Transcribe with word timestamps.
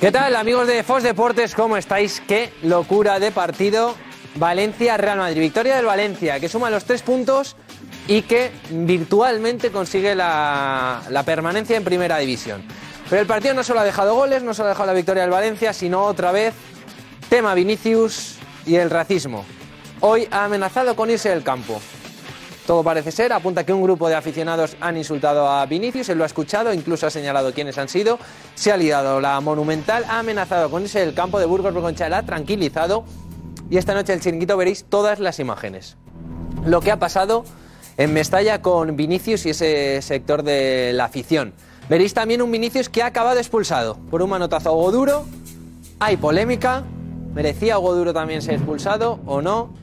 ¿Qué 0.00 0.10
tal, 0.10 0.34
amigos 0.34 0.66
de 0.66 0.82
Fox 0.82 1.02
Deportes? 1.02 1.54
¿Cómo 1.54 1.76
estáis? 1.76 2.22
Qué 2.26 2.54
locura 2.62 3.18
de 3.18 3.30
partido. 3.32 3.94
Valencia-Real 4.36 5.18
Madrid. 5.18 5.42
Victoria 5.42 5.76
del 5.76 5.84
Valencia, 5.84 6.40
que 6.40 6.48
suma 6.48 6.70
los 6.70 6.86
tres 6.86 7.02
puntos 7.02 7.54
y 8.08 8.22
que 8.22 8.50
virtualmente 8.70 9.70
consigue 9.70 10.14
la, 10.14 11.02
la 11.10 11.22
permanencia 11.24 11.76
en 11.76 11.84
primera 11.84 12.16
división. 12.16 12.62
Pero 13.10 13.20
el 13.20 13.26
partido 13.26 13.52
no 13.52 13.62
solo 13.62 13.80
ha 13.80 13.84
dejado 13.84 14.14
goles, 14.14 14.42
no 14.42 14.54
solo 14.54 14.68
ha 14.68 14.70
dejado 14.70 14.86
la 14.86 14.94
victoria 14.94 15.20
del 15.20 15.32
Valencia, 15.32 15.74
sino 15.74 16.02
otra 16.04 16.32
vez 16.32 16.54
tema 17.28 17.52
Vinicius 17.52 18.36
y 18.64 18.76
el 18.76 18.88
racismo. 18.88 19.44
Hoy 20.00 20.26
ha 20.30 20.46
amenazado 20.46 20.96
con 20.96 21.10
irse 21.10 21.28
del 21.28 21.42
campo. 21.42 21.78
Todo 22.70 22.84
parece 22.84 23.10
ser, 23.10 23.32
apunta 23.32 23.66
que 23.66 23.72
un 23.72 23.82
grupo 23.82 24.08
de 24.08 24.14
aficionados 24.14 24.76
han 24.80 24.96
insultado 24.96 25.48
a 25.48 25.66
Vinicius, 25.66 26.08
él 26.08 26.18
lo 26.18 26.22
ha 26.22 26.28
escuchado, 26.28 26.72
incluso 26.72 27.04
ha 27.04 27.10
señalado 27.10 27.52
quiénes 27.52 27.76
han 27.78 27.88
sido, 27.88 28.16
se 28.54 28.70
ha 28.70 28.76
liado 28.76 29.20
la 29.20 29.40
Monumental, 29.40 30.04
ha 30.08 30.20
amenazado 30.20 30.70
con 30.70 30.82
irse 30.82 31.00
del 31.00 31.12
campo 31.12 31.40
de 31.40 31.46
Burgos. 31.46 31.74
Bergoncha, 31.74 32.08
la 32.08 32.18
ha 32.18 32.22
tranquilizado. 32.22 33.02
Y 33.70 33.76
esta 33.76 33.92
noche 33.92 34.12
el 34.12 34.20
chiringuito 34.20 34.56
veréis 34.56 34.84
todas 34.84 35.18
las 35.18 35.40
imágenes. 35.40 35.96
Lo 36.64 36.80
que 36.80 36.92
ha 36.92 37.00
pasado 37.00 37.42
en 37.96 38.12
Mestalla 38.12 38.62
con 38.62 38.94
Vinicius 38.94 39.46
y 39.46 39.50
ese 39.50 40.00
sector 40.00 40.44
de 40.44 40.92
la 40.94 41.06
afición. 41.06 41.54
Veréis 41.88 42.14
también 42.14 42.40
un 42.40 42.52
Vinicius 42.52 42.88
que 42.88 43.02
ha 43.02 43.06
acabado 43.06 43.40
expulsado. 43.40 43.96
Por 44.12 44.22
un 44.22 44.30
manotazo 44.30 44.68
a 44.68 44.72
Hugo 44.74 44.92
Duro, 44.92 45.24
hay 45.98 46.16
polémica, 46.18 46.84
merecía 47.34 47.80
Hugo 47.80 47.96
Duro 47.96 48.14
también 48.14 48.42
ser 48.42 48.54
expulsado 48.54 49.18
o 49.26 49.42
no, 49.42 49.74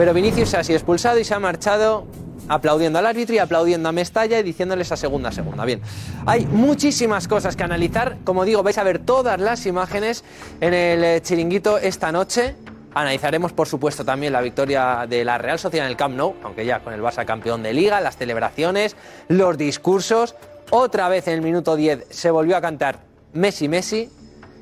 pero 0.00 0.14
Vinicius 0.14 0.54
ha 0.54 0.64
sido 0.64 0.78
expulsado 0.78 1.18
y 1.18 1.24
se 1.24 1.34
ha 1.34 1.38
marchado 1.38 2.06
aplaudiendo 2.48 2.98
al 2.98 3.04
árbitro 3.04 3.34
y 3.34 3.38
aplaudiendo 3.38 3.86
a 3.86 3.92
Mestalla 3.92 4.38
y 4.38 4.42
diciéndole 4.42 4.80
esa 4.80 4.96
segunda 4.96 5.30
segunda. 5.30 5.66
Bien, 5.66 5.82
hay 6.24 6.46
muchísimas 6.46 7.28
cosas 7.28 7.54
que 7.54 7.64
analizar. 7.64 8.16
Como 8.24 8.46
digo, 8.46 8.62
vais 8.62 8.78
a 8.78 8.82
ver 8.82 9.00
todas 9.00 9.38
las 9.38 9.66
imágenes 9.66 10.24
en 10.62 10.72
el 10.72 11.04
eh, 11.04 11.20
chiringuito 11.20 11.76
esta 11.76 12.12
noche. 12.12 12.54
Analizaremos, 12.94 13.52
por 13.52 13.68
supuesto, 13.68 14.02
también 14.02 14.32
la 14.32 14.40
victoria 14.40 15.04
de 15.06 15.22
la 15.22 15.36
Real 15.36 15.58
Sociedad 15.58 15.84
en 15.84 15.90
el 15.90 15.98
Camp 15.98 16.16
Nou, 16.16 16.34
aunque 16.44 16.64
ya 16.64 16.80
con 16.80 16.94
el 16.94 17.02
Barça 17.02 17.26
campeón 17.26 17.62
de 17.62 17.74
Liga, 17.74 18.00
las 18.00 18.16
celebraciones, 18.16 18.96
los 19.28 19.58
discursos. 19.58 20.34
Otra 20.70 21.10
vez 21.10 21.28
en 21.28 21.34
el 21.34 21.42
minuto 21.42 21.76
10 21.76 22.06
se 22.08 22.30
volvió 22.30 22.56
a 22.56 22.62
cantar 22.62 23.00
Messi, 23.34 23.68
Messi. 23.68 24.08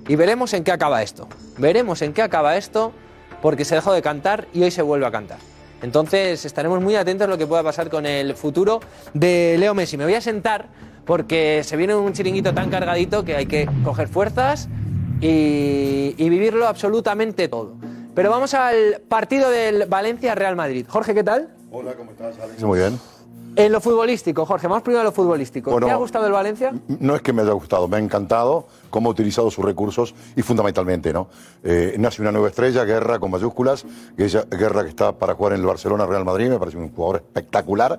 Y 0.08 0.16
veremos 0.16 0.52
en 0.52 0.64
qué 0.64 0.72
acaba 0.72 1.00
esto. 1.00 1.28
Veremos 1.58 2.02
en 2.02 2.12
qué 2.12 2.22
acaba 2.22 2.56
esto 2.56 2.92
porque 3.42 3.64
se 3.64 3.74
dejó 3.74 3.92
de 3.92 4.02
cantar 4.02 4.48
y 4.52 4.62
hoy 4.62 4.70
se 4.70 4.82
vuelve 4.82 5.06
a 5.06 5.10
cantar. 5.10 5.38
Entonces 5.82 6.44
estaremos 6.44 6.80
muy 6.80 6.96
atentos 6.96 7.26
a 7.26 7.30
lo 7.30 7.38
que 7.38 7.46
pueda 7.46 7.62
pasar 7.62 7.88
con 7.88 8.04
el 8.04 8.34
futuro 8.34 8.80
de 9.14 9.56
Leo 9.58 9.74
Messi. 9.74 9.96
Me 9.96 10.04
voy 10.04 10.14
a 10.14 10.20
sentar 10.20 10.68
porque 11.04 11.62
se 11.64 11.76
viene 11.76 11.94
un 11.94 12.12
chiringuito 12.12 12.52
tan 12.52 12.68
cargadito 12.68 13.24
que 13.24 13.36
hay 13.36 13.46
que 13.46 13.68
coger 13.84 14.08
fuerzas 14.08 14.68
y, 15.20 16.14
y 16.16 16.28
vivirlo 16.28 16.66
absolutamente 16.66 17.48
todo. 17.48 17.74
Pero 18.14 18.30
vamos 18.30 18.54
al 18.54 19.00
partido 19.08 19.50
del 19.50 19.86
Valencia-Real 19.86 20.56
Madrid. 20.56 20.84
Jorge, 20.88 21.14
¿qué 21.14 21.22
tal? 21.22 21.50
Hola, 21.70 21.94
¿cómo 21.94 22.10
estás, 22.10 22.38
Alex? 22.40 22.62
Muy 22.62 22.80
bien. 22.80 22.98
En 23.56 23.72
lo 23.72 23.80
futbolístico, 23.80 24.46
Jorge, 24.46 24.68
vamos 24.68 24.82
primero 24.82 25.00
a 25.00 25.04
lo 25.04 25.12
futbolístico. 25.12 25.70
Bueno, 25.70 25.86
¿Te 25.86 25.92
ha 25.92 25.96
gustado 25.96 26.26
el 26.26 26.32
Valencia? 26.32 26.72
No 27.00 27.14
es 27.16 27.22
que 27.22 27.32
me 27.32 27.42
haya 27.42 27.52
gustado, 27.52 27.88
me 27.88 27.96
ha 27.96 28.00
encantado 28.00 28.66
cómo 28.90 29.08
ha 29.08 29.12
utilizado 29.12 29.50
sus 29.50 29.64
recursos 29.64 30.14
y 30.36 30.42
fundamentalmente, 30.42 31.12
¿no? 31.12 31.28
Eh, 31.64 31.96
nace 31.98 32.22
una 32.22 32.32
nueva 32.32 32.48
estrella, 32.48 32.84
Guerra 32.84 33.18
con 33.18 33.30
mayúsculas, 33.30 33.84
Guerra 34.16 34.84
que 34.84 34.90
está 34.90 35.12
para 35.12 35.34
jugar 35.34 35.54
en 35.54 35.60
el 35.60 35.66
Barcelona 35.66 36.06
Real 36.06 36.24
Madrid, 36.24 36.48
me 36.48 36.58
parece 36.58 36.76
un 36.76 36.92
jugador 36.92 37.16
espectacular. 37.16 37.98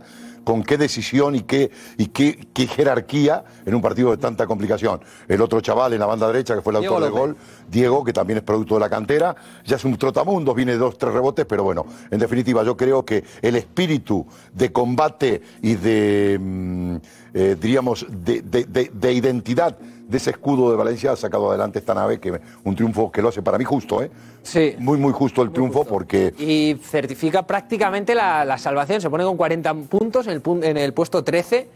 Con 0.49 0.63
qué 0.63 0.79
decisión 0.79 1.35
y 1.35 1.41
qué, 1.41 1.69
y 1.99 2.07
qué, 2.07 2.47
qué 2.55 2.65
jerarquía 2.65 3.43
en 3.67 3.75
un 3.75 3.83
partido 3.83 4.09
de 4.09 4.17
tanta 4.17 4.47
complicación. 4.47 4.99
El 5.27 5.41
otro 5.41 5.61
chaval 5.61 5.93
en 5.93 5.99
la 5.99 6.07
banda 6.07 6.25
derecha, 6.25 6.55
que 6.55 6.61
fue 6.63 6.73
el 6.73 6.77
autor 6.77 7.03
del 7.03 7.11
gol, 7.11 7.37
Diego, 7.69 8.03
que 8.03 8.13
también 8.13 8.37
es 8.37 8.43
producto 8.43 8.73
de 8.73 8.79
la 8.79 8.89
cantera, 8.89 9.35
ya 9.63 9.75
es 9.75 9.85
un 9.85 9.95
trotamundos, 9.95 10.55
viene 10.55 10.75
dos, 10.75 10.97
tres 10.97 11.13
rebotes, 11.13 11.45
pero 11.45 11.63
bueno, 11.63 11.85
en 12.09 12.17
definitiva 12.17 12.63
yo 12.63 12.75
creo 12.75 13.05
que 13.05 13.23
el 13.43 13.57
espíritu 13.57 14.25
de 14.51 14.71
combate 14.71 15.39
y 15.61 15.75
de, 15.75 16.39
mm, 16.41 16.95
eh, 17.35 17.55
diríamos, 17.61 18.07
de, 18.09 18.41
de- 18.41 18.63
de- 18.65 18.89
de 18.91 19.13
identidad 19.13 19.77
de 20.09 20.17
ese 20.17 20.31
escudo 20.31 20.71
de 20.71 20.75
Valencia 20.75 21.11
ha 21.11 21.15
sacado 21.15 21.49
adelante 21.49 21.77
esta 21.79 21.93
nave, 21.93 22.19
que 22.19 22.41
un 22.63 22.75
triunfo 22.75 23.11
que 23.11 23.21
lo 23.21 23.29
hace 23.29 23.41
para 23.43 23.57
mí 23.59 23.63
justo, 23.63 24.01
¿eh? 24.01 24.09
Sí. 24.41 24.75
Muy, 24.79 24.97
muy 24.97 25.13
justo 25.13 25.41
el 25.43 25.51
triunfo 25.51 25.85
porque... 25.85 26.33
Y 26.39 26.75
certifica 26.83 27.45
prácticamente 27.45 28.15
la, 28.15 28.43
la 28.43 28.57
salvación. 28.57 28.99
Se 29.01 29.09
pone 29.09 29.23
con 29.23 29.37
40 29.37 29.73
puntos 29.75 30.25
en 30.27 30.33
el, 30.43 30.63
en 30.63 30.77
el 30.77 30.93
puesto 30.93 31.23
13. 31.23 31.69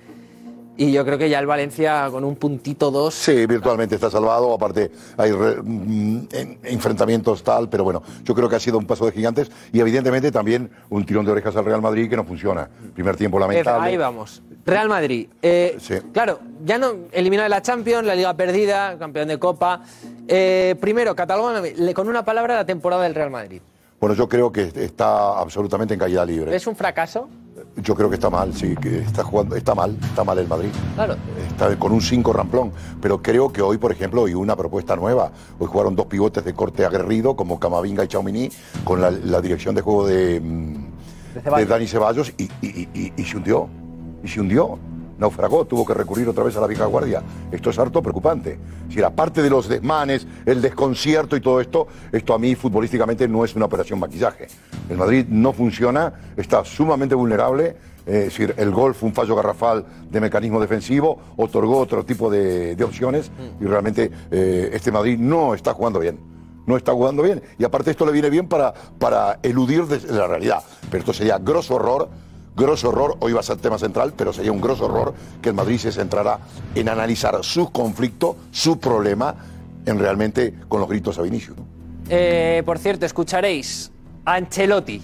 Y 0.76 0.92
yo 0.92 1.06
creo 1.06 1.20
que 1.20 1.30
ya 1.30 1.38
el 1.38 1.46
Valencia 1.46 2.08
con 2.10 2.24
un 2.24 2.36
puntito 2.36 2.90
2. 2.90 3.14
Sí, 3.14 3.46
virtualmente 3.46 3.94
está 3.94 4.10
salvado, 4.10 4.52
aparte 4.56 4.90
hay 5.18 5.32
re- 5.32 5.62
mm, 5.62 6.28
en- 6.32 6.60
enfrentamientos 6.64 7.44
tal, 7.44 7.70
pero 7.70 7.84
bueno, 7.84 8.02
yo 8.24 8.34
creo 8.34 8.50
que 8.50 8.56
ha 8.56 8.60
sido 8.60 8.80
un 8.80 8.88
paso 8.88 9.06
de 9.06 9.12
gigantes 9.12 9.52
y 9.72 9.80
evidentemente 9.80 10.32
también 10.32 10.72
un 10.90 11.06
tirón 11.06 11.26
de 11.28 11.32
orejas 11.32 11.56
al 11.58 11.66
Real 11.66 11.80
Madrid 11.84 12.10
que 12.10 12.16
no 12.16 12.24
funciona. 12.24 12.68
Primer 12.96 13.16
tiempo 13.16 13.38
lamentable. 13.38 13.88
Ahí 13.88 13.98
vamos. 13.98 14.42
Real 14.66 14.88
Madrid. 14.90 15.28
Eh, 15.42 15.78
Sí. 15.80 15.96
Claro, 16.14 16.40
ya 16.64 16.78
no 16.78 16.94
eliminado 17.12 17.44
de 17.46 17.50
la 17.50 17.62
Champions, 17.62 18.06
la 18.08 18.16
Liga 18.16 18.34
perdida, 18.36 18.98
campeón 18.98 19.28
de 19.28 19.38
Copa. 19.40 19.82
Eh, 20.28 20.76
primero, 20.80 21.16
catalógame 21.16 21.74
con 21.94 22.08
una 22.08 22.24
palabra 22.24 22.56
la 22.56 22.66
temporada 22.66 23.04
del 23.04 23.16
Real 23.16 23.30
Madrid. 23.32 23.62
Bueno, 24.00 24.16
yo 24.16 24.28
creo 24.28 24.52
que 24.52 24.72
está 24.76 25.40
absolutamente 25.40 25.94
en 25.94 26.00
caída 26.00 26.26
libre. 26.26 26.56
¿Es 26.56 26.68
un 26.68 26.76
fracaso? 26.76 27.30
Yo 27.78 27.96
creo 27.96 28.10
que 28.10 28.16
está 28.16 28.30
mal, 28.30 28.54
sí, 28.54 28.76
que 28.76 29.00
está 29.00 29.24
jugando, 29.24 29.56
está 29.56 29.74
mal, 29.74 29.98
está 30.04 30.24
mal 30.24 30.38
el 30.38 30.48
Madrid. 30.48 30.70
Claro. 30.96 31.16
Está 31.50 31.76
con 31.78 31.92
un 31.92 32.02
5 32.02 32.32
ramplón, 32.34 32.72
pero 33.02 33.22
creo 33.22 33.52
que 33.52 33.62
hoy, 33.62 33.78
por 33.78 33.92
ejemplo, 33.92 34.26
hay 34.26 34.34
una 34.34 34.56
propuesta 34.56 34.96
nueva. 34.96 35.32
Hoy 35.58 35.68
jugaron 35.68 35.96
dos 35.96 36.06
pivotes 36.08 36.44
de 36.46 36.54
corte 36.54 36.86
aguerrido, 36.86 37.36
como 37.36 37.60
Camavinga 37.60 38.04
y 38.04 38.08
Chaumini, 38.10 38.50
con 38.84 39.02
la, 39.02 39.10
la 39.10 39.42
dirección 39.42 39.74
de 39.74 39.82
juego 39.82 40.06
de, 40.06 40.40
mm, 40.40 40.86
De 41.56 41.66
Dani 41.66 41.88
Ceballos 41.88 42.32
y, 42.38 42.44
y- 42.62 42.88
y- 42.94 43.14
y 43.16 43.24
se 43.24 43.38
hundió. 43.38 43.68
Y 44.24 44.28
se 44.28 44.40
hundió. 44.42 44.80
Naufragó, 45.18 45.66
tuvo 45.66 45.86
que 45.86 45.94
recurrir 45.94 46.28
otra 46.28 46.44
vez 46.44 46.58
a 46.58 46.62
la 46.62 46.68
vieja 46.68 46.86
guardia. 46.86 47.22
Esto 47.52 47.70
es 47.70 47.78
harto 47.78 48.02
preocupante. 48.02 48.58
Si 48.90 49.00
la 49.00 49.12
parte 49.12 49.42
de 49.42 49.50
los 49.50 49.70
desmanes, 49.70 50.28
el 50.46 50.62
desconcierto 50.62 51.36
y 51.36 51.42
todo 51.42 51.62
esto, 51.62 51.88
esto 52.12 52.34
a 52.34 52.40
mí 52.40 52.56
futbolísticamente 52.56 53.28
no 53.28 53.46
es 53.46 53.56
una 53.56 53.66
operación 53.66 54.00
maquillaje. 54.00 54.48
El 54.90 54.98
Madrid 54.98 55.26
no 55.30 55.54
funciona, 55.54 56.14
está 56.36 56.66
sumamente 56.66 57.16
vulnerable. 57.16 57.76
eh, 58.06 58.18
es 58.20 58.26
decir, 58.26 58.54
el 58.58 58.72
gol 58.72 58.96
fue 58.96 59.08
un 59.10 59.16
fallo 59.16 59.36
garrafal 59.36 59.86
de 60.10 60.20
mecanismo 60.20 60.60
defensivo, 60.60 61.20
otorgó 61.38 61.78
otro 61.78 62.04
tipo 62.04 62.30
de, 62.30 62.76
de 62.76 62.84
opciones 62.84 63.32
y 63.62 63.66
realmente 63.66 64.12
eh, 64.32 64.72
este 64.74 64.92
Madrid 64.92 65.18
no 65.20 65.54
está 65.54 65.74
jugando 65.74 66.00
bien 66.00 66.34
no 66.66 66.78
está 66.78 66.94
jugando 66.94 67.24
bien. 67.24 67.42
Y 67.58 67.66
aparte 67.66 67.92
esto 67.92 68.06
le 68.06 68.14
viene 68.14 68.30
bien 68.30 68.48
para, 68.48 68.74
para 68.74 69.40
eludir 69.44 69.86
de 69.86 70.00
la 70.14 70.28
realidad. 70.28 70.64
Pero 70.90 71.00
esto 71.00 71.14
sería 71.14 71.38
grosso 71.38 71.76
horror, 71.76 72.10
grosso 72.56 72.90
horror, 72.90 73.18
hoy 73.20 73.34
va 73.34 73.40
a 73.40 73.44
ser 73.44 73.58
tema 73.58 73.78
central, 73.78 74.14
pero 74.16 74.34
sería 74.34 74.52
un 74.52 74.62
grosso 74.62 74.86
horror 74.86 75.14
que 75.42 75.50
el 75.50 75.56
Madrid 75.56 75.78
se 75.78 75.92
centrara 75.92 76.40
en 76.76 76.90
analizar 76.90 77.44
su 77.44 77.72
conflicto, 77.72 78.38
su 78.52 78.80
problema, 78.80 79.36
en 79.86 80.00
realmente 80.00 80.54
con 80.68 80.80
los 80.80 80.90
gritos 80.90 81.18
a 81.20 81.22
Vinicius. 81.24 81.58
Eh, 82.10 82.64
por 82.66 82.80
cierto, 82.80 83.06
escucharéis 83.06 83.92
Ancelotti, 84.26 85.02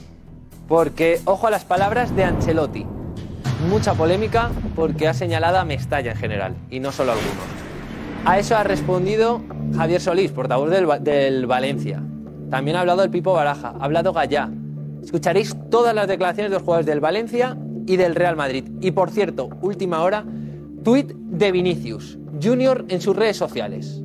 porque 0.67 1.21
ojo 1.25 1.47
a 1.47 1.51
las 1.51 1.65
palabras 1.65 2.15
de 2.15 2.23
Ancelotti. 2.23 2.85
Mucha 3.69 3.93
polémica 3.93 4.51
porque 4.75 5.07
ha 5.07 5.13
señalado 5.13 5.57
a 5.57 5.66
Mestalla 5.66 6.11
en 6.11 6.17
general 6.17 6.55
y 6.69 6.79
no 6.79 6.91
solo 6.91 7.11
a 7.11 7.16
algunos. 7.16 7.43
A 8.25 8.39
eso 8.39 8.55
ha 8.55 8.63
respondido 8.63 9.41
Javier 9.75 10.01
Solís, 10.01 10.31
portavoz 10.31 10.69
del, 10.69 10.87
del 11.01 11.45
Valencia. 11.45 12.01
También 12.49 12.77
ha 12.77 12.81
hablado 12.81 13.03
el 13.03 13.09
Pipo 13.09 13.33
Baraja, 13.33 13.73
ha 13.79 13.83
hablado 13.83 14.13
Gallá. 14.13 14.49
Escucharéis 15.03 15.55
todas 15.69 15.95
las 15.95 16.07
declaraciones 16.07 16.51
de 16.51 16.55
los 16.55 16.63
jugadores 16.63 16.85
del 16.85 16.99
Valencia 16.99 17.57
y 17.85 17.97
del 17.97 18.15
Real 18.15 18.35
Madrid. 18.35 18.65
Y 18.81 18.91
por 18.91 19.09
cierto, 19.09 19.49
última 19.61 20.01
hora, 20.01 20.25
tuit 20.83 21.11
de 21.13 21.51
Vinicius 21.51 22.17
Junior 22.41 22.85
en 22.89 23.01
sus 23.01 23.15
redes 23.15 23.37
sociales. 23.37 24.01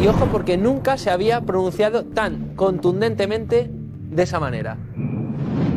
Y 0.00 0.06
ojo 0.08 0.26
porque 0.30 0.56
nunca 0.56 0.98
se 0.98 1.10
había 1.10 1.40
pronunciado 1.40 2.04
tan 2.04 2.54
contundentemente 2.54 3.70
de 3.70 4.22
esa 4.22 4.38
manera. 4.38 4.76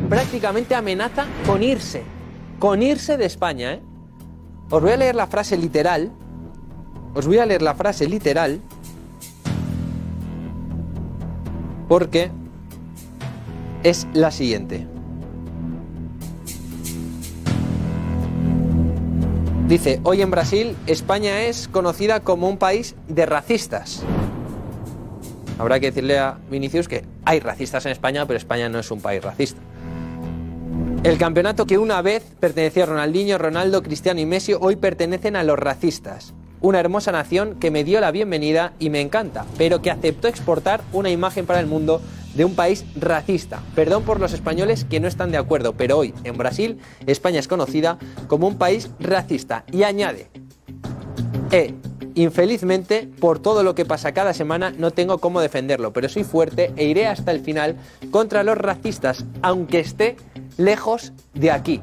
Prácticamente 0.10 0.76
amenaza 0.76 1.26
con 1.46 1.64
irse, 1.64 2.04
con 2.58 2.82
irse 2.84 3.18
de 3.18 3.26
España. 3.26 3.74
¿eh? 3.74 3.82
Os 4.70 4.82
voy 4.82 4.92
a 4.92 4.98
leer 4.98 5.16
la 5.16 5.28
frase 5.28 5.58
literal. 5.58 6.12
Os 7.14 7.28
voy 7.28 7.38
a 7.38 7.46
leer 7.46 7.62
la 7.62 7.76
frase 7.76 8.08
literal. 8.10 8.60
Porque 11.88 12.32
es 13.84 14.08
la 14.14 14.32
siguiente. 14.32 14.88
Dice, 19.68 20.00
hoy 20.04 20.22
en 20.22 20.32
Brasil, 20.32 20.76
España 20.88 21.44
es 21.44 21.68
conocida 21.68 22.22
como 22.22 22.50
un 22.50 22.58
país 22.58 22.96
de 23.08 23.26
racistas. 23.28 24.04
Habrá 25.60 25.80
que 25.80 25.88
decirle 25.88 26.18
a 26.18 26.40
Vinicius 26.50 26.88
que 26.88 27.04
hay 27.24 27.40
racistas 27.40 27.86
en 27.86 27.92
España, 27.92 28.26
pero 28.26 28.38
España 28.38 28.68
no 28.68 28.80
es 28.80 28.90
un 28.90 29.00
país 29.00 29.24
racista. 29.24 29.62
El 31.04 31.18
campeonato 31.18 31.68
que 31.68 31.78
una 31.78 32.02
vez 32.02 32.24
pertenecía 32.40 32.84
a 32.84 32.88
Ronaldinho, 32.88 33.38
Ronaldo, 33.38 33.84
Cristiano 33.84 34.20
y 34.20 34.26
Messi, 34.26 34.54
hoy 34.60 34.76
pertenecen 34.76 35.36
a 35.36 35.44
los 35.44 35.60
racistas. 35.60 36.34
una 36.62 36.82
hermosa 36.82 37.14
nación 37.14 37.56
que 37.56 37.72
me 37.72 37.86
dio 37.86 38.02
la 38.02 38.12
bienvenida 38.12 38.74
y 38.80 38.90
me 38.90 39.00
encanta, 39.00 39.46
pero 39.58 39.82
que 39.82 39.92
aceptó 39.92 40.28
exportar 40.28 40.82
una 40.92 41.10
imagen 41.10 41.46
para 41.46 41.62
el 41.62 41.68
mundo 41.68 42.02
de 42.40 42.46
un 42.46 42.56
país 42.56 42.86
racista. 42.96 43.60
Perdón 43.76 44.04
por 44.04 44.22
los 44.22 44.32
españoles 44.32 44.86
que 44.86 45.02
no 45.02 45.10
están 45.10 45.30
de 45.30 45.38
acuerdo, 45.38 45.74
pero 45.74 45.98
hoy 45.98 46.14
en 46.24 46.38
Brasil 46.38 46.80
España 47.06 47.38
es 47.38 47.50
conocida 47.50 48.00
como 48.30 48.48
un 48.48 48.58
país 48.58 48.90
racista. 48.98 49.66
Y 49.74 49.84
añade, 49.84 50.30
e, 51.52 51.74
infelizmente, 52.16 53.10
por 53.20 53.40
todo 53.40 53.62
lo 53.62 53.76
que 53.76 53.84
pasa 53.84 54.14
cada 54.14 54.34
semana, 54.34 54.72
no 54.72 54.92
tengo 54.92 55.18
cómo 55.18 55.42
defenderlo, 55.42 55.92
pero 55.92 56.08
soy 56.08 56.24
fuerte 56.24 56.72
e 56.78 56.86
iré 56.86 57.08
hasta 57.08 57.32
el 57.32 57.42
final 57.42 57.76
contra 58.10 58.46
los 58.46 58.58
racistas, 58.58 59.26
aunque 59.42 59.82
esté 59.82 60.16
lejos 60.56 61.12
de 61.34 61.52
aquí. 61.52 61.82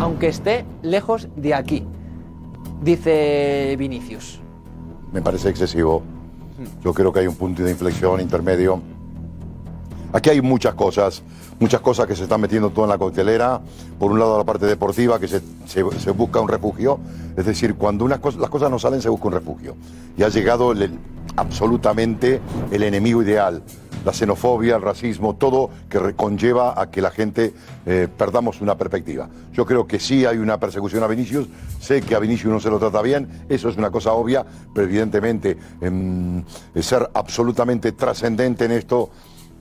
Aunque 0.00 0.26
esté 0.26 0.64
lejos 0.82 1.28
de 1.36 1.54
aquí, 1.54 1.86
dice 2.82 3.76
Vinicius. 3.78 4.40
Me 5.12 5.22
parece 5.22 5.48
excesivo. 5.48 6.02
Yo 6.82 6.92
creo 6.92 7.12
que 7.12 7.20
hay 7.20 7.28
un 7.28 7.36
punto 7.36 7.62
de 7.62 7.70
inflexión 7.70 8.20
intermedio. 8.20 8.95
Aquí 10.16 10.30
hay 10.30 10.40
muchas 10.40 10.72
cosas, 10.72 11.22
muchas 11.60 11.82
cosas 11.82 12.06
que 12.06 12.16
se 12.16 12.22
están 12.22 12.40
metiendo 12.40 12.70
todo 12.70 12.86
en 12.86 12.90
la 12.90 12.96
coctelera. 12.96 13.60
Por 13.98 14.10
un 14.10 14.18
lado 14.18 14.38
la 14.38 14.44
parte 14.44 14.64
deportiva, 14.64 15.20
que 15.20 15.28
se, 15.28 15.82
busca 16.12 16.40
un 16.40 16.48
refugio. 16.48 16.98
Es 17.36 17.44
decir, 17.44 17.74
cuando 17.74 18.06
unas 18.06 18.18
las 18.38 18.48
cosas 18.48 18.70
no 18.70 18.78
salen, 18.78 19.02
se 19.02 19.10
busca 19.10 19.26
un 19.26 19.34
refugio. 19.34 19.76
Y 20.16 20.22
ha 20.22 20.30
llegado 20.30 20.72
absolutamente 21.36 22.40
el 22.70 22.82
enemigo 22.82 23.22
ideal. 23.22 23.62
La 24.06 24.14
xenofobia, 24.14 24.76
el 24.76 24.82
racismo, 24.82 25.36
todo 25.36 25.68
que 25.90 26.14
conlleva 26.14 26.80
a 26.80 26.90
que 26.90 27.02
la 27.02 27.10
gente 27.10 27.52
eh, 27.84 28.08
perdamos 28.16 28.62
una 28.62 28.74
perspectiva. 28.78 29.28
Yo 29.52 29.66
creo 29.66 29.86
que 29.86 30.00
sí 30.00 30.24
hay 30.24 30.38
una 30.38 30.58
persecución 30.58 31.02
a 31.02 31.08
Vinicius, 31.08 31.46
sé 31.78 32.00
que 32.00 32.14
a 32.14 32.20
Vinicius 32.20 32.50
no 32.50 32.60
se 32.60 32.70
lo 32.70 32.78
trata 32.78 33.02
bien, 33.02 33.44
eso 33.50 33.68
es 33.68 33.76
una 33.76 33.90
cosa 33.90 34.12
obvia, 34.12 34.46
pero 34.72 34.86
evidentemente 34.86 35.58
em, 35.82 36.42
ser 36.80 37.10
absolutamente 37.12 37.92
trascendente 37.92 38.64
en 38.66 38.72
esto 38.72 39.10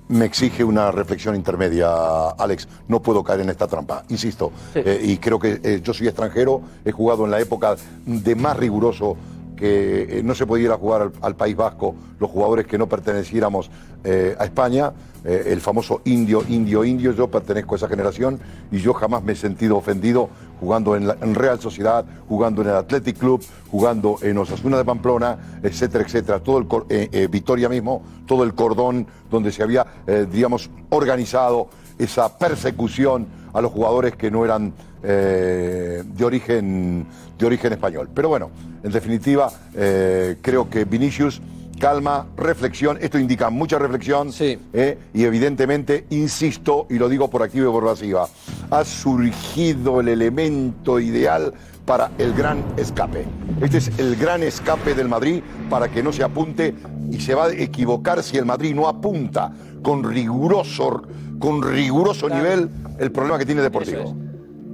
me 0.08 0.26
exige 0.26 0.64
una 0.64 0.92
reflexión 0.92 1.36
intermedia, 1.36 2.30
Alex. 2.38 2.68
No 2.88 3.02
puedo 3.02 3.24
caer 3.24 3.42
en 3.42 3.50
esta 3.50 3.68
trampa, 3.68 4.04
insisto. 4.10 4.52
Eh, 4.74 5.02
y 5.04 5.18
creo 5.18 5.40
que 5.40 5.60
eh, 5.64 5.82
yo 5.84 5.94
soy 5.94 6.08
extranjero, 6.08 6.62
he 6.84 6.92
jugado 6.92 7.26
en 7.26 7.32
la 7.32 7.40
época 7.40 7.76
de 8.06 8.36
más 8.36 8.58
riguroso 8.58 9.18
que 9.56 10.20
eh, 10.20 10.24
no 10.24 10.36
se 10.36 10.46
podía 10.46 10.66
ir 10.66 10.72
a 10.72 10.78
jugar 10.78 11.02
al, 11.02 11.12
al 11.22 11.36
País 11.36 11.56
Vasco 11.56 11.96
los 12.20 12.30
jugadores 12.30 12.68
que 12.68 12.78
no 12.78 12.88
perteneciéramos 12.88 13.70
a 14.06 14.44
España. 14.44 14.94
El 15.24 15.60
famoso 15.62 16.02
indio, 16.06 16.44
indio, 16.48 16.86
indio. 16.86 17.12
Yo 17.12 17.28
pertenezco 17.28 17.74
a 17.74 17.78
esa 17.78 17.88
generación 17.88 18.40
y 18.72 18.78
yo 18.78 18.94
jamás 18.94 19.24
me 19.24 19.34
he 19.34 19.36
sentido 19.36 19.78
ofendido 19.78 20.30
jugando 20.60 20.96
en, 20.96 21.08
la- 21.08 21.18
Real 21.34 21.60
Sociedad, 21.60 22.06
jugando 22.28 22.62
en 22.62 22.70
el 22.70 22.76
Athletic 22.76 23.18
Club, 23.18 23.44
jugando 23.72 24.18
en 24.22 24.38
Osasuna 24.38 24.78
de 24.78 24.86
Pamplona, 24.86 25.38
etcétera, 25.64 26.04
etcétera. 26.04 26.40
Todo 26.40 26.58
el 26.60 26.68
eh, 26.90 27.10
eh, 27.12 27.28
Vitoria 27.30 27.70
mismo, 27.70 28.02
todo 28.26 28.44
el 28.44 28.54
cordón 28.54 29.08
donde 29.30 29.52
se 29.52 29.64
había, 29.64 29.86
eh, 30.08 30.26
digamos, 30.32 30.70
organizado 30.90 31.68
esa 31.98 32.38
persecución 32.38 33.28
a 33.54 33.62
los 33.62 33.72
jugadores 33.72 34.16
que 34.16 34.30
no 34.32 34.44
eran 34.46 34.74
de, 35.02 36.04
origen, 36.26 37.06
de 37.38 37.46
origen 37.46 37.74
español. 37.74 38.10
Pero 38.14 38.28
bueno, 38.28 38.50
en 38.84 38.92
definitiva, 38.92 39.52
creo 39.72 40.68
que 40.70 40.84
Vinicius, 40.84 41.42
calma, 41.80 42.28
reflexión, 42.38 42.98
esto 43.02 43.20
indica 43.20 43.50
mucha 43.50 43.78
reflexión 43.78 44.32
eh, 44.40 44.98
y 45.14 45.24
evidentemente, 45.24 46.06
insisto, 46.10 46.88
y 46.90 46.98
lo 46.98 47.10
digo 47.10 47.30
por 47.30 47.44
activa 47.44 47.70
y 47.70 47.72
por 47.72 47.86
pasiva, 47.86 48.28
ha 48.72 48.84
surgido 48.84 50.00
el 50.00 50.10
elemento 50.10 51.00
ideal 51.00 51.54
para 51.86 52.12
el 52.18 52.34
gran 52.34 52.64
escape. 52.78 53.26
Este 53.62 53.78
es 53.78 54.00
el 54.00 54.16
gran 54.16 54.44
escape 54.44 54.96
del 54.96 55.08
Madrid 55.08 55.42
para 55.70 55.90
que 55.90 56.02
no 56.02 56.12
se 56.12 56.24
apunte 56.24 56.74
y 57.12 57.20
se 57.20 57.36
va 57.36 57.46
a 57.46 57.52
equivocar 57.54 58.24
si 58.24 58.38
el 58.38 58.46
Madrid 58.46 58.74
no 58.74 58.88
apunta 58.88 59.54
con 59.84 60.04
riguroso, 60.04 61.04
con 61.38 61.62
riguroso 61.62 62.28
nivel 62.28 62.70
el 62.98 63.12
problema 63.12 63.38
que 63.38 63.46
tiene 63.46 63.62
Deportivo. 63.62 64.25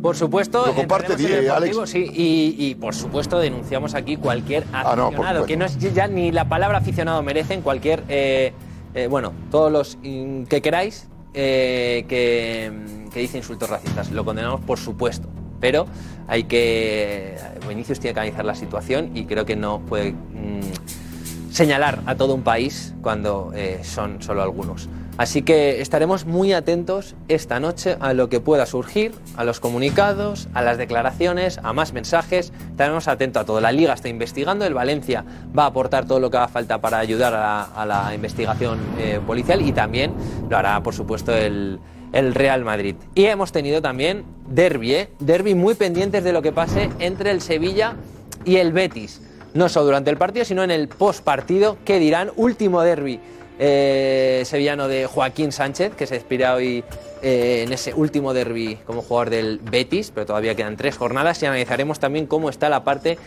Por 0.01 0.15
supuesto, 0.15 0.65
Lo 0.65 0.73
comparte, 0.73 1.13
Alex. 1.49 1.77
sí, 1.85 2.09
y, 2.11 2.55
y, 2.57 2.75
por 2.75 2.95
supuesto 2.95 3.39
denunciamos 3.39 3.93
aquí 3.93 4.17
cualquier 4.17 4.63
Ah, 4.73 4.93
no, 4.95 5.07
aficionado, 5.07 5.45
que 5.45 5.57
no 5.57 5.65
es 5.65 5.77
ya 5.93 6.07
ni 6.07 6.31
la 6.31 6.49
palabra 6.49 6.79
aficionado 6.79 7.21
merecen, 7.21 7.61
cualquier, 7.61 8.03
eh, 8.09 8.53
eh, 8.95 9.07
bueno, 9.07 9.33
todos 9.51 9.71
los 9.71 9.97
que 10.01 10.61
queráis 10.61 11.07
eh, 11.33 12.05
que, 12.09 12.71
que 13.13 13.19
dice 13.19 13.37
insultos 13.37 13.69
racistas, 13.69 14.11
lo 14.11 14.25
condenamos 14.25 14.61
por 14.61 14.79
supuesto, 14.79 15.29
pero 15.59 15.85
hay 16.27 16.45
que, 16.45 17.37
Vinicius 17.67 17.99
tiene 17.99 18.13
que 18.13 18.19
analizar 18.21 18.45
la 18.45 18.55
situación 18.55 19.11
y 19.15 19.25
creo 19.25 19.45
que 19.45 19.55
no 19.55 19.79
puede 19.81 20.13
mm, 20.13 21.51
señalar 21.51 21.99
a 22.05 22.15
todo 22.15 22.33
un 22.33 22.41
país 22.41 22.93
cuando 23.01 23.51
eh, 23.53 23.81
son 23.83 24.21
solo 24.21 24.41
algunos. 24.41 24.89
Así 25.21 25.43
que 25.43 25.81
estaremos 25.81 26.25
muy 26.25 26.51
atentos 26.51 27.13
esta 27.27 27.59
noche 27.59 27.95
a 27.99 28.15
lo 28.15 28.27
que 28.27 28.39
pueda 28.39 28.65
surgir, 28.65 29.11
a 29.37 29.43
los 29.43 29.59
comunicados, 29.59 30.47
a 30.55 30.63
las 30.63 30.79
declaraciones, 30.79 31.59
a 31.61 31.73
más 31.73 31.93
mensajes. 31.93 32.51
Estaremos 32.71 33.07
atentos 33.07 33.43
a 33.43 33.45
todo. 33.45 33.61
La 33.61 33.71
Liga 33.71 33.93
está 33.93 34.09
investigando, 34.09 34.65
el 34.65 34.73
Valencia 34.73 35.23
va 35.55 35.65
a 35.65 35.67
aportar 35.67 36.07
todo 36.07 36.19
lo 36.19 36.31
que 36.31 36.37
haga 36.37 36.47
falta 36.47 36.81
para 36.81 36.97
ayudar 36.97 37.35
a 37.35 37.85
la, 37.85 38.15
investigación 38.15 38.79
eh, 38.97 39.19
policial 39.23 39.61
y 39.61 39.71
también 39.73 40.11
lo 40.49 40.57
hará, 40.57 40.81
por 40.81 40.95
supuesto, 40.95 41.35
el, 41.35 41.79
Real 42.11 42.65
Madrid. 42.65 42.95
Y 43.13 43.25
hemos 43.25 43.51
tenido 43.51 43.79
también 43.79 44.23
derby, 44.49 44.95
¿eh? 44.95 45.09
derby 45.19 45.53
muy 45.53 45.75
pendientes 45.75 46.23
de 46.23 46.33
lo 46.33 46.41
que 46.41 46.51
pase 46.51 46.89
entre 46.97 47.29
el 47.29 47.41
Sevilla 47.41 47.95
y 48.43 48.55
el 48.55 48.73
Betis. 48.73 49.21
No 49.53 49.69
solo 49.69 49.85
durante 49.85 50.09
el 50.09 50.17
partido, 50.17 50.45
sino 50.45 50.63
en 50.63 50.71
el 50.71 50.87
post 50.87 51.23
partido. 51.23 51.77
¿Qué 51.85 51.99
dirán? 51.99 52.31
Último 52.37 52.81
derby 52.81 53.19
eh, 53.63 54.41
sevillano 54.43 54.87
de 54.87 55.05
Joaquín 55.05 55.51
Sánchez, 55.51 55.93
que 55.95 56.07
se 56.07 56.15
despide 56.15 56.49
hoy 56.49 56.83
eh, 57.21 57.61
en 57.63 57.71
ese 57.71 57.93
último 57.93 58.33
derby 58.33 58.79
como 58.87 59.03
jugador 59.03 59.29
del 59.29 59.59
Betis, 59.59 60.09
pero 60.09 60.25
todavía 60.25 60.55
quedan 60.55 60.77
tres 60.77 60.97
jornadas 60.97 61.43
y 61.43 61.45
analizaremos 61.45 61.99
también 61.99 62.25
cómo 62.25 62.49
está 62.49 62.69
la 62.69 62.83
parte 62.83 63.19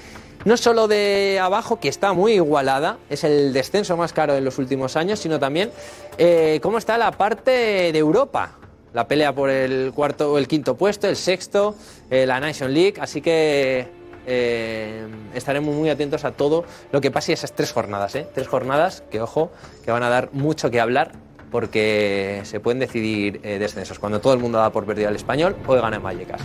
no 0.45 0.57
solo 0.57 0.89
de 0.89 1.39
abajo, 1.41 1.79
que 1.79 1.89
está 1.89 2.13
muy 2.13 2.33
igualada, 2.33 2.99
es 3.09 3.23
el 3.23 3.53
descenso 3.53 3.97
más 3.97 4.13
caro 4.13 4.35
de 4.35 4.41
los 4.41 4.59
últimos 4.59 4.97
años, 4.97 5.21
sino 5.21 5.39
también 5.39 5.71
eh, 6.19 6.59
cómo 6.63 6.79
está 6.79 6.99
la 6.99 7.13
parte 7.13 7.93
de 7.93 7.99
Europa. 7.99 8.59
La 8.93 9.07
pelea 9.07 9.33
por 9.33 9.51
el 9.51 9.93
cuarto 9.95 10.33
o 10.33 10.39
el 10.39 10.49
quinto 10.49 10.77
puesto, 10.77 11.09
el 11.09 11.17
sexto, 11.17 11.75
la 12.11 12.39
Nation 12.41 12.75
League. 12.75 12.95
Así 13.01 13.21
que 13.21 13.89
eh, 14.27 15.07
estaremos 15.35 15.75
muy 15.75 15.91
atentos 15.91 16.25
a 16.25 16.33
todo 16.33 16.65
lo 16.93 17.01
que 17.01 17.11
pase 17.11 17.33
esas 17.33 17.53
tres 17.53 17.73
jornadas. 17.73 18.15
¿eh? 18.15 18.27
Tres 18.35 18.49
jornadas 18.49 19.03
que, 19.11 19.21
ojo, 19.21 19.51
que 19.85 19.91
van 19.91 20.03
a 20.03 20.09
dar 20.09 20.31
mucho 20.33 20.71
que 20.71 20.81
hablar 20.81 21.13
porque 21.51 22.41
se 22.45 22.61
pueden 22.61 22.79
decidir 22.79 23.41
eh, 23.45 23.59
descensos. 23.59 23.99
Cuando 23.99 24.21
todo 24.21 24.33
el 24.33 24.41
mundo 24.41 24.59
daba 24.59 24.73
por 24.73 24.87
perdido 24.87 25.09
al 25.09 25.17
español, 25.17 25.57
hoy 25.67 25.81
gana 25.81 25.97
en 25.97 26.03
Vallecas. 26.03 26.41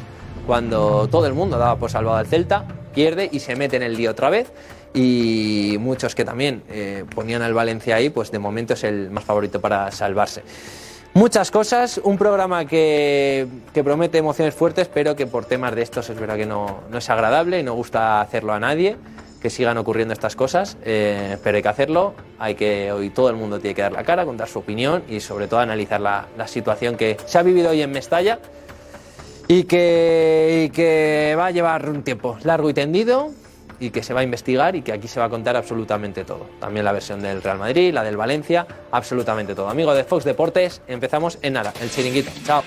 Cuando 0.45 1.07
todo 1.07 1.25
el 1.25 1.33
mundo 1.33 1.57
daba 1.57 1.77
por 1.77 1.89
salvado 1.89 2.17
al 2.17 2.27
Celta, 2.27 2.65
pierde 2.93 3.29
y 3.31 3.39
se 3.39 3.55
mete 3.55 3.77
en 3.77 3.83
el 3.83 3.95
lío 3.95 4.11
otra 4.11 4.29
vez. 4.29 4.51
Y 4.93 5.77
muchos 5.79 6.15
que 6.15 6.25
también 6.25 6.63
ponían 7.13 7.43
al 7.43 7.53
Valencia 7.53 7.95
ahí, 7.95 8.09
pues 8.09 8.31
de 8.31 8.39
momento 8.39 8.73
es 8.73 8.83
el 8.83 9.11
más 9.11 9.23
favorito 9.23 9.61
para 9.61 9.91
salvarse. 9.91 10.41
Muchas 11.13 11.49
cosas, 11.51 11.99
un 12.03 12.17
programa 12.17 12.65
que, 12.65 13.47
que 13.73 13.83
promete 13.83 14.19
emociones 14.19 14.53
fuertes, 14.53 14.87
pero 14.87 15.15
que 15.15 15.25
por 15.25 15.45
temas 15.45 15.75
de 15.75 15.81
estos 15.81 16.09
es 16.09 16.19
verdad 16.19 16.37
que 16.37 16.45
no, 16.45 16.81
no 16.89 16.97
es 16.99 17.09
agradable 17.09 17.59
y 17.59 17.63
no 17.63 17.73
gusta 17.73 18.21
hacerlo 18.21 18.53
a 18.53 18.59
nadie, 18.59 18.95
que 19.41 19.49
sigan 19.49 19.77
ocurriendo 19.77 20.13
estas 20.13 20.35
cosas, 20.35 20.77
eh, 20.83 21.37
pero 21.43 21.57
hay 21.57 21.63
que 21.63 21.69
hacerlo, 21.69 22.13
hay 22.37 22.55
que, 22.55 22.91
hoy 22.91 23.09
todo 23.09 23.29
el 23.29 23.35
mundo 23.35 23.59
tiene 23.59 23.73
que 23.73 23.81
dar 23.81 23.91
la 23.91 24.03
cara, 24.03 24.23
contar 24.23 24.47
su 24.47 24.59
opinión 24.59 25.03
y 25.09 25.19
sobre 25.19 25.47
todo 25.47 25.59
analizar 25.59 25.99
la, 25.99 26.27
la 26.37 26.47
situación 26.47 26.95
que 26.95 27.17
se 27.25 27.37
ha 27.37 27.43
vivido 27.43 27.71
hoy 27.71 27.81
en 27.81 27.91
Mestalla 27.91 28.39
y 29.47 29.63
que, 29.63 30.65
y 30.65 30.69
que 30.69 31.35
va 31.37 31.47
a 31.47 31.51
llevar 31.51 31.89
un 31.89 32.03
tiempo 32.03 32.37
largo 32.43 32.69
y 32.69 32.73
tendido 32.73 33.31
y 33.79 33.91
que 33.91 34.03
se 34.03 34.13
va 34.13 34.21
a 34.21 34.23
investigar 34.23 34.75
y 34.75 34.81
que 34.81 34.91
aquí 34.91 35.07
se 35.07 35.19
va 35.19 35.27
a 35.27 35.29
contar 35.29 35.55
absolutamente 35.55 36.25
todo. 36.25 36.47
También 36.59 36.85
la 36.85 36.91
versión 36.91 37.21
del 37.21 37.41
Real 37.41 37.57
Madrid, 37.57 37.93
la 37.93 38.03
del 38.03 38.17
Valencia, 38.17 38.67
absolutamente 38.91 39.55
todo. 39.55 39.69
Amigos 39.69 39.95
de 39.95 40.03
Fox 40.03 40.23
Deportes, 40.25 40.81
empezamos 40.87 41.39
en 41.41 41.53
nada, 41.53 41.73
el 41.81 41.89
chiringuito. 41.89 42.31
Chao. 42.45 42.63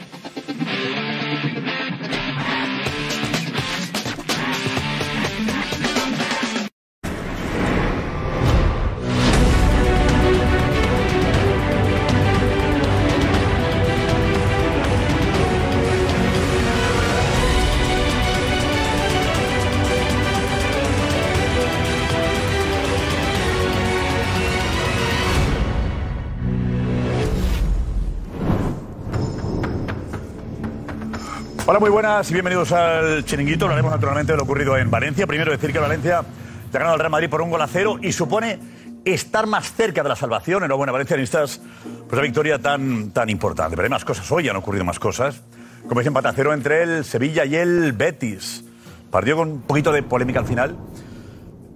Hola, 31.73 31.81
muy 31.81 31.89
buenas 31.89 32.31
y 32.31 32.35
bienvenidos 32.35 32.71
al 32.71 33.25
Chiringuito. 33.25 33.65
Hablaremos 33.65 33.93
naturalmente 33.93 34.33
de 34.33 34.37
lo 34.37 34.45
ocurrido 34.45 34.77
en 34.77 34.91
Valencia. 34.91 35.27
Primero 35.27 35.51
decir 35.51 35.73
que 35.73 35.79
Valencia 35.79 36.21
Le 36.21 36.77
ha 36.77 36.79
ganado 36.79 36.93
al 36.93 36.99
Real 36.99 37.11
Madrid 37.11 37.31
por 37.31 37.41
un 37.41 37.49
gol 37.49 37.63
a 37.63 37.67
cero 37.67 37.99
y 38.03 38.13
supone 38.13 38.59
estar 39.07 39.47
más 39.47 39.73
cerca 39.73 40.03
de 40.03 40.11
la 40.11 40.15
salvación. 40.15 40.65
Enhorabuena, 40.65 40.93
valencianistas, 40.93 41.63
pues 42.07 42.13
la 42.13 42.21
victoria 42.21 42.59
tan, 42.59 43.11
tan 43.13 43.31
importante. 43.31 43.75
Pero 43.75 43.85
hay 43.85 43.91
más 43.91 44.05
cosas 44.05 44.31
hoy, 44.31 44.51
han 44.51 44.57
ocurrido 44.57 44.85
más 44.85 44.99
cosas. 44.99 45.41
Como 45.89 45.99
dice, 46.01 46.09
empate 46.09 46.29
a 46.29 46.35
cero 46.35 46.53
entre 46.53 46.83
el 46.83 47.07
Sevilla 47.07 47.47
y 47.47 47.57
el 47.57 47.95
Betis. 47.95 48.67
Partido 49.11 49.39
con 49.39 49.49
un 49.53 49.63
poquito 49.63 49.93
de 49.93 50.03
polémica 50.03 50.41
al 50.41 50.47
final. 50.47 50.77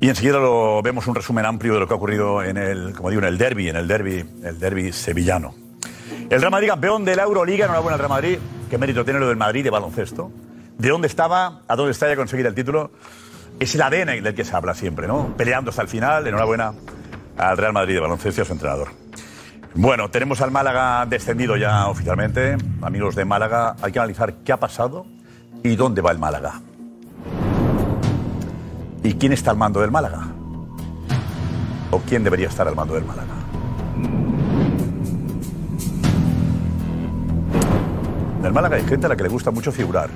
Y 0.03 0.11
enseguida 0.11 0.37
lo 0.37 0.83
vemos 0.83 1.07
un 1.07 1.15
resumen 1.15 1.47
amplio 1.47 1.73
de 1.73 1.81
lo 1.81 1.89
que 1.89 1.95
ha 1.95 1.97
ocurrido 1.97 2.43
en 2.43 2.59
el, 2.59 2.93
como 2.95 3.09
digo, 3.09 3.23
en 3.23 3.29
el 3.29 3.39
derby, 3.39 3.71
en 3.71 3.77
el 3.77 3.89
derby, 3.89 4.23
el 4.45 4.59
derby 4.59 4.93
sevillano. 4.93 5.66
El 6.29 6.41
Real 6.41 6.51
Madrid 6.51 6.69
campeón 6.69 7.05
de 7.05 7.15
la 7.15 7.23
Euroliga, 7.23 7.67
enhorabuena 7.67 7.95
al 7.95 7.99
Real 8.01 8.11
Madrid. 8.11 8.39
Qué 8.69 8.79
mérito 8.79 9.05
tiene 9.05 9.21
lo 9.21 9.29
del 9.29 9.37
Madrid 9.37 9.63
de 9.63 9.71
baloncesto. 9.71 10.33
De 10.77 10.89
dónde 10.89 11.07
estaba, 11.07 11.61
a 11.69 11.77
dónde 11.77 11.93
está 11.93 12.09
ya 12.09 12.17
conseguir 12.17 12.47
el 12.47 12.55
título. 12.55 12.91
Es 13.61 13.75
el 13.77 13.83
ADN 13.83 14.23
del 14.25 14.35
que 14.35 14.45
se 14.45 14.55
habla 14.55 14.75
siempre, 14.75 15.07
¿no? 15.07 15.35
Peleando 15.37 15.71
hasta 15.71 15.83
el 15.83 15.89
final. 15.89 16.27
Enhorabuena 16.27 16.75
al 17.39 17.57
Real 17.57 17.73
Madrid 17.73 17.95
de 17.95 18.01
baloncesto 18.01 18.41
y 18.41 18.43
a 18.43 18.45
su 18.45 18.53
entrenador. 18.53 18.89
Bueno, 19.75 20.11
tenemos 20.11 20.41
al 20.41 20.51
Málaga 20.51 21.07
descendido 21.07 21.57
ya 21.57 21.87
oficialmente. 21.87 22.57
Amigos 22.83 23.15
de 23.15 23.25
Málaga, 23.25 23.77
hay 23.81 23.93
que 23.93 23.99
analizar 24.01 24.35
qué 24.45 24.53
ha 24.53 24.57
pasado 24.59 25.07
y 25.63 25.77
dónde 25.77 26.03
va 26.03 26.11
el 26.11 26.19
Málaga. 26.19 26.61
¿Y 29.05 29.15
quién 29.15 29.33
está 29.33 29.53
al 29.53 29.59
mando 29.59 29.81
del 29.81 29.93
Málaga? 29.93 30.27
¿O 31.93 32.01
quién 32.01 32.25
debería 32.25 32.49
estar 32.49 32.67
al 32.67 32.75
mando 32.75 32.95
del 32.95 33.05
Málaga? 33.05 33.46
El 38.47 38.53
Málaga 38.53 38.77
hay 38.77 38.85
gente 38.85 39.07
a 39.07 39.09
la 39.09 39.17
que 39.17 39.25
le 39.25 39.29
gusta 39.29 39.51
mucho 39.51 39.73
figurar. 39.73 40.09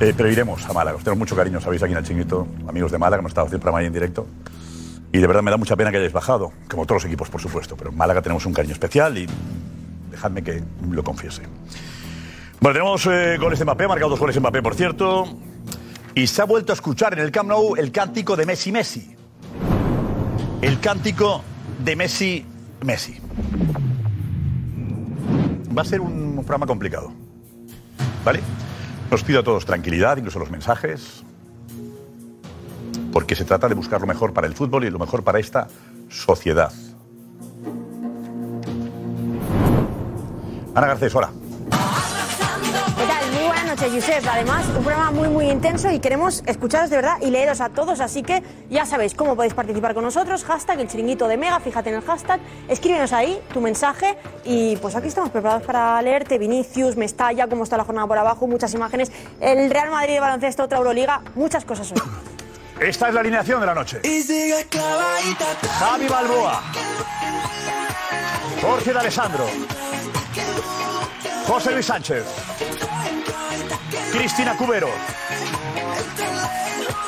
Eh, 0.00 0.12
pero 0.16 0.30
iremos 0.30 0.64
a 0.68 0.72
Málaga. 0.72 0.96
Os 0.96 1.04
tengo 1.04 1.16
mucho 1.16 1.36
cariño, 1.36 1.60
sabéis, 1.60 1.82
aquí 1.82 1.92
en 1.92 1.98
el 1.98 2.04
chinguito. 2.04 2.46
Amigos 2.68 2.90
de 2.90 2.98
Málaga, 2.98 3.20
hemos 3.20 3.30
estado 3.30 3.46
haciendo 3.46 3.62
programa 3.62 3.78
ahí 3.78 3.86
en 3.86 3.92
directo. 3.92 4.26
Y 5.12 5.18
de 5.18 5.26
verdad 5.26 5.42
me 5.42 5.50
da 5.50 5.56
mucha 5.56 5.76
pena 5.76 5.90
que 5.90 5.98
hayáis 5.98 6.12
bajado, 6.12 6.52
como 6.68 6.86
todos 6.86 7.02
los 7.02 7.04
equipos, 7.06 7.28
por 7.30 7.40
supuesto. 7.40 7.76
Pero 7.76 7.90
en 7.90 7.96
Málaga 7.96 8.22
tenemos 8.22 8.44
un 8.46 8.52
cariño 8.52 8.72
especial 8.72 9.16
y 9.16 9.26
dejadme 10.10 10.42
que 10.42 10.62
lo 10.90 11.04
confiese. 11.04 11.42
Bueno, 12.60 12.74
tenemos 12.74 13.06
eh, 13.06 13.36
goles 13.38 13.58
de 13.58 13.64
Mbappé, 13.64 13.88
marcado 13.88 14.10
dos 14.10 14.18
goles 14.18 14.34
de 14.34 14.40
Mbappé, 14.40 14.62
por 14.62 14.74
cierto. 14.74 15.26
Y 16.14 16.26
se 16.26 16.42
ha 16.42 16.44
vuelto 16.46 16.72
a 16.72 16.74
escuchar 16.74 17.12
en 17.12 17.20
el 17.20 17.30
Camp 17.30 17.48
Nou 17.48 17.76
el 17.76 17.92
cántico 17.92 18.36
de 18.36 18.46
Messi 18.46 18.72
Messi. 18.72 19.16
El 20.60 20.80
cántico 20.80 21.42
de 21.78 21.96
Messi 21.96 22.44
Messi. 22.84 23.20
Va 25.76 25.82
a 25.82 25.84
ser 25.84 26.00
un 26.00 26.36
programa 26.36 26.66
complicado. 26.66 27.12
¿Vale? 28.24 28.40
Os 29.10 29.24
pido 29.24 29.40
a 29.40 29.42
todos 29.42 29.64
tranquilidad, 29.64 30.16
incluso 30.16 30.38
los 30.38 30.50
mensajes, 30.50 31.22
porque 33.12 33.34
se 33.34 33.44
trata 33.44 33.68
de 33.68 33.74
buscar 33.74 34.00
lo 34.00 34.06
mejor 34.06 34.32
para 34.32 34.46
el 34.46 34.54
fútbol 34.54 34.84
y 34.84 34.90
lo 34.90 34.98
mejor 34.98 35.22
para 35.22 35.38
esta 35.38 35.68
sociedad. 36.08 36.72
Ana 40.74 40.86
Garcés, 40.86 41.14
hola. 41.14 41.30
Noches, 43.76 43.92
Josep. 43.92 44.26
Además, 44.30 44.66
un 44.76 44.84
programa 44.84 45.10
muy, 45.12 45.28
muy 45.28 45.50
intenso 45.50 45.90
y 45.90 45.98
queremos 45.98 46.42
escucharos 46.46 46.90
de 46.90 46.96
verdad 46.96 47.16
y 47.22 47.30
leeros 47.30 47.62
a 47.62 47.70
todos. 47.70 48.00
Así 48.00 48.22
que 48.22 48.42
ya 48.68 48.84
sabéis 48.84 49.14
cómo 49.14 49.34
podéis 49.34 49.54
participar 49.54 49.94
con 49.94 50.04
nosotros. 50.04 50.44
Hashtag 50.44 50.80
el 50.80 50.88
chiringuito 50.88 51.26
de 51.26 51.38
Mega, 51.38 51.58
fíjate 51.58 51.88
en 51.88 51.96
el 51.96 52.02
hashtag. 52.02 52.38
Escríbenos 52.68 53.14
ahí 53.14 53.40
tu 53.52 53.62
mensaje 53.62 54.18
y 54.44 54.76
pues 54.76 54.94
aquí 54.94 55.08
estamos 55.08 55.30
preparados 55.30 55.62
para 55.62 56.02
leerte. 56.02 56.36
Vinicius, 56.36 56.96
Mestalla, 56.96 57.46
cómo 57.46 57.64
está 57.64 57.78
la 57.78 57.84
jornada 57.84 58.06
por 58.06 58.18
abajo, 58.18 58.46
muchas 58.46 58.74
imágenes. 58.74 59.10
El 59.40 59.70
Real 59.70 59.90
Madrid 59.90 60.14
de 60.14 60.20
baloncesto, 60.20 60.64
otra 60.64 60.76
Euroliga, 60.76 61.22
muchas 61.34 61.64
cosas 61.64 61.92
hoy. 61.92 62.02
Esta 62.86 63.08
es 63.08 63.14
la 63.14 63.20
alineación 63.20 63.60
de 63.60 63.66
la 63.66 63.74
noche. 63.74 64.02
Javi 65.78 66.08
Balboa. 66.08 66.62
Jorge 68.60 68.92
de 68.92 68.98
Alessandro. 68.98 69.46
José 71.46 71.72
Luis 71.72 71.86
Sánchez. 71.86 72.24
Cristina 74.12 74.54
Cubero. 74.56 74.90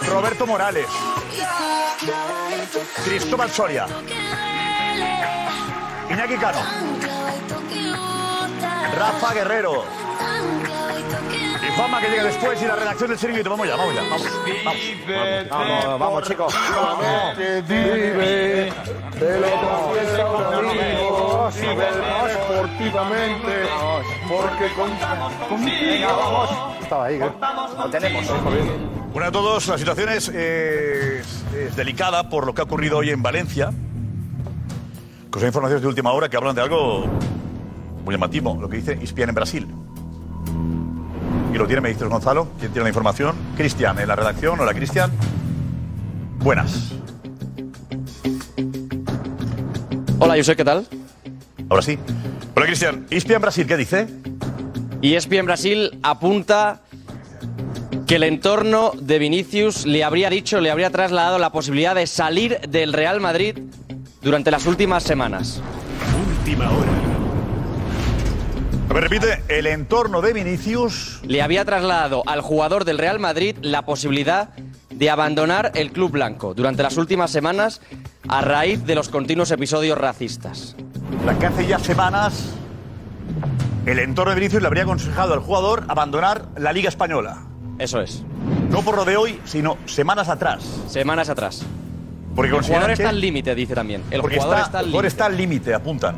Roberto 0.08 0.46
Morales. 0.46 0.86
Cristóbal 3.04 3.50
Soria. 3.50 3.86
Iñaki 6.10 6.36
Cano. 6.36 6.60
Rafa 8.96 9.34
Guerrero. 9.34 9.84
Y 11.62 11.76
Juanma 11.76 12.00
que 12.00 12.08
llega 12.08 12.24
después 12.24 12.60
y 12.62 12.66
la 12.66 12.76
redacción 12.76 13.10
del 13.10 13.18
chiringuito. 13.18 13.50
Vamos 13.50 13.68
ya, 13.68 13.76
vamos 13.76 13.94
ya, 13.94 14.02
vamos. 14.02 14.22
Vamos, 14.64 14.82
vamos, 15.06 15.48
vamos, 15.50 15.98
vamos 15.98 16.28
chicos. 16.28 16.54
Vamos. 16.74 17.36
vive, 17.36 18.72
te 19.18 19.40
lo 19.40 19.50
confiesa 19.50 20.30
un 20.30 20.68
amigo, 20.70 21.50
vive 21.54 21.90
más 22.00 22.32
sportivamente, 22.32 23.68
porque 24.42 24.72
con, 24.74 24.90
contigo 25.48 26.06
vamos. 26.08 26.50
Estaba 26.82 27.04
ahí, 27.06 27.16
¿eh? 27.16 27.30
Lo 27.78 27.90
tenemos. 27.90 28.24
Bueno, 29.12 29.28
a 29.28 29.32
todos, 29.32 29.68
la 29.68 29.78
situación 29.78 30.08
es, 30.10 30.28
es- 30.28 31.44
es 31.56 31.76
delicada 31.76 32.28
por 32.28 32.46
lo 32.46 32.54
que 32.54 32.60
ha 32.60 32.64
ocurrido 32.64 32.98
hoy 32.98 33.10
en 33.10 33.22
Valencia. 33.22 33.70
Con 35.30 35.42
informaciones 35.44 35.82
de 35.82 35.88
última 35.88 36.12
hora 36.12 36.28
que 36.28 36.36
hablan 36.36 36.54
de 36.54 36.62
algo 36.62 37.04
muy 38.04 38.14
llamativo, 38.14 38.56
lo 38.60 38.68
que 38.68 38.76
dice 38.76 38.98
Ispian 39.02 39.28
en 39.30 39.34
Brasil. 39.34 39.68
Y 41.52 41.56
lo 41.56 41.66
tiene, 41.66 41.80
me 41.80 41.88
dices 41.90 42.08
Gonzalo, 42.08 42.48
¿quién 42.58 42.72
tiene 42.72 42.84
la 42.84 42.88
información? 42.90 43.36
Cristian, 43.56 43.98
en 44.00 44.08
la 44.08 44.16
redacción. 44.16 44.58
Hola, 44.58 44.74
Cristian. 44.74 45.12
Buenas. 46.40 46.92
Hola, 50.18 50.34
José, 50.36 50.56
¿qué 50.56 50.64
tal? 50.64 50.86
Ahora 51.68 51.82
sí. 51.82 51.98
Hola, 52.56 52.66
Cristian. 52.66 53.06
Ispian 53.10 53.42
Brasil, 53.42 53.66
¿qué 53.66 53.76
dice? 53.76 54.06
Y 55.02 55.16
ESPN 55.16 55.44
Brasil 55.44 55.98
apunta 56.02 56.82
que 58.06 58.16
el 58.16 58.22
entorno 58.22 58.92
de 59.00 59.18
Vinicius 59.18 59.86
le 59.86 60.04
habría 60.04 60.30
dicho, 60.30 60.60
le 60.60 60.70
habría 60.70 60.90
trasladado 60.90 61.38
la 61.38 61.50
posibilidad 61.50 61.96
de 61.96 62.06
salir 62.06 62.60
del 62.68 62.92
Real 62.92 63.20
Madrid 63.20 63.58
durante 64.22 64.52
las 64.52 64.66
últimas 64.66 65.02
semanas. 65.02 65.60
Última 66.38 66.70
hora. 66.70 66.92
A 68.88 68.94
ver, 68.94 69.02
repite, 69.02 69.42
el 69.48 69.66
entorno 69.66 70.22
de 70.22 70.32
Vinicius 70.32 71.20
Le 71.24 71.42
había 71.42 71.64
trasladado 71.64 72.22
al 72.26 72.40
jugador 72.40 72.84
del 72.84 72.98
Real 72.98 73.18
Madrid 73.18 73.56
la 73.62 73.82
posibilidad 73.82 74.50
de 74.90 75.10
abandonar 75.10 75.72
el 75.74 75.90
club 75.90 76.12
blanco 76.12 76.54
durante 76.54 76.84
las 76.84 76.96
últimas 76.96 77.32
semanas 77.32 77.80
a 78.28 78.40
raíz 78.40 78.84
de 78.84 78.94
los 78.94 79.08
continuos 79.08 79.50
episodios 79.50 79.98
racistas. 79.98 80.76
La 81.24 81.38
que 81.38 81.46
hace 81.46 81.66
ya 81.66 81.78
semanas 81.78 82.54
el 83.86 83.98
entorno 83.98 84.30
de 84.30 84.40
Vinicius 84.40 84.62
le 84.62 84.68
habría 84.68 84.84
aconsejado 84.84 85.34
al 85.34 85.40
jugador 85.40 85.84
abandonar 85.88 86.46
la 86.56 86.72
Liga 86.72 86.88
Española. 86.88 87.42
Eso 87.78 88.00
es. 88.00 88.24
No 88.70 88.82
por 88.82 88.96
lo 88.96 89.04
de 89.04 89.16
hoy, 89.16 89.40
sino 89.44 89.76
semanas 89.84 90.28
atrás. 90.28 90.64
Semanas 90.88 91.28
atrás. 91.28 91.64
Porque 92.34 92.56
el 92.56 92.62
jugador 92.62 92.90
está 92.90 93.10
al 93.10 93.20
límite, 93.20 93.54
dice 93.54 93.74
también. 93.74 94.02
El 94.10 94.20
porque 94.20 94.36
jugador 94.36 94.58
está, 94.58 94.80
el 94.80 94.86
jugador 94.86 95.04
límite. 95.04 95.06
está 95.08 95.26
al 95.26 95.36
límite, 95.36 95.74
apuntan. 95.74 96.16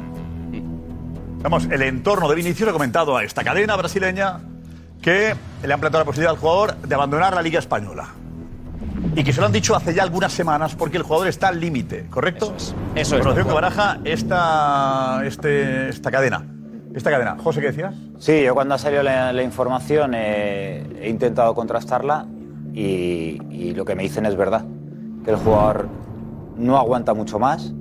Vamos, 1.42 1.66
el 1.70 1.82
entorno 1.82 2.28
de 2.28 2.34
Vinicius 2.34 2.66
le 2.66 2.70
ha 2.70 2.72
comentado 2.72 3.16
a 3.16 3.24
esta 3.24 3.44
cadena 3.44 3.76
brasileña 3.76 4.40
que 5.02 5.34
le 5.62 5.72
han 5.72 5.80
planteado 5.80 6.00
la 6.00 6.06
posibilidad 6.06 6.32
al 6.32 6.38
jugador 6.38 6.76
de 6.76 6.94
abandonar 6.94 7.34
la 7.34 7.42
Liga 7.42 7.58
Española. 7.58 8.08
Y 9.14 9.24
que 9.24 9.32
se 9.32 9.40
lo 9.40 9.46
han 9.46 9.52
dicho 9.52 9.74
hace 9.74 9.94
ya 9.94 10.02
algunas 10.02 10.32
semanas 10.32 10.74
porque 10.74 10.96
el 10.96 11.02
jugador 11.02 11.28
está 11.28 11.48
al 11.48 11.60
límite, 11.60 12.06
¿correcto? 12.10 12.52
Eso 12.56 12.56
es. 12.56 12.74
Eso 12.94 13.14
es, 13.16 13.20
Información 13.20 13.48
que 13.48 13.54
baraja 13.54 13.98
esta, 14.04 15.22
este, 15.24 15.88
esta 15.88 16.10
cadena. 16.10 16.44
Esta 16.94 17.10
cadena. 17.10 17.36
José, 17.42 17.60
¿qué 17.60 17.66
decías? 17.68 17.94
Sí, 18.18 18.42
yo 18.42 18.54
cuando 18.54 18.74
ha 18.74 18.78
salido 18.78 19.02
la, 19.02 19.32
la 19.32 19.42
información 19.42 20.12
eh, 20.14 20.86
he 21.00 21.08
intentado 21.08 21.54
contrastarla 21.54 22.26
y, 22.72 23.38
y 23.50 23.74
lo 23.74 23.84
que 23.84 23.94
me 23.94 24.02
dicen 24.02 24.26
es 24.26 24.36
verdad, 24.36 24.64
que 25.24 25.30
el 25.30 25.36
jugador 25.36 25.88
no 26.56 26.78
aguanta 26.78 27.12
mucho 27.14 27.38
más, 27.38 27.72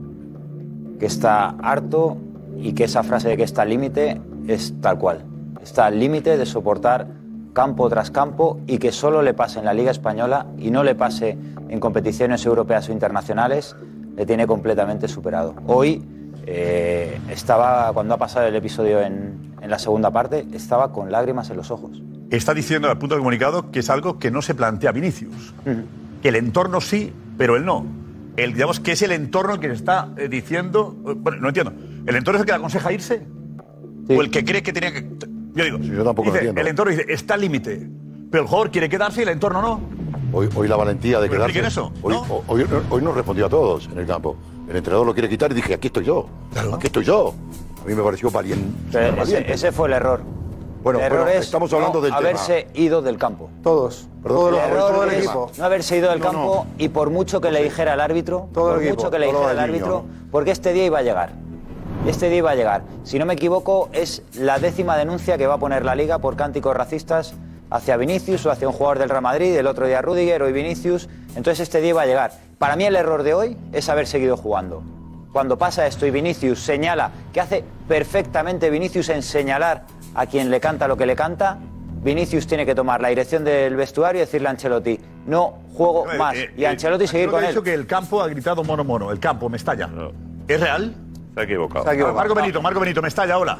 que 1.00 1.06
está 1.06 1.50
harto 1.62 2.18
y 2.58 2.74
que 2.74 2.86
esa 2.86 3.04
frase 3.04 3.30
de 3.30 3.38
que 3.38 3.44
está 3.44 3.64
al 3.64 3.70
límite 3.70 4.22
es 4.48 4.74
tal 4.82 4.98
cual. 4.98 5.26
Está 5.62 5.88
al 5.88 6.00
límite 6.00 6.38
de 6.38 6.46
soportar 6.46 7.08
campo 7.56 7.90
tras 7.90 8.12
campo 8.12 8.60
y 8.68 8.78
que 8.78 8.92
solo 8.92 9.22
le 9.24 9.34
pase 9.34 9.60
en 9.60 9.66
la 9.66 9.74
Liga 9.74 9.90
Española 9.90 10.46
y 10.60 10.70
no 10.70 10.84
le 10.84 10.94
pase 10.94 11.38
en 11.70 11.80
competiciones 11.80 12.46
europeas 12.46 12.90
o 12.90 12.92
internacionales, 12.92 13.76
le 14.16 14.26
tiene 14.26 14.46
completamente 14.46 15.08
superado. 15.08 15.56
Hoy 15.66 16.04
eh, 16.46 17.18
estaba, 17.30 17.92
cuando 17.94 18.14
ha 18.14 18.18
pasado 18.18 18.46
el 18.48 18.56
episodio 18.56 19.02
en, 19.02 19.56
en 19.62 19.70
la 19.70 19.80
segunda 19.80 20.12
parte, 20.12 20.46
estaba 20.54 20.92
con 20.92 21.12
lágrimas 21.12 21.50
en 21.50 21.56
los 21.58 21.72
ojos. 21.72 22.04
Está 22.30 22.54
diciendo 22.54 22.90
al 22.90 22.98
punto 22.98 23.16
de 23.16 23.20
comunicado 23.20 23.72
que 23.72 23.80
es 23.80 23.90
algo 23.90 24.20
que 24.20 24.32
no 24.32 24.42
se 24.42 24.54
plantea 24.54 24.92
Vinicius. 24.92 25.54
Que 26.22 26.30
el 26.30 26.36
entorno 26.36 26.82
sí, 26.82 27.14
pero 27.38 27.56
él 27.56 27.64
no. 27.66 27.86
El, 28.36 28.54
digamos 28.54 28.82
que 28.82 28.92
es 28.92 29.02
el 29.02 29.14
entorno 29.14 29.54
el 29.54 29.60
que 29.62 29.72
está 29.72 30.10
eh, 30.18 30.28
diciendo. 30.28 30.94
eh, 31.08 31.14
Bueno, 31.16 31.40
no 31.40 31.48
entiendo. 31.48 31.72
¿El 32.06 32.16
entorno 32.18 32.38
es 32.38 32.42
el 32.42 32.46
que 32.46 32.52
le 32.52 32.58
aconseja 32.58 32.92
irse? 32.92 33.26
¿O 34.10 34.22
el 34.22 34.30
que 34.30 34.44
cree 34.44 34.62
que 34.62 34.74
tenía 34.74 34.92
que.? 34.92 35.35
Yo 35.56 35.64
digo, 35.64 35.78
yo 35.80 36.04
tampoco 36.04 36.28
lo 36.28 36.34
dice, 36.34 36.38
entiendo. 36.48 36.62
el 36.62 36.68
entorno 36.68 36.92
dice, 36.92 37.06
está 37.10 37.34
al 37.36 37.42
límite. 37.42 37.90
Pero 38.30 38.44
el 38.44 38.50
jugador 38.50 38.72
quiere 38.72 38.90
quedarse 38.90 39.22
y 39.22 39.24
el 39.24 39.30
entorno 39.30 39.62
no. 39.62 39.80
Hoy, 40.34 40.50
hoy 40.56 40.68
la 40.68 40.76
valentía 40.76 41.20
de 41.22 41.30
Pero 41.30 41.46
quedarse. 41.48 41.68
eso, 41.68 41.94
hoy, 42.02 42.14
¿no? 42.14 42.44
hoy, 42.48 42.66
hoy 42.90 43.02
no 43.02 43.14
respondió 43.14 43.46
a 43.46 43.50
todos 43.50 43.88
en 43.92 43.98
el 44.00 44.06
campo. 44.06 44.36
El 44.70 44.76
entrenador 44.76 45.06
lo 45.08 45.14
quiere 45.14 45.30
quitar 45.30 45.52
y 45.52 45.56
dije, 45.56 45.74
aquí 45.74 45.88
estoy 45.88 46.04
yo. 46.06 46.28
Aquí 46.74 46.88
estoy 46.88 47.06
yo. 47.06 47.34
A 47.84 47.88
mí 47.88 47.94
me 47.94 48.04
pareció 48.04 48.30
valiente. 48.32 49.22
Ese, 49.22 49.52
ese 49.52 49.72
fue 49.72 49.88
el 49.88 49.94
error. 49.94 50.22
Bueno, 50.84 51.00
el 51.00 51.06
error 51.06 51.20
bueno, 51.24 51.32
es 51.40 51.46
estamos 51.46 51.72
hablando 51.74 52.00
no 52.00 52.02
del 52.02 52.12
tema. 52.16 52.20
haberse 52.30 52.68
ido 52.74 53.02
del 53.02 53.18
campo. 53.18 53.50
Todos. 53.64 54.08
Perdón, 54.22 54.56
El 54.56 54.60
error 54.60 54.92
todo 54.92 55.04
el 55.04 55.10
es 55.12 55.18
equipo. 55.20 55.52
no 55.58 55.64
haberse 55.64 55.98
ido 55.98 56.10
del 56.12 56.20
No, 56.20 56.26
campo 56.26 56.68
y 56.78 56.90
por 56.90 57.10
mucho 57.12 57.40
que 57.42 57.52
le 57.52 57.64
dijera 57.64 57.94
al 57.94 58.02
árbitro, 58.02 58.50
Todo 58.54 58.70
el 58.70 58.74
por 58.76 58.84
equipo, 58.84 58.96
mucho 58.98 59.12
que 59.12 59.20
le 59.20 59.26
dijera 59.28 59.46
al 59.50 59.58
el 59.58 59.60
árbitro, 59.64 60.06
porque 60.32 60.52
este 60.52 60.74
día 60.74 60.86
iba 60.86 61.00
a 61.00 61.02
llegar. 61.02 61.34
Este 62.08 62.30
día 62.30 62.38
iba 62.38 62.52
a 62.52 62.56
llegar. 62.56 62.84
Si 63.04 63.18
no 63.18 63.26
me 63.26 63.34
equivoco, 63.34 63.90
es 63.92 64.22
la 64.38 64.60
décima 64.60 64.96
denuncia 64.98 65.38
que 65.38 65.48
va 65.48 65.56
a 65.56 65.58
poner 65.58 65.84
la 65.84 65.96
Liga 65.96 66.20
por 66.20 66.36
cánticos 66.36 66.76
racistas 66.76 67.34
hacia 67.72 67.98
Vinicius 67.98 68.46
o 68.46 68.52
hacia 68.52 68.68
un 68.68 68.74
jugador 68.74 69.00
del 69.00 69.10
Real 69.10 69.24
Madrid, 69.24 69.56
el 69.56 69.66
otro 69.66 69.88
día 69.88 70.02
Rudiger, 70.02 70.44
hoy 70.44 70.54
Vinicius. 70.54 71.10
Entonces 71.30 71.62
este 71.62 71.82
día 71.82 71.90
iba 71.90 72.02
a 72.04 72.06
llegar. 72.06 72.32
Para 72.60 72.76
mí 72.76 72.86
el 72.86 72.96
error 72.96 73.24
de 73.24 73.34
hoy 73.34 73.58
es 73.74 73.90
haber 73.90 74.06
seguido 74.06 74.38
jugando. 74.38 74.84
Cuando 75.34 75.58
pasa 75.58 75.86
esto 75.88 76.06
y 76.06 76.12
Vinicius 76.12 76.60
señala, 76.62 77.12
que 77.34 77.42
hace 77.42 77.64
perfectamente 77.88 78.70
Vinicius 78.70 79.10
en 79.10 79.22
señalar 79.24 79.86
a 80.14 80.28
quien 80.28 80.50
le 80.52 80.60
canta 80.60 80.88
lo 80.88 80.96
que 80.96 81.06
le 81.08 81.16
canta, 81.16 81.58
Vinicius 82.04 82.46
tiene 82.46 82.66
que 82.68 82.76
tomar 82.76 83.02
la 83.02 83.10
dirección 83.10 83.44
del 83.44 83.76
vestuario 83.76 84.20
y 84.22 84.26
decirle 84.26 84.48
a 84.48 84.52
Ancelotti, 84.52 85.00
no 85.26 85.56
juego 85.74 86.10
Eh, 86.12 86.18
más. 86.18 86.36
eh, 86.38 86.52
y 86.56 86.66
a 86.66 86.70
Ancelotti 86.70 87.06
eh, 87.06 87.08
seguir 87.08 87.26
Ancelotti 87.26 87.32
con 87.32 87.44
él. 87.44 87.50
dicho 87.50 87.64
que 87.64 87.74
el 87.74 87.88
campo 87.88 88.22
ha 88.22 88.28
gritado 88.30 88.64
mono 88.64 88.84
mono. 88.84 89.12
El 89.12 89.20
campo, 89.20 89.50
me 89.50 89.58
estalla. 89.58 89.90
¿Es 90.48 90.60
real? 90.62 90.96
Se 91.36 91.42
ha 91.42 91.44
equivocado. 91.44 91.84
Se 91.84 91.90
ha 91.90 91.94
equivocado. 91.94 92.18
Marco 92.18 92.34
Benito, 92.34 92.62
Marco 92.62 92.80
Benito, 92.80 93.02
me 93.02 93.10
estalla, 93.10 93.38
hola. 93.38 93.60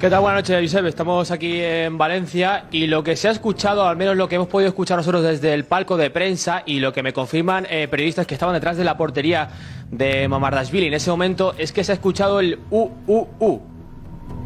¿Qué 0.00 0.08
tal? 0.08 0.20
Buenas 0.20 0.48
noches, 0.48 0.70
Josep. 0.70 0.86
Estamos 0.86 1.32
aquí 1.32 1.60
en 1.60 1.98
Valencia 1.98 2.66
y 2.70 2.86
lo 2.86 3.02
que 3.02 3.16
se 3.16 3.26
ha 3.26 3.32
escuchado, 3.32 3.84
al 3.84 3.96
menos 3.96 4.16
lo 4.16 4.28
que 4.28 4.36
hemos 4.36 4.46
podido 4.46 4.68
escuchar 4.68 4.96
nosotros 4.96 5.24
desde 5.24 5.54
el 5.54 5.64
palco 5.64 5.96
de 5.96 6.08
prensa 6.08 6.62
y 6.66 6.78
lo 6.78 6.92
que 6.92 7.02
me 7.02 7.12
confirman 7.12 7.66
eh, 7.68 7.88
periodistas 7.88 8.24
que 8.24 8.34
estaban 8.34 8.54
detrás 8.54 8.76
de 8.76 8.84
la 8.84 8.96
portería 8.96 9.48
de 9.90 10.28
Mamardashvili 10.28 10.86
en 10.86 10.94
ese 10.94 11.10
momento 11.10 11.52
es 11.58 11.72
que 11.72 11.82
se 11.82 11.90
ha 11.90 11.94
escuchado 11.96 12.38
el 12.38 12.60
U, 12.70 12.90
U, 13.08 13.26
U. 13.40 13.60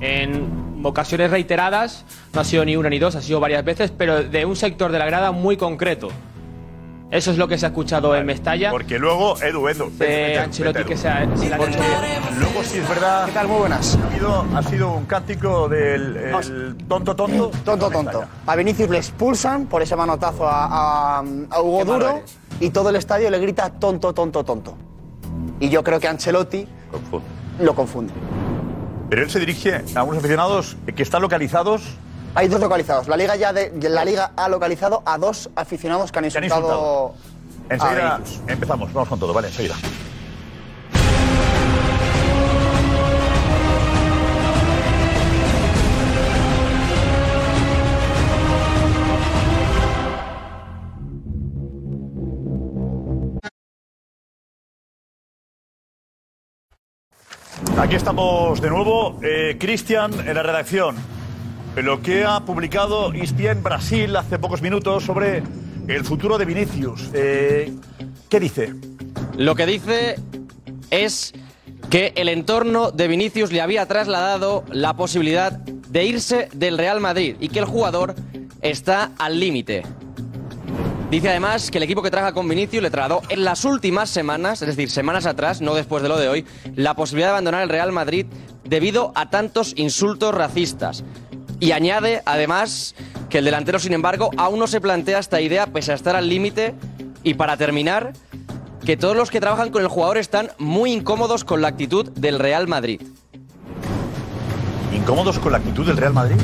En 0.01 0.81
ocasiones 0.85 1.31
reiteradas, 1.31 2.07
no 2.33 2.41
ha 2.41 2.45
sido 2.45 2.65
ni 2.65 2.77
una 2.77 2.89
ni 2.89 2.99
dos, 2.99 3.15
ha 3.15 3.21
sido 3.21 3.41
varias 3.41 3.63
veces, 3.63 3.91
pero 3.91 4.23
de 4.23 4.47
un 4.47 4.57
sector 4.57 4.91
de 4.91 4.99
la 4.99 5.05
grada 5.05 5.33
muy 5.33 5.59
concreto. 5.59 6.09
Eso 7.13 7.31
es 7.31 7.37
lo 7.37 7.47
que 7.47 7.59
se 7.59 7.67
ha 7.67 7.69
escuchado 7.69 8.17
en 8.17 8.25
Mestalla. 8.25 8.71
Porque 8.71 8.99
luego, 8.99 9.37
Edu, 9.43 9.69
Edu. 9.69 9.93
vete, 9.99 10.39
Ancelotti 10.39 10.79
vete, 10.79 10.89
que 10.89 10.95
Edu. 10.95 11.03
se 11.03 11.09
ha, 11.11 11.37
se 11.37 11.49
le 11.51 11.55
ha 11.55 11.59
Porque 11.59 11.73
dicho- 11.77 11.85
luego 12.39 12.63
sí 12.65 12.79
es 12.79 12.89
verdad. 12.89 13.27
¿Qué 13.27 13.33
tal? 13.33 13.49
Muy 13.49 13.59
buenas. 13.59 13.99
Ha, 14.55 14.63
sido 14.63 14.93
un 14.95 15.05
cántico 15.05 15.69
del 15.69 16.17
el 16.17 16.77
tonto 16.89 17.15
tonto. 17.15 17.51
Tonto, 17.67 17.91
tonto. 17.91 18.25
A 18.47 18.57
Vinicius 18.57 18.89
le 18.89 18.97
expulsan 18.97 19.67
por 19.67 19.83
ese 19.83 19.95
manotazo 19.95 20.49
a, 20.49 21.19
a- 21.19 21.25
a 21.51 21.61
Hugo 21.61 21.85
Duro 21.85 22.23
y 22.61 22.71
todo 22.71 22.89
el 22.89 22.97
estadio 22.97 23.29
le 23.31 23.39
grita 23.41 23.69
tonto, 23.69 24.15
tonto, 24.15 24.43
tonto. 24.43 24.75
Y 25.61 25.69
yo 25.69 25.85
creo 25.85 26.01
que 26.01 26.09
Ancelotti 26.09 26.67
lo 27.61 27.75
confunde. 27.75 28.15
Pero 29.11 29.23
él 29.23 29.29
se 29.31 29.39
dirige 29.39 29.85
a 29.95 30.03
unos 30.03 30.17
aficionados 30.17 30.79
que 30.97 31.03
están 31.03 31.21
localizados. 31.21 31.83
Hay 32.35 32.49
dos 32.49 32.61
localizados. 32.61 33.09
La 33.09 33.17
Liga 33.17 33.37
ya 33.37 33.53
de, 33.53 33.73
la 33.91 34.05
Liga 34.05 34.33
ha 34.37 34.49
localizado 34.49 35.03
a 35.05 35.19
dos 35.19 35.51
aficionados 35.55 36.11
que 36.11 36.19
han 36.19 36.29
Que 36.31 36.39
han 36.39 36.45
insultado. 36.45 37.15
Enseguida 37.69 38.17
a 38.17 38.53
empezamos, 38.53 38.93
vamos 38.93 39.09
con 39.09 39.19
todo, 39.19 39.33
vale, 39.33 39.49
enseguida. 39.49 39.75
Aquí 57.79 57.97
estamos 57.97 58.61
de 58.61 58.71
nuevo. 58.71 59.19
Eh, 59.23 59.57
Cristian, 59.59 60.13
en 60.27 60.35
la 60.35 60.43
redacción. 60.43 61.22
Lo 61.77 62.03
que 62.03 62.25
ha 62.25 62.45
publicado 62.45 63.15
ESPN 63.15 63.63
Brasil 63.63 64.15
hace 64.15 64.39
pocos 64.39 64.61
minutos 64.61 65.05
sobre 65.05 65.43
el 65.89 66.05
futuro 66.05 66.37
de 66.37 66.45
Vinicius. 66.45 67.09
Eh, 67.15 67.73
¿Qué 68.29 68.39
dice? 68.39 68.75
Lo 69.39 69.55
que 69.55 69.65
dice 69.65 70.17
es 70.91 71.33
que 71.89 72.13
el 72.15 72.29
entorno 72.29 72.91
de 72.91 73.09
Vinicius 73.09 73.53
le 73.53 73.63
había 73.63 73.87
trasladado 73.87 74.65
la 74.71 74.95
posibilidad 74.95 75.53
de 75.53 76.05
irse 76.05 76.51
del 76.53 76.77
Real 76.77 77.01
Madrid 77.01 77.37
y 77.41 77.49
que 77.49 77.61
el 77.61 77.65
jugador 77.65 78.15
está 78.61 79.13
al 79.19 79.41
límite. 79.41 79.83
Dice 81.11 81.31
además 81.31 81.71
que 81.71 81.79
el 81.79 81.85
equipo 81.85 82.03
que 82.03 82.11
trabaja 82.11 82.35
con 82.35 82.49
Vinicius 82.49 82.83
le 82.83 82.91
trasladó 82.91 83.23
en 83.31 83.45
las 83.45 83.65
últimas 83.65 84.11
semanas, 84.11 84.61
es 84.61 84.69
decir, 84.69 84.91
semanas 84.91 85.25
atrás, 85.25 85.63
no 85.63 85.75
después 85.75 86.03
de 86.03 86.11
lo 86.11 86.19
de 86.19 86.29
hoy, 86.29 86.45
la 86.77 86.95
posibilidad 86.95 87.29
de 87.29 87.33
abandonar 87.33 87.63
el 87.63 87.71
Real 87.71 87.93
Madrid 87.93 88.27
debido 88.65 89.13
a 89.15 89.31
tantos 89.31 89.73
insultos 89.77 90.35
racistas. 90.35 91.03
Y 91.63 91.71
añade 91.71 92.23
además 92.27 92.97
que 93.31 93.39
el 93.39 93.45
delantero, 93.45 93.79
sin 93.79 93.93
embargo, 93.93 94.31
aún 94.37 94.59
no 94.59 94.67
se 94.67 94.81
plantea 94.81 95.21
esta 95.21 95.41
idea 95.41 95.69
pese 95.69 95.93
a 95.93 95.95
estar 95.95 96.17
al 96.17 96.29
límite. 96.29 96.75
Y 97.23 97.35
para 97.35 97.57
terminar, 97.57 98.15
que 98.85 98.97
todos 98.97 99.15
los 99.17 99.31
que 99.31 99.41
trabajan 99.41 99.71
con 99.71 99.81
el 99.81 99.87
jugador 99.87 100.19
están 100.19 100.51
muy 100.59 100.91
incómodos 100.93 101.45
con 101.45 101.63
la 101.63 101.69
actitud 101.69 102.11
del 102.11 102.41
Real 102.41 102.67
Madrid. 102.67 103.01
¿Incómodos 104.93 105.39
con 105.39 105.53
la 105.53 105.59
actitud 105.59 105.87
del 105.87 105.97
Real 105.99 106.13
Madrid? 106.13 106.35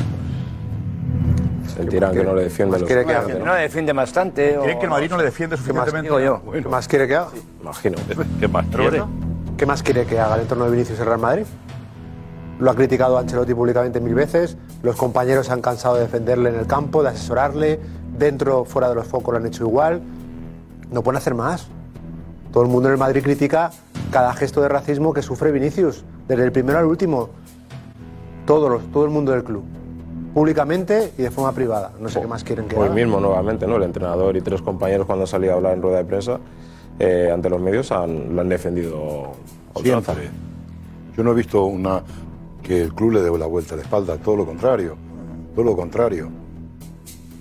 Sentirán 1.75 2.13
que 2.13 2.23
no 2.23 2.33
le 2.33 2.43
defiende 2.43 2.79
los 2.79 2.87
quiere 2.87 3.05
que 3.05 3.13
haga? 3.13 3.33
No 3.39 3.55
le 3.55 3.61
defiende 3.63 3.91
bastante. 3.91 4.57
o- 4.57 4.63
¿Creen 4.63 4.79
que 4.79 4.85
el 4.85 4.89
Madrid 4.91 5.09
no 5.09 5.17
le 5.17 5.23
defiende 5.25 5.57
¿Qué 5.57 5.73
más, 5.73 5.85
suficientemente? 5.89 6.09
digo 6.25 6.41
yo? 6.45 6.51
¿Qué 6.63 6.69
más 6.69 6.87
quiere 6.87 7.07
que 7.09 7.15
haga? 7.17 7.27
Imagino. 7.61 7.97
¿Qué 8.39 8.47
más 8.47 8.65
quiere? 8.67 9.03
¿Qué 9.57 9.65
más 9.65 9.83
quiere 9.83 10.05
que 10.05 10.17
haga 10.17 10.35
el 10.35 10.41
entorno 10.43 10.63
de 10.63 10.71
Vinicius 10.71 10.97
el 10.97 11.05
Real 11.07 11.19
Madrid? 11.19 11.43
Lo 12.59 12.71
ha 12.71 12.75
criticado 12.75 13.17
Ancelotti 13.17 13.53
públicamente 13.53 13.99
mil 13.99 14.13
veces, 14.15 14.57
los 14.83 14.95
compañeros 14.95 15.47
se 15.47 15.53
han 15.53 15.61
cansado 15.61 15.95
de 15.95 16.01
defenderle 16.01 16.49
en 16.49 16.55
el 16.55 16.67
campo, 16.67 17.03
de 17.03 17.09
asesorarle, 17.09 17.79
dentro, 18.17 18.65
fuera 18.65 18.89
de 18.89 18.95
los 18.95 19.07
focos 19.07 19.33
lo 19.33 19.37
han 19.39 19.45
hecho 19.45 19.63
igual. 19.65 20.01
No 20.91 21.03
pueden 21.03 21.17
hacer 21.17 21.35
más. 21.35 21.67
Todo 22.51 22.63
el 22.63 22.69
mundo 22.69 22.89
en 22.89 22.93
el 22.93 22.99
Madrid 22.99 23.21
critica 23.21 23.71
cada 24.11 24.33
gesto 24.33 24.61
de 24.61 24.69
racismo 24.69 25.13
que 25.13 25.21
sufre 25.21 25.51
Vinicius, 25.51 26.03
desde 26.27 26.43
el 26.43 26.51
primero 26.51 26.79
al 26.79 26.85
último. 26.85 27.29
Todos 28.45 28.69
los, 28.69 28.91
todo 28.91 29.05
el 29.05 29.11
mundo 29.11 29.31
del 29.31 29.43
club. 29.43 29.63
Públicamente 30.33 31.11
y 31.17 31.23
de 31.23 31.31
forma 31.31 31.51
privada. 31.51 31.91
No 31.99 32.07
sé 32.09 32.21
qué 32.21 32.27
más 32.27 32.43
quieren 32.43 32.67
que 32.67 32.75
Hoy 32.75 32.85
haga. 32.85 32.95
mismo, 32.95 33.19
nuevamente, 33.19 33.67
¿no? 33.67 33.75
El 33.77 33.83
entrenador 33.83 34.35
y 34.37 34.41
tres 34.41 34.61
compañeros, 34.61 35.05
cuando 35.05 35.23
han 35.23 35.27
salido 35.27 35.53
a 35.53 35.55
hablar 35.57 35.73
en 35.73 35.81
rueda 35.81 35.97
de 35.97 36.05
prensa 36.05 36.39
eh, 36.99 37.29
ante 37.33 37.49
los 37.49 37.59
medios, 37.61 37.91
han- 37.91 38.35
lo 38.35 38.41
han 38.41 38.49
defendido. 38.49 39.31
Siempre. 39.81 40.29
Yo 41.15 41.23
no 41.23 41.31
he 41.31 41.35
visto 41.35 41.63
una 41.65 42.01
que 42.69 42.83
el 42.83 42.93
club 42.93 43.13
le 43.13 43.21
dé 43.23 43.35
la 43.35 43.47
vuelta 43.47 43.73
a 43.73 43.77
la 43.77 43.81
espalda, 43.83 44.15
todo 44.17 44.35
lo 44.35 44.45
contrario. 44.45 44.95
Todo 45.55 45.65
lo 45.65 45.75
contrario. 45.75 46.29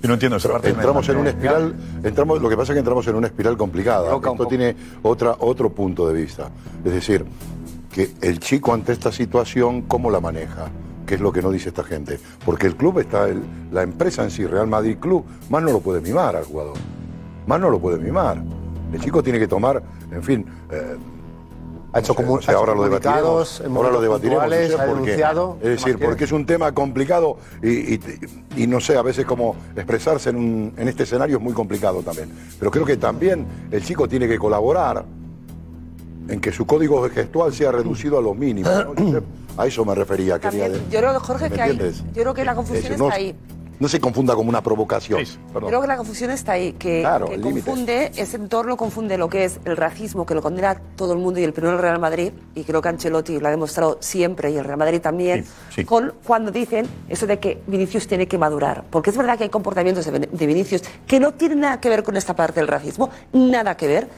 Yo 0.00 0.08
no 0.08 0.14
entiendo 0.14 0.38
esa 0.38 0.50
parte. 0.50 0.70
Entramos 0.70 1.06
en 1.10 1.16
una 1.18 1.28
espiral, 1.28 1.74
entramos, 2.02 2.40
lo 2.40 2.48
que 2.48 2.56
pasa 2.56 2.72
es 2.72 2.76
que 2.76 2.78
entramos 2.78 3.06
en 3.08 3.14
una 3.14 3.26
espiral 3.26 3.58
complicada. 3.58 4.16
Esto 4.16 4.46
tiene 4.48 4.74
otra, 5.02 5.36
otro 5.40 5.68
punto 5.68 6.08
de 6.08 6.14
vista. 6.14 6.48
Es 6.82 6.92
decir, 6.94 7.26
que 7.92 8.10
el 8.22 8.40
chico 8.40 8.72
ante 8.72 8.92
esta 8.92 9.12
situación, 9.12 9.82
¿cómo 9.82 10.10
la 10.10 10.20
maneja? 10.20 10.70
¿Qué 11.04 11.16
es 11.16 11.20
lo 11.20 11.30
que 11.30 11.42
no 11.42 11.50
dice 11.50 11.68
esta 11.68 11.84
gente? 11.84 12.18
Porque 12.46 12.66
el 12.66 12.74
club 12.76 12.98
está, 13.00 13.28
el- 13.28 13.42
la 13.70 13.82
empresa 13.82 14.24
en 14.24 14.30
sí, 14.30 14.46
Real 14.46 14.66
Madrid 14.66 14.96
Club, 14.98 15.26
más 15.50 15.62
no 15.62 15.72
lo 15.72 15.80
puede 15.80 16.00
mimar 16.00 16.36
al 16.36 16.44
jugador. 16.44 16.76
Más 17.46 17.60
no 17.60 17.68
lo 17.68 17.78
puede 17.78 17.98
mimar. 17.98 18.42
El 18.94 18.98
chico 19.00 19.22
tiene 19.22 19.38
que 19.38 19.46
tomar, 19.48 19.82
en 20.10 20.22
fin, 20.22 20.46
eh, 20.70 20.96
Ha 21.92 22.00
hecho, 22.00 22.12
sé, 22.14 22.22
ha 22.22 22.38
hecho 22.38 22.58
ahora 22.58 22.74
lo 22.74 22.84
debatiremos. 22.84 23.62
Ahora 23.62 23.90
lo 23.90 24.00
debatiremos. 24.00 24.42
puntuales, 24.42 24.70
no 24.70 24.76
sé 24.76 24.82
ha 24.82 24.86
por 24.86 24.94
qué. 24.96 25.02
denunciado. 25.02 25.56
Es 25.56 25.62
¿Qué 25.62 25.68
decir, 25.70 25.98
porque 25.98 26.24
es 26.24 26.32
un 26.32 26.44
tema 26.46 26.72
complicado 26.72 27.38
y, 27.62 27.94
y- 27.94 28.00
y 28.56 28.66
no 28.66 28.78
sé, 28.80 28.96
a 28.96 29.02
veces 29.02 29.24
como 29.24 29.56
expresarse 29.74 30.30
en, 30.30 30.36
un- 30.36 30.72
en 30.76 30.88
este 30.88 31.04
escenario 31.04 31.38
es 31.38 31.42
muy 31.42 31.54
complicado 31.54 32.02
también. 32.02 32.30
Pero 32.58 32.70
creo 32.70 32.84
que 32.84 32.96
también 32.98 33.46
el 33.70 33.82
chico 33.82 34.06
tiene 34.06 34.28
que 34.28 34.38
colaborar 34.38 35.04
en 36.28 36.40
que 36.40 36.52
su 36.52 36.66
código 36.66 37.08
gestual 37.08 37.52
sea 37.54 37.72
reducido 37.72 38.18
a 38.18 38.22
lo 38.22 38.34
mínimo. 38.34 38.68
A 39.58 39.66
eso 39.66 39.84
me 39.84 39.92
refería. 39.92 40.38
quería 40.38 40.66
También, 40.66 40.88
de- 40.88 40.92
yo 40.94 41.00
creo, 41.00 41.18
Jorge, 41.18 41.50
¿me 41.50 41.56
que 41.56 41.62
hay, 41.62 41.76
yo 42.14 42.22
creo 42.22 42.32
que 42.34 42.44
la 42.44 42.52
Es 42.52 42.56
confusión 42.56 42.96
no, 42.96 43.06
está 43.06 43.16
ahí. 43.16 43.34
No 43.80 43.88
se 43.88 44.00
confunda 44.00 44.34
como 44.34 44.48
una 44.48 44.62
provocación. 44.62 45.22
Creo 45.52 45.80
que 45.80 45.86
la 45.86 45.96
confusión 45.96 46.30
está 46.30 46.52
ahí, 46.52 46.72
que, 46.72 47.00
Claro, 47.00 47.26
que 47.26 47.34
el 47.34 47.42
límite. 47.42 47.64
confunde, 47.66 48.12
ese 48.16 48.36
entorno 48.36 48.76
confunde 48.76 49.16
lo 49.18 49.28
que 49.28 49.44
es 49.44 49.60
el 49.64 49.76
racismo, 49.76 50.26
que 50.26 50.34
lo 50.34 50.42
condena 50.42 50.80
todo 50.96 51.12
el 51.12 51.18
mundo 51.20 51.38
y 51.40 51.44
el 51.44 51.52
primero 51.52 51.76
el 51.76 51.82
Real 51.82 51.98
Madrid, 51.98 52.32
y 52.54 52.64
creo 52.64 52.82
que 52.82 52.88
Ancelotti 52.88 53.38
lo 53.38 53.46
ha 53.46 53.50
demostrado 53.50 53.98
siempre, 54.00 54.50
y 54.50 54.56
el 54.56 54.64
Real 54.64 54.78
Madrid 54.78 55.00
también, 55.00 55.44
Sí, 55.44 55.50
sí. 55.76 55.84
con 55.84 56.14
cuando 56.24 56.50
dicen 56.50 56.86
eso 57.08 57.26
de 57.26 57.38
que 57.38 57.62
Vinicius 57.66 58.06
tiene 58.08 58.26
que 58.26 58.36
madurar. 58.38 58.84
Porque 58.90 59.10
es 59.10 59.16
verdad 59.16 59.38
que 59.38 59.44
hay 59.44 59.50
comportamientos 59.50 60.04
de, 60.06 60.18
de 60.18 60.46
Vinicius 60.46 60.82
que 61.06 61.20
no 61.20 61.32
tienen 61.34 61.60
nada 61.60 61.80
que 61.80 61.88
ver 61.88 62.02
con 62.02 62.16
esta 62.16 62.34
parte 62.34 62.60
del 62.60 62.68
racismo, 62.68 63.10
nada 63.32 63.76
que 63.76 63.86
ver, 63.86 64.08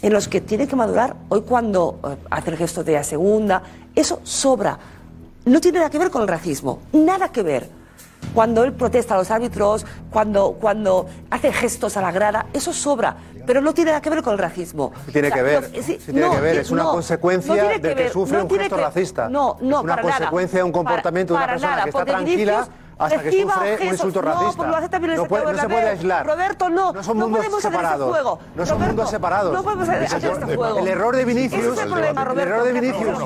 en 0.00 0.12
los 0.12 0.28
que 0.28 0.40
tiene 0.40 0.68
que 0.68 0.76
madurar. 0.76 1.16
Hoy 1.28 1.40
cuando 1.42 1.98
eh, 2.04 2.16
hace 2.30 2.50
el 2.50 2.56
gesto 2.56 2.84
de 2.84 2.96
a 2.98 3.02
segunda, 3.02 3.62
eso 3.96 4.20
sobra. 4.22 4.78
No 5.44 5.60
tiene 5.60 5.78
nada 5.78 5.90
que 5.90 5.98
ver 5.98 6.10
con 6.10 6.22
el 6.22 6.28
racismo, 6.28 6.80
nada 6.92 7.32
que 7.32 7.42
ver. 7.42 7.77
Cuando 8.34 8.62
él 8.64 8.72
protesta 8.72 9.14
a 9.14 9.18
los 9.18 9.30
árbitros, 9.30 9.84
cuando, 10.10 10.52
cuando 10.60 11.06
hace 11.30 11.52
gestos 11.52 11.96
a 11.96 12.02
la 12.02 12.12
grada, 12.12 12.46
eso 12.52 12.72
sobra, 12.72 13.16
pero 13.46 13.60
no 13.60 13.72
tiene 13.74 13.90
nada 13.90 14.00
que 14.02 14.10
ver 14.10 14.22
con 14.22 14.34
el 14.34 14.38
racismo. 14.38 14.92
Tiene 15.12 15.28
O 15.28 15.30
sea, 15.30 15.36
que 15.38 15.42
ver, 15.42 15.62
no, 15.62 15.68
sí 15.68 15.82
sí, 15.82 15.98
tiene 16.04 16.20
no, 16.20 16.30
que 16.32 16.40
ver, 16.40 16.56
es 16.58 16.70
una 16.70 16.82
no, 16.84 16.90
consecuencia 16.92 17.54
del 17.64 17.80
que 17.80 17.94
ver, 17.94 18.12
sufre 18.12 18.42
un 18.42 18.50
gesto 18.50 18.76
que- 18.76 18.82
racista. 18.82 19.28
No, 19.28 19.56
no, 19.60 19.78
es 19.78 19.84
una 19.84 19.94
para 19.96 20.02
nada. 20.02 20.16
consecuencia 20.18 20.58
de 20.58 20.62
un 20.64 20.72
Para- 20.72 20.84
comportamiento 20.84 21.34
de 21.34 21.38
una 21.38 21.46
persona 21.46 21.70
nada, 21.70 21.82
que 21.84 21.88
está 21.90 22.04
tranquila 22.04 22.68
hasta 22.98 23.22
que 23.22 23.30
sufre 23.42 23.78
un 23.80 23.86
insulto 23.88 24.22
No, 24.22 24.28
racista. 24.28 24.56
porque 24.56 24.70
lo 24.70 24.76
hace 24.76 24.88
también 24.88 25.14
no, 25.16 25.22
el 25.22 25.28
puede- 25.28 25.52
no 25.52 25.58
se 25.58 25.68
puede 25.68 25.88
aislar. 25.88 26.26
Roberto, 26.26 26.68
no, 26.68 26.92
No 26.92 27.02
son 27.02 27.18
no 27.18 27.28
mundos 27.28 27.46
ese 27.46 27.60
separados. 27.62 28.08
juego. 28.10 28.38
No 28.54 28.66
son 28.66 28.74
Roberto, 28.76 28.94
mundos 28.94 29.10
separados. 29.10 29.52
No 29.52 29.62
podemos 29.62 29.88
hacer, 29.88 30.04
hacer 30.04 30.32
este 30.32 30.56
juego. 30.56 30.78
El 30.78 30.88
error 30.88 31.16
de 31.16 31.24
Vinicius, 31.24 31.62
Ese 31.62 31.72
es 31.74 31.78
el 31.80 31.88
problema, 31.90 32.20
el 32.22 32.26
Roberto, 32.28 32.50
error 32.54 32.64
de 32.64 32.72
Vinicius, 32.72 33.18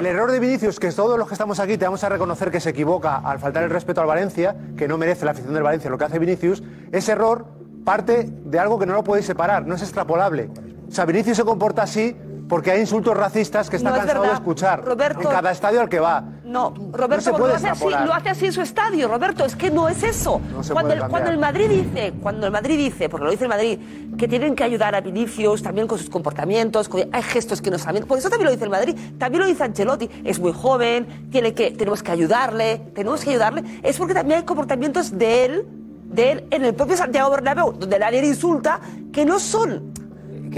el 0.00 0.06
error 0.06 0.30
de 0.32 0.38
Vinicius, 0.40 0.80
que 0.80 0.90
todos 0.92 1.18
los 1.18 1.28
que 1.28 1.34
estamos 1.34 1.60
aquí 1.60 1.76
te 1.76 1.84
vamos 1.84 2.02
a 2.04 2.08
reconocer 2.08 2.50
que 2.50 2.60
se 2.60 2.70
equivoca 2.70 3.16
al 3.18 3.38
faltar 3.38 3.62
el 3.62 3.70
respeto 3.70 4.00
al 4.00 4.06
Valencia, 4.06 4.56
que 4.76 4.88
no 4.88 4.96
merece 4.98 5.24
la 5.24 5.32
afición 5.32 5.52
del 5.54 5.62
Valencia 5.62 5.90
lo 5.90 5.98
que 5.98 6.04
hace 6.04 6.18
Vinicius, 6.18 6.62
ese 6.92 7.12
error 7.12 7.46
parte 7.84 8.28
de 8.30 8.58
algo 8.58 8.78
que 8.78 8.86
no 8.86 8.94
lo 8.94 9.04
podéis 9.04 9.26
separar, 9.26 9.66
no 9.66 9.74
es 9.74 9.82
extrapolable. 9.82 10.50
O 10.88 10.92
sea, 10.92 11.04
Vinicius 11.04 11.36
se 11.36 11.44
comporta 11.44 11.82
así 11.82 12.16
porque 12.48 12.70
hay 12.70 12.80
insultos 12.80 13.14
racistas 13.16 13.68
que 13.68 13.76
está 13.76 13.90
No 13.90 13.96
es 13.96 14.02
cansado 14.02 14.24
de 14.24 14.32
escuchar 14.32 14.82
Roberto- 14.84 15.20
en 15.20 15.28
cada 15.28 15.50
estadio 15.50 15.80
al 15.82 15.88
que 15.90 16.00
va. 16.00 16.24
No, 16.48 16.72
Roberto, 16.92 17.36
lo 17.36 17.44
hace, 17.46 17.68
así, 17.68 17.84
lo 17.84 18.14
hace 18.14 18.30
así 18.30 18.46
en 18.46 18.52
su 18.52 18.62
estadio, 18.62 19.06
Roberto, 19.06 19.44
es 19.44 19.54
que 19.54 19.70
no 19.70 19.88
es 19.88 20.02
eso. 20.02 20.40
No 20.50 20.62
cuando, 20.72 20.94
el, 20.94 21.00
cambiar. 21.00 21.10
cuando 21.10 21.30
el 21.30 21.38
Madrid 21.38 21.68
dice, 21.68 22.12
cuando 22.22 22.46
el 22.46 22.52
Madrid 22.52 22.78
dice, 22.78 23.08
porque 23.10 23.24
lo 23.26 23.30
dice 23.30 23.44
el 23.44 23.50
Madrid, 23.50 23.78
que 24.16 24.26
tienen 24.26 24.54
que 24.56 24.64
ayudar 24.64 24.94
a 24.94 25.02
Vinicius 25.02 25.62
también 25.62 25.86
con 25.86 25.98
sus 25.98 26.08
comportamientos, 26.08 26.88
con- 26.88 27.02
hay 27.12 27.22
gestos 27.22 27.60
que 27.60 27.70
no 27.70 27.78
saben, 27.78 28.04
por 28.06 28.16
eso 28.16 28.30
también 28.30 28.46
lo 28.46 28.52
dice 28.52 28.64
el 28.64 28.70
Madrid, 28.70 28.96
también 29.18 29.42
lo 29.42 29.46
dice 29.46 29.62
Ancelotti, 29.62 30.08
es 30.24 30.40
muy 30.40 30.52
joven, 30.52 31.28
tiene 31.30 31.52
que, 31.52 31.70
tenemos 31.72 32.02
que 32.02 32.12
ayudarle, 32.12 32.78
tenemos 32.94 33.22
que 33.22 33.30
ayudarle, 33.30 33.62
es 33.82 33.98
porque 33.98 34.14
también 34.14 34.38
hay 34.40 34.44
comportamientos 34.46 35.18
de 35.18 35.44
él, 35.44 35.66
de 36.04 36.32
él 36.32 36.44
en 36.50 36.64
el 36.64 36.74
propio 36.74 36.96
Santiago 36.96 37.30
Bernabéu, 37.30 37.72
donde 37.72 37.98
nadie 37.98 38.26
insulta, 38.26 38.80
que 39.12 39.26
no 39.26 39.38
son 39.38 39.92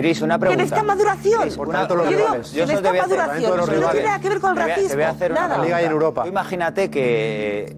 Cris, 0.01 0.23
una 0.23 0.35
que 0.39 0.47
pregunta. 0.47 0.83
maduración. 0.83 1.43
Cris, 1.43 1.57
una- 1.57 1.81
Yo 1.89 2.11
digo, 2.19 2.21
Yo 2.53 2.67
te 2.67 2.89
voy 2.89 2.99
maduración, 3.01 3.57
no 3.57 3.65
tiene 3.67 4.07
nada 4.07 4.19
que 4.21 4.29
ver 4.29 4.41
con 4.41 4.51
el 4.51 4.57
racismo. 4.69 4.89
Te 4.91 4.95
voy 4.97 5.05
a 5.05 5.11
hacer 5.11 5.33
una 5.33 5.41
nada. 5.43 5.55
pregunta. 5.55 5.79
Tú 6.25 6.29
Imagínate 6.29 6.91
que 6.91 7.77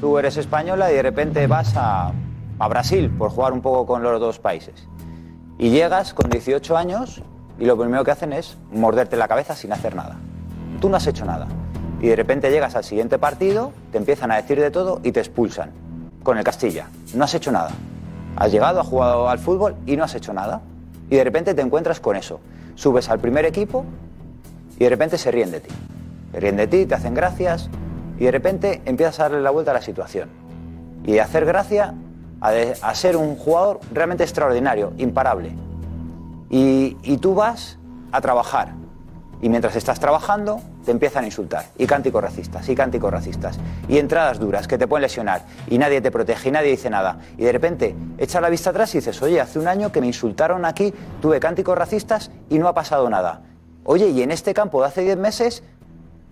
tú 0.00 0.18
eres 0.18 0.36
española 0.36 0.90
y 0.92 0.94
de 0.94 1.02
repente 1.02 1.46
vas 1.46 1.74
a, 1.76 2.12
a 2.58 2.68
Brasil 2.68 3.10
por 3.10 3.30
jugar 3.30 3.52
un 3.52 3.60
poco 3.62 3.86
con 3.86 4.02
los 4.02 4.20
dos 4.20 4.38
países. 4.38 4.88
Y 5.58 5.70
llegas 5.70 6.14
con 6.14 6.30
18 6.30 6.76
años 6.76 7.22
y 7.58 7.64
lo 7.64 7.76
primero 7.78 8.04
que 8.04 8.10
hacen 8.10 8.32
es 8.32 8.56
morderte 8.72 9.16
la 9.16 9.28
cabeza 9.28 9.54
sin 9.54 9.72
hacer 9.72 9.94
nada. 9.94 10.16
Tú 10.80 10.88
no 10.88 10.96
has 10.96 11.06
hecho 11.06 11.24
nada. 11.24 11.46
Y 12.00 12.08
de 12.08 12.16
repente 12.16 12.50
llegas 12.50 12.74
al 12.74 12.84
siguiente 12.84 13.18
partido, 13.18 13.72
te 13.92 13.98
empiezan 13.98 14.30
a 14.32 14.36
decir 14.36 14.60
de 14.60 14.70
todo 14.70 15.00
y 15.04 15.12
te 15.12 15.20
expulsan. 15.20 15.70
Con 16.22 16.36
el 16.38 16.44
Castilla. 16.44 16.88
No 17.14 17.24
has 17.24 17.34
hecho 17.34 17.52
nada. 17.52 17.70
Has 18.36 18.50
llegado, 18.50 18.80
has 18.80 18.86
jugado 18.88 19.28
al 19.28 19.38
fútbol 19.38 19.76
y 19.86 19.96
no 19.96 20.04
has 20.04 20.14
hecho 20.14 20.32
nada. 20.32 20.60
Y 21.10 21.16
de 21.16 21.24
repente 21.24 21.54
te 21.54 21.62
encuentras 21.62 22.00
con 22.00 22.16
eso. 22.16 22.40
Subes 22.74 23.08
al 23.08 23.18
primer 23.18 23.44
equipo 23.44 23.84
y 24.78 24.84
de 24.84 24.90
repente 24.90 25.18
se 25.18 25.30
ríen 25.30 25.50
de 25.50 25.60
ti. 25.60 25.70
Se 26.32 26.40
ríen 26.40 26.56
de 26.56 26.66
ti, 26.66 26.86
te 26.86 26.94
hacen 26.94 27.14
gracias 27.14 27.70
y 28.18 28.24
de 28.24 28.30
repente 28.30 28.82
empiezas 28.84 29.20
a 29.20 29.22
darle 29.24 29.40
la 29.40 29.50
vuelta 29.50 29.70
a 29.70 29.74
la 29.74 29.82
situación. 29.82 30.28
Y 31.04 31.18
hacer 31.18 31.44
gracia 31.44 31.94
a, 32.40 32.50
a 32.82 32.94
ser 32.94 33.16
un 33.16 33.36
jugador 33.36 33.80
realmente 33.92 34.24
extraordinario, 34.24 34.92
imparable. 34.98 35.52
Y, 36.50 36.96
y 37.02 37.18
tú 37.18 37.34
vas 37.34 37.78
a 38.12 38.20
trabajar. 38.20 38.72
Y 39.42 39.48
mientras 39.48 39.76
estás 39.76 40.00
trabajando, 40.00 40.60
te 40.84 40.90
empiezan 40.90 41.24
a 41.24 41.26
insultar. 41.26 41.66
Y 41.76 41.86
cánticos 41.86 42.22
racistas, 42.22 42.68
y 42.68 42.74
cánticos 42.74 43.10
racistas. 43.10 43.58
Y 43.88 43.98
entradas 43.98 44.38
duras 44.38 44.68
que 44.68 44.78
te 44.78 44.86
pueden 44.86 45.02
lesionar. 45.02 45.42
Y 45.68 45.78
nadie 45.78 46.00
te 46.00 46.10
protege, 46.10 46.50
y 46.50 46.52
nadie 46.52 46.70
dice 46.70 46.90
nada. 46.90 47.18
Y 47.36 47.44
de 47.44 47.52
repente 47.52 47.96
echas 48.18 48.40
la 48.40 48.48
vista 48.48 48.70
atrás 48.70 48.94
y 48.94 48.98
dices, 48.98 49.20
oye, 49.22 49.40
hace 49.40 49.58
un 49.58 49.68
año 49.68 49.90
que 49.90 50.00
me 50.00 50.06
insultaron 50.06 50.64
aquí, 50.64 50.94
tuve 51.20 51.40
cánticos 51.40 51.76
racistas 51.76 52.30
y 52.50 52.58
no 52.58 52.68
ha 52.68 52.74
pasado 52.74 53.10
nada. 53.10 53.42
Oye, 53.84 54.08
y 54.08 54.22
en 54.22 54.30
este 54.30 54.54
campo 54.54 54.80
de 54.80 54.88
hace 54.88 55.02
10 55.02 55.16
meses 55.16 55.62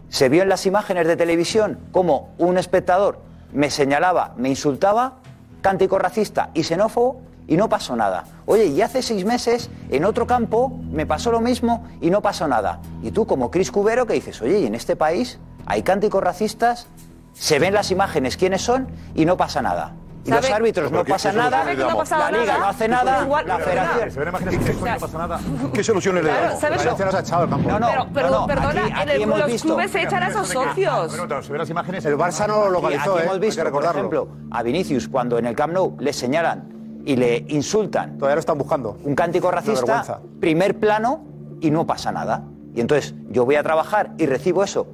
se 0.08 0.28
vio 0.28 0.42
en 0.42 0.48
las 0.48 0.66
imágenes 0.66 1.06
de 1.06 1.16
televisión 1.16 1.78
como 1.90 2.34
un 2.38 2.58
espectador 2.58 3.32
me 3.52 3.70
señalaba, 3.70 4.34
me 4.36 4.48
insultaba, 4.48 5.18
cántico 5.60 5.98
racista 5.98 6.50
y 6.54 6.64
xenófobo 6.64 7.20
y 7.52 7.56
no 7.58 7.68
pasó 7.68 7.94
nada. 7.94 8.24
Oye, 8.46 8.64
y 8.64 8.80
hace 8.80 9.02
seis 9.02 9.26
meses 9.26 9.68
en 9.90 10.06
otro 10.06 10.26
campo 10.26 10.80
me 10.90 11.04
pasó 11.04 11.30
lo 11.30 11.42
mismo 11.42 11.84
y 12.00 12.08
no 12.08 12.22
pasó 12.22 12.48
nada. 12.48 12.80
Y 13.02 13.10
tú 13.10 13.26
como 13.26 13.50
Cris 13.50 13.70
Cubero 13.70 14.06
que 14.06 14.14
dices, 14.14 14.40
oye, 14.40 14.60
y 14.60 14.66
en 14.66 14.74
este 14.74 14.96
país 14.96 15.38
hay 15.66 15.82
cánticos 15.82 16.22
racistas, 16.24 16.86
se 17.34 17.58
ven 17.58 17.74
las 17.74 17.90
imágenes 17.90 18.38
quiénes 18.38 18.62
son 18.62 18.88
y 19.14 19.26
no 19.26 19.36
pasa 19.36 19.60
nada. 19.60 19.92
Y 20.24 20.30
los 20.30 20.48
árbitros 20.50 20.90
no 20.92 21.02
¿qué- 21.04 21.10
pasa 21.12 21.32
nada, 21.32 21.64
damos? 21.74 22.08
la 22.10 22.30
liga 22.30 22.58
no 22.58 22.68
hace 22.68 22.88
nada, 22.88 23.22
Igual- 23.24 23.46
la 23.46 23.58
federación... 23.58 24.10
Se 24.12 24.18
ven 24.20 24.28
imágenes 24.28 24.58
que 24.60 24.72
no 24.72 24.98
pasa 25.00 25.18
nada. 25.18 25.40
¿Qué 25.74 25.84
soluciones 25.84 26.24
le 26.24 26.30
damos? 26.32 26.60
¿sabes? 26.60 26.78
Valencia 26.78 27.04
nos 27.06 27.14
ha 27.16 27.20
echado 27.20 27.44
el 27.44 27.50
campo. 27.50 27.68
No, 27.68 27.78
no, 27.80 27.86
Pero, 27.88 28.06
pero, 28.14 28.30
no, 28.30 28.40
no, 28.42 28.46
perdona, 28.46 28.70
aquí- 28.70 28.78
en 28.90 28.96
aquí 28.96 29.10
el, 29.10 29.22
hemos 29.22 29.38
los 29.40 29.46
visto- 29.48 29.68
clubes 29.68 29.90
se 29.90 30.02
echan 30.02 30.22
a 30.22 30.28
esos 30.28 30.48
socios. 30.48 31.12
Se 31.44 31.50
ven 31.52 31.58
las 31.58 31.68
imágenes. 31.70 32.04
El 32.06 32.16
Barça 32.16 32.46
no 32.46 32.64
lo 32.64 32.70
localizó, 32.70 33.14
aquí 33.14 33.20
¿eh? 33.20 33.24
hemos 33.26 33.40
visto, 33.40 33.60
Hay 33.60 33.66
que 33.66 33.72
por 33.72 33.84
ejemplo, 33.84 34.28
a 34.52 34.62
Vinicius 34.62 35.08
cuando 35.08 35.38
en 35.38 35.44
el 35.46 35.54
Camp 35.56 35.74
Nou 35.74 35.96
le 35.98 36.12
señalan 36.14 36.81
y 37.04 37.16
le 37.16 37.44
insultan. 37.48 38.18
Todavía 38.18 38.36
lo 38.36 38.40
están 38.40 38.58
buscando. 38.58 38.98
Un 39.04 39.14
cántico 39.14 39.50
racista, 39.50 40.20
primer 40.40 40.78
plano 40.78 41.24
y 41.60 41.70
no 41.70 41.86
pasa 41.86 42.12
nada. 42.12 42.44
Y 42.74 42.80
entonces 42.80 43.14
yo 43.30 43.44
voy 43.44 43.56
a 43.56 43.62
trabajar 43.62 44.12
y 44.18 44.26
recibo 44.26 44.64
eso 44.64 44.86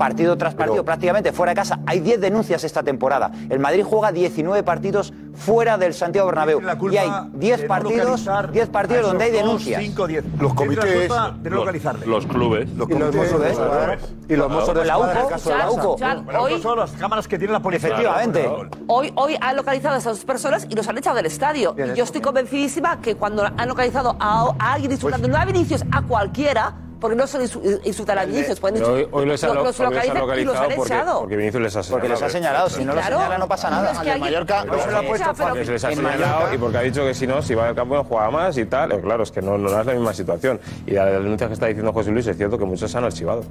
partido 0.00 0.36
tras 0.38 0.54
partido, 0.54 0.82
prácticamente 0.82 1.30
fuera 1.30 1.50
de 1.50 1.56
casa. 1.56 1.80
Hay 1.86 2.00
10 2.00 2.22
denuncias 2.22 2.64
esta 2.64 2.82
temporada. 2.82 3.30
El 3.50 3.58
Madrid 3.58 3.84
juega 3.86 4.10
19 4.12 4.62
partidos 4.62 5.12
fuera 5.34 5.76
del 5.76 5.92
Santiago 5.92 6.26
Bernabéu. 6.28 6.62
Y 6.90 6.96
hay 6.96 7.10
10 7.34 7.56
de 7.58 7.62
no 7.64 7.68
partidos, 7.68 8.04
localizar 8.26 8.50
10 8.50 8.68
partidos 8.70 9.02
donde 9.06 9.24
hay 9.24 9.30
dos, 9.32 9.40
denuncias. 9.42 9.82
cinco, 9.82 10.06
diez. 10.06 10.24
Los 10.40 10.54
comités- 10.54 10.84
de 10.86 11.08
no 11.08 11.34
Los, 11.50 11.50
localizarle. 11.50 12.06
los 12.06 12.26
clubes. 12.26 12.70
Los 12.70 12.88
Y 12.88 12.94
los 12.94 13.10
comités- 13.10 13.14
mozos 13.14 13.40
de 13.42 13.50
Eso 13.50 13.62
escuadra. 13.62 13.94
es. 13.94 14.14
Y 14.30 14.36
los 14.36 14.50
mozos 14.50 14.74
de 14.74 14.84
La 14.86 14.98
UCO, 14.98 15.96
hoy, 16.40 16.62
son 16.62 16.78
las 16.78 16.92
cámaras 16.92 17.28
que 17.28 17.38
tiene 17.38 17.52
la 17.52 17.60
policía. 17.60 17.88
Efectivamente. 17.90 18.48
hoy, 18.86 19.12
hoy 19.16 19.36
han 19.38 19.54
localizado 19.56 19.96
a 19.96 19.98
esas 19.98 20.16
dos 20.16 20.24
personas 20.24 20.66
y 20.70 20.74
los 20.74 20.88
han 20.88 20.96
echado 20.96 21.16
del 21.16 21.26
estadio. 21.26 21.74
Bien, 21.74 21.88
y 21.88 21.90
eso, 21.90 21.98
yo 21.98 22.04
estoy 22.04 22.20
bien. 22.20 22.24
convencidísima 22.24 23.00
que 23.02 23.16
cuando 23.16 23.44
han 23.44 23.68
localizado 23.68 24.16
a, 24.18 24.54
a 24.58 24.72
alguien 24.72 24.92
insultando, 24.92 25.28
Pues 25.28 25.36
no 25.36 25.42
a 25.42 25.44
Vinicius, 25.44 25.84
a 25.92 26.00
cualquiera, 26.02 26.72
porque 27.00 27.16
no 27.16 27.24
insu- 27.24 27.80
insultar 27.84 28.18
a 28.18 28.24
Vinicius, 28.26 28.60
pueden 28.60 28.80
Pero 28.82 28.92
hoy, 28.92 29.08
hoy 29.10 29.26
los, 29.26 29.42
lo- 29.42 29.54
lo- 29.54 29.64
los 29.64 29.80
hoy 29.80 29.86
los 29.86 29.86
han 29.86 29.90
localizan 29.90 30.04
y 30.04 30.18
los 30.18 30.20
localizado 30.28 30.58
han 30.70 30.76
porque, 30.76 30.92
echado. 30.94 31.20
porque 31.20 31.36
Vinicius 31.36 31.62
les 31.62 31.76
ha 31.76 31.82
señalado. 31.82 32.00
Porque 32.00 32.08
les 32.08 32.22
ha 32.22 32.30
señalado, 32.30 32.68
si 32.70 32.84
no 32.84 32.92
lo 32.94 33.00
Claro. 33.00 33.16
señala 33.16 33.38
no 33.38 33.48
pasa 33.48 33.70
nada. 33.70 33.90
Es 33.92 33.98
que 33.98 34.10
alguien- 34.10 34.20
Mallorca, 34.20 34.64
no 34.64 34.78
se 34.78 34.90
lo 34.90 34.98
ha 34.98 35.02
puesto 35.02 35.32
pero- 35.36 35.48
Porque 35.50 35.64
se 35.64 35.72
les 35.72 35.84
ha 35.84 35.90
En 35.90 35.96
señalado 35.96 36.18
Mallorca- 36.34 36.54
y 36.54 36.58
porque 36.58 36.78
ha 36.78 36.82
dicho 36.82 37.04
que 37.04 37.14
si 37.14 37.26
no, 37.26 37.42
si 37.42 37.54
va 37.54 37.68
al 37.68 37.74
campo 37.74 37.94
no 37.96 38.04
juega 38.04 38.30
más 38.30 38.56
y 38.58 38.64
tal. 38.66 38.92
Eh, 38.92 39.00
Claro, 39.00 39.22
es 39.22 39.30
que 39.32 39.42
no, 39.42 39.56
no 39.58 39.80
es 39.80 39.86
la 39.86 39.92
misma 39.94 40.12
situación. 40.14 40.60
Y 40.86 40.90
de 40.92 40.96
las 40.96 41.12
denuncias 41.12 41.48
que 41.48 41.54
está 41.54 41.66
diciendo 41.66 41.92
José 41.92 42.10
Luis, 42.10 42.26
es 42.26 42.36
cierto 42.36 42.58
que 42.58 42.64
muchos 42.64 42.90
se 42.90 42.98
han 42.98 43.04
archivado. 43.04 43.42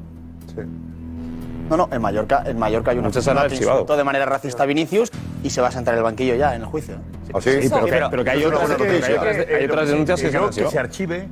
No, 1.70 1.78
no, 1.78 1.88
en 1.92 2.02
Mallorca, 2.02 2.44
en 2.48 2.58
Mallorca 2.58 2.92
hay 2.92 2.98
una 2.98 3.12
persona 3.12 3.42
que 3.42 3.54
archivado. 3.54 3.78
insultó 3.82 3.96
de 3.98 4.04
manera 4.04 4.26
racista 4.26 4.64
a 4.64 4.66
Vinicius 4.66 5.12
y 5.44 5.52
se 5.52 5.62
va 5.62 5.68
a 5.68 5.72
sentar 5.72 5.94
en 5.94 6.00
el 6.00 6.04
banquillo 6.04 6.34
ya 6.36 6.56
en 6.56 6.62
el 6.62 6.68
juicio. 6.68 6.96
¿Ah, 7.32 7.40
sí? 7.42 7.52
pero, 7.70 7.86
que, 7.86 8.02
pero 8.10 8.24
que 8.24 8.30
hay 8.32 8.44
otras, 8.44 8.62
buena 8.62 8.76
que 8.78 9.06
hay 9.06 9.14
otras, 9.14 9.38
hay 9.82 9.88
denuncias 9.88 10.20
que 10.22 10.32
se 10.32 10.38
han 10.38 10.50
que 10.50 10.68
se 10.68 10.80
archive. 10.80 11.28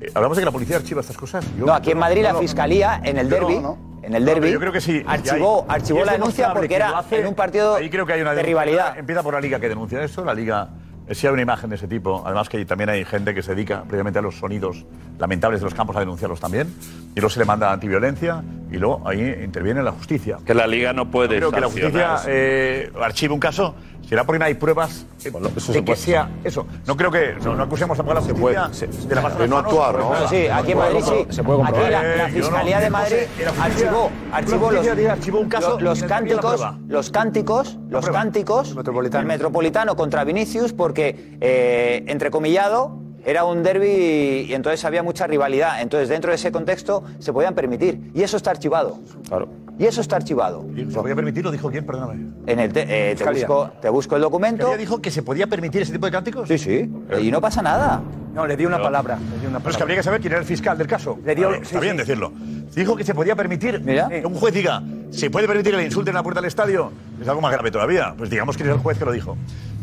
Eh, 0.00 0.10
Hablamos 0.14 0.36
de 0.36 0.42
que 0.42 0.44
la 0.46 0.52
policía 0.52 0.76
archiva 0.76 1.00
estas 1.00 1.16
cosas. 1.16 1.44
Yo- 1.58 1.66
No, 1.66 1.74
aquí 1.74 1.90
en 1.90 1.98
Madrid 1.98 2.22
la 2.22 2.32
No. 2.32 2.38
Fiscalía, 2.40 3.00
en 3.04 3.18
el 3.18 3.28
no, 3.28 3.34
derby, 3.34 3.58
no. 3.58 3.78
en 4.02 4.14
el 4.14 4.24
derby, 4.24 4.52
yo 4.52 4.60
creo 4.60 4.72
que 4.72 4.80
sí. 4.80 5.02
archivó, 5.06 5.64
hay- 5.68 5.76
archivó 5.80 6.04
la 6.04 6.12
denuncia 6.12 6.52
porque 6.52 6.68
que 6.68 6.76
era 6.76 6.98
hace- 6.98 7.20
en 7.20 7.26
un 7.26 7.34
partido 7.34 7.74
Ahí 7.76 7.90
creo 7.90 8.06
que 8.06 8.12
hay 8.12 8.20
una 8.20 8.34
de 8.34 8.42
rivalidad. 8.42 8.96
Empieza 8.98 9.22
por 9.22 9.34
la 9.34 9.40
liga 9.40 9.58
que 9.58 9.68
denuncia 9.68 10.02
eso, 10.02 10.24
la 10.24 10.34
liga. 10.34 10.68
eh, 11.08 11.14
Si 11.14 11.26
hay 11.26 11.32
una 11.32 11.40
imagen 11.42 11.70
de 11.70 11.76
ese 11.76 11.88
tipo, 11.88 12.22
además 12.24 12.48
que 12.50 12.62
también 12.66 12.90
hay 12.90 13.02
gente 13.04 13.34
que 13.34 13.42
se 13.42 13.54
dedica 13.54 13.82
previamente 13.88 14.18
a 14.18 14.22
los 14.22 14.36
sonidos 14.36 14.84
lamentables 15.18 15.60
de 15.60 15.64
los 15.64 15.72
campos 15.74 15.96
a 15.96 16.00
denunciarlos 16.00 16.38
también, 16.38 16.68
y 17.16 17.20
luego 17.20 17.30
se 17.30 17.38
le 17.40 17.46
manda 17.46 17.72
antiviolencia 17.72 18.42
y 18.70 18.76
luego 18.76 19.02
ahí 19.08 19.22
interviene 19.42 19.82
la 19.82 19.92
justicia. 19.92 20.36
Que 20.44 20.52
la 20.54 20.66
liga 20.66 20.92
no 20.92 21.10
puede 21.10 21.36
Creo 21.38 21.50
que 21.50 21.60
la 21.60 21.66
justicia 21.66 22.16
eh, 22.26 22.92
archive 23.02 23.32
un 23.32 23.40
caso, 23.40 23.74
será 24.08 24.24
porque 24.24 24.38
no 24.38 24.44
hay 24.46 24.54
pruebas 24.54 25.04
eh, 25.24 25.30
Bueno, 25.30 25.50
eso 25.56 25.72
de 25.72 25.84
que 25.84 25.94
sea 25.96 26.30
eso. 26.44 26.66
No 26.86 26.96
creo 26.96 27.10
que 27.10 27.34
no, 27.44 27.54
no 27.54 27.64
acusemos 27.64 27.98
a 27.98 28.02
la 28.02 28.20
puede, 28.20 28.56
se- 28.72 28.86
de 28.86 29.14
la 29.14 29.28
de 29.30 29.48
no 29.48 29.58
actuar, 29.58 29.98
¿no? 29.98 30.28
Sí, 30.28 30.46
aquí 30.46 30.72
en 30.72 30.78
Madrid 30.78 31.00
sí. 31.04 31.26
se 31.28 31.42
puede 31.42 31.62
Aquí 31.62 31.78
la, 31.78 31.90
la 31.90 32.28
Eh, 32.28 32.32
no- 32.32 32.34
Fiscalía 32.42 32.80
de 32.80 32.90
Madrid 32.90 33.16
la 33.44 33.50
justicia- 33.50 33.64
archivó, 33.64 34.10
la 34.30 34.36
archivó 34.36 34.72
los, 34.72 34.86
archivó 35.10 35.40
un 35.40 35.48
caso 35.48 35.70
lo- 35.78 35.80
los 35.80 36.00
la 36.00 36.06
cánticos, 36.06 36.66
los 36.88 37.10
cánticos, 37.10 37.78
los 37.90 38.08
cánticos 38.08 38.74
Metropolitano. 38.74 39.26
Metropolitano 39.28 39.96
contra 39.96 40.24
Vinicius 40.24 40.72
porque 40.72 41.36
eh, 41.40 42.04
entrecomillado 42.06 42.98
era 43.24 43.44
un 43.44 43.62
derby 43.62 44.46
y 44.48 44.54
entonces 44.54 44.84
había 44.84 45.02
mucha 45.02 45.26
rivalidad. 45.26 45.82
Entonces 45.82 46.08
dentro 46.08 46.30
de 46.30 46.36
ese 46.36 46.50
contexto 46.50 47.02
se 47.18 47.32
podían 47.32 47.54
permitir 47.54 48.10
y 48.14 48.22
eso 48.22 48.36
está 48.38 48.50
archivado. 48.52 48.98
Claro. 49.28 49.48
Y 49.78 49.84
eso 49.84 50.00
está 50.00 50.16
archivado. 50.16 50.64
¿Se 50.74 50.84
podía 50.86 51.14
permitir? 51.14 51.44
¿Lo 51.44 51.50
dijo 51.52 51.70
quién? 51.70 51.86
Perdóname. 51.86 52.26
En 52.46 52.58
el 52.58 52.72
te, 52.72 53.12
eh, 53.12 53.14
te 53.14 53.24
busco, 53.30 53.70
te 53.80 53.88
busco 53.88 54.16
el 54.16 54.22
documento. 54.22 54.56
¿Fiscalía 54.64 54.76
dijo 54.78 55.00
que 55.00 55.10
se 55.12 55.22
podía 55.22 55.46
permitir 55.46 55.82
ese 55.82 55.92
tipo 55.92 56.06
de 56.06 56.12
cánticos? 56.12 56.48
Sí, 56.48 56.58
sí. 56.58 56.90
Y 57.20 57.30
no 57.30 57.40
pasa 57.40 57.62
nada. 57.62 58.02
No, 58.34 58.44
le 58.46 58.56
dio 58.56 58.66
una 58.68 58.82
palabra. 58.82 59.18
Le 59.34 59.38
dio 59.40 59.48
una 59.48 59.58
Pero 59.60 59.70
es 59.70 59.76
que 59.76 59.82
habría 59.82 59.96
que 59.98 60.02
saber 60.02 60.20
quién 60.20 60.32
era 60.32 60.40
el 60.40 60.46
fiscal 60.46 60.76
del 60.76 60.86
caso. 60.88 61.18
Le 61.24 61.34
dio- 61.34 61.46
Vale, 61.50 61.62
está 61.62 61.78
sí, 61.78 61.80
bien 61.80 61.92
sí. 61.94 61.98
decirlo. 61.98 62.32
Dijo 62.74 62.96
que 62.96 63.04
se 63.04 63.14
podía 63.14 63.36
permitir 63.36 63.80
que 63.84 64.22
un 64.26 64.34
juez 64.34 64.52
diga, 64.52 64.82
¿se 65.10 65.30
puede 65.30 65.46
permitir 65.46 65.72
que 65.72 65.78
le 65.78 65.84
insulten 65.86 66.10
en 66.12 66.16
la 66.16 66.22
puerta 66.22 66.40
del 66.40 66.48
estadio? 66.48 66.90
Es 67.20 67.28
algo 67.28 67.40
más 67.40 67.52
grave 67.52 67.70
todavía. 67.70 68.14
Pues 68.18 68.30
digamos 68.30 68.56
quién 68.56 68.68
es 68.70 68.74
el 68.74 68.80
juez 68.80 68.98
que 68.98 69.04
lo 69.04 69.12
dijo. 69.12 69.36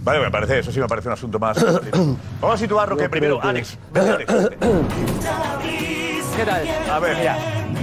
Vale, 0.04 0.20
me 0.20 0.30
parece, 0.30 0.60
eso 0.60 0.72
sí 0.72 0.80
me 0.80 0.88
parece 0.88 1.08
un 1.08 1.14
asunto 1.14 1.40
más. 1.40 1.58
Vamos 2.42 2.56
a 2.56 2.58
situar 2.58 2.90
lo 2.90 2.98
que 2.98 3.10
primero. 3.10 3.42
Alex, 3.42 3.78
vete, 3.94 4.10
Alex. 4.12 4.34
¿Qué 6.38 6.44
tal? 6.46 6.68
A 6.92 7.00
ver, 7.00 7.18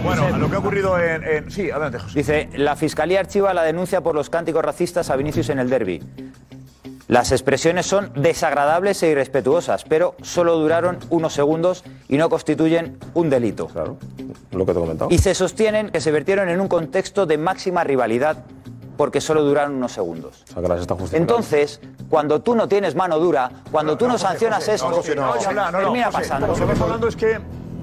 bueno, 0.02 0.24
a 0.26 0.38
lo 0.38 0.48
que 0.48 0.56
ha 0.56 0.58
ocurrido 0.58 0.98
en. 0.98 1.24
en- 1.24 1.50
sí, 1.50 1.70
adelante, 1.70 1.98
José. 1.98 2.18
Dice, 2.18 2.48
la 2.54 2.76
Fiscalía 2.76 3.20
archiva 3.20 3.54
la 3.54 3.62
denuncia 3.62 4.00
por 4.00 4.14
los 4.14 4.30
cánticos 4.30 4.64
racistas 4.64 5.10
a 5.10 5.16
Vinicius 5.16 5.48
en 5.50 5.58
el 5.58 5.70
derby. 5.70 6.02
Las 7.08 7.30
expresiones 7.30 7.84
son 7.84 8.10
desagradables 8.14 9.02
e 9.02 9.08
irrespetuosas, 9.10 9.84
pero 9.84 10.14
solo 10.22 10.56
duraron 10.56 10.98
unos 11.10 11.34
segundos 11.34 11.84
y 12.08 12.16
no 12.16 12.30
constituyen 12.30 12.96
un 13.12 13.28
delito. 13.28 13.66
Claro, 13.66 13.98
lo 14.50 14.64
que 14.64 14.72
te 14.72 14.78
he 14.78 14.82
comentado. 14.82 15.10
Y 15.10 15.18
se 15.18 15.34
sostienen 15.34 15.90
que 15.90 16.00
se 16.00 16.10
vertieron 16.10 16.48
en 16.48 16.60
un 16.60 16.68
contexto 16.68 17.26
de 17.26 17.36
máxima 17.36 17.84
rivalidad 17.84 18.38
porque 18.96 19.20
solo 19.20 19.42
duraron 19.42 19.74
unos 19.74 19.92
segundos. 19.92 20.42
O 20.48 20.52
sea, 20.54 20.62
que 20.62 20.68
las 20.68 20.80
está 20.80 20.94
justificando. 20.94 21.34
Entonces, 21.34 21.80
cuando 22.08 22.40
tú 22.40 22.54
no 22.54 22.68
tienes 22.68 22.94
mano 22.94 23.18
dura, 23.18 23.50
cuando 23.70 23.98
tú 23.98 24.06
no, 24.06 24.16
sancionas 24.16 24.60
José, 24.60 24.74
esto, 24.74 24.88
no, 24.90 24.96
José, 24.96 25.14
no, 25.14 25.40
se 25.40 25.48
habla, 25.48 25.70
no, 25.70 25.78
no, 25.78 25.84
termina 25.84 26.06
José, 26.06 26.18
pasando. 26.18 26.46
Lo 26.46 26.54
que 26.54 26.60
estamos 26.60 26.80
hablando 26.80 27.08
es 27.08 27.16
que 27.16 27.40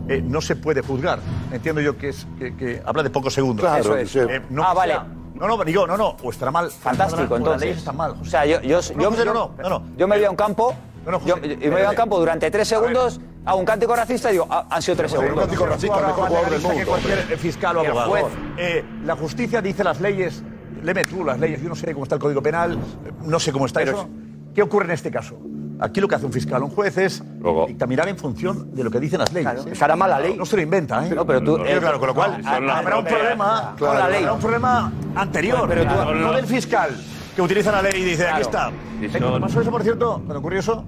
eh, 0.09 0.21
no 0.25 0.41
se 0.41 0.55
puede 0.55 0.81
juzgar. 0.81 1.19
Entiendo 1.51 1.81
yo 1.81 1.97
que 1.97 2.09
es 2.09 2.27
que, 2.37 2.55
que 2.55 2.81
habla 2.85 3.03
de 3.03 3.09
pocos 3.09 3.33
segundos. 3.33 3.65
Claro, 3.65 3.95
Eso 3.97 3.97
es. 3.97 4.15
Eh, 4.15 4.41
no 4.49 4.63
Ah, 4.63 4.73
vale. 4.73 4.95
no, 5.35 5.47
no, 5.47 5.63
digo, 5.63 5.87
no, 5.87 5.95
no, 5.97 6.17
o 6.23 6.29
estará 6.31 6.51
mal. 6.51 6.69
Fantástico, 6.71 7.21
o 7.21 7.27
las 7.29 7.37
entonces. 7.39 7.61
leyes 7.61 7.77
están 7.77 7.95
mal. 7.97 8.15
O 8.21 8.25
sea, 8.25 8.45
yo, 8.45 8.59
yo, 8.61 8.79
No, 8.95 9.01
yo, 9.03 9.09
José, 9.11 9.25
no, 9.25 9.33
no, 9.33 9.51
no, 9.61 9.69
no. 9.69 9.83
yo 9.97 10.07
me 10.07 10.15
voy 10.17 10.25
a 10.25 10.29
un 10.31 10.35
campo, 10.35 10.73
No, 11.05 11.11
no, 11.11 11.25
yo, 11.25 11.35
José, 11.35 11.53
y 11.53 11.57
me 11.65 11.69
voy 11.69 11.81
a 11.83 11.89
un 11.91 11.95
campo 11.95 12.19
durante 12.19 12.49
tres 12.51 12.67
segundos, 12.67 13.21
a 13.45 13.55
un 13.55 13.65
cántico 13.65 13.95
racista 13.95 14.29
y 14.29 14.33
digo, 14.33 14.47
ah, 14.49 14.67
han 14.69 14.81
sido 14.81 14.97
tres 14.97 15.11
José, 15.11 15.23
segundos. 15.23 15.45
cántico 15.45 15.65
racista, 15.65 15.95
mejor 16.07 16.27
jugador 16.27 16.49
del 16.49 16.61
mundo. 16.61 16.77
Que 16.79 16.85
cualquier 16.85 17.19
hombre. 17.19 17.37
fiscal 17.37 17.77
o 17.77 17.79
abogado. 17.81 18.09
juez. 18.09 18.25
Eh, 18.57 18.85
la 19.05 19.15
justicia 19.15 19.61
dice 19.61 19.83
las 19.83 20.01
leyes, 20.01 20.43
léeme 20.83 21.05
tú 21.05 21.23
las 21.23 21.39
leyes, 21.39 21.61
yo 21.61 21.69
no 21.69 21.75
sé 21.75 21.91
cómo 21.93 22.03
está 22.03 22.15
el 22.15 22.21
Código 22.21 22.41
Penal, 22.41 22.73
eh, 23.05 23.11
no 23.23 23.39
sé 23.39 23.51
cómo 23.51 23.65
está 23.65 23.79
Pero 23.79 23.91
eso. 23.91 24.09
¿Qué 24.53 24.61
ocurre 24.61 24.85
en 24.85 24.91
este 24.91 25.09
caso? 25.11 25.37
Aquí 25.81 26.01
lo 26.01 26.07
que 26.07 26.15
hace 26.15 26.25
un 26.25 26.33
fiscal 26.33 26.61
o 26.61 26.65
un 26.65 26.71
juez 26.71 26.97
es 26.97 27.23
dictaminar 27.67 28.07
en 28.09 28.17
función 28.17 28.75
de 28.75 28.83
lo 28.83 28.91
que 28.91 28.99
dicen 28.99 29.19
las 29.19 29.31
leyes. 29.31 29.51
Claro, 29.53 29.71
estará 29.71 29.95
mal 29.95 30.09
la 30.09 30.19
ley. 30.19 30.35
No 30.37 30.45
se 30.45 30.57
lo 30.57 30.61
inventa, 30.61 31.07
¿eh? 31.07 31.11
No, 31.15 31.25
pero 31.25 31.41
tú- 31.41 31.57
Eh, 31.57 31.77
claro, 31.79 31.99
con 31.99 32.07
lo 32.09 32.13
cual 32.15 32.41
No, 32.41 32.49
habrá 32.73 32.97
un 32.97 33.05
problema 33.05 33.75
con 33.79 33.97
la 33.97 34.09
ley. 34.09 34.19
Habrá 34.23 34.33
un 34.33 34.39
problema 34.41 34.91
anterior, 35.15 35.65
Pero 35.69 35.83
tú- 35.83 35.95
no, 35.95 36.13
no. 36.15 36.33
del 36.33 36.45
fiscal 36.45 36.89
que 37.35 37.41
utiliza 37.41 37.71
la 37.71 37.81
ley 37.81 37.93
y 38.01 38.03
dice, 38.03 38.27
aquí 38.27 38.41
está. 38.41 38.71
Claro. 38.71 38.75
Eh, 39.01 39.09
Cuando 39.19 39.39
pasó 39.41 39.61
eso, 39.61 39.71
por 39.71 39.83
cierto, 39.83 40.15
cuando 40.15 40.39
ocurrió 40.39 40.59
eso, 40.59 40.83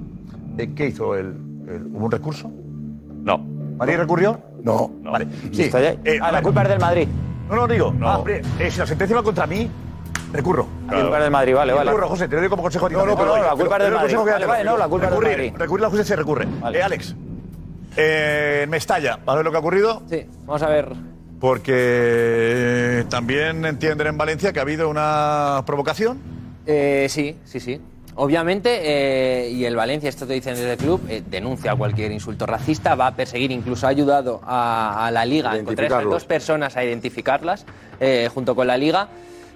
eh, 0.58 0.74
¿qué 0.76 0.88
hizo? 0.88 1.16
El, 1.16 1.28
el- 1.68 1.86
¿Hubo 1.94 2.06
un 2.06 2.12
recurso? 2.12 2.52
No. 3.24 3.38
¿Madrid 3.78 3.96
recurrió? 3.98 4.40
No. 4.62 4.92
Vale. 5.04 5.28
Sí. 5.54 5.70
Eh, 5.74 6.20
ah, 6.22 6.28
a 6.28 6.32
la 6.34 6.42
culpa 6.42 6.64
es 6.64 6.70
del 6.70 6.80
Madrid. 6.80 7.08
No, 7.50 7.56
no, 7.56 7.68
digo. 7.68 7.94
No. 7.98 8.10
ah, 8.10 8.18
hombre, 8.18 8.42
eh, 8.60 8.70
si 8.70 8.78
la 8.80 8.86
sentencia 8.86 9.16
va 9.16 9.24
contra 9.24 9.48
mí, 9.48 9.70
recurro. 10.34 10.67
La 10.89 11.02
culpa 11.02 11.17
es 11.17 11.24
del 11.24 11.32
Madrid, 11.32 11.56
vale, 11.56 11.74
vale. 11.74 11.89
Recurro, 11.91 12.10
José, 12.10 12.28
te 12.28 12.36
lo 12.36 12.41
digo 12.41 12.52
como 12.52 12.63
consejo. 12.63 12.86
a 12.86 12.89
No, 12.89 13.06
no, 13.06 13.15
pero 13.15 13.38
la 13.38 13.52
culpa 13.52 13.78
es 13.78 13.84
del 13.84 13.94
doy 13.94 14.02
Madrid. 14.02 14.17
Vale, 14.32 14.46
vale, 14.46 14.63
no, 14.63 14.78
la 14.78 14.88
culpa 14.88 15.06
es 15.08 15.12
del 15.12 15.20
Recurrir, 15.22 15.54
Madrid. 15.82 16.00
A 16.02 16.04
se 16.04 16.15
recurre. 16.15 16.48
Eh, 16.74 16.82
Alex, 16.84 17.15
eh, 17.98 18.65
Mestalla, 18.70 19.20
¿vas 19.26 19.34
a 19.34 19.36
ver 19.38 19.46
lo 19.46 19.52
que 19.52 19.58
ha 19.58 19.60
ocurrido? 19.60 20.02
Sí, 20.10 20.26
vamos 20.46 20.62
a 20.62 20.70
ver. 20.70 20.94
Porque 21.39 23.06
también 23.10 23.65
entienden 23.65 24.08
en 24.08 24.17
Valencia 24.17 24.54
que 24.54 24.60
ha 24.60 24.62
habido 24.62 24.89
una 24.89 25.63
provocación. 25.65 26.20
Eh, 26.65 27.08
sí, 27.10 27.38
sí, 27.46 27.60
sí. 27.60 27.82
Obviamente, 28.15 28.80
eh, 28.84 29.50
y 29.50 29.65
el 29.65 29.76
Valencia, 29.76 30.10
esto 30.10 30.28
te 30.28 30.34
dicen 30.34 30.54
desde 30.56 30.74
el 30.74 30.78
club, 30.78 31.02
eh, 31.10 31.24
denuncia 31.26 31.76
cualquier 31.76 32.12
insulto 32.12 32.46
racista, 32.46 32.94
va 32.96 33.08
a 33.08 33.15
perseguir, 33.15 33.52
incluso 33.52 33.88
ha 33.88 33.89
ayudado 33.89 34.41
a, 34.46 35.08
a 35.08 35.12
la 35.12 35.26
Liga 35.26 35.52
a 35.52 35.58
encontrar 35.58 35.86
estas 35.86 36.02
Identificarlos. 36.02 36.13
dos 36.13 36.26
personas, 36.26 36.78
a 36.78 36.84
identificarlas 36.84 37.65
eh, 38.00 38.30
junto 38.34 38.54
con 38.54 38.67
la 38.67 38.78
Liga. 38.78 39.08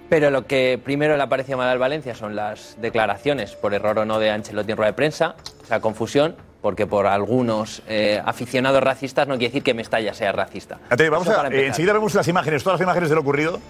Pero 0.08 0.30
lo 0.30 0.46
que 0.46 0.80
primero 0.82 1.16
le 1.16 1.22
ha 1.22 1.28
parecido 1.28 1.58
mal 1.58 1.68
al 1.68 1.78
Valencia 1.78 2.14
son 2.14 2.36
las 2.36 2.76
declaraciones, 2.80 3.56
por 3.56 3.74
error 3.74 3.98
o 3.98 4.04
no, 4.04 4.18
de 4.18 4.30
Ancelotti 4.30 4.72
en 4.72 4.76
rueda 4.76 4.90
de 4.92 4.96
prensa, 4.96 5.34
o 5.62 5.66
sea, 5.66 5.80
confusión, 5.80 6.36
porque 6.62 6.86
por 6.86 7.06
algunos 7.06 7.82
eh, 7.88 8.22
aficionados 8.24 8.82
racistas 8.82 9.26
no 9.26 9.34
quiere 9.34 9.48
decir 9.48 9.62
que 9.62 9.74
Mestalla 9.74 10.14
sea 10.14 10.32
racista. 10.32 10.78
Vamos 11.10 11.28
a, 11.28 11.48
eh, 11.48 11.66
enseguida 11.66 11.92
vemos 11.92 12.14
las 12.14 12.28
imágenes, 12.28 12.62
todas 12.62 12.78
las 12.78 12.84
imágenes 12.84 13.08
de 13.08 13.14
lo 13.14 13.20
ocurrido. 13.20 13.60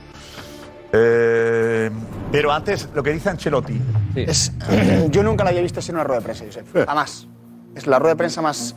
Eh, 0.92 1.90
pero 2.30 2.52
antes, 2.52 2.88
lo 2.94 3.02
que 3.02 3.12
dice 3.12 3.30
Ancelotti. 3.30 3.80
Es, 4.14 4.52
yo 5.10 5.22
nunca 5.22 5.44
la 5.44 5.50
había 5.50 5.62
visto 5.62 5.80
así 5.80 5.90
en 5.90 5.96
una 5.96 6.04
rueda 6.04 6.20
de 6.20 6.24
prensa, 6.24 6.44
Josep. 6.44 6.86
Jamás. 6.86 7.26
Es 7.74 7.86
la 7.86 7.98
rueda 7.98 8.14
de 8.14 8.18
prensa 8.18 8.42
más 8.42 8.74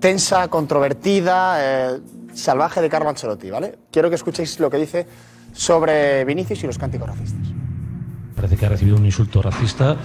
tensa, 0.00 0.48
controvertida, 0.48 1.94
eh, 1.94 2.00
salvaje 2.34 2.82
de 2.82 2.90
Carlo 2.90 3.08
Ancelotti, 3.08 3.50
¿vale? 3.50 3.78
Quiero 3.90 4.08
que 4.10 4.16
escuchéis 4.16 4.58
lo 4.58 4.68
que 4.68 4.76
dice 4.76 5.06
sobre 5.52 6.24
Vinicius 6.24 6.64
y 6.64 6.66
los 6.66 6.78
cánticos 6.78 7.08
racistas. 7.08 7.48
Parece 8.34 8.56
que 8.56 8.66
ha 8.66 8.68
recibido 8.70 8.96
un 8.96 9.04
insulto 9.04 9.42
racista 9.42 9.96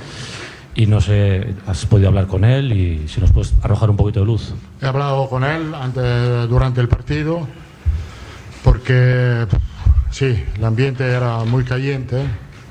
y 0.76 0.86
no 0.86 1.02
sé, 1.02 1.56
has 1.66 1.86
podido 1.86 2.10
hablar 2.10 2.28
con 2.28 2.46
él 2.46 2.72
y 2.72 3.08
si 3.08 3.20
nos 3.20 3.32
puedes 3.32 3.54
arrojar 3.64 3.90
un 3.90 3.98
poquito 3.98 4.20
de 4.20 4.28
luz. 4.28 4.54
He 4.82 4.86
hablado 4.86 5.28
con 5.28 5.44
él 5.44 5.74
antes, 5.74 6.48
durante 6.48 6.82
el 6.82 6.88
partido 6.88 7.48
porque 8.64 9.48
sí, 10.12 10.44
el 10.56 10.64
ambiente 10.64 11.04
era 11.04 11.44
muy 11.46 11.64
caliente, 11.64 12.22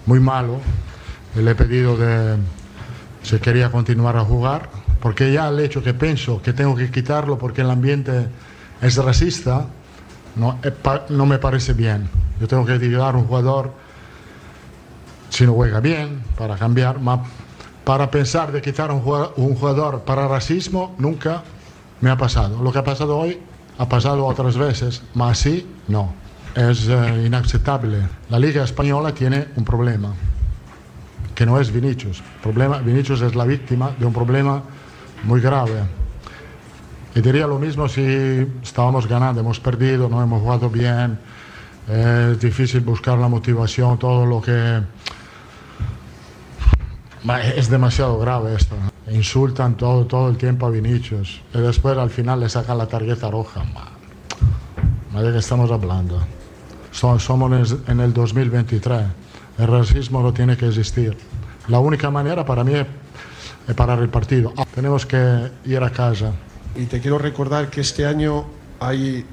muy 0.07 0.21
malo. 0.21 0.61
Le 1.35 1.51
he 1.51 1.55
pedido 1.55 1.97
de 1.97 2.37
si 3.23 3.39
quería 3.39 3.73
continuar 3.73 4.17
a 4.17 4.21
jugar 4.21 4.71
porque 5.01 5.33
ya 5.33 5.49
el 5.49 5.59
hecho 5.61 5.83
que 5.83 5.93
pienso 5.93 6.41
que 6.41 6.53
tengo 6.53 6.77
que 6.77 6.91
quitarlo 6.91 7.39
porque 7.39 7.63
el 7.63 7.71
ambiente 7.71 8.29
es 8.81 8.97
racista 8.97 9.67
no, 10.37 10.59
eh, 10.63 10.73
no 11.11 11.27
me 11.27 11.39
parece 11.39 11.73
bien. 11.73 12.09
Yo 12.41 12.47
tengo 12.47 12.65
que 12.65 12.79
tirar 12.79 13.15
a 13.15 13.19
un 13.19 13.27
jugador 13.27 13.73
si 15.31 15.45
no 15.45 15.55
juega 15.55 15.81
bien 15.81 16.23
para 16.39 16.57
cambiar, 16.57 16.97
para 17.85 18.11
pensar 18.11 18.53
de 18.53 18.63
quitar 18.63 18.91
un 18.91 19.01
jugador, 19.01 20.03
para 20.03 20.29
racismo 20.29 20.95
nunca 20.99 21.43
me 22.01 22.11
ha 22.11 22.17
pasado. 22.17 22.63
Lo 22.63 22.73
que 22.73 22.79
ha 22.79 22.85
pasado 22.85 23.19
hoy 23.19 23.39
ha 23.79 23.89
pasado 23.89 24.25
otras 24.27 24.57
veces, 24.57 25.03
mas 25.15 25.39
así 25.39 25.67
no. 25.89 26.13
Es 26.55 26.89
eh, 26.89 27.25
inaceptable. 27.27 27.99
La 28.31 28.39
Liga 28.39 28.65
Española 28.65 29.13
tiene 29.13 29.49
un 29.57 29.65
problema, 29.65 30.15
que 31.35 31.45
no 31.45 31.61
es 31.61 31.71
Vinicius. 31.71 32.23
Problema, 32.43 32.79
Vinicius 32.79 33.21
es 33.21 33.35
la 33.35 33.45
víctima 33.45 33.91
de 33.99 34.07
un 34.07 34.13
problema 34.13 34.63
muy 35.25 35.41
grave. 35.41 35.83
Y 37.17 37.21
diría 37.23 37.47
lo 37.47 37.59
mismo 37.59 37.89
si 37.89 38.47
estábamos 38.63 39.07
ganando, 39.09 39.41
hemos 39.41 39.59
perdido, 39.59 40.07
no 40.09 40.23
hemos 40.23 40.43
jugado 40.43 40.69
bien, 40.69 41.19
es 41.89 42.39
difícil 42.39 42.81
buscar 42.81 43.17
la 43.17 43.27
motivación, 43.27 43.99
todo 43.99 44.27
lo 44.27 44.41
que... 44.43 44.83
Es 47.57 47.71
demasiado 47.71 48.19
grave 48.21 48.55
esto. 48.55 48.77
Insultan 49.11 49.77
todo, 49.77 50.05
todo 50.05 50.29
el 50.29 50.37
tiempo 50.37 50.67
a 50.67 50.71
Vinicius 50.71 51.41
y 51.55 51.59
después 51.59 51.97
al 51.97 52.11
final 52.11 52.39
le 52.41 52.49
sacan 52.51 52.77
la 52.79 52.87
tarjeta 52.87 53.31
roja. 53.31 53.65
Ma, 53.65 53.89
ma, 55.13 55.23
¿De 55.23 55.33
qué 55.33 55.39
estamos 55.39 55.71
hablando? 55.73 56.21
So- 56.93 57.19
Somos 57.19 57.75
en 57.89 58.01
el 58.01 58.13
2023. 58.13 59.03
El 59.59 59.67
racismo 59.67 60.23
no 60.23 60.33
tiene 60.35 60.57
que 60.57 60.69
existir. 60.69 61.17
La 61.69 61.79
única 61.81 62.11
manera 62.11 62.45
para 62.45 62.63
mí 62.63 62.75
es 62.75 62.87
es 63.67 63.75
parar 63.75 63.99
el 64.01 64.09
partido. 64.09 64.53
Ah, 64.57 64.65
Tenemos 64.73 65.05
que 65.07 65.51
ir 65.65 65.83
a 65.83 65.91
casa. 65.91 66.31
Y 66.77 66.85
te 66.87 67.01
quiero 67.01 67.19
recordar 67.19 67.71
que 67.71 67.81
este 67.81 68.05
año 68.07 68.45
hay 68.81 69.25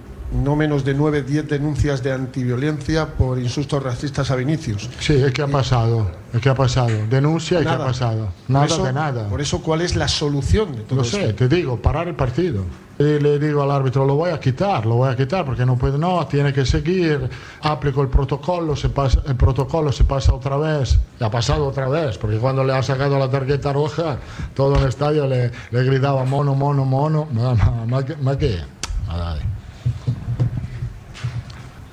no 0.44 0.56
menos 0.56 0.84
de 0.84 0.94
9, 0.96 1.22
10 1.24 1.48
denuncias 1.48 2.02
de 2.02 2.12
antiviolencia 2.12 3.06
por 3.08 3.38
insultos 3.38 3.84
racistas 3.84 4.32
a 4.32 4.36
Vinicius. 4.36 4.90
Sí, 5.00 5.22
¿qué 5.34 5.42
ha 5.44 5.48
pasado? 5.48 6.10
¿Qué 6.42 6.50
ha 6.50 6.56
pasado? 6.56 6.90
Denuncia 7.10 7.60
y 7.60 7.64
¿qué 7.64 7.70
ha 7.70 7.78
pasado? 7.78 8.30
Nada 8.48 8.66
eso- 8.66 8.84
de 8.84 8.94
nada. 8.94 9.30
Por 9.30 9.42
eso, 9.42 9.62
¿cuál 9.62 9.82
es 9.82 9.96
la 9.96 10.08
solución 10.08 10.76
de 10.76 10.82
todo 10.82 10.96
Lo 11.00 11.02
esto? 11.04 11.18
sé, 11.18 11.34
te 11.34 11.48
digo, 11.48 11.78
parar 11.78 12.08
el 12.08 12.16
partido. 12.16 12.64
Y 13.00 13.20
le 13.20 13.40
digo 13.40 13.64
al 13.64 13.72
árbitro, 13.72 14.06
lo 14.06 14.16
voy 14.16 14.30
a 14.30 14.40
quitar, 14.40 14.86
lo 14.86 14.96
voy 14.96 15.10
a 15.12 15.16
quitar 15.16 15.44
porque 15.46 15.66
no 15.66 15.76
puede, 15.76 15.98
no, 15.98 16.28
tiene 16.28 16.54
que 16.54 16.64
seguir, 16.64 17.28
aplico 17.62 18.04
el 18.04 18.08
protocolo, 18.08 18.76
se 18.76 18.90
pasa, 18.90 19.20
el 19.26 19.36
protocolo 19.36 19.92
se 19.92 20.04
pasa 20.04 20.32
otra 20.32 20.58
vez, 20.58 21.00
y 21.20 21.24
ha 21.24 21.32
pasado 21.32 21.66
otra 21.66 21.90
vez, 21.90 22.20
porque 22.20 22.38
cuando 22.38 22.64
le 22.64 22.72
ha 22.74 22.84
sacado 22.84 23.18
la 23.18 23.32
tarjeta 23.32 23.74
roja, 23.74 24.18
todo 24.54 24.78
el 24.78 24.88
estadio 24.88 25.26
le, 25.26 25.52
le 25.72 25.84
gritaba 25.84 26.24
mono, 26.24 26.54
mono, 26.54 26.86
mono, 26.86 27.28
ma, 27.32 28.38
que-. 28.38 28.62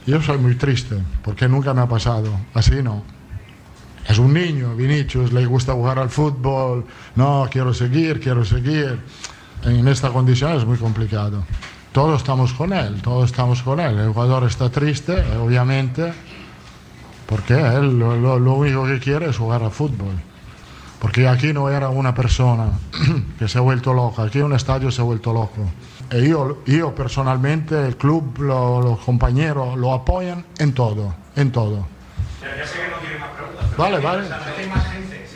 Yo 0.07 0.21
soy 0.21 0.37
muy 0.37 0.55
triste, 0.57 0.97
porque 1.25 1.49
nunca 1.49 1.73
me 1.73 1.81
ha 1.81 1.87
pasado, 1.87 2.29
así 2.53 2.83
no. 2.83 3.03
Es 4.07 4.19
un 4.19 4.35
niño, 4.35 4.75
Vinicius, 4.75 5.33
le 5.33 5.47
gusta 5.47 5.73
jugar 5.73 5.99
al 5.99 6.11
fútbol, 6.11 6.85
no, 7.17 7.49
quiero 7.51 7.73
seguir, 7.73 8.21
quiero 8.21 8.45
seguir. 8.45 8.99
En 9.65 9.87
esta 9.89 10.11
condición 10.11 10.53
es 10.57 10.65
muy 10.65 10.79
complicado. 10.79 11.45
Todos 11.93 12.21
estamos 12.21 12.53
con 12.55 12.73
él, 12.73 13.01
todos 13.03 13.31
estamos 13.31 13.63
con 13.63 13.81
él. 13.81 13.99
El 13.99 14.13
jugador 14.13 14.45
está 14.45 14.71
triste, 14.71 15.13
obviamente, 15.37 16.13
porque 17.27 17.55
él 17.55 17.99
lo, 17.99 18.17
lo- 18.17 18.39
lo 18.39 18.55
único 18.55 18.87
que 18.87 18.99
quiere 19.01 19.29
es 19.31 19.37
jugar 19.37 19.63
al 19.63 19.71
fútbol. 19.71 20.15
Porque 21.01 21.27
aquí 21.27 21.53
no 21.53 21.69
era 21.71 21.89
una 21.89 22.15
persona 22.15 22.67
que 23.39 23.49
se 23.49 23.59
ha 23.59 23.61
vuelto 23.63 23.93
loca, 23.93 24.23
aquí 24.25 24.41
un 24.41 24.53
estadio 24.55 24.91
se 24.91 25.01
ha 25.01 25.05
vuelto 25.05 25.33
loco. 25.33 25.63
E 26.11 26.21
io, 26.27 26.63
io 26.67 26.95
personalmente, 26.95 27.87
il 27.89 27.97
club, 27.97 28.39
lo- 28.41 28.81
los 28.81 28.99
compañeros 29.01 29.77
lo 29.77 29.93
apoyan 29.93 30.45
en 30.59 30.73
todo, 30.73 31.15
en 31.37 31.51
todo. 31.53 31.87
Vale, 33.77 33.99
vale. 33.99 34.25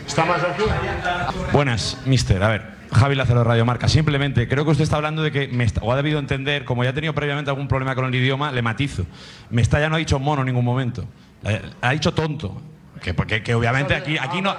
¿Está 0.07 0.25
más 0.25 0.39
aquí? 0.43 0.63
Buenas, 1.53 1.97
mister. 2.05 2.43
A 2.43 2.49
ver, 2.49 2.75
Javi 2.95 3.15
Lázaro 3.15 3.41
de 3.41 3.45
Radio 3.45 3.65
Marca. 3.65 3.89
Simplemente, 3.89 4.49
creo 4.49 4.65
que 4.65 4.71
usted 4.71 4.85
está 4.85 4.97
hablando 4.97 5.23
de 5.23 5.31
que 5.33 5.49
me 5.49 5.65
está- 5.65 5.81
o 5.83 5.93
ha 5.93 5.97
debido 5.97 6.19
entender, 6.19 6.65
como 6.65 6.85
ya 6.85 6.91
ha 6.91 6.95
tenido 6.95 7.13
previamente 7.15 7.51
algún 7.51 7.69
problema 7.69 7.95
con 7.95 8.05
el 8.07 8.15
idioma, 8.15 8.53
le 8.53 8.63
matizo. 8.63 9.05
Mestalla 9.51 9.89
no 9.89 9.97
ha 9.97 9.99
dicho 9.99 10.19
mono 10.19 10.43
en 10.43 10.47
ningún 10.47 10.65
momento. 10.65 11.05
Ha 11.81 11.91
dicho 11.91 12.15
tonto. 12.15 12.61
Que, 13.03 13.13
porque, 13.13 13.43
que 13.43 13.55
obviamente 13.55 13.95
aquí, 13.95 14.17
aquí 14.19 14.41
no. 14.41 14.55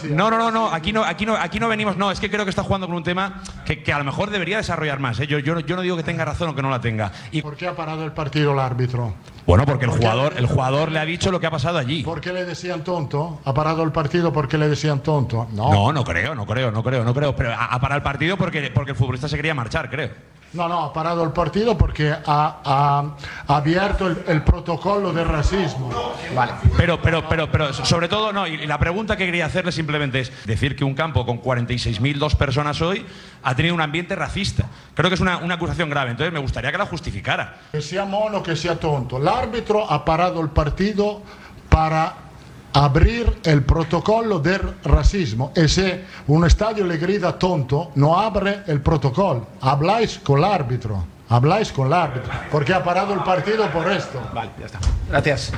Sí. 0.00 0.08
No, 0.10 0.30
no, 0.30 0.38
no, 0.38 0.50
no, 0.50 0.72
aquí 0.72 0.92
no, 0.92 1.04
aquí 1.04 1.24
no, 1.26 1.36
aquí 1.36 1.60
no 1.60 1.68
venimos. 1.68 1.96
No, 1.96 2.10
es 2.10 2.18
que 2.18 2.30
creo 2.30 2.44
que 2.44 2.50
está 2.50 2.62
jugando 2.62 2.86
con 2.86 2.96
un 2.96 3.04
tema 3.04 3.42
que, 3.64 3.82
que 3.82 3.92
a 3.92 3.98
lo 3.98 4.04
mejor 4.04 4.30
debería 4.30 4.56
desarrollar 4.56 4.98
más. 4.98 5.20
¿eh? 5.20 5.26
Yo, 5.26 5.38
yo, 5.38 5.54
no- 5.54 5.60
yo 5.60 5.76
no 5.76 5.82
digo 5.82 5.96
que 5.96 6.02
tenga 6.02 6.24
razón 6.24 6.48
o 6.48 6.54
que 6.54 6.62
no 6.62 6.70
la 6.70 6.80
tenga. 6.80 7.12
Y, 7.30 7.42
¿Por 7.42 7.56
qué 7.56 7.68
ha 7.68 7.76
parado 7.76 8.04
el 8.04 8.12
partido 8.12 8.52
el 8.52 8.58
árbitro? 8.58 9.14
bueno, 9.46 9.64
porque 9.66 9.84
el 9.84 9.90
jugador, 9.90 10.34
el 10.36 10.46
jugador 10.46 10.90
le 10.90 10.98
ha 11.00 11.04
dicho 11.04 11.30
lo 11.30 11.38
que 11.38 11.46
ha 11.46 11.50
pasado 11.50 11.78
allí. 11.78 12.02
¿Por 12.02 12.20
qué 12.20 12.32
le 12.32 12.44
decían 12.44 12.82
tonto? 12.82 13.40
¿Ha 13.44 13.52
parado 13.54 13.82
el 13.82 13.92
partido 13.92 14.32
porque 14.32 14.56
le 14.58 14.68
decían 14.68 15.00
tonto? 15.00 15.46
No. 15.52 15.70
No, 15.72 15.92
no 15.92 16.04
creo, 16.04 16.34
no 16.34 16.46
creo, 16.46 16.70
no 16.72 16.82
creo, 16.82 17.04
no 17.04 17.12
creo. 17.14 17.36
Pero 17.36 17.52
ha, 17.52 17.66
ha 17.66 17.80
parado 17.80 17.98
el 17.98 18.02
partido 18.02 18.36
porque, 18.36 18.70
porque 18.74 18.92
el 18.92 18.96
futbolista 18.96 19.28
se 19.28 19.36
quería 19.36 19.54
marchar, 19.54 19.90
creo. 19.90 20.10
No, 20.54 20.68
no, 20.68 20.84
ha 20.84 20.92
parado 20.92 21.24
el 21.24 21.30
partido 21.30 21.78
porque 21.78 22.12
ha, 22.12 22.20
ha- 22.26 23.14
ha 23.48 23.56
abierto 23.56 24.06
el, 24.06 24.22
el 24.28 24.42
protocolo 24.42 25.10
de 25.10 25.24
racismo. 25.24 25.90
Vale. 26.36 26.52
Pero, 26.76 27.00
pero, 27.00 27.26
pero, 27.26 27.50
pero, 27.50 27.72
sobre 27.72 28.06
todo, 28.06 28.34
no. 28.34 28.46
Y 28.46 28.66
la 28.66 28.78
pregunta 28.78 29.16
que 29.16 29.24
quería 29.24 29.41
hacerle 29.42 29.72
simplemente 29.72 30.20
es 30.20 30.32
decir 30.46 30.76
que 30.76 30.84
un 30.84 30.94
campo 30.94 31.24
con 31.26 31.40
46.002 31.40 32.36
personas 32.36 32.80
hoy 32.80 33.04
ha 33.42 33.54
tenido 33.54 33.74
un 33.74 33.80
ambiente 33.80 34.14
racista. 34.14 34.66
Creo 34.94 35.10
que 35.10 35.14
es 35.14 35.20
una, 35.20 35.38
una 35.38 35.54
acusación 35.54 35.90
grave. 35.90 36.10
Entonces 36.10 36.32
me 36.32 36.40
gustaría 36.40 36.72
que 36.72 36.78
la 36.78 36.86
justificara. 36.86 37.60
Que 37.72 37.82
sea 37.82 38.04
mono, 38.04 38.42
que 38.42 38.56
sea 38.56 38.76
tonto. 38.76 39.18
El 39.18 39.28
árbitro 39.28 39.90
ha 39.90 40.04
parado 40.04 40.40
el 40.40 40.50
partido 40.50 41.22
para 41.68 42.14
abrir 42.72 43.40
el 43.44 43.62
protocolo 43.62 44.38
del 44.38 44.74
racismo. 44.84 45.52
Y 45.56 45.68
si 45.68 46.00
un 46.26 46.44
estadio 46.46 46.84
le 46.84 46.96
grita 46.96 47.38
tonto, 47.38 47.92
no 47.96 48.18
abre 48.18 48.62
el 48.66 48.80
protocolo. 48.80 49.46
Habláis 49.60 50.18
con 50.18 50.38
el 50.38 50.44
árbitro. 50.44 51.04
Habláis 51.28 51.72
con 51.72 51.86
el 51.86 51.92
árbitro. 51.92 52.30
Porque 52.50 52.74
ha 52.74 52.82
parado 52.82 53.14
el 53.14 53.20
partido 53.20 53.66
por 53.70 53.90
esto. 53.90 54.20
Vale, 54.34 54.50
ya 54.58 54.66
está. 54.66 54.78
Gracias. 55.08 55.52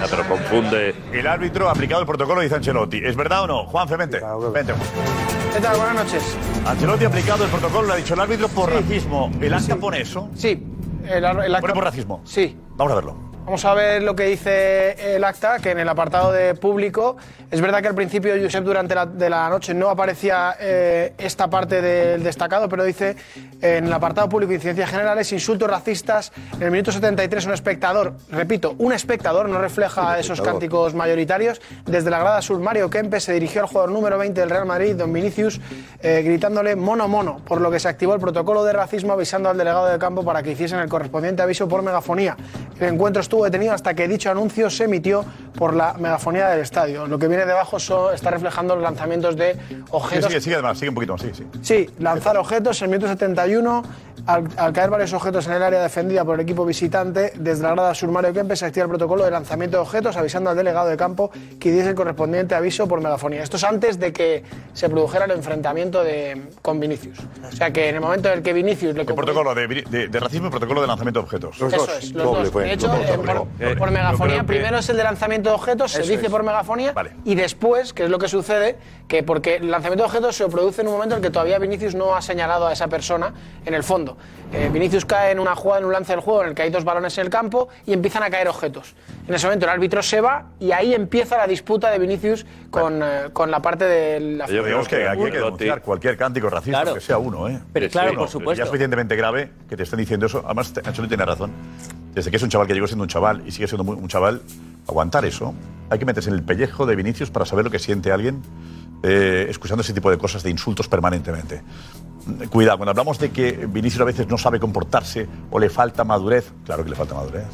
Ya, 0.00 0.06
pero 0.10 0.24
confunde. 0.28 0.94
El 1.12 1.26
árbitro 1.26 1.68
ha 1.68 1.72
aplicado 1.72 2.00
el 2.02 2.06
protocolo, 2.06 2.40
dice 2.40 2.54
Ancelotti. 2.54 3.00
¿Es 3.04 3.16
verdad 3.16 3.42
o 3.42 3.46
no? 3.46 3.64
Juan 3.66 3.88
Femente. 3.88 4.20
Vente, 4.52 4.72
Juan. 4.72 4.86
¿Qué 5.54 5.60
tal? 5.60 5.76
Buenas 5.76 5.94
noches. 6.04 6.36
Ancelotti 6.66 7.04
ha 7.04 7.08
aplicado 7.08 7.44
el 7.44 7.50
protocolo, 7.50 7.88
lo 7.88 7.92
ha 7.94 7.96
dicho 7.96 8.14
el 8.14 8.20
árbitro 8.20 8.48
por 8.48 8.70
racismo. 8.72 9.30
¿El 9.40 9.54
acta 9.54 9.76
pone 9.76 10.00
eso? 10.00 10.28
Sí. 10.34 10.62
El, 11.08 11.24
ar- 11.24 11.44
el 11.44 11.54
acta- 11.54 11.60
¿Pone 11.62 11.74
por 11.74 11.84
racismo? 11.84 12.20
Sí. 12.24 12.56
Vamos 12.76 12.92
a 12.92 12.96
verlo. 12.96 13.16
Vamos 13.48 13.64
a 13.64 13.72
ver 13.72 14.02
lo 14.02 14.14
que 14.14 14.24
dice 14.24 15.14
el 15.14 15.24
acta, 15.24 15.58
que 15.58 15.70
en 15.70 15.78
el 15.78 15.88
apartado 15.88 16.32
de 16.32 16.54
público, 16.54 17.16
es 17.50 17.62
verdad 17.62 17.80
que 17.80 17.88
al 17.88 17.94
principio, 17.94 18.34
Josep, 18.38 18.62
durante 18.62 18.94
la, 18.94 19.06
de 19.06 19.30
la 19.30 19.48
noche 19.48 19.72
no 19.72 19.88
aparecía 19.88 20.54
eh, 20.60 21.14
esta 21.16 21.48
parte 21.48 21.80
del 21.80 22.22
destacado, 22.22 22.68
pero 22.68 22.84
dice 22.84 23.16
en 23.62 23.86
el 23.86 23.92
apartado 23.92 24.28
público, 24.28 24.52
incidencias 24.52 24.90
generales, 24.90 25.32
insultos 25.32 25.66
racistas, 25.70 26.30
en 26.56 26.64
el 26.64 26.70
minuto 26.70 26.92
73 26.92 27.46
un 27.46 27.54
espectador, 27.54 28.12
repito, 28.30 28.74
un 28.76 28.92
espectador, 28.92 29.48
no 29.48 29.58
refleja 29.58 30.18
esos 30.18 30.42
cánticos 30.42 30.92
mayoritarios, 30.92 31.62
desde 31.86 32.10
la 32.10 32.18
grada 32.18 32.42
sur, 32.42 32.60
Mario 32.60 32.90
Kempe 32.90 33.18
se 33.18 33.32
dirigió 33.32 33.62
al 33.62 33.68
jugador 33.68 33.92
número 33.92 34.18
20 34.18 34.38
del 34.38 34.50
Real 34.50 34.66
Madrid, 34.66 34.94
don 34.94 35.10
Vinicius, 35.10 35.58
eh, 36.02 36.20
gritándole 36.22 36.76
mono 36.76 37.08
mono, 37.08 37.40
por 37.46 37.62
lo 37.62 37.70
que 37.70 37.80
se 37.80 37.88
activó 37.88 38.12
el 38.12 38.20
protocolo 38.20 38.62
de 38.62 38.74
racismo 38.74 39.14
avisando 39.14 39.48
al 39.48 39.56
delegado 39.56 39.86
de 39.86 39.98
campo 39.98 40.22
para 40.22 40.42
que 40.42 40.52
hiciesen 40.52 40.80
el 40.80 40.88
correspondiente 40.90 41.40
aviso 41.40 41.66
por 41.66 41.80
megafonía. 41.80 42.36
El 42.78 42.92
encuentro 42.92 43.22
estuvo 43.22 43.37
detenido 43.44 43.72
hasta 43.72 43.94
que 43.94 44.06
dicho 44.08 44.30
anuncio 44.30 44.70
se 44.70 44.84
emitió 44.84 45.24
por 45.56 45.74
la 45.74 45.94
megafonía 45.94 46.48
del 46.48 46.60
estadio. 46.60 47.06
Lo 47.06 47.18
que 47.18 47.28
viene 47.28 47.44
debajo 47.46 47.78
so- 47.80 48.12
está 48.12 48.30
reflejando 48.30 48.74
los 48.74 48.82
lanzamientos 48.84 49.36
de 49.36 49.54
Sigue, 49.54 49.82
objetos 49.90 50.26
sigue, 50.28 50.40
sigue 50.40 50.54
además, 50.56 50.78
sigue 50.78 50.88
un 50.90 50.94
poquito 50.94 51.12
más, 51.14 51.22
sí, 51.22 51.30
sí. 51.34 51.44
Sí, 51.62 51.90
lanzar 51.98 52.36
objetos 52.36 52.80
en 52.82 52.84
el 52.86 52.90
minuto 52.98 53.08
71. 53.12 53.82
Al, 54.26 54.46
al 54.58 54.72
caer 54.74 54.90
varios 54.90 55.12
objetos 55.14 55.46
en 55.46 55.54
el 55.54 55.62
área 55.62 55.80
defendida 55.82 56.22
por 56.22 56.34
el 56.34 56.40
equipo 56.40 56.66
visitante, 56.66 57.32
desde 57.36 57.62
la 57.62 57.70
grada 57.70 57.94
sur 57.94 58.10
Mario 58.10 58.34
Kempes 58.34 58.58
se 58.58 58.66
activa 58.66 58.84
el 58.84 58.90
protocolo 58.90 59.24
de 59.24 59.30
lanzamiento 59.30 59.78
de 59.78 59.82
objetos, 59.82 60.16
avisando 60.18 60.50
al 60.50 60.56
delegado 60.56 60.88
de 60.88 60.96
campo 60.98 61.30
que 61.58 61.70
diese 61.72 61.88
el 61.90 61.94
correspondiente 61.94 62.54
aviso 62.54 62.86
por 62.86 63.00
megafonía. 63.00 63.42
Esto 63.42 63.56
es 63.56 63.64
antes 63.64 63.98
de 63.98 64.12
que 64.12 64.42
se 64.74 64.90
produjera 64.90 65.24
el 65.24 65.30
enfrentamiento 65.30 66.04
de, 66.04 66.42
con 66.60 66.78
Vinicius. 66.78 67.18
O 67.50 67.56
sea 67.56 67.72
que 67.72 67.88
en 67.88 67.94
el 67.94 68.00
momento 68.02 68.28
en 68.28 68.34
el 68.38 68.42
que 68.42 68.52
Vinicius 68.52 68.94
le 68.94 69.02
El 69.02 69.06
protocolo 69.14 69.54
de, 69.54 69.66
de- 69.88 70.08
de 70.08 70.20
racismo 70.20 70.48
y 70.48 70.50
protocolo 70.50 70.82
de 70.82 70.88
lanzamiento 70.88 71.20
de 71.20 71.24
objetos. 71.24 71.56
Eso 71.62 71.88
es, 71.98 72.12
los 72.12 72.24
dos. 72.24 72.52
De 72.54 72.72
hecho, 72.72 72.88
eh, 73.36 73.68
por, 73.68 73.78
por 73.78 73.90
megafonía, 73.90 74.44
primero 74.44 74.78
es 74.78 74.88
el 74.88 74.96
de 74.96 75.02
lanzamiento 75.04 75.50
de 75.50 75.54
objetos, 75.56 75.92
se 75.92 76.00
Eso 76.02 76.10
dice 76.10 76.26
es. 76.26 76.30
por 76.30 76.42
megafonía, 76.42 76.92
y 77.24 77.34
después, 77.34 77.92
que 77.92 78.04
es 78.04 78.10
lo 78.10 78.18
que 78.18 78.28
sucede, 78.28 78.76
que 79.06 79.22
porque 79.22 79.56
el 79.56 79.70
lanzamiento 79.70 80.04
de 80.04 80.06
objetos 80.08 80.36
se 80.36 80.46
produce 80.48 80.82
en 80.82 80.88
un 80.88 80.94
momento 80.94 81.16
en 81.16 81.22
que 81.22 81.30
todavía 81.30 81.58
Vinicius 81.58 81.94
no 81.94 82.14
ha 82.14 82.22
señalado 82.22 82.66
a 82.66 82.72
esa 82.72 82.88
persona 82.88 83.32
en 83.64 83.74
el 83.74 83.82
fondo. 83.82 84.16
Eh, 84.52 84.70
Vinicius 84.72 85.04
cae 85.04 85.32
en 85.32 85.38
una 85.38 85.54
jugada, 85.54 85.80
en 85.80 85.86
un 85.86 85.92
lance 85.92 86.12
del 86.12 86.20
juego 86.20 86.42
en 86.42 86.48
el 86.48 86.54
que 86.54 86.62
hay 86.62 86.70
dos 86.70 86.84
balones 86.84 87.16
en 87.18 87.24
el 87.24 87.30
campo 87.30 87.68
y 87.86 87.92
empiezan 87.92 88.22
a 88.22 88.30
caer 88.30 88.48
objetos. 88.48 88.94
En 89.26 89.34
ese 89.34 89.46
momento 89.46 89.66
el 89.66 89.70
árbitro 89.70 90.02
se 90.02 90.20
va 90.22 90.46
y 90.58 90.72
ahí 90.72 90.94
empieza 90.94 91.36
la 91.36 91.46
disputa 91.46 91.90
de 91.90 91.98
Vinicius 91.98 92.46
con, 92.70 93.02
eh, 93.02 93.28
con 93.32 93.50
la 93.50 93.60
parte 93.60 93.84
de 93.84 94.20
la 94.20 94.46
Yo 94.46 94.64
digamos 94.64 94.88
que 94.88 95.06
aquí 95.06 95.22
hay 95.22 95.30
que 95.30 95.38
denunciar 95.38 95.82
cualquier 95.82 96.16
cántico 96.16 96.48
racista, 96.48 96.80
Claro. 96.82 96.94
que 96.94 97.00
sea 97.00 97.18
uno, 97.18 97.48
¿eh? 97.48 97.58
Pero 97.72 97.88
claro, 97.90 98.14
por 98.14 98.28
supuesto. 98.28 98.58
Ya 98.58 98.62
es 98.64 98.68
suficientemente 98.68 99.16
grave 99.16 99.50
que 99.68 99.76
te 99.76 99.82
estén 99.82 99.98
diciendo 99.98 100.26
eso. 100.26 100.42
Además, 100.46 100.72
Ancelotti 100.76 101.08
tiene 101.08 101.24
razón. 101.26 101.50
Desde 102.18 102.32
que 102.32 102.36
es 102.36 102.42
un 102.42 102.48
chaval 102.48 102.66
que 102.66 102.74
llegó 102.74 102.88
siendo 102.88 103.04
un 103.04 103.08
chaval 103.08 103.44
y 103.46 103.52
sigue 103.52 103.68
siendo 103.68 103.88
un 103.92 104.08
chaval, 104.08 104.42
aguantar 104.88 105.24
eso. 105.24 105.54
Hay 105.88 106.00
que 106.00 106.04
meterse 106.04 106.30
en 106.30 106.34
el 106.34 106.42
pellejo 106.42 106.84
de 106.84 106.96
Vinicius 106.96 107.30
para 107.30 107.46
saber 107.46 107.64
lo 107.64 107.70
que 107.70 107.78
siente 107.78 108.10
alguien 108.10 108.42
eh, 109.04 109.46
escuchando 109.48 109.82
ese 109.82 109.92
tipo 109.92 110.10
de 110.10 110.18
cosas, 110.18 110.42
de 110.42 110.50
insultos 110.50 110.88
permanentemente. 110.88 111.62
Cuidado, 112.50 112.78
cuando 112.78 112.90
hablamos 112.90 113.20
de 113.20 113.30
que 113.30 113.68
Vinicius 113.68 114.00
a 114.00 114.04
veces 114.04 114.26
no 114.26 114.36
sabe 114.36 114.58
comportarse 114.58 115.28
o 115.48 115.60
le 115.60 115.70
falta 115.70 116.02
madurez, 116.02 116.52
claro 116.66 116.82
que 116.82 116.90
le 116.90 116.96
falta 116.96 117.14
madurez. 117.14 117.46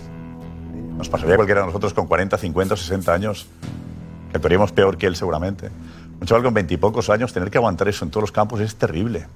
Nos 0.96 1.10
pasaría 1.10 1.34
a 1.34 1.36
cualquiera 1.36 1.60
de 1.60 1.66
nosotros 1.66 1.92
con 1.92 2.06
40, 2.06 2.38
50 2.38 2.72
o 2.72 2.76
60 2.78 3.12
años, 3.12 3.46
que 4.30 4.38
actuaríamos 4.38 4.72
peor 4.72 4.96
que 4.96 5.06
él 5.06 5.14
seguramente. 5.14 5.68
Un 6.18 6.26
chaval 6.26 6.42
con 6.42 6.54
20 6.54 6.72
y 6.72 6.76
pocos 6.78 7.10
años, 7.10 7.34
tener 7.34 7.50
que 7.50 7.58
aguantar 7.58 7.86
eso 7.88 8.06
en 8.06 8.10
todos 8.10 8.22
los 8.22 8.32
campos 8.32 8.60
es 8.60 8.76
terrible. 8.76 9.26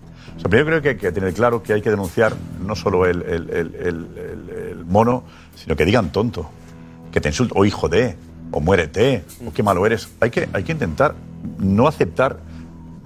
Primero 0.42 0.66
creo 0.66 0.82
que 0.82 0.88
hay 0.90 0.96
que 0.96 1.12
tener 1.12 1.34
claro 1.34 1.62
que 1.62 1.72
hay 1.74 1.82
que 1.82 1.90
denunciar 1.90 2.34
no 2.64 2.74
solo 2.76 3.06
el, 3.06 3.22
el- 3.22 3.50
el- 3.50 4.84
mono, 4.86 5.24
sino 5.54 5.76
que 5.76 5.84
digan 5.84 6.10
tonto, 6.12 6.48
que 7.12 7.20
te 7.20 7.28
insulte, 7.28 7.52
o 7.56 7.64
hijo 7.66 7.88
de, 7.88 8.16
o 8.50 8.60
muérete, 8.60 9.24
o 9.46 9.52
qué 9.52 9.62
malo 9.62 9.84
eres. 9.84 10.08
Hay 10.20 10.30
que, 10.30 10.48
hay 10.52 10.62
que 10.64 10.72
intentar 10.72 11.14
no 11.58 11.86
aceptar 11.86 12.38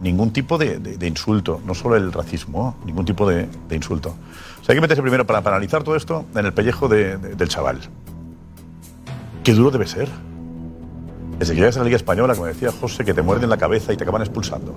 ningún 0.00 0.32
tipo 0.32 0.58
de, 0.58 0.78
de- 0.78 1.06
insulto, 1.08 1.61
no 1.66 1.74
solo 1.74 1.96
el 1.96 2.12
racismo, 2.12 2.76
ningún 2.85 3.04
tipo 3.04 3.28
de, 3.28 3.48
de 3.68 3.74
insulto. 3.76 4.11
O 4.11 4.64
hay 4.70 4.76
que 4.76 4.80
meterse 4.80 5.02
primero 5.02 5.26
para, 5.26 5.40
para 5.42 5.56
analizar 5.56 5.82
todo 5.82 5.96
esto 5.96 6.24
en 6.37 6.46
el 6.46 6.52
pellejo 6.52 6.87
de- 6.88 7.16
de- 7.16 7.35
del 7.35 7.48
chaval. 7.48 7.80
Qué 9.42 9.52
duro 9.54 9.70
debe 9.72 9.87
ser. 9.88 10.08
Desde 11.38 11.54
que 11.54 11.61
llegas 11.61 11.76
a 11.76 11.80
la 11.80 11.87
Liga 11.87 11.96
Española, 11.96 12.35
como 12.35 12.46
decía 12.46 12.70
José, 12.70 13.04
que 13.04 13.14
te 13.14 13.22
muerden 13.22 13.50
la 13.50 13.56
cabeza 13.56 13.92
y 13.92 13.96
te 13.96 14.04
acaban 14.04 14.22
expulsando. 14.22 14.76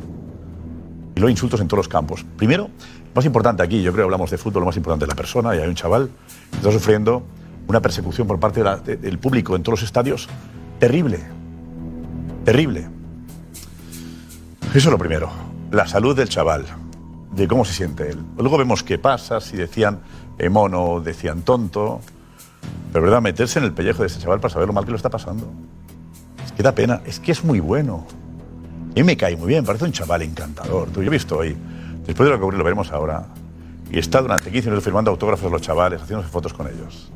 Y 1.15 1.19
luego 1.19 1.30
insultos 1.30 1.62
en 1.62 1.67
todos 1.67 1.80
los 1.80 1.88
campos. 1.88 2.25
Primero, 2.38 2.63
lo 2.63 3.13
más 3.15 3.25
importante 3.25 3.63
aquí, 3.63 3.82
yo 3.82 3.91
creo 3.91 4.04
que 4.04 4.08
hablamos 4.08 4.30
de 4.30 4.38
fútbol, 4.38 4.62
lo 4.62 4.65
más 4.67 4.78
importante 4.78 5.06
es 5.06 5.10
la 5.10 5.15
persona, 5.15 5.56
y 5.56 5.60
hay 5.60 5.67
un 5.67 5.75
chaval 5.75 6.10
que 6.51 6.58
está 6.58 6.71
sufriendo 6.71 7.23
una 7.67 7.82
persecución 7.82 8.28
por 8.28 8.39
parte 8.39 8.62
del 8.63 9.17
público 9.17 9.56
en 9.56 9.63
todos 9.63 9.80
los 9.80 9.88
estadios 9.88 10.28
terrible. 10.80 11.19
Terrible. 12.43 12.88
Eso 14.69 14.89
es 14.89 14.91
lo 14.91 14.97
primero. 14.97 15.30
La 15.71 15.88
salud 15.88 16.15
del 16.15 16.30
chaval, 16.30 16.65
de 17.32 17.47
cómo 17.47 17.65
se 17.65 17.73
siente 17.73 18.10
él. 18.10 18.19
Luego 18.38 18.58
vemos 18.58 18.84
qué 18.84 18.99
pasa, 18.99 19.41
si 19.41 19.58
decían 19.58 19.99
eh, 20.38 20.49
mono, 20.49 21.01
decían 21.01 21.41
tonto. 21.41 22.01
Pero 22.91 23.04
verdad, 23.04 23.22
meterse 23.22 23.59
en 23.59 23.66
el 23.66 23.74
pellejo 23.74 24.01
de 24.01 24.07
ese 24.07 24.20
chaval 24.20 24.39
para 24.39 24.53
saber 24.53 24.68
lo 24.68 24.74
mal 24.74 24.86
que 24.86 24.91
lo 24.91 24.97
está 24.97 25.09
pasando. 25.09 25.49
Es 26.45 26.51
que 26.51 26.63
da 26.63 26.74
pena, 26.74 27.01
es 27.05 27.20
que 27.20 27.32
es 27.32 27.43
muy 27.43 27.59
bueno. 27.59 28.05
Mí 28.96 29.04
me 29.04 29.18
cae 29.18 29.36
muy 29.36 29.48
bien, 29.48 29.66
parece 29.66 29.84
un 29.84 29.91
chaval 29.91 30.22
encantador. 30.22 30.89
Tú, 30.89 31.02
yo 31.02 31.08
he 31.08 31.12
visto 31.12 31.38
hoy, 31.38 31.56
después 32.06 32.28
de 32.28 32.32
lo 32.32 32.38
que 32.38 32.43
ocurrió, 32.43 32.60
lo 32.60 32.64
veremos 32.64 32.91
ahora, 32.93 33.26
y 33.91 34.00
está 34.00 34.22
durante 34.22 34.50
15 34.50 34.70
minutos 34.70 34.86
firmando 34.86 35.12
autógrafos 35.12 35.48
a 35.48 35.50
los 35.50 35.62
chavales, 35.62 36.02
haciéndose 36.02 36.30
fotos 36.30 36.54
con 36.54 36.68
ellos. 36.68 37.12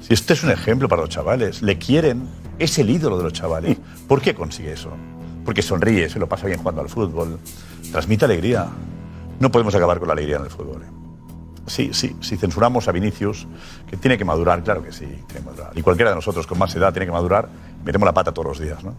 Si 0.00 0.14
este 0.14 0.34
es 0.34 0.42
un 0.44 0.50
ejemplo 0.50 0.88
para 0.88 1.02
los 1.02 1.10
chavales, 1.10 1.62
le 1.62 1.78
quieren, 1.78 2.28
es 2.60 2.78
el 2.78 2.90
ídolo 2.90 3.18
de 3.18 3.24
los 3.24 3.32
chavales. 3.32 3.76
¿Por 4.06 4.22
qué 4.22 4.34
consigue 4.34 4.72
eso? 4.72 4.90
Porque 5.44 5.62
sonríe, 5.62 6.08
se 6.08 6.18
lo 6.18 6.28
pasa 6.28 6.46
bien 6.46 6.60
jugando 6.60 6.80
al 6.80 6.88
fútbol, 6.88 7.40
transmite 7.90 8.24
alegría. 8.24 8.68
No 9.40 9.50
podemos 9.50 9.74
acabar 9.74 9.98
con 9.98 10.06
la 10.06 10.14
alegría 10.14 10.36
en 10.36 10.44
el 10.44 10.50
fútbol. 10.50 10.82
¿eh? 10.82 10.98
sí, 11.66 11.90
sí, 11.92 12.16
si 12.20 12.36
censuramos 12.36 12.88
a 12.88 12.92
Vinicius, 12.92 13.46
que 13.90 13.96
tiene 13.96 14.16
que 14.16 14.24
madurar, 14.24 14.62
claro 14.62 14.82
que 14.82 14.92
sí, 14.92 15.06
tiene 15.06 15.26
que 15.26 15.40
madurar. 15.40 15.72
Y 15.74 15.82
cualquiera 15.82 16.10
de 16.10 16.16
nosotros 16.16 16.46
con 16.46 16.56
más 16.58 16.74
edad 16.74 16.92
tiene 16.92 17.06
que 17.06 17.12
madurar, 17.12 17.48
metemos 17.84 18.06
la 18.06 18.14
pata 18.14 18.32
todos 18.32 18.48
los 18.48 18.60
días, 18.60 18.82
¿no? 18.82 18.94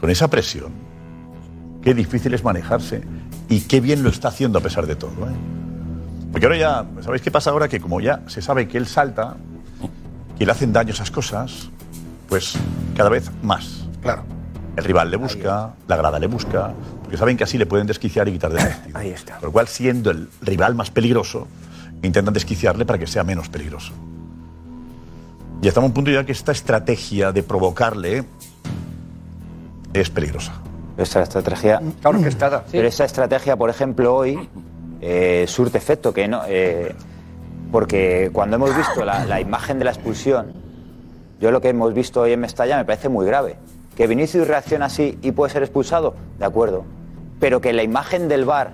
Con 0.00 0.10
esa 0.10 0.28
presión, 0.28 0.72
qué 1.82 1.94
difícil 1.94 2.32
es 2.34 2.42
manejarse 2.42 3.02
y 3.48 3.60
qué 3.62 3.80
bien 3.80 4.02
lo 4.02 4.08
está 4.08 4.28
haciendo 4.28 4.58
a 4.58 4.62
pesar 4.62 4.86
de 4.86 4.96
todo, 4.96 5.28
¿eh? 5.28 5.34
Porque 6.32 6.46
ahora 6.46 6.58
ya, 6.58 6.86
¿sabéis 7.02 7.22
qué 7.22 7.30
pasa 7.30 7.50
ahora? 7.50 7.68
Que 7.68 7.80
como 7.80 8.00
ya 8.00 8.22
se 8.28 8.40
sabe 8.40 8.68
que 8.68 8.78
él 8.78 8.86
salta, 8.86 9.36
que 10.38 10.46
le 10.46 10.52
hacen 10.52 10.72
daño 10.72 10.92
esas 10.92 11.10
cosas, 11.10 11.70
pues 12.28 12.54
cada 12.96 13.10
vez 13.10 13.30
más. 13.42 13.84
Claro. 14.00 14.22
El 14.76 14.84
rival 14.84 15.10
le 15.10 15.16
busca, 15.16 15.74
la 15.88 15.96
grada 15.96 16.18
le 16.18 16.28
busca, 16.28 16.72
porque 17.02 17.16
saben 17.16 17.36
que 17.36 17.44
así 17.44 17.58
le 17.58 17.66
pueden 17.66 17.86
desquiciar 17.86 18.28
y 18.28 18.32
quitar 18.32 18.52
de 18.52 18.58
partido. 18.60 18.98
Ahí 18.98 19.10
está. 19.10 19.34
Por 19.34 19.48
lo 19.48 19.52
cual, 19.52 19.66
siendo 19.66 20.12
el 20.12 20.28
rival 20.40 20.76
más 20.76 20.90
peligroso, 20.90 21.48
intentan 22.02 22.32
desquiciarle 22.32 22.86
para 22.86 22.98
que 22.98 23.06
sea 23.06 23.24
menos 23.24 23.48
peligroso. 23.48 23.92
Y 25.60 25.68
estamos 25.68 25.86
a 25.86 25.88
un 25.88 25.94
punto 25.94 26.10
ya 26.10 26.24
que 26.24 26.32
esta 26.32 26.52
estrategia 26.52 27.32
de 27.32 27.42
provocarle 27.42 28.24
es 29.94 30.10
peligrosa. 30.10 30.52
Esa 30.96 31.22
estrategia. 31.22 31.80
Claro 32.00 32.18
orquestada. 32.18 32.64
Pero 32.72 32.86
esa 32.88 33.04
estrategia, 33.04 33.56
por 33.56 33.70
ejemplo, 33.70 34.14
hoy 34.14 34.48
eh, 35.00 35.44
surte 35.48 35.78
efecto, 35.78 36.12
que 36.12 36.28
no. 36.28 36.42
eh, 36.46 36.94
porque 37.72 38.30
cuando 38.32 38.56
hemos 38.56 38.76
visto 38.76 39.04
la, 39.04 39.24
la 39.26 39.40
imagen 39.40 39.78
de 39.78 39.84
la 39.84 39.92
expulsión, 39.92 40.52
yo 41.40 41.50
lo 41.52 41.60
que 41.60 41.68
hemos 41.68 41.94
visto 41.94 42.20
hoy 42.22 42.32
en 42.32 42.40
Mestalla 42.40 42.76
me 42.76 42.84
parece 42.84 43.08
muy 43.08 43.24
grave. 43.26 43.56
Que 43.96 44.06
Vinicius 44.06 44.48
reacciona 44.48 44.86
así 44.86 45.18
y 45.22 45.32
puede 45.32 45.52
ser 45.52 45.62
expulsado, 45.62 46.14
de 46.38 46.44
acuerdo. 46.44 46.84
Pero 47.38 47.60
que 47.60 47.72
la 47.72 47.82
imagen 47.82 48.28
del 48.28 48.44
VAR 48.44 48.72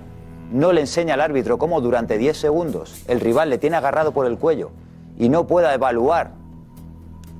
no 0.50 0.72
le 0.72 0.80
enseña 0.80 1.14
al 1.14 1.20
árbitro 1.20 1.58
cómo 1.58 1.80
durante 1.80 2.18
10 2.18 2.36
segundos 2.36 3.02
el 3.08 3.20
rival 3.20 3.50
le 3.50 3.58
tiene 3.58 3.76
agarrado 3.76 4.12
por 4.12 4.26
el 4.26 4.38
cuello 4.38 4.70
y 5.18 5.28
no 5.28 5.46
pueda 5.46 5.74
evaluar 5.74 6.30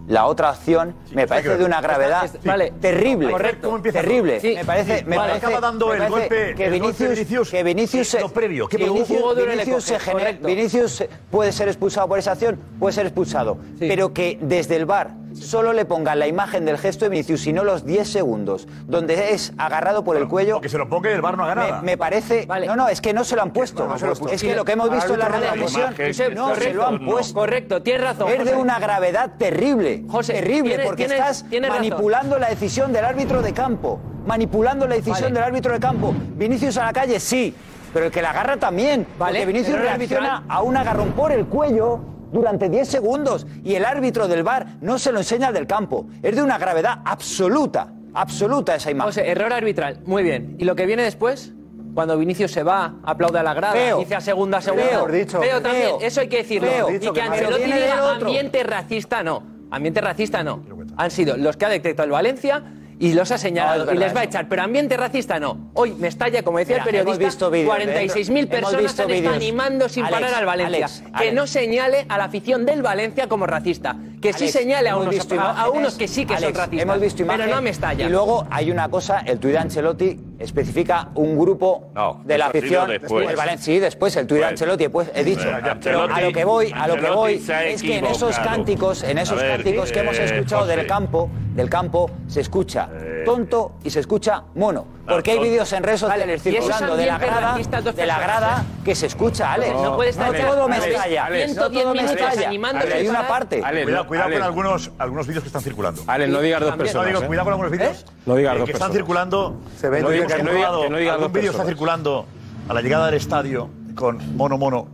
la 0.09 0.26
otra 0.26 0.50
acción, 0.50 0.94
me 1.12 1.26
parece 1.26 1.57
de 1.57 1.64
una 1.64 1.80
gravedad 1.80 2.24
Está- 2.24 2.38
está- 2.38 2.50
vale. 2.50 2.72
terrible. 2.80 3.30
Correcto. 3.32 3.66
¿Cómo 3.68 3.76
empieza 3.78 4.00
terrible. 4.00 4.40
Sí. 4.40 4.54
Me 4.54 4.64
parece, 4.64 4.98
Sí. 5.00 5.04
me 5.04 5.16
Vale. 5.16 5.28
parece- 5.30 5.46
Acaba 5.46 5.61
dando 5.61 5.86
me 5.88 5.92
el 5.94 5.98
parece 5.98 6.12
golpe- 6.14 6.28
que 6.28 6.44
el 6.44 6.54
golpe 6.54 6.70
Vinicius, 6.70 6.98
de 7.09 7.14
Vinicius. 7.16 7.50
que 7.50 7.62
Vinicius, 7.62 8.09
Sí, 8.09 8.16
lo 8.20 8.28
previo, 8.28 8.68
¿qué 8.68 8.76
que 8.76 8.84
Vinicius, 8.84 9.38
el 9.38 9.48
Vinicius 9.48 9.84
se 9.84 9.98
genera-. 9.98 10.32
Vinicius 10.32 11.04
puede 11.30 11.52
ser 11.52 11.68
expulsado 11.68 12.07
por 12.09 12.18
esa 12.18 12.32
acción, 12.32 12.59
puede 12.78 12.92
ser 12.92 13.07
expulsado, 13.07 13.59
pero 13.78 14.12
que 14.12 14.38
desde 14.40 14.76
el 14.76 14.86
VAR 14.86 15.11
solo 15.41 15.72
le 15.72 15.84
pongan 15.84 16.18
la 16.18 16.26
imagen 16.26 16.64
del 16.64 16.78
gesto 16.78 17.05
de 17.05 17.11
Vinicius 17.11 17.47
y 17.47 17.53
no 17.53 17.64
los 17.64 17.84
10 17.84 18.09
segundos, 18.11 18.66
donde 18.87 19.32
es 19.32 19.53
agarrado 19.59 20.05
por 20.05 20.16
el 20.16 20.28
cuello. 20.28 20.61
Que 20.61 20.68
se 20.68 20.78
lo 20.78 20.89
ponga 20.89 21.11
y 21.11 21.14
el 21.14 21.20
VAR 21.20 21.37
no 21.37 21.45
haga 21.45 21.55
nada. 21.55 21.76
Me, 21.82 21.93
me 21.93 21.97
parece. 21.99 22.47
No, 22.66 22.76
no, 22.76 22.89
es 22.89 23.01
que 23.01 23.12
no 23.12 23.24
se 23.24 23.37
lo 23.37 23.43
han 23.43 23.53
puesto. 23.53 23.87
No 23.87 23.99
se 23.99 24.07
lo 24.07 24.12
han 24.12 24.18
puesto. 24.18 24.34
Es 24.34 24.43
que 24.43 24.55
lo 24.57 24.64
que 24.64 24.72
hemos 24.72 24.91
visto 24.91 25.14
en 25.14 25.20
la 25.20 25.28
no 25.28 25.39
televisión 25.39 25.95
no 26.34 26.55
se 26.55 26.72
lo 26.74 26.87
han 26.87 27.05
no. 27.05 27.11
puesto. 27.11 27.34
Correcto, 27.34 27.82
tienes 27.82 28.03
razón, 28.03 28.28
Es 28.30 28.45
de 28.45 28.55
una 28.57 28.78
gravedad 28.78 29.32
terrible. 29.39 30.05
José, 30.09 30.34
terrible, 30.34 30.70
tienes- 30.76 30.87
porque 30.87 31.05
tienes- 31.07 31.18
estás 31.20 31.45
tienes 31.49 31.68
razón. 31.70 31.82
manipulando 31.89 32.39
la 32.39 32.49
decisión 32.49 32.93
del 32.93 33.05
árbitro 33.05 33.43
de 33.43 33.53
campo. 33.53 34.01
Manipulando 34.26 34.87
la 34.89 34.97
decisión 34.97 35.22
Vale. 35.22 35.34
del 35.34 35.43
árbitro 35.43 35.72
de 35.72 35.80
campo. 35.80 36.14
Vinicius 36.34 36.76
a 36.78 36.84
la 36.87 36.93
calle, 36.93 37.20
sí. 37.20 37.55
Pero 37.93 38.07
el 38.07 38.12
que 38.12 38.20
la 38.20 38.30
agarra 38.30 38.57
también. 38.57 39.07
Vale, 39.18 39.39
Porque 39.41 39.53
Vinicius 39.53 39.78
reacciona 39.78 40.45
a 40.49 40.62
un 40.62 40.76
agarrón 40.76 41.12
por 41.12 41.30
el 41.32 41.47
cuello 41.47 42.01
durante 42.33 42.68
10 42.68 42.89
segundos. 42.89 43.47
Y 43.64 43.74
el 43.74 43.85
árbitro 43.85 44.29
del 44.29 44.43
VAR 44.43 44.66
no 44.81 44.99
se 44.99 45.12
lo 45.12 45.18
enseña 45.18 45.49
al 45.49 45.55
del 45.55 45.66
campo. 45.66 46.07
Es 46.22 46.37
de 46.37 46.43
una 46.43 46.59
gravedad 46.59 47.01
absoluta. 47.05 47.93
Absoluta 48.14 48.74
esa 48.74 48.91
imagen. 48.91 49.09
José, 49.09 49.31
error 49.31 49.53
arbitral. 49.53 49.99
Muy 50.07 50.22
bien. 50.22 50.57
¿Y 50.59 50.64
lo 50.64 50.74
que 50.74 50.87
viene 50.87 51.03
después? 51.03 51.53
Cuando 51.95 52.18
Vinicius 52.18 52.53
se 52.53 52.62
va, 52.62 52.95
aplaude 53.05 53.39
a 53.39 53.43
la 53.43 53.55
grada, 53.55 53.72
Feo. 53.72 53.99
dice 53.99 54.14
a 54.14 54.20
segunda, 54.20 54.61
segunda. 54.61 54.85
Feo. 54.85 54.95
Mejor 54.97 55.12
dicho. 55.12 55.41
Feo 55.41 55.62
también, 55.62 55.87
Feo. 55.87 55.99
eso 56.03 56.20
hay 56.20 56.29
que 56.29 56.37
decirlo. 56.39 56.68
Feo. 56.68 56.91
Y 56.91 56.99
que 56.99 57.22
Ancelotti 57.22 57.64
diga 57.64 58.11
ambiente 58.11 58.62
racista, 58.64 59.22
no. 59.22 59.43
Ambiente 59.70 60.03
racista 60.03 60.43
no. 60.45 60.62
Han 60.99 61.11
sido 61.11 61.39
los 61.39 61.57
que 61.57 61.64
ha 61.64 61.68
detectado 61.70 62.05
el 62.05 62.12
Valencia 62.12 62.62
y 62.99 63.12
los 63.12 63.30
ha 63.30 63.38
señalado 63.38 63.84
No, 63.86 63.92
y 63.92 63.99
les 63.99 64.14
va 64.16 64.20
a 64.20 64.24
echar. 64.24 64.49
Pero 64.49 64.62
ambiente 64.62 64.97
racista 64.97 65.38
no. 65.38 65.70
Hoy 65.74 65.92
Mestalla, 65.92 66.42
como 66.42 66.59
decía 66.59 66.76
Mira, 66.76 66.84
el 66.84 67.05
periodista, 67.05 67.22
hemos 67.22 67.28
visto 67.34 67.51
vídeos, 67.51 67.76
46.000 67.76 67.76
¿eh? 67.76 68.38
Hemos 68.38 68.47
personas 68.49 68.82
visto 68.82 68.82
han 68.82 68.88
estado 68.88 69.09
vídeos. 69.09 69.34
animando 69.36 69.88
sin 69.88 70.05
Alex, 70.05 70.20
parar 70.20 70.34
al 70.34 70.47
Valencia. 70.47 70.86
Alex, 70.86 71.01
que 71.03 71.11
Alex. 71.12 71.34
no 71.34 71.47
señale 71.47 72.07
a 72.09 72.18
la 72.18 72.24
afición 72.24 72.64
del 72.66 72.82
Valencia 72.82 73.28
como 73.28 73.47
racista. 73.47 73.97
Que 74.22 74.32
sí 74.32 74.49
señale 74.49 74.88
a 74.88 74.97
unos, 74.97 75.11
visto 75.11 75.34
a- 75.34 75.38
a, 75.38 75.53
imágenes. 75.53 75.78
unos 75.78 75.94
que 75.94 76.09
sí 76.09 76.24
que 76.24 76.38
son 76.38 76.55
racistas. 76.55 76.80
Hemos 76.82 77.01
visto 77.01 77.16
pero 77.18 77.26
imágenes. 77.34 77.51
no 77.53 77.57
a 77.59 77.61
Mestalla. 77.61 78.07
Y 78.07 78.09
luego 78.09 78.47
hay 78.51 78.70
una 78.70 78.88
cosa, 78.88 79.20
el 79.20 79.38
tuit 79.38 79.53
de 79.53 79.59
Ancelotti 79.59 80.20
especifica 80.38 81.09
un 81.14 81.38
grupo 81.38 81.90
de 82.24 82.38
la 82.38 82.47
afición. 82.47 82.88
después. 82.88 83.28
El 83.28 83.36
Valencia, 83.36 83.74
sí, 83.74 83.78
después 83.78 84.16
el 84.16 84.26
tuit 84.26 84.40
de 84.40 84.47
Después. 84.47 84.53
Ancelotti, 84.62 84.88
pues 84.88 85.11
he 85.14 85.22
dicho. 85.22 85.49
Pero 85.82 86.03
a 86.05 86.20
lo 86.20 86.32
que 86.32 86.44
voy, 86.44 86.72
a 86.74 86.88
lo 86.88 86.97
que 86.97 87.11
voy 87.11 87.34
es 87.66 87.82
que 87.82 87.99
en 87.99 88.07
esos 88.07 88.38
cánticos, 88.38 89.03
en 89.03 89.18
esos 89.18 89.38
ver, 89.40 89.57
cánticos 89.59 89.92
que 89.92 90.01
hemos 90.01 90.18
eh, 90.18 90.24
escuchado 90.24 90.66
del 90.66 90.86
campo, 90.86 91.30
del 91.57 91.70
campo 91.70 92.11
se 92.28 92.42
escucha 92.42 92.88
tonto 93.24 93.72
y 93.82 93.90
se 93.90 94.00
escucha 94.00 94.44
mono. 94.54 94.84
Porque 95.07 95.32
hay 95.32 95.38
vídeos 95.40 95.72
en 95.72 95.82
redes 95.82 96.00
sociales 96.00 96.42
Vale, 96.44 96.50
y 96.54 96.57
esos 96.57 96.66
circulando 96.66 96.96
de 96.96 97.07
la 97.07 97.14
ambientes 97.14 97.38
grada, 97.38 97.52
racistas, 97.52 97.84
dos 97.84 97.96
de 97.96 98.07
la 98.07 98.14
personas, 98.16 98.40
grada 98.40 98.62
¿eh? 98.62 98.82
que 98.84 98.94
se 98.94 99.07
escucha, 99.07 99.52
Alex. 99.54 99.72
No, 99.72 99.82
no 99.84 99.96
puede 99.96 100.11
estar 100.11 100.30
no 100.32 100.38
ya- 100.38 100.46
todo 100.48 100.68
me 100.68 100.76
Alex, 100.76 100.94
estalla. 100.94 101.24
Alex, 101.24 101.48
No 101.48 101.62
todo 101.62 101.70
110 101.70 101.86
me 101.86 102.02
minutos 102.02 102.20
estalla. 102.34 102.48
hay 102.96 103.09
una 103.09 103.26
parte. 103.28 103.61
cuidado 103.61 104.07
cuidado 104.07 104.32
con 104.32 104.42
algunos, 104.42 104.90
algunos 104.98 105.26
vídeos 105.26 105.42
que 105.42 105.48
están 105.48 105.62
circulando. 105.62 106.02
Ale, 106.07 106.28
no 106.28 106.40
digas 106.40 106.61
dos 106.61 106.68
También- 106.70 106.84
personas, 106.86 107.07
No 107.07 107.09
digo, 107.12 107.22
¿eh? 107.24 107.26
cuidado 107.26 107.44
con 107.46 107.52
algunos 107.54 107.72
vídeos. 107.72 108.04
No 108.26 108.34
digas 108.36 108.54
eh, 108.54 108.59
dos 108.59 108.66
que 108.66 108.72
están 108.72 108.88
personas. 108.90 108.96
circulando. 108.96 109.61
Se 109.80 109.88
ven, 109.88 110.02
Lo 110.02 110.09
no 110.11 110.14
digas- 110.14 110.26
que 110.34 110.42
no 110.42 110.50
diga- 110.50 110.52
comprobado. 110.52 110.82
que 110.82 110.90
no 110.90 110.96
digas 110.98 111.12
Algún 111.14 111.24
dos 111.24 111.32
vídeo 111.32 111.50
está 111.50 111.62
personas. 111.64 111.68
circulando 111.78 112.26
a 112.68 112.74
la 112.74 112.82
llegada 112.82 113.07
del 113.07 113.14
estadio 113.14 113.70
con 113.94 114.36
mono 114.36 114.59
mono 114.59 114.88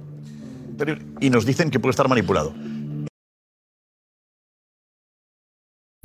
y 1.20 1.30
nos 1.30 1.44
dicen 1.44 1.70
que 1.70 1.80
puede 1.80 1.90
estar 1.90 2.08
manipulado. 2.08 2.52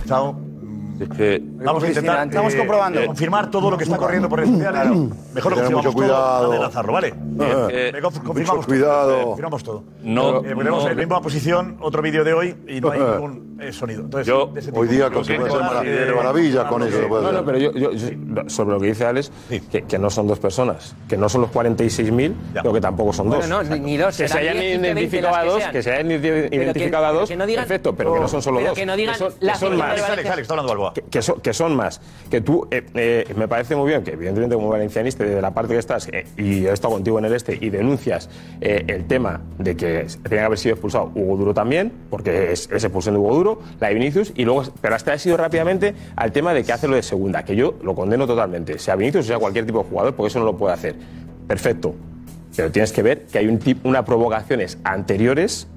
Chao. 0.08 0.57
Vamos 1.64 1.84
a 1.84 1.88
intentar 1.88 2.28
Estamos 2.28 2.56
comprobando. 2.56 3.00
eh, 3.02 3.06
confirmar 3.08 3.50
todo 3.52 3.72
lo 3.72 3.78
que 3.78 3.84
está 3.84 3.98
corriendo 3.98 4.28
por 4.30 4.40
redes 4.40 4.52
sociales. 4.54 4.90
Mejor 5.34 5.52
lo 5.52 5.58
confirmamos 5.58 5.72
mucho 5.72 5.82
todo 5.84 5.94
cuidado. 5.94 6.44
antes 6.46 6.52
de 6.52 6.60
lanzarlo, 6.64 6.94
¿vale? 6.94 7.08
Eh, 7.08 7.92
Eh, 7.96 8.02
conf- 8.02 8.04
mucho 8.14 8.24
confirmamos 8.24 8.66
todo. 8.66 8.76
cuidado. 8.76 9.20
Eh, 9.20 9.24
confirmamos 9.24 9.64
todo. 9.64 9.84
No, 10.04 10.38
Eh, 10.40 10.42
tenemos 10.58 10.84
no. 10.84 10.90
en 10.90 10.98
misma 10.98 11.22
posición 11.22 11.78
otro 11.82 12.02
vídeo 12.02 12.24
de 12.24 12.34
hoy 12.34 12.56
y 12.68 12.82
no 12.82 12.92
hay 12.92 13.00
ningún 13.00 13.58
eh, 13.60 13.72
sonido. 13.74 14.02
Entonces, 14.02 14.28
Yo- 14.28 14.48
de 14.54 14.60
ese 14.60 14.70
Hoy 14.70 14.88
tipo. 14.88 14.94
día 14.94 15.10
Lo 15.10 15.14
con- 15.16 15.24
que 15.26 15.36
puede 15.36 15.50
hacer 15.50 15.62
considero- 15.62 16.16
mara- 16.16 16.16
maravillas 16.28 16.66
con 16.66 16.84
eso. 16.84 17.08
No, 17.10 17.32
no, 17.32 17.46
pero 17.46 17.58
yo, 17.58 17.72
yo- 17.74 17.92
yo- 17.92 18.50
sobre 18.50 18.76
lo 18.76 18.80
que 18.80 18.88
dice 18.88 19.06
Alex, 19.06 19.32
que, 19.72 19.84
que 19.84 19.98
no 20.00 20.10
son 20.12 20.28
dos 20.28 20.38
personas, 20.40 20.96
que 21.10 21.18
no 21.18 21.28
son 21.28 21.42
los 21.42 21.50
46.000, 21.52 22.36
pero 22.54 22.72
que 22.74 22.82
tampoco 22.82 23.14
son 23.14 23.30
Bueno, 23.30 23.42
dos. 23.58 23.68
no, 23.68 23.76
ni- 23.76 23.80
ni 23.80 23.98
dos, 23.98 24.16
Que 24.16 24.28
se 24.28 24.38
hayan 24.38 24.54
10, 24.60 24.74
15, 24.74 24.88
identificado 24.92 25.36
a 25.36 25.40
20 25.40 25.46
las 25.48 25.54
dos, 25.64 25.64
que 25.72 25.72
que 25.78 25.84
se 25.84 25.92
hayan 25.92 26.08
que- 26.22 26.50
identificado 26.52 27.06
a 27.08 27.12
dos, 27.14 27.30
que 27.30 27.38
perfecto, 27.38 27.96
pero 27.96 28.14
que 28.14 28.20
no 28.20 28.28
son 28.28 28.42
solo 28.42 28.60
dos. 28.62 28.74
que 28.74 28.86
no 28.86 28.96
digan 28.96 29.16
la 29.40 29.54
que 29.58 29.70
del 29.70 29.82
Alex, 29.82 30.04
Alex, 30.10 30.40
está 30.42 30.54
hablando 30.54 30.72
Que, 30.94 31.54
son, 31.54 31.76
más. 31.76 32.02
Que 32.30 32.42
tú, 32.42 32.68
eh, 32.72 32.86
eh, 32.94 33.26
me 33.36 33.48
parece 33.48 33.76
muy 33.76 33.90
bien 33.90 34.04
que, 34.04 34.12
evidentemente, 34.12 34.56
como 34.56 34.70
valencianista, 34.70 35.24
desde 35.24 35.42
la 35.42 35.54
parte 35.54 35.74
que 35.74 35.80
estás, 35.80 36.08
eh, 36.12 36.26
y 36.38 36.66
he 36.66 36.72
estado 36.72 36.94
contigo 36.94 37.20
en 37.20 37.26
el 37.26 37.34
este, 37.34 37.58
y 37.60 37.70
denuncias 37.70 38.30
el 38.62 39.06
tema 39.06 39.42
de 39.58 39.76
que 39.76 40.08
tenía 40.24 40.40
que 40.40 40.46
haber 40.46 40.58
sido 40.58 40.74
expulsado 40.74 41.12
Hugo 41.16 41.38
Duro 41.38 41.54
también, 41.54 41.92
porque 42.10 42.52
es, 42.52 42.70
es 42.72 42.84
expulsión 42.84 43.16
de 43.16 43.20
Hugo 43.20 43.36
Duro, 43.36 43.60
la 43.80 43.90
de 43.90 43.94
Vinicius, 43.94 44.34
y 44.36 44.46
luego, 44.46 44.64
pero 44.82 44.96
hasta 44.96 45.14
he 45.14 45.20
sido 45.20 45.38
rápidamente 45.38 45.94
al 46.16 46.32
tema 46.32 46.54
de 46.54 46.64
que 46.64 46.74
hace 46.74 46.88
lo 46.88 46.96
de 46.96 47.04
segunda, 47.04 47.44
que 47.44 47.56
yo 47.56 47.76
lo 47.82 47.96
condeno 47.96 48.28
totalmente, 48.28 48.80
sea 48.80 48.96
Vinicius 48.96 49.26
o 49.26 49.28
sea 49.28 49.40
cualquier 49.40 49.66
tipo 49.66 49.84
de 49.84 49.90
jugador, 49.90 50.16
porque 50.16 50.28
eso 50.28 50.40
no 50.40 50.46
lo 50.46 50.58
puede 50.58 50.74
hacer. 50.74 50.96
Perfecto. 51.48 51.96
Pero 52.56 52.72
tienes 52.72 52.92
que 52.92 53.04
ver 53.04 53.26
que 53.26 53.38
hay 53.38 53.48
un 53.48 53.60
tip, 53.60 53.86
unas 53.86 54.04
provocaciones 54.04 54.80
anteriores 54.84 55.68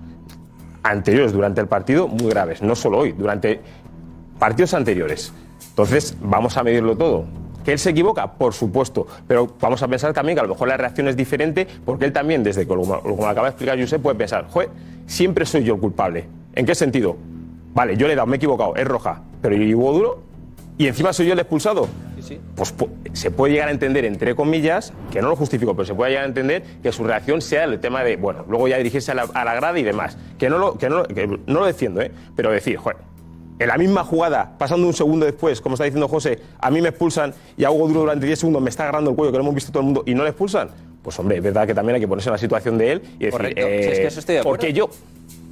anteriores 0.83 1.33
durante 1.33 1.61
el 1.61 1.69
partido 1.69 2.09
muy 2.09 2.31
graves, 2.31 2.63
no 2.63 2.75
solo 2.75 2.99
hoy, 2.99 3.13
durante 3.13 3.61
partidos 4.41 4.75
anteriores. 4.75 5.33
Entonces, 5.69 6.17
vamos 6.21 6.57
a 6.57 6.65
medirlo 6.65 6.97
todo. 6.97 7.25
¿Que 7.65 7.73
él 7.73 7.79
se 7.79 7.91
equivoca? 7.91 8.33
Por 8.33 8.55
supuesto. 8.55 9.07
Pero 9.29 9.55
vamos 9.61 9.83
a 9.83 9.87
pensar 9.89 10.13
también 10.13 10.35
que 10.35 10.41
a 10.41 10.45
lo 10.45 10.49
mejor 10.49 10.67
la 10.67 10.77
reacción 10.77 11.07
es 11.09 11.17
diferente 11.17 11.67
porque 11.85 12.07
él 12.07 12.13
también, 12.13 12.43
desde 12.43 12.63
que, 12.63 12.67
como 12.67 12.95
acaba 13.29 13.47
de 13.47 13.51
explicar 13.51 13.79
Josep, 13.79 14.03
puede 14.03 14.17
pensar, 14.17 14.47
joder, 14.51 14.71
siempre 15.07 15.45
soy 15.47 15.63
yo 15.63 15.75
el 15.75 15.81
culpable. 15.81 16.25
¿En 16.55 16.67
qué 16.67 16.75
sentido? 16.75 17.17
Vale, 17.75 17.97
yo 17.97 18.07
le 18.09 18.15
he 18.15 18.17
dado, 18.17 18.27
me 18.27 18.35
he 18.35 18.39
equivocado, 18.39 18.75
es 18.75 18.85
roja, 18.89 19.23
pero 19.43 19.55
¿y 19.55 19.75
hubo 19.75 19.93
duro? 19.93 20.23
¿Y 20.79 20.87
encima 20.89 21.13
soy 21.13 21.27
yo 21.27 21.35
el 21.35 21.39
expulsado? 21.39 21.87
Pues 22.57 22.77
pu- 22.77 22.89
se 23.13 23.31
puede 23.31 23.53
llegar 23.53 23.69
a 23.69 23.71
entender, 23.73 24.05
entre 24.07 24.35
comillas, 24.35 24.93
que 25.13 25.21
no 25.21 25.29
lo 25.29 25.37
justifico, 25.37 25.75
pero 25.77 25.85
se 25.85 25.95
puede 25.95 26.11
llegar 26.13 26.25
a 26.25 26.29
entender 26.29 26.63
que 26.83 26.91
su 26.91 27.05
reacción 27.05 27.43
sea 27.43 27.65
el 27.65 27.79
tema 27.81 28.03
de, 28.03 28.17
bueno, 28.17 28.45
luego 28.49 28.67
ya 28.67 28.79
dirigirse 28.79 29.13
a 29.13 29.15
la, 29.15 29.23
a 29.35 29.45
la 29.45 29.55
grada 29.55 29.79
y 29.79 29.83
demás. 29.83 30.17
Que 30.39 30.49
no 30.49 30.57
lo, 30.59 30.79
que 30.79 30.89
no, 30.89 30.97
lo- 30.99 31.05
que 31.07 31.27
no 31.27 31.39
lo 31.61 31.67
defiendo, 31.67 32.01
¿eh? 32.01 32.11
Pero 32.35 32.51
decir, 32.51 32.79
joder, 32.79 32.97
en 33.61 33.69
la 33.69 33.77
misma 33.79 34.03
jugada, 34.05 34.53
pasando 34.59 34.87
un 34.87 34.93
segundo 34.95 35.25
después, 35.27 35.61
como 35.61 35.75
está 35.75 35.85
diciendo 35.85 36.09
José, 36.09 36.41
a 36.59 36.71
mí 36.71 36.81
me 36.81 36.89
expulsan 36.89 37.33
y 37.57 37.65
a 37.65 37.71
Hugo 37.71 37.87
Duro 37.89 38.01
durante 38.01 38.27
10 38.27 38.39
segundos 38.41 38.63
me 38.63 38.71
está 38.71 38.83
agarrando 38.85 39.11
el 39.11 39.17
cuello, 39.17 39.31
que 39.31 39.39
lo 39.39 39.45
hemos 39.45 39.55
visto 39.55 39.71
todo 39.71 39.81
el 39.81 39.85
mundo, 39.87 40.03
y 40.07 40.15
no 40.15 40.23
le 40.25 40.31
expulsan. 40.31 40.71
Pues 41.03 41.19
hombre, 41.19 41.37
es 41.37 41.43
verdad 41.43 41.67
que 41.67 41.75
también 41.75 41.95
hay 41.95 42.01
que 42.01 42.09
ponerse 42.09 42.29
en 42.29 42.33
la 42.33 42.39
situación 42.39 42.77
de 42.79 42.93
él 42.93 43.03
y 43.19 43.25
decir, 43.27 43.31
Correcto. 43.31 43.61
Sí, 43.67 43.73
es 43.73 43.99
que 44.01 44.07
eso 44.07 44.21
estoy 44.21 44.35
de 44.35 44.41
acuerdo. 44.41 44.57
porque 44.59 44.73
yo, 44.73 44.89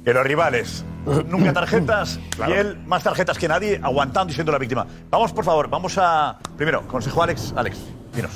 Que 0.05 0.13
los 0.13 0.23
rivales, 0.23 0.83
nunca 1.27 1.53
tarjetas, 1.53 2.19
y 2.47 2.51
él 2.51 2.77
más 2.85 3.03
tarjetas 3.03 3.37
que 3.37 3.47
nadie, 3.47 3.79
aguantando 3.83 4.31
y 4.31 4.33
siendo 4.35 4.51
la 4.51 4.57
víctima. 4.57 4.85
Vamos, 5.09 5.31
por 5.33 5.45
favor, 5.45 5.69
vamos 5.69 5.95
a. 5.97 6.37
Primero, 6.57 6.87
consejo 6.87 7.21
Alex. 7.23 7.53
Alex, 7.55 7.77
dinos. 8.15 8.31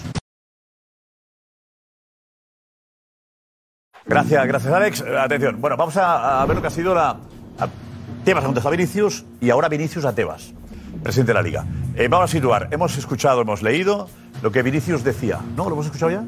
Gracias, 4.06 4.46
gracias 4.48 4.74
Alex. 4.74 5.02
Eh, 5.02 5.18
Atención, 5.18 5.62
bueno, 5.62 5.78
vamos 5.78 5.96
a, 5.98 6.42
a 6.42 6.46
ver 6.46 6.56
lo 6.58 6.62
que 6.62 6.68
ha 6.68 6.72
sido 6.72 6.94
la... 6.94 7.10
a- 7.12 7.68
Tebas 8.26 8.44
ha 8.44 8.48
contestado 8.48 8.74
a 8.74 8.78
Vinicius 8.78 9.26
y 9.42 9.50
ahora 9.50 9.68
Vinicius 9.68 10.06
a 10.06 10.14
Tebas, 10.16 10.54
presidente 11.04 11.32
de 11.32 11.34
la 11.34 11.42
Liga. 11.42 11.66
Eh, 11.96 12.08
vamos 12.08 12.30
a 12.30 12.32
situar, 12.32 12.70
hemos 12.72 12.98
escuchado, 12.98 13.42
hemos 13.42 13.62
leído 13.62 14.08
lo 14.42 14.52
que 14.52 14.62
Vinicius 14.64 15.04
decía. 15.04 15.40
¿No? 15.58 15.66
¿Lo 15.66 15.74
hemos 15.74 15.86
escuchado 15.88 16.12
ya? 16.12 16.24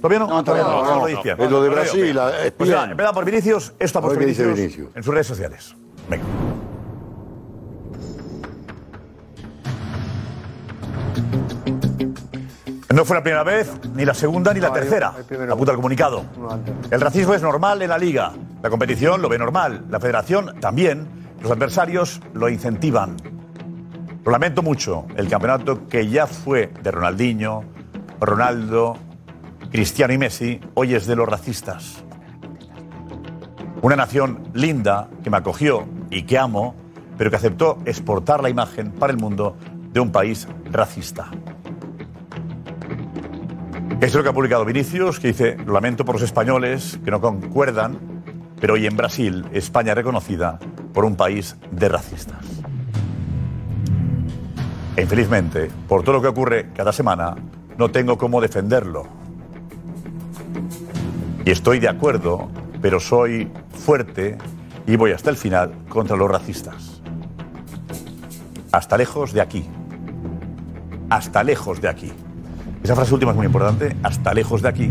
¿Todavía 0.00 0.18
no? 0.18 0.26
No, 0.28 0.44
todavía 0.44 0.64
no, 0.66 0.84
no, 0.84 1.02
oís 1.02 1.16
no. 1.16 1.22
bien. 1.22 1.36
Es 1.40 1.50
lo 1.50 1.62
de 1.62 1.68
Lo 1.70 1.76
oís 1.80 1.90
Brasil, 1.92 2.16
la- 2.16 2.44
es 2.44 2.52
Pues 2.52 2.70
nada, 2.70 2.90
empezamos 2.90 3.14
por 3.14 3.24
Vinicius, 3.24 3.72
esto 3.78 3.98
ha 3.98 4.02
puesto 4.02 4.20
Vinicius, 4.20 4.54
Vinicius. 4.54 4.88
en 4.94 5.02
sus 5.02 5.12
redes 5.14 5.26
sociales. 5.26 5.74
Venga. 6.08 6.24
No 12.94 13.04
fue 13.04 13.16
la 13.16 13.22
primera 13.22 13.44
vez, 13.44 13.70
ni 13.94 14.04
la 14.04 14.14
segunda, 14.14 14.52
ni 14.52 14.60
la 14.60 14.68
No, 14.68 14.74
tercera. 14.74 15.08
Apunta 15.50 15.70
el 15.72 15.76
comunicado. 15.76 16.24
El 16.90 17.00
racismo 17.00 17.34
es 17.34 17.42
normal 17.42 17.80
en 17.82 17.88
la 17.88 17.96
liga. 17.98 18.32
La 18.62 18.68
competición 18.68 19.22
lo 19.22 19.28
ve 19.28 19.38
normal. 19.38 19.84
La 19.88 20.00
federación 20.00 20.58
también. 20.60 21.19
Los 21.40 21.52
adversarios 21.52 22.20
lo 22.34 22.50
incentivan. 22.50 23.16
Lo 24.24 24.30
lamento 24.30 24.62
mucho. 24.62 25.06
El 25.16 25.28
campeonato 25.28 25.88
que 25.88 26.06
ya 26.06 26.26
fue 26.26 26.70
de 26.82 26.90
Ronaldinho, 26.90 27.64
Ronaldo, 28.20 28.98
Cristiano 29.70 30.12
y 30.12 30.18
Messi, 30.18 30.60
hoy 30.74 30.94
es 30.94 31.06
de 31.06 31.16
los 31.16 31.26
racistas. 31.26 32.04
Una 33.80 33.96
nación 33.96 34.50
linda 34.52 35.08
que 35.24 35.30
me 35.30 35.38
acogió 35.38 35.86
y 36.10 36.24
que 36.24 36.36
amo, 36.36 36.74
pero 37.16 37.30
que 37.30 37.36
aceptó 37.36 37.78
exportar 37.86 38.42
la 38.42 38.50
imagen 38.50 38.92
para 38.92 39.12
el 39.12 39.18
mundo 39.18 39.56
de 39.92 40.00
un 40.00 40.12
país 40.12 40.46
racista. 40.70 41.30
Es 44.02 44.14
lo 44.14 44.22
que 44.22 44.28
ha 44.28 44.32
publicado 44.34 44.66
Vinicius, 44.66 45.18
que 45.18 45.28
dice, 45.28 45.56
lo 45.64 45.72
lamento 45.72 46.04
por 46.04 46.16
los 46.16 46.22
españoles 46.22 47.00
que 47.02 47.10
no 47.10 47.22
concuerdan, 47.22 47.98
pero 48.60 48.74
hoy 48.74 48.86
en 48.86 48.96
Brasil, 48.96 49.46
España 49.52 49.92
es 49.92 49.96
reconocida 49.96 50.58
por 50.92 51.04
un 51.04 51.16
país 51.16 51.56
de 51.70 51.88
racistas. 51.88 52.44
Infelizmente, 54.96 55.70
por 55.88 56.02
todo 56.02 56.16
lo 56.16 56.22
que 56.22 56.28
ocurre 56.28 56.70
cada 56.74 56.92
semana, 56.92 57.36
no 57.78 57.90
tengo 57.90 58.18
cómo 58.18 58.40
defenderlo. 58.40 59.06
Y 61.44 61.50
estoy 61.50 61.78
de 61.78 61.88
acuerdo, 61.88 62.48
pero 62.82 63.00
soy 63.00 63.50
fuerte 63.72 64.36
y 64.86 64.96
voy 64.96 65.12
hasta 65.12 65.30
el 65.30 65.36
final 65.36 65.72
contra 65.88 66.16
los 66.16 66.30
racistas. 66.30 67.00
Hasta 68.72 68.98
lejos 68.98 69.32
de 69.32 69.40
aquí. 69.40 69.64
Hasta 71.08 71.42
lejos 71.42 71.80
de 71.80 71.88
aquí. 71.88 72.12
Esa 72.82 72.94
frase 72.94 73.14
última 73.14 73.32
es 73.32 73.36
muy 73.36 73.46
importante, 73.46 73.96
hasta 74.02 74.32
lejos 74.32 74.62
de 74.62 74.68
aquí, 74.68 74.90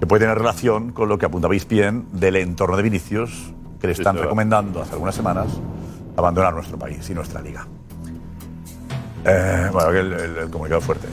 que 0.00 0.06
puede 0.06 0.20
tener 0.20 0.36
relación 0.36 0.92
con 0.92 1.08
lo 1.08 1.18
que 1.18 1.26
apuntabais 1.26 1.68
bien 1.68 2.06
del 2.12 2.36
entorno 2.36 2.76
de 2.76 2.82
Vinicius, 2.82 3.52
que 3.80 3.86
le 3.88 3.92
están 3.92 4.16
recomendando 4.16 4.82
hace 4.82 4.92
algunas 4.92 5.14
semanas 5.14 5.46
abandonar 6.16 6.54
nuestro 6.54 6.78
país 6.78 7.08
y 7.10 7.14
nuestra 7.14 7.40
liga. 7.42 7.66
Eh, 9.24 9.68
bueno, 9.72 9.90
el, 9.90 10.12
el- 10.12 10.36
el 10.38 10.50
comunicado 10.50 10.78
es 10.80 10.84
fuerte. 10.86 11.08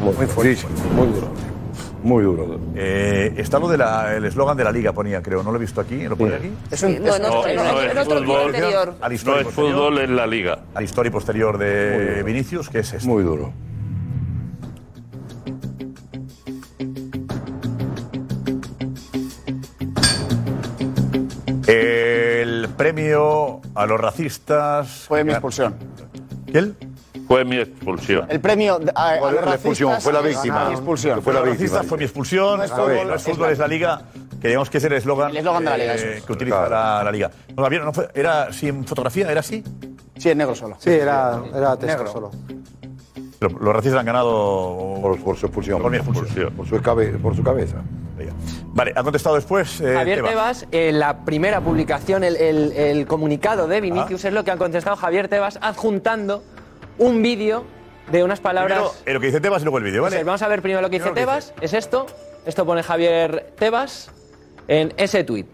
Muy, 0.00 0.12
fuerte. 0.26 0.56
Muy 0.94 1.06
duro. 1.08 1.28
Muy 2.02 2.22
duro. 2.22 2.60
Eh, 2.76 3.34
está 3.38 3.58
lo 3.58 3.68
del 3.68 4.24
eslogan 4.24 4.56
de 4.56 4.62
la 4.64 4.70
liga, 4.70 4.92
ponía, 4.92 5.20
creo. 5.22 5.42
¿No 5.42 5.50
lo 5.50 5.56
he 5.56 5.60
visto 5.60 5.80
aquí? 5.80 6.06
¿Lo 6.06 6.16
ponía 6.16 6.36
aquí? 6.36 6.52
Es 6.70 6.82
un- 6.82 7.02
no, 7.02 7.16
en 7.16 7.24
otro- 7.24 7.46
en 7.48 7.58
otro- 7.58 7.82
en 7.82 7.98
otro 7.98 8.18
fútbol. 8.20 8.46
interior. 8.54 8.94
Al 9.00 9.12
No 9.24 9.36
es 9.38 9.48
fútbol, 9.48 9.98
es 9.98 10.10
la 10.10 10.26
liga. 10.26 10.58
Al 10.74 10.84
historia 10.84 11.10
posterior 11.10 11.58
de 11.58 12.22
Vinicius, 12.24 12.68
que 12.68 12.80
es 12.80 12.92
este. 12.92 13.08
Muy 13.08 13.22
duro. 13.24 13.52
El 21.68 22.66
premio 22.76 23.60
a 23.74 23.84
los 23.86 24.00
racistas. 24.00 24.88
Fue 25.06 25.22
mi 25.22 25.32
expulsión. 25.32 25.74
¿Quién? 26.50 26.74
Fue 27.26 27.44
mi 27.44 27.58
expulsión. 27.58 28.24
El 28.30 28.40
premio 28.40 28.80
a, 28.94 29.10
a 29.12 29.18
¿Cuál 29.18 29.34
los 29.34 29.44
la 29.44 29.54
expulsión? 29.54 29.90
racistas 29.90 30.04
Fue 30.04 30.12
la 30.14 30.20
víctima. 30.22 30.64
Mi 30.68 30.72
expulsión. 30.74 31.22
Fue 31.22 31.32
la 31.34 31.40
Los 31.40 31.48
víctima. 31.50 31.66
racistas 31.68 31.86
fue 31.86 31.98
mi 31.98 32.04
expulsión. 32.04 32.56
No 32.58 32.64
es 32.64 32.70
No 32.70 32.76
fútbol, 32.76 33.10
es 33.10 33.14
es 33.16 33.22
fútbol, 33.34 33.50
es 33.50 33.58
la 33.58 33.68
liga. 33.68 34.02
Que 34.40 34.48
digamos 34.48 34.70
que 34.70 34.78
es 34.78 34.84
el 34.84 34.92
eslogan. 34.94 35.30
El 35.30 35.36
eslogan 35.36 35.64
de 35.64 35.70
la 35.70 35.76
liga, 35.76 35.92
eh, 35.92 35.96
eso 35.96 36.06
es. 36.06 36.22
que 36.24 36.32
utiliza 36.32 36.68
la, 36.70 37.02
la 37.04 37.12
liga. 37.12 37.30
No, 37.54 37.62
Javier, 37.64 37.84
no 37.84 37.92
fue- 37.92 38.08
¿Era 38.14 38.48
en 38.62 38.84
fotografía? 38.86 39.30
¿Era 39.30 39.40
así? 39.40 39.62
Sí, 40.16 40.30
en 40.30 40.38
negro 40.38 40.54
solo. 40.54 40.76
Sí, 40.78 40.88
era, 40.90 41.42
era 41.54 41.76
texto 41.76 41.86
Negro. 41.98 42.12
solo. 42.12 42.30
Pero 43.38 43.58
los 43.58 43.74
racistas 43.76 44.00
han 44.00 44.06
ganado. 44.06 44.98
Por, 45.02 45.18
por 45.20 45.36
su 45.36 45.44
expulsión. 45.46 45.82
Por 45.82 45.90
mi 45.90 45.98
expulsión. 45.98 46.54
Por 46.54 46.66
su, 46.66 46.80
cabe- 46.80 47.18
por 47.18 47.36
su 47.36 47.42
cabeza. 47.42 47.76
Vale, 48.78 48.92
ha 48.94 49.02
contestado 49.02 49.34
después. 49.34 49.80
eh, 49.80 49.92
Javier 49.92 50.22
Tebas. 50.22 50.66
La 50.72 51.24
primera 51.24 51.60
publicación, 51.60 52.22
el, 52.22 52.36
el- 52.36 52.72
el 52.72 53.06
comunicado 53.08 53.66
de 53.66 53.80
Vinicius 53.80 54.24
es 54.24 54.32
lo 54.32 54.44
que 54.44 54.52
ha 54.52 54.56
contestado 54.56 54.94
Javier 54.96 55.26
Tebas 55.26 55.58
adjuntando 55.60 56.44
un 56.96 57.20
vídeo 57.20 57.64
de 58.12 58.22
unas 58.22 58.38
palabras. 58.40 58.78
Primero, 58.78 58.94
eh, 59.04 59.12
lo 59.14 59.20
que 59.20 59.26
dice 59.26 59.40
Tebas 59.40 59.62
y 59.62 59.64
luego 59.64 59.78
el 59.78 59.84
vídeo, 59.84 60.02
¿vale? 60.02 60.22
Vamos 60.22 60.42
a 60.42 60.48
ver 60.48 60.62
primero 60.62 60.80
lo 60.80 60.88
que 60.90 60.98
dice 61.00 61.10
Primero 61.10 61.32
lo 61.32 61.38
que 61.38 61.44
Tebas. 61.46 61.54
Es 61.60 61.74
esto. 61.74 62.06
Esto 62.46 62.64
pone 62.64 62.84
Javier 62.84 63.52
Tebas 63.58 64.10
en 64.68 64.94
ese 64.96 65.24
tuit. 65.24 65.46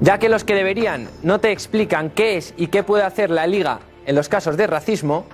Ya 0.00 0.18
que 0.18 0.28
los 0.28 0.44
que 0.44 0.54
deberían 0.54 1.08
no 1.22 1.40
te 1.40 1.50
explican 1.50 2.10
qué 2.10 2.36
es 2.36 2.54
y 2.56 2.68
qué 2.68 2.82
puede 2.84 3.02
hacer 3.02 3.28
la 3.30 3.46
liga 3.46 3.80
en 4.06 4.14
los 4.14 4.28
casos 4.28 4.56
de 4.56 4.66
racismo, 4.66 5.26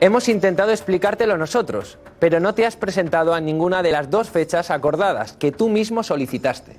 hemos 0.00 0.28
intentado 0.28 0.72
explicártelo 0.72 1.36
nosotros, 1.36 1.98
pero 2.18 2.40
no 2.40 2.54
te 2.54 2.66
has 2.66 2.76
presentado 2.76 3.34
a 3.34 3.40
ninguna 3.40 3.82
de 3.82 3.92
las 3.92 4.10
dos 4.10 4.30
fechas 4.30 4.70
acordadas 4.70 5.34
que 5.34 5.52
tú 5.52 5.68
mismo 5.68 6.02
solicitaste. 6.02 6.76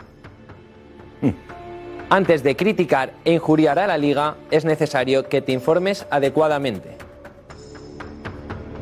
Antes 2.09 2.43
de 2.43 2.55
criticar 2.55 3.13
e 3.23 3.33
injuriar 3.33 3.79
a 3.79 3.87
la 3.87 3.97
liga, 3.97 4.35
es 4.49 4.65
necesario 4.65 5.29
que 5.29 5.41
te 5.41 5.53
informes 5.53 6.05
adecuadamente. 6.09 6.97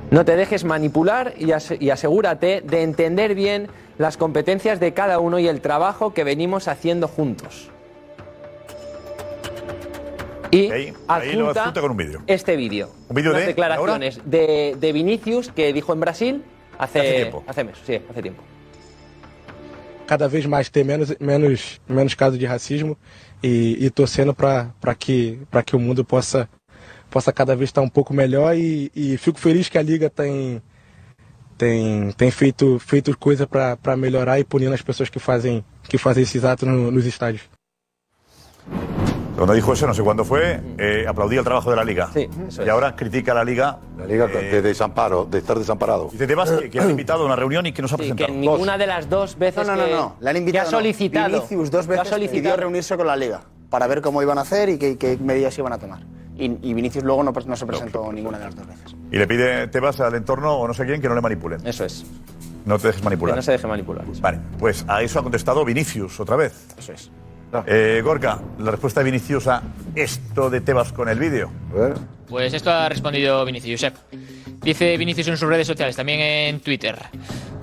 No 0.10 0.26
te 0.26 0.36
dejes 0.36 0.64
manipular 0.64 1.34
y, 1.38 1.52
y 1.80 1.90
asegúrate 1.92 2.62
de 2.62 2.82
entender 2.82 3.36
bien 3.36 3.68
las 4.00 4.18
competencias 4.18 4.80
de 4.80 4.94
cada 4.94 5.20
uno 5.20 5.38
y 5.38 5.48
el 5.48 5.62
trabajo 5.62 6.14
que 6.14 6.24
venimos 6.24 6.68
haciendo 6.68 7.08
juntos. 7.08 7.70
Y 10.52 10.72
Ahí, 10.72 10.94
ahí 11.08 11.34
lo 11.34 11.50
adjunta 11.50 11.80
con 11.82 11.92
un 11.92 11.98
vídeo. 11.98 12.22
este 12.26 12.56
vídeo. 12.56 12.90
¿Un 13.08 13.16
vídeo 13.16 13.34
de 13.34 13.46
declaraciones 13.46 14.20
de, 14.26 14.76
de 14.80 14.92
Vinicius 14.94 15.52
que 15.52 15.72
dijo 15.74 15.94
en 15.94 16.00
Brasil 16.00 16.44
hace, 16.78 17.00
Hace 17.00 17.14
tiempo. 17.16 17.44
hace 17.48 17.64
meses, 17.64 17.82
sí, 17.86 18.02
hace 18.10 18.22
tiempo. 18.22 18.44
cada 20.08 20.28
vez 20.28 20.48
mais 20.48 20.72
ter 20.72 20.84
menos, 20.84 21.16
menos, 21.20 21.80
menos 21.88 22.16
casos 22.16 22.40
de 22.40 22.48
racismo 22.48 22.98
e, 23.44 23.78
e 23.80 23.90
torcendo 23.92 24.34
para 24.34 24.74
que, 24.98 25.40
pra 25.52 25.62
que 25.62 25.76
o 25.76 25.80
mundo 25.80 26.04
possa, 26.04 26.50
possa 27.12 27.32
cada 27.32 27.56
vez 27.56 27.70
estar 27.70 27.82
um 27.82 27.90
pouco 27.90 28.12
melhor 28.12 28.56
e, 28.56 28.92
e 28.96 29.18
fico 29.18 29.40
feliz 29.40 29.70
que 29.70 29.78
a 29.78 29.84
Liga 29.84 30.10
tem, 30.10 30.64
tem, 31.60 32.12
tem 32.14 32.32
feito, 32.32 32.80
feito 32.80 33.16
coisa 33.20 33.46
para 33.46 33.96
melhorar 33.96 34.40
e 34.40 34.44
punindo 34.44 34.74
as 34.74 34.82
pessoas 34.82 35.10
que 35.10 35.20
fazem, 35.20 35.64
que 35.84 36.00
fazem 36.00 36.24
esses 36.24 36.44
atos 36.44 36.68
no- 36.68 36.90
nos 36.90 37.06
estádios. 37.06 37.44
Cuando 39.40 39.54
dijo 39.54 39.72
eso, 39.72 39.88
no 39.88 39.94
sé 39.94 40.04
cuándo 40.04 40.26
fue, 40.26 40.60
eh, 40.78 41.06
aplaudía 41.08 41.40
el 41.40 41.46
trabajo 41.46 41.70
de 41.70 41.78
la 41.78 41.86
liga. 41.86 42.10
y 42.14 42.68
ahora 42.70 42.94
critica 42.94 43.32
a 43.32 43.36
la 43.36 43.44
liga. 43.46 43.80
La 43.98 44.06
liga 44.06 44.28
de 44.28 44.62
desamparo, 44.62 45.24
de 45.26 45.38
estar 45.38 45.58
desamparado. 45.58 46.10
Dice 46.12 46.28
Tebas 46.28 46.52
que, 46.52 46.70
que 46.70 46.80
ha 46.80 46.90
invitado 46.90 47.24
a 47.24 47.26
una 47.26 47.38
reunión 47.38 47.66
y 47.66 47.72
que 47.72 47.82
no 47.82 47.88
se 47.88 47.96
ha 47.96 47.98
Sí, 47.98 48.02
presentado. 48.02 48.28
que 48.28 48.34
ninguna 48.38 48.78
de 48.78 48.86
las 48.86 49.10
dos 49.10 49.38
veces 49.38 49.66
No, 49.66 49.76
no, 49.78 49.82
no, 49.84 49.88
que, 49.88 49.92
no. 49.96 50.16
Le 50.20 50.30
han 50.30 50.34
que 50.36 50.40
invitado. 50.40 50.68
ha 50.68 50.72
no. 50.72 50.78
solicitado. 50.78 51.28
Vinicius 51.30 51.72
dos 51.72 51.88
que 51.88 51.94
ha 51.98 52.04
veces 52.04 52.30
pidió 52.30 52.58
reunirse 52.58 52.98
con 52.98 53.08
la 53.08 53.16
liga 53.16 53.40
para 53.70 53.88
ver 53.88 54.02
cómo 54.02 54.22
iban 54.22 54.38
a 54.38 54.42
hacer 54.42 54.68
y 54.68 54.78
qué, 54.78 54.98
qué 54.98 55.18
medidas 55.18 55.58
iban 55.58 55.72
a 55.72 55.78
tomar. 55.78 56.02
Y, 56.38 56.58
y 56.70 56.74
Vinicius 56.74 57.06
luego 57.06 57.24
no, 57.24 57.32
no 57.32 57.56
se 57.56 57.66
presentó 57.66 58.12
ninguna 58.12 58.40
de 58.40 58.44
las 58.46 58.56
dos 58.58 58.68
veces. 58.68 58.94
Y 59.10 59.18
le 59.18 59.26
pide 59.26 59.68
Tebas 59.68 60.02
al 60.02 60.16
entorno 60.16 60.54
o 60.58 60.68
no 60.68 60.74
sé 60.74 60.86
quién 60.86 61.02
que 61.02 61.08
no 61.08 61.16
le 61.16 61.22
manipulen. 61.22 61.66
Eso 61.66 61.86
es. 61.86 62.06
No 62.66 62.78
te 62.78 62.88
dejes 62.88 63.04
manipular. 63.04 63.36
Que 63.36 63.38
no 63.38 63.42
se 63.42 63.54
deje 63.54 63.68
manipular. 63.68 64.06
Vale, 64.20 64.40
pues 64.60 64.84
a 64.88 65.02
eso 65.02 65.20
ha 65.20 65.24
contestado 65.24 65.64
Vinicius 65.64 66.20
otra 66.20 66.36
vez. 66.36 66.68
Eso 66.78 66.92
es. 66.92 67.10
Eh, 67.66 68.02
Gorka, 68.04 68.40
la 68.60 68.72
respuesta 68.72 69.00
de 69.00 69.06
Vinicius 69.06 69.48
a 69.48 69.64
esto 69.96 70.50
de 70.50 70.62
Tebas 70.62 70.94
con 70.94 71.10
el 71.10 71.18
vídeo. 71.18 71.52
Pues 72.28 72.54
esto 72.54 72.72
ha 72.72 72.88
respondido 72.90 73.44
Vinicius. 73.44 73.82
Josep. 73.82 73.96
Dice 74.62 74.98
Vinicius 74.98 75.30
en 75.30 75.38
sus 75.38 75.50
redes 75.50 75.66
sociales, 75.66 75.96
también 75.96 76.20
en 76.20 76.60
Twitter. 76.60 76.98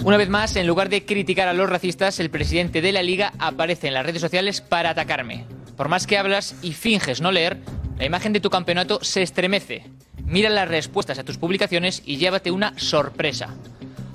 Una 0.02 0.16
vez 0.16 0.28
más, 0.28 0.56
en 0.56 0.66
lugar 0.66 0.88
de 0.88 1.04
criticar 1.04 1.46
a 1.46 1.52
los 1.52 1.68
racistas, 1.68 2.18
el 2.20 2.30
presidente 2.30 2.80
de 2.80 2.92
la 2.92 3.02
liga 3.02 3.32
aparece 3.38 3.88
en 3.88 3.94
las 3.94 4.04
redes 4.04 4.22
sociales 4.22 4.60
para 4.60 4.90
atacarme. 4.90 5.44
Por 5.76 5.88
más 5.88 6.06
que 6.06 6.18
hablas 6.18 6.56
y 6.62 6.72
finges 6.72 7.20
no 7.20 7.30
leer, 7.30 7.58
la 7.98 8.06
imagen 8.06 8.32
de 8.32 8.40
tu 8.40 8.50
campeonato 8.50 8.98
se 9.02 9.22
estremece. 9.22 9.84
Mira 10.24 10.50
las 10.50 10.68
respuestas 10.68 11.18
a 11.18 11.24
tus 11.24 11.38
publicaciones 11.38 12.02
y 12.04 12.16
llévate 12.16 12.50
una 12.50 12.76
sorpresa. 12.78 13.54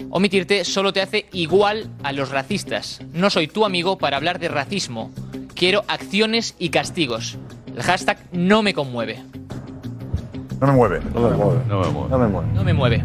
Omitirte 0.10 0.66
solo 0.66 0.92
te 0.92 1.02
hace 1.02 1.28
igual 1.32 1.90
a 2.04 2.12
los 2.12 2.30
racistas. 2.30 3.00
No 3.14 3.30
soy 3.30 3.48
tu 3.48 3.64
amigo 3.64 3.98
para 3.98 4.18
hablar 4.18 4.40
de 4.40 4.50
racismo. 4.50 5.12
Quiero 5.62 5.84
acciones 5.88 6.56
y 6.58 6.70
castigos. 6.70 7.38
El 7.68 7.84
hashtag 7.84 8.18
no 8.32 8.64
me 8.64 8.74
conmueve. 8.74 9.20
No 10.60 10.66
me 10.66 10.74
mueve. 10.74 11.02
No 11.14 11.30
me 11.30 11.38
mueve. 11.38 11.60
No 11.68 11.80
me 11.80 11.88
mueve. 11.88 12.10
No 12.10 12.18
me 12.18 12.28
mueve. 12.28 12.48
No 12.56 12.64
me 12.64 12.74
mueve. 12.74 13.04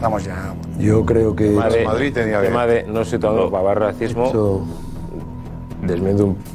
Vamos 0.00 0.24
ya. 0.24 0.54
Yo 0.78 1.04
creo 1.04 1.36
que. 1.36 1.50
Madre, 1.50 2.12
Tema 2.12 2.66
de 2.66 2.84
no 2.84 3.04
se 3.04 3.18
todo 3.18 3.50
para 3.50 3.74
racismo. 3.74 4.28
Eso... 4.28 4.66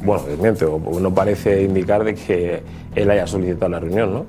Bueno, 0.02 0.24
desmiente, 0.24 0.64
o 0.64 0.80
no 0.98 1.14
parece 1.14 1.62
indicar 1.62 2.02
de 2.02 2.16
que 2.16 2.64
él 2.96 3.10
haya 3.12 3.28
solicitado 3.28 3.68
la 3.68 3.78
reunión, 3.78 4.12
¿no? 4.12 4.26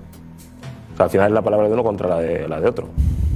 Al 0.99 1.09
final 1.09 1.29
es 1.29 1.33
la 1.33 1.41
palabra 1.41 1.67
de 1.67 1.73
uno 1.73 1.83
contra 1.83 2.07
la 2.07 2.19
de, 2.19 2.47
la 2.47 2.61
de 2.61 2.67
otro. 2.67 2.87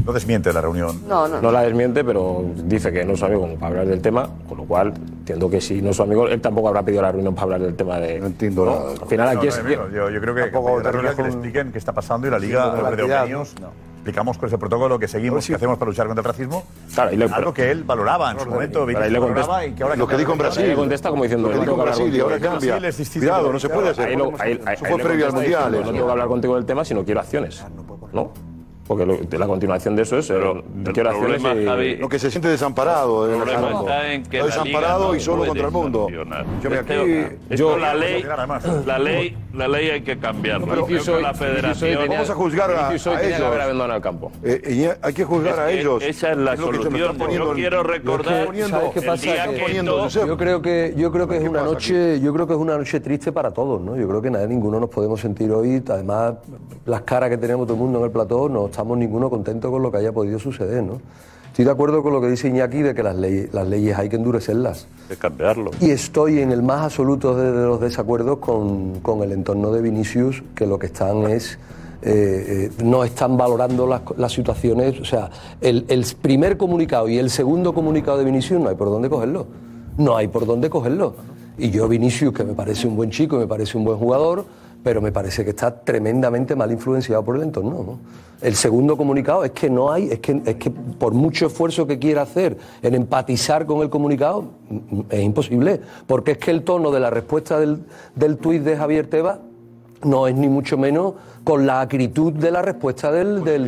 No 0.05 0.13
desmiente 0.13 0.51
la 0.51 0.61
reunión. 0.61 1.01
No, 1.07 1.27
no. 1.27 1.41
No 1.41 1.51
la 1.51 1.61
desmiente, 1.61 2.03
pero 2.03 2.43
dice 2.65 2.91
que 2.91 3.05
no 3.05 3.13
es 3.13 3.19
su 3.19 3.25
amigo 3.25 3.41
como 3.41 3.55
para 3.55 3.67
hablar 3.67 3.87
del 3.87 4.01
tema, 4.01 4.29
con 4.47 4.57
lo 4.57 4.63
cual 4.65 4.93
entiendo 5.19 5.49
que 5.49 5.61
si 5.61 5.81
no 5.81 5.91
es 5.91 5.95
su 5.95 6.03
amigo, 6.03 6.27
él 6.27 6.41
tampoco 6.41 6.69
habrá 6.69 6.83
pedido 6.83 7.01
la 7.01 7.11
reunión 7.11 7.33
para 7.33 7.43
hablar 7.43 7.61
del 7.61 7.75
tema 7.75 7.99
de. 7.99 8.19
No 8.19 8.27
entiendo 8.27 8.65
¿no? 8.65 8.71
Nada. 8.71 8.91
Al 9.01 9.07
final 9.07 9.29
aquí 9.29 9.47
es. 9.47 9.61
yo, 9.63 10.09
yo 10.09 10.21
creo 10.21 10.35
que, 10.35 10.41
tampoco 10.43 10.77
que, 10.77 10.91
que, 10.91 11.15
que 11.15 11.23
le 11.23 11.29
expliquen 11.29 11.71
qué 11.71 11.77
está 11.77 11.93
pasando 11.93 12.27
y 12.27 12.31
la 12.31 12.39
Liga 12.39 12.73
de 12.75 13.03
Opiniones. 13.03 13.55
No 13.59 13.91
explicamos 14.01 14.39
cuál 14.39 14.47
es 14.47 14.53
el 14.53 14.59
protocolo 14.59 14.97
que 14.97 15.07
seguimos, 15.07 15.45
sí. 15.45 15.51
que 15.51 15.57
hacemos 15.57 15.77
para 15.77 15.89
luchar 15.89 16.07
contra 16.07 16.21
el 16.21 16.25
racismo. 16.25 16.63
Claro, 16.93 17.13
y 17.13 17.17
le, 17.17 17.25
algo 17.25 17.53
que 17.53 17.69
él 17.69 17.83
valoraba 17.83 18.31
en 18.31 18.39
su 18.39 18.49
momento. 18.49 18.89
Y 18.89 18.95
le 18.95 19.19
contesta, 19.19 19.65
y 19.65 19.73
que 19.73 19.83
ahora 19.83 19.95
lo 19.95 20.07
que 20.07 20.17
dijo 20.17 20.31
en 20.31 20.37
Brasil. 20.39 20.67
Le 20.67 20.75
contesta 20.75 21.09
como 21.09 21.23
diciendo. 21.23 21.49
Lo 21.49 21.53
que 21.53 21.59
dijo 21.61 21.73
en 21.73 21.81
Brasil 21.81 22.15
y 22.15 22.19
ahora 22.19 22.39
cambia. 22.39 22.79
Cuidado, 23.13 23.53
no 23.53 23.59
se 23.59 23.69
puede 23.69 23.89
hacer. 23.89 24.09
Eso 24.11 24.85
fue 24.85 24.97
previo 24.97 25.27
al 25.27 25.33
Mundial. 25.33 25.71
No 25.71 25.77
¿eh? 25.77 25.83
tengo 25.83 26.05
que 26.05 26.11
hablar 26.11 26.27
contigo 26.27 26.55
del 26.55 26.65
tema, 26.65 26.83
sino 26.83 27.05
quiero 27.05 27.19
acciones. 27.19 27.61
Ah, 27.63 27.69
¿No? 28.11 28.31
Porque 28.91 29.05
lo, 29.05 29.15
de 29.15 29.39
la 29.39 29.47
continuación 29.47 29.95
de 29.95 30.01
eso 30.01 30.17
es 30.17 30.27
pero, 30.27 30.57
eh, 30.57 30.63
pero 30.83 31.17
problema, 31.17 31.55
y, 31.55 31.65
Javi, 31.65 31.95
lo 31.95 32.09
que 32.09 32.19
se 32.19 32.29
siente 32.29 32.49
desamparado. 32.49 33.31
El 33.31 33.37
problema 33.37 33.79
está 33.79 34.11
en 34.11 34.23
que 34.23 34.39
la 34.39 34.45
desamparado 34.47 34.99
Liga 34.99 35.11
no 35.11 35.15
y 35.15 35.19
solo 35.21 35.45
contra 35.45 35.67
el 35.67 35.71
mundo. 35.71 36.09
Yo 36.09 36.69
me 36.69 36.75
aquí, 36.75 36.93
esto, 37.47 37.55
yo, 37.55 37.77
la 37.77 37.93
ley, 37.93 38.21
la 38.85 38.99
ley, 38.99 39.37
la 39.53 39.69
ley 39.69 39.91
hay 39.91 40.01
que 40.01 40.19
cambiarla. 40.19 40.65
No, 40.65 40.73
pero 40.73 40.85
Creo 40.87 41.01
soy, 41.01 41.21
la 41.21 41.33
Federación. 41.33 41.89
Tenía, 41.89 42.17
vamos 42.17 42.29
a 42.29 42.35
juzgar 42.35 42.71
a, 42.71 42.99
soy, 42.99 43.15
a 43.15 43.23
ellos. 43.23 43.41
Abandonado 43.41 43.95
el 43.95 44.01
campo. 44.01 44.29
Eh, 44.43 44.61
eh, 44.61 44.93
hay 45.01 45.13
que 45.13 45.23
juzgar 45.23 45.53
es 45.53 45.59
a 45.59 45.71
ellos. 45.71 46.03
Esa 46.03 46.31
es 46.31 46.37
la 46.37 46.55
es 46.55 46.59
solución. 46.59 47.17
Poniendo, 47.17 47.47
yo 47.47 47.53
quiero 47.53 47.83
recordar. 47.83 48.49
¿Sabes 48.67 48.91
qué 48.93 49.01
pasa? 49.03 49.51
Yo 50.09 50.35
creo 50.35 50.61
que 50.61 50.93
yo 50.97 51.13
creo 51.13 51.29
que 51.29 51.37
es 51.37 51.47
una 51.47 51.63
noche, 51.63 52.19
yo 52.19 52.33
creo 52.33 52.45
que 52.45 52.53
es 52.53 52.59
una 52.59 52.77
noche 52.77 52.99
triste 52.99 53.31
para 53.31 53.51
todos, 53.51 53.79
¿no? 53.79 53.95
Yo 53.95 54.05
creo 54.09 54.21
que 54.21 54.29
nadie, 54.29 54.47
ninguno 54.47 54.81
nos 54.81 54.89
podemos 54.89 55.21
sentir 55.21 55.49
hoy. 55.49 55.81
Además, 55.87 56.33
las 56.85 57.03
caras 57.03 57.29
que 57.29 57.37
tenemos 57.37 57.67
todo 57.67 57.75
el 57.75 57.79
mundo 57.79 57.99
en 57.99 58.05
el 58.05 58.11
plató 58.11 58.49
no 58.49 58.65
está 58.65 58.80
estamos 58.81 58.97
ninguno 58.97 59.29
contentos 59.29 59.69
con 59.69 59.83
lo 59.83 59.91
que 59.91 59.97
haya 59.97 60.11
podido 60.11 60.39
suceder, 60.39 60.81
¿no? 60.81 60.99
Estoy 61.45 61.65
de 61.65 61.71
acuerdo 61.71 62.01
con 62.01 62.13
lo 62.13 62.21
que 62.21 62.29
dice 62.29 62.47
Iñaki 62.47 62.81
de 62.81 62.95
que 62.95 63.03
las 63.03 63.15
leyes, 63.15 63.53
las 63.53 63.67
leyes 63.67 63.95
hay 63.95 64.09
que 64.09 64.15
endurecerlas. 64.15 64.87
Hay 65.03 65.09
que 65.09 65.17
cambiarlo. 65.17 65.69
Y 65.79 65.91
estoy 65.91 66.39
en 66.39 66.51
el 66.51 66.63
más 66.63 66.85
absoluto 66.85 67.35
de, 67.35 67.51
los 67.51 67.79
desacuerdos 67.79 68.39
con, 68.39 69.01
con, 69.01 69.21
el 69.21 69.33
entorno 69.33 69.71
de 69.71 69.83
Vinicius, 69.83 70.41
que 70.55 70.65
lo 70.65 70.79
que 70.79 70.87
están 70.87 71.29
es. 71.29 71.59
Eh, 72.01 72.71
eh, 72.79 72.83
no 72.83 73.03
están 73.03 73.37
valorando 73.37 73.85
las, 74.17 74.31
situaciones. 74.31 74.99
O 74.99 75.05
sea, 75.05 75.29
el, 75.59 75.85
el, 75.89 76.03
primer 76.19 76.57
comunicado 76.57 77.07
y 77.07 77.19
el 77.19 77.29
segundo 77.29 77.73
comunicado 77.75 78.17
de 78.17 78.23
Vinicius 78.23 78.59
no 78.59 78.69
hay 78.69 78.75
por 78.75 78.89
dónde 78.89 79.11
cogerlo. 79.11 79.45
No 79.97 80.17
hay 80.17 80.27
por 80.27 80.47
dónde 80.47 80.71
cogerlo. 80.71 81.13
Y 81.59 81.69
yo, 81.69 81.87
Vinicius, 81.87 82.33
que 82.33 82.43
me 82.43 82.53
parece 82.53 82.87
un 82.87 82.95
buen 82.95 83.11
chico, 83.11 83.35
y 83.35 83.39
me 83.39 83.47
parece 83.47 83.77
un 83.77 83.83
buen 83.83 83.99
jugador 83.99 84.45
pero 84.83 85.01
me 85.01 85.11
parece 85.11 85.43
que 85.43 85.51
está 85.51 85.83
tremendamente 85.83 86.55
mal 86.55 86.71
influenciado 86.71 87.23
por 87.23 87.35
el 87.35 87.43
entorno. 87.43 87.83
¿no? 87.83 87.99
El 88.41 88.55
segundo 88.55 88.97
comunicado 88.97 89.43
es 89.43 89.51
que 89.51 89.69
no 89.69 89.91
hay, 89.91 90.09
es 90.09 90.19
que, 90.19 90.41
es 90.45 90.55
que 90.55 90.71
por 90.71 91.13
mucho 91.13 91.47
esfuerzo 91.47 91.85
que 91.85 91.99
quiera 91.99 92.23
hacer 92.23 92.57
en 92.81 92.95
empatizar 92.95 93.65
con 93.65 93.81
el 93.81 93.89
comunicado, 93.89 94.41
mm, 94.69 94.75
mm, 94.75 95.05
es 95.09 95.21
imposible, 95.21 95.81
porque 96.07 96.31
es 96.31 96.37
que 96.37 96.51
el 96.51 96.63
tono 96.63 96.91
de 96.91 96.99
la 96.99 97.09
respuesta 97.09 97.59
del, 97.59 97.83
del 98.15 98.37
tuit 98.37 98.63
de 98.63 98.75
Javier 98.75 99.07
Tebas 99.07 99.39
no 100.03 100.27
es 100.27 100.35
ni 100.35 100.47
mucho 100.47 100.77
menos 100.77 101.13
con 101.43 101.65
la 101.65 101.81
acritud 101.81 102.33
de 102.33 102.51
la 102.51 102.61
respuesta 102.61 103.11
del... 103.11 103.43
del, 103.43 103.65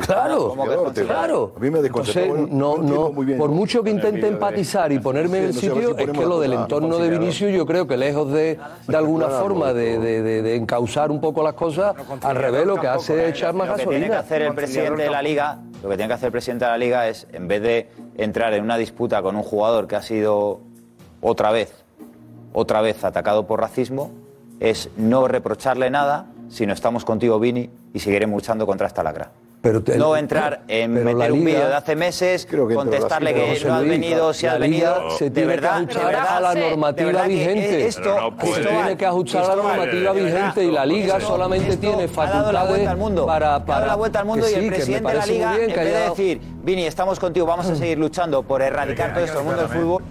claro, 0.00 0.54
claro. 0.94 1.52
A 1.56 1.60
mí 1.60 1.70
me 1.70 1.80
Entonces, 1.80 2.30
no, 2.50 2.78
no, 2.78 3.12
por 3.36 3.50
mucho 3.50 3.82
que 3.82 3.90
intente 3.90 4.26
empatizar 4.26 4.90
y 4.92 4.98
ponerme 4.98 5.38
en 5.38 5.44
el 5.44 5.54
sitio, 5.54 5.96
es 5.96 6.10
que 6.10 6.26
lo 6.26 6.40
del 6.40 6.54
entorno 6.54 6.98
de 6.98 7.10
Vinicius 7.10 7.52
yo 7.52 7.66
creo 7.66 7.86
que 7.86 7.96
lejos 7.96 8.32
de, 8.32 8.58
de 8.88 8.96
alguna 8.96 9.28
forma 9.28 9.72
de, 9.72 9.98
de, 9.98 10.56
encauzar 10.56 11.10
un 11.10 11.20
poco 11.20 11.42
las 11.42 11.54
cosas, 11.54 11.94
al 12.22 12.36
revés 12.36 12.66
lo 12.66 12.80
que 12.80 12.88
hace 12.88 13.14
es 13.14 13.20
eh, 13.20 13.28
echar 13.30 13.54
más 13.54 13.68
gasolina. 13.68 13.84
Lo 13.84 13.90
que 13.90 13.96
tiene 13.96 14.10
que 14.10 14.16
hacer 14.16 14.42
el 14.42 14.54
presidente 14.54 15.02
de 15.02 15.10
la 15.10 15.22
Liga, 15.22 15.58
lo 15.82 15.88
que 15.88 15.96
tiene 15.96 16.08
que 16.08 16.14
hacer 16.14 16.26
el 16.26 16.32
presidente 16.32 16.64
de 16.64 16.70
la 16.70 16.78
Liga 16.78 17.08
es, 17.08 17.26
en 17.32 17.48
vez 17.48 17.62
de 17.62 17.88
entrar 18.16 18.54
en 18.54 18.64
una 18.64 18.78
disputa 18.78 19.22
con 19.22 19.36
un 19.36 19.42
jugador 19.42 19.86
que 19.86 19.96
ha 19.96 20.02
sido 20.02 20.60
otra 21.20 21.50
vez, 21.50 21.84
otra 22.52 22.80
vez 22.80 23.04
atacado 23.04 23.46
por 23.46 23.60
racismo, 23.60 24.10
es 24.60 24.90
no 24.96 25.28
reprocharle 25.28 25.90
nada, 25.90 26.26
sino 26.48 26.72
estamos 26.72 27.04
contigo, 27.04 27.38
Vini, 27.38 27.70
y 27.92 27.98
seguiremos 27.98 28.36
luchando 28.36 28.66
contra 28.66 28.86
esta 28.86 29.02
lacra. 29.02 29.30
Pero 29.64 29.82
no 29.96 30.14
entrar 30.14 30.60
en 30.68 30.92
meter 30.92 31.32
un 31.32 31.42
vídeo 31.42 31.68
de 31.68 31.74
hace 31.74 31.96
meses, 31.96 32.46
creo 32.48 32.68
que 32.68 32.74
contestarle 32.74 33.32
que, 33.32 33.58
no 33.64 33.74
has 33.74 33.82
venido, 33.82 34.34
si 34.34 34.46
ha 34.46 34.58
venido. 34.58 35.08
Se 35.12 35.30
tiene 35.30 35.48
de 35.48 35.56
verdad, 35.56 35.86
que 35.86 35.98
ajustar 35.98 36.14
a 36.16 36.40
la 36.40 36.54
normativa 36.54 37.22
vigente. 37.22 37.86
Esto, 37.86 38.34
tiene 38.42 38.96
que 38.98 39.06
ajustar 39.06 39.44
a 39.44 39.56
la 39.56 39.62
normativa 39.62 40.12
vigente 40.12 40.64
y 40.64 40.70
la 40.70 40.84
Liga 40.84 41.16
esto, 41.16 41.28
solamente 41.28 41.70
esto 41.70 41.80
tiene 41.80 42.08
facultades 42.08 42.86
al 42.86 42.98
mundo, 42.98 43.24
para, 43.24 43.64
para. 43.64 43.86
la 43.86 43.94
vuelta 43.94 44.18
al 44.18 44.26
mundo 44.26 44.46
y 44.50 44.52
el 44.52 44.66
presidente 44.66 45.08
de 45.08 45.16
la 45.16 45.26
Liga, 45.26 45.56
bien, 45.56 45.74
decir, 45.74 46.40
Vini, 46.62 46.84
estamos 46.84 47.18
contigo, 47.18 47.46
vamos 47.46 47.66
a 47.66 47.74
seguir 47.74 47.96
luchando 47.96 48.42
por 48.42 48.60
erradicar 48.60 49.14
todo 49.14 49.24
esto 49.24 49.38
del 49.38 49.46
mundo 49.46 49.62
del 49.62 49.70
fútbol. 49.70 50.02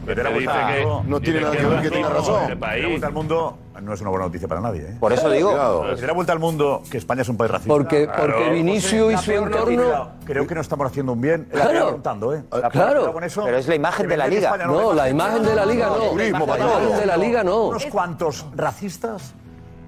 no 1.06 1.22
tiene 1.22 1.41
nada 1.41 1.56
que 1.56 1.66
ver 1.66 1.82
que 1.84 1.91
tenga 1.91 2.10
razón. 2.10 2.64
Al 3.04 3.14
mundo 3.14 3.58
no 3.84 3.94
es 3.94 4.02
una 4.02 4.10
buena 4.10 4.26
noticia 4.26 4.48
para 4.48 4.62
nadie. 4.62 4.82
¿eh? 4.82 4.98
Por 5.00 5.14
eso 5.14 5.30
digo. 5.30 5.52
Claro. 5.52 5.98
Si 5.98 6.06
da 6.06 6.14
vuelta 6.14 6.34
al 6.34 6.40
mundo 6.40 6.84
que 6.90 6.98
España 6.98 7.22
es 7.22 7.30
un 7.30 7.38
país 7.38 7.52
racista. 7.52 7.74
Porque, 7.74 8.06
claro. 8.06 8.22
porque 8.22 8.46
pues 8.46 8.54
Vinicio 8.54 9.12
y 9.12 9.18
su 9.18 9.32
entorno. 9.32 10.10
Creo 10.26 10.48
que 10.48 10.56
no 10.56 10.62
estamos 10.62 10.88
haciendo 10.88 11.14
un 11.14 11.22
bien. 11.22 11.48
La 11.52 11.70
claro. 11.70 11.92
Contando, 11.92 12.34
¿eh? 12.34 12.44
Ah, 12.52 12.60
la 12.60 12.70
claro. 12.70 13.14
Con 13.14 13.24
eso, 13.24 13.44
Pero 13.44 13.58
es 13.58 13.68
la 13.68 13.76
imagen 13.76 14.08
de 14.08 14.18
la 14.18 14.28
liga. 14.28 14.58
No, 14.66 14.94
la 14.94 15.10
imagen 15.10 15.44
de 15.44 15.56
la 15.56 15.66
liga 15.66 15.88
no. 15.90 16.18
La 16.18 16.28
imagen 16.28 16.98
de 16.98 17.06
la 17.06 17.18
liga 17.18 17.44
no. 17.44 17.64
Unos 17.66 17.86
cuantos 17.88 18.46
racistas 18.56 19.34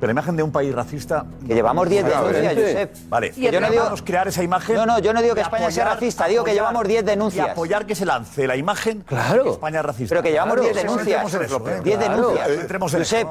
pero 0.06 0.14
la 0.14 0.20
imagen 0.20 0.38
de 0.38 0.44
un 0.44 0.52
país 0.52 0.76
racista. 0.76 1.26
Que 1.42 1.48
no 1.50 1.56
llevamos 1.56 1.90
10 1.90 2.06
denuncias, 2.06 2.44
¿eh? 2.44 2.56
Josep. 2.56 3.10
Vale, 3.10 3.34
y 3.36 3.50
yo 3.50 3.60
no 3.60 3.72
digo 3.72 3.86
crear 4.04 4.28
esa 4.28 4.44
imagen. 4.44 4.76
No, 4.76 4.86
no, 4.86 5.00
yo 5.00 5.14
no 5.14 5.22
digo 5.24 5.34
que 5.34 5.42
España 5.42 5.72
sea 5.72 5.86
racista, 5.86 6.28
digo 6.28 6.44
que 6.44 6.54
llevamos 6.54 6.88
10 6.88 7.04
denuncias. 7.04 7.48
Y 7.48 7.50
apoyar 7.50 7.88
que 7.88 7.96
se 7.96 8.06
lance 8.06 8.46
la 8.46 8.56
imagen 8.56 9.02
claro. 9.02 9.46
de 9.46 9.50
España 9.50 9.82
racista. 9.82 10.10
Pero 10.14 10.22
que 10.22 10.30
llevamos 10.30 10.62
10 10.62 10.74
claro, 10.74 10.96
denuncias. 10.96 11.84
10 11.84 12.00
denuncias. 12.00 12.50
Entremos 12.50 12.94
en 12.94 13.00
Josep, 13.00 13.28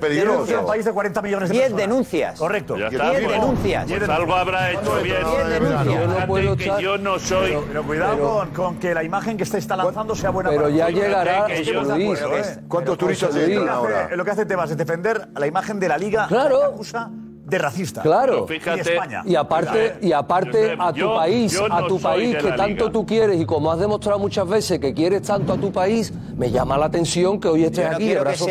denuncias. 0.00 0.60
un 0.60 0.66
país 0.66 0.84
de 0.84 0.92
40 0.92 1.22
millones 1.22 1.48
de 1.48 1.54
10 1.54 1.76
denuncias. 1.76 2.38
Correcto. 2.40 2.74
10 2.74 2.90
denuncias. 2.90 3.92
Algo 4.08 4.34
habrá 4.34 4.72
hecho 4.72 4.96
bien. 5.04 5.18
10 5.22 6.08
denuncias. 6.18 6.80
Yo 6.80 6.98
no 6.98 7.20
soy. 7.20 7.56
Pero 7.68 7.84
cuidado 7.84 8.48
con 8.52 8.80
que 8.80 8.94
la 8.94 9.04
imagen 9.04 9.36
que 9.36 9.44
se 9.44 9.58
está 9.58 9.76
lanzando 9.76 10.16
sea 10.16 10.30
buena 10.30 10.50
Pero 10.50 10.70
ya 10.70 10.88
llegará. 10.88 11.46
¿eh? 11.50 12.62
¿Cuántos 12.66 12.98
turistas 12.98 13.32
se 13.32 13.56
ahora? 13.68 14.08
Lo 14.16 14.24
que 14.24 14.32
hace 14.32 14.44
Tebas 14.44 14.72
es 14.72 14.76
defender 14.76 15.28
la 15.36 15.46
imagen 15.46 15.78
de 15.78 15.88
la 15.88 15.98
Liga 15.98 16.15
Claro. 16.28 16.74
le 16.78 17.26
de 17.46 17.58
racista. 17.58 18.02
Claro. 18.02 18.46
Fíjate, 18.46 18.90
y, 18.90 18.92
España. 18.92 19.22
y 19.24 19.36
aparte, 19.36 19.96
y 20.02 20.12
aparte 20.12 20.76
a 20.78 20.92
tu 20.92 21.14
país, 21.14 21.60
a 21.70 21.86
tu 21.86 22.00
país 22.00 22.36
que 22.36 22.52
tanto 22.52 22.90
tú 22.90 23.06
quieres 23.06 23.40
y 23.40 23.46
como 23.46 23.70
has 23.70 23.78
demostrado 23.78 24.18
muchas 24.18 24.48
veces 24.48 24.80
que 24.80 24.92
quieres 24.92 25.22
tanto 25.22 25.52
a 25.52 25.56
tu 25.56 25.70
país, 25.70 26.12
me 26.36 26.50
llama 26.50 26.76
la 26.76 26.86
atención 26.86 27.38
que 27.38 27.48
hoy 27.48 27.64
estés 27.64 27.88
no 27.88 27.96
aquí 27.96 28.08
de 28.08 28.18
brazos 28.18 28.48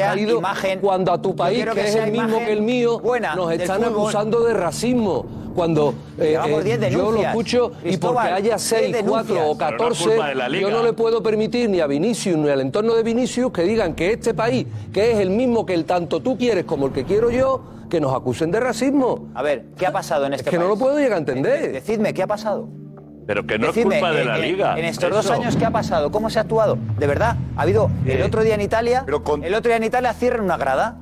cuando 0.82 1.12
a 1.12 1.22
tu 1.22 1.36
país, 1.36 1.66
que, 1.66 1.72
que 1.72 1.88
es 1.88 1.96
el 1.96 2.12
mismo 2.12 2.38
que 2.38 2.54
el 2.54 2.62
mío, 2.62 3.02
nos 3.36 3.52
están 3.52 3.84
acusando 3.84 4.44
de 4.44 4.54
racismo 4.54 5.26
cuando 5.56 5.96
eh, 6.20 6.38
eh, 6.38 6.90
yo 6.92 7.12
lo 7.12 7.22
escucho 7.22 7.72
y 7.84 7.98
porque 7.98 8.28
haya 8.28 8.60
6, 8.60 8.98
4 9.08 9.50
o 9.50 9.58
14, 9.58 10.18
yo 10.60 10.70
no 10.70 10.84
le 10.84 10.94
puedo 10.94 11.24
permitir 11.24 11.70
ni 11.70 11.80
a 11.80 11.88
Vinicius 11.88 12.38
ni 12.38 12.50
al 12.50 12.62
entorno 12.62 12.94
de 12.94 13.04
Vinicius 13.04 13.52
que 13.52 13.64
digan 13.64 13.96
que 13.96 14.12
este 14.12 14.34
país, 14.34 14.68
que 14.94 15.14
es 15.14 15.20
el 15.20 15.30
mismo 15.30 15.66
que 15.66 15.74
el 15.74 15.86
tanto 15.86 16.20
tú 16.20 16.38
quieres 16.38 16.66
como 16.66 16.88
el 16.88 16.92
que 16.92 17.06
quiero 17.06 17.32
yo, 17.32 17.62
que 17.90 18.00
nos 18.00 18.14
acusen 18.14 18.52
de 18.52 18.60
racismo. 18.60 19.30
A 19.34 19.42
ver, 19.42 19.66
¿qué 19.78 19.88
ha 19.88 19.92
pasado 19.92 20.26
en 20.26 20.34
este 20.34 20.50
es 20.50 20.52
que 20.52 20.60
no 20.60 20.68
lo 20.68 20.78
puedo 20.78 20.98
llegar 20.98 21.14
a 21.14 21.18
entender. 21.18 21.64
Eh, 21.64 21.68
decidme, 21.70 22.14
¿qué 22.14 22.24
ha 22.24 22.28
pasado? 22.28 22.68
Pero 23.26 23.48
que 23.48 23.58
no 23.58 23.70
es 23.70 23.84
culpa 23.84 24.12
de 24.12 24.26
la 24.26 24.38
liga. 24.38 24.78
En 24.78 24.86
estos 24.86 25.10
dos 25.10 25.32
años, 25.32 25.56
¿qué 25.56 25.66
ha 25.66 25.72
pasado? 25.72 26.12
¿Cómo 26.12 26.30
se 26.30 26.38
ha 26.38 26.44
actuado? 26.44 26.78
De 27.00 27.08
verdad, 27.08 27.38
ha 27.56 27.62
habido. 27.62 27.90
El 28.06 28.22
otro 28.22 28.44
día 28.44 28.56
en 28.56 28.62
Italia. 28.62 29.04
El 29.08 29.54
otro 29.54 29.70
día 29.70 29.78
en 29.78 29.84
Italia 29.84 30.14
cierran 30.14 30.46
una 30.46 30.58
grada. 30.58 31.00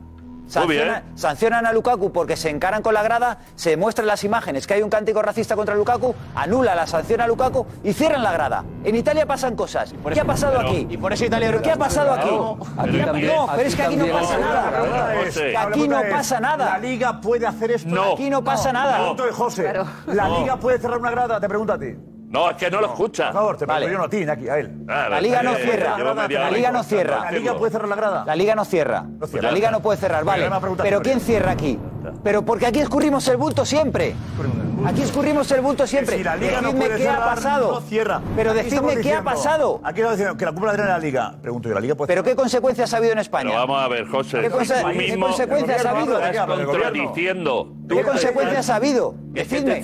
Sancionan, 1.15 1.65
a 1.65 1.73
Lukaku 1.73 2.11
porque 2.11 2.35
se 2.35 2.49
encaran 2.49 2.81
con 2.81 2.93
la 2.93 3.03
grada, 3.03 3.39
se 3.55 3.75
muestran 3.75 4.07
las 4.07 4.23
imágenes 4.23 4.67
que 4.67 4.75
hay 4.75 4.81
un 4.81 4.89
cántico 4.89 5.21
racista 5.21 5.55
contra 5.55 5.75
Lukaku, 5.75 6.13
anula 6.35 6.75
la 6.75 6.85
sanción 6.87 7.21
a 7.21 7.27
Lukaku 7.27 7.65
y 7.83 7.93
cierran 7.93 8.23
la 8.23 8.31
grada. 8.31 8.63
En 8.83 8.95
Italia 8.95 9.25
pasan 9.25 9.55
cosas. 9.55 9.93
¿Qué 10.13 10.19
ha 10.19 10.25
pasado 10.25 10.59
aquí? 10.59 10.87
Y 10.89 10.97
por 10.97 11.11
eso 11.13 11.25
Italia 11.25 11.61
¿Qué 11.61 11.71
ha 11.71 11.75
pasado 11.75 12.13
aquí? 12.13 12.29
No, 12.29 13.49
pero 13.55 13.67
es 13.67 13.75
que 13.75 13.83
aquí 13.83 13.95
no 13.95 14.07
pasa 14.07 14.37
nada. 14.37 15.13
Aquí 15.67 15.87
no 15.87 16.01
pasa 16.09 16.39
nada. 16.39 16.65
La 16.65 16.77
liga 16.77 17.21
puede 17.21 17.47
hacer 17.47 17.71
esto. 17.71 18.13
Aquí 18.13 18.29
no 18.29 18.43
pasa 18.43 18.71
nada. 18.71 19.15
La 20.07 20.29
liga 20.29 20.57
puede 20.57 20.77
cerrar 20.79 20.99
una 20.99 21.11
grada, 21.11 21.39
te 21.39 21.47
pregunto 21.47 21.73
a 21.73 21.79
ti. 21.79 21.95
No, 22.33 22.49
es 22.49 22.57
que 22.57 22.71
no, 22.71 22.81
lo 22.81 22.87
escucha. 22.87 23.25
Por 23.25 23.33
favor, 23.33 23.57
te 23.57 23.65
vale. 23.67 23.91
yo 23.91 23.95
no 23.95 24.05
a 24.05 24.09
ti, 24.09 24.23
a 24.23 24.57
él. 24.57 24.85
Ah, 24.89 25.07
la 25.07 25.21
Liga 25.21 25.43
no 25.43 25.53
eh, 25.53 25.61
cierra. 25.63 25.97
La 26.27 26.49
Liga 26.49 26.71
no 26.71 26.83
cierra. 26.83 27.25
La 27.25 27.31
Liga 27.31 27.55
puede 27.55 27.71
cerrar 27.71 27.87
la 27.87 27.95
grada. 27.95 28.23
La 28.25 28.35
Liga 28.35 28.55
no 28.55 28.65
cierra. 28.65 29.05
La 29.39 29.51
Liga 29.51 29.69
no 29.69 29.81
puede 29.81 29.99
cerrar, 29.99 30.25
vale. 30.25 30.49
Pero 30.81 31.03
¿quién 31.03 31.19
cierra 31.19 31.51
aquí? 31.51 31.77
Pero 32.23 32.43
porque 32.43 32.65
aquí 32.65 32.79
escurrimos 32.79 33.27
el 33.27 33.37
bulto 33.37 33.65
siempre. 33.65 34.15
Aquí 34.83 35.03
escurrimos 35.03 35.49
el 35.51 35.61
bulto 35.61 35.85
siempre. 35.85 36.17
Si 36.17 36.23
la 36.23 36.35
Liga 36.35 36.59
decidme 36.59 36.73
no 36.73 36.79
puede 36.79 36.97
qué 36.97 37.07
ha 37.07 37.23
pasado. 37.23 37.83
Pero 38.35 38.51
aquí 38.51 38.61
decidme 38.63 38.97
qué 38.97 39.13
ha 39.13 39.23
pasado. 39.23 39.79
Aquí 39.83 39.99
estamos 39.99 40.17
diciendo 40.17 40.35
que 40.35 40.45
la 40.45 40.51
culpa 40.53 40.71
de 40.71 40.77
la 40.85 40.97
Liga. 40.97 41.35
Pregunto 41.39 41.69
yo, 41.69 41.75
¿la 41.75 41.81
Liga 41.81 41.93
puede 41.93 42.07
¿Pero 42.07 42.23
qué 42.23 42.35
consecuencias 42.35 42.91
ha 42.95 42.97
habido 42.97 43.13
en 43.13 43.19
España? 43.19 43.53
Vamos 43.53 43.79
a 43.79 43.87
ver, 43.87 44.07
José. 44.07 44.41
¿Qué, 44.41 44.49
consecuencias 44.49 45.85
ha 45.85 45.91
habido? 45.91 46.19
Contradiciendo. 46.65 47.73
¿Qué 47.87 48.01
consecuencias 48.01 48.69
ha 48.71 48.75
habido? 48.77 49.13
Decidme. 49.33 49.83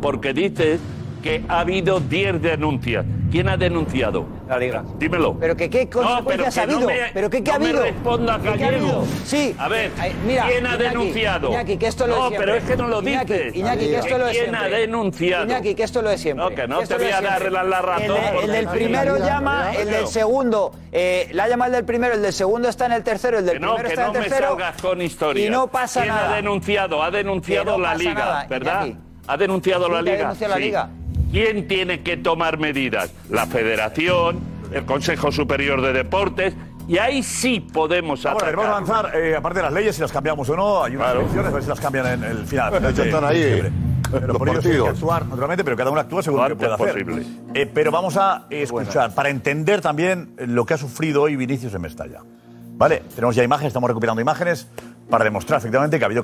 Porque 0.00 0.32
dices 0.32 0.78
que 1.24 1.42
ha 1.48 1.60
habido 1.60 2.00
10 2.00 2.42
denuncias. 2.42 3.02
¿Quién 3.30 3.48
ha 3.48 3.56
denunciado? 3.56 4.26
La 4.46 4.58
Liga. 4.58 4.84
Dímelo. 4.98 5.38
¿Pero 5.40 5.56
que 5.56 5.70
qué 5.70 5.88
consecuencias 5.88 6.52
que 6.54 6.60
ha 6.60 6.62
habido? 6.64 6.80
No 6.80 6.86
me, 6.86 6.96
¿Pero 7.14 7.30
qué, 7.30 7.42
qué 7.42 7.50
no 7.50 7.52
ha 7.52 7.56
habido? 7.56 7.80
me 7.80 7.90
respondas, 7.90 8.42
¿Qué, 8.42 8.52
qué 8.58 8.64
ha 8.64 8.68
habido? 8.68 9.04
Sí. 9.24 9.56
A 9.58 9.68
ver, 9.68 9.90
Ay, 9.98 10.14
mira, 10.26 10.44
¿quién 10.46 10.66
ha 10.66 10.74
Iñaki, 10.74 10.82
denunciado? 10.84 11.48
Iñaki, 11.48 11.76
que 11.78 11.86
esto 11.86 12.06
lo 12.06 12.16
no, 12.16 12.28
siempre. 12.28 12.38
pero 12.46 12.58
es 12.58 12.64
que 12.64 12.76
no 12.76 12.88
lo 12.88 13.00
Iñaki, 13.02 13.32
dices. 13.32 13.56
Iñaki, 13.56 13.86
que 13.86 13.96
esto 13.96 14.18
lo 14.18 14.24
de 14.26 14.30
¿Quién 14.32 14.44
siempre. 14.44 14.60
ha 14.60 14.78
denunciado? 14.78 15.44
Iñaki, 15.46 15.74
que 15.74 15.82
esto 15.82 16.02
lo 16.02 16.10
de 16.10 16.18
siempre. 16.18 16.44
No, 16.44 16.54
que 16.54 16.68
no 16.68 16.78
te 16.82 16.94
voy 16.98 17.10
a 17.10 17.20
dar 17.22 17.50
la 17.50 17.82
razón 17.82 18.16
El, 18.34 18.44
el 18.44 18.52
del 18.52 18.68
primero 18.68 19.16
llama, 19.16 19.72
el 19.74 19.88
del 19.90 20.06
segundo 20.06 20.72
eh, 20.92 21.28
la 21.32 21.48
llama 21.48 21.66
el 21.66 21.72
del 21.72 21.84
primero, 21.86 22.14
el 22.14 22.20
del 22.22 22.34
segundo 22.34 22.68
está 22.68 22.84
en 22.84 22.92
el 22.92 23.02
tercero, 23.02 23.38
el 23.38 23.46
del 23.46 23.54
Que 23.54 23.60
no, 23.60 23.76
primero 23.76 23.88
que 23.88 23.94
está 23.94 24.06
en 24.08 24.12
no 24.12 24.18
el 24.18 24.24
me 24.24 24.28
tercero. 24.28 24.48
salgas 24.50 24.82
con 24.82 25.00
historias. 25.02 25.46
Y 25.46 25.50
no 25.50 25.68
pasa 25.68 26.02
¿Quién 26.02 26.14
nada. 26.14 26.32
ha 26.32 26.36
denunciado? 26.36 27.02
Ha 27.02 27.10
denunciado 27.10 27.64
Que 27.64 27.70
no 27.70 27.78
la 27.78 27.94
Liga, 27.94 28.46
¿verdad? 28.48 28.88
¿Ha 29.26 29.36
denunciado 29.38 29.88
la 29.88 29.94
que 29.94 30.10
ha 30.10 30.12
Liga? 30.12 30.16
denunciado 30.18 30.54
la. 30.54 30.60
Liga. 30.60 30.88
¿Quién 31.34 31.66
tiene 31.66 32.00
que 32.04 32.16
tomar 32.16 32.58
medidas? 32.58 33.12
La 33.28 33.46
Federación, 33.46 34.38
el 34.72 34.84
Consejo 34.84 35.32
Superior 35.32 35.82
de 35.82 35.92
Deportes, 35.92 36.54
y 36.86 36.98
ahí 36.98 37.24
sí 37.24 37.58
podemos 37.58 38.22
Vamos 38.22 38.42
a 38.42 38.46
ver, 38.46 38.54
atacar. 38.54 38.70
vamos 38.76 38.88
a 38.90 38.94
avanzar. 38.98 39.20
eh, 39.20 39.34
aparte 39.36 39.58
de 39.58 39.62
las 39.64 39.72
leyes, 39.72 39.96
si 39.96 40.00
las 40.02 40.12
cambiamos 40.12 40.48
o 40.48 40.54
no, 40.56 40.84
hay 40.84 40.94
unas 40.94 41.12
elecciones, 41.16 41.50
a 41.50 41.54
ver 41.54 41.62
si 41.64 41.68
las 41.70 41.80
cambian 41.80 42.06
en 42.06 42.22
el 42.22 42.46
final. 42.46 42.70
De 42.82 42.90
hecho, 42.90 43.02
están 43.02 43.24
ahí, 43.24 43.42
Siempre. 43.42 43.72
Pero 44.12 44.26
los 44.28 44.36
por 44.38 44.48
ello 44.48 44.62
sí 44.62 44.68
hay 44.68 44.74
que 44.74 44.78
partidos. 44.80 44.98
actuar, 45.02 45.26
naturalmente, 45.26 45.64
pero 45.64 45.76
cada 45.76 45.90
uno 45.90 46.00
actúa 46.00 46.22
según 46.22 46.38
lo 46.38 46.44
que 46.44 46.50
Lo 46.50 46.56
pueda 46.56 46.74
antes 46.74 46.88
hacer. 46.88 47.04
posible. 47.04 47.26
Eh, 47.54 47.70
pero 47.74 47.90
vamos 47.90 48.16
a 48.16 48.46
escuchar, 48.50 49.12
para 49.12 49.28
entender 49.28 49.80
también 49.80 50.36
lo 50.38 50.64
que 50.64 50.74
ha 50.74 50.78
sufrido 50.78 51.22
hoy 51.22 51.34
Vinicius 51.34 51.74
en 51.74 51.82
Mestalla. 51.82 52.20
¿Vale? 52.76 53.02
Tenemos 53.12 53.34
ya 53.34 53.42
imágenes, 53.42 53.70
estamos 53.70 53.88
recuperando 53.88 54.22
imágenes 54.22 54.68
para 55.10 55.24
demostrar 55.24 55.58
efectivamente 55.58 55.98
que 55.98 56.04
ha 56.04 56.06
habido... 56.06 56.22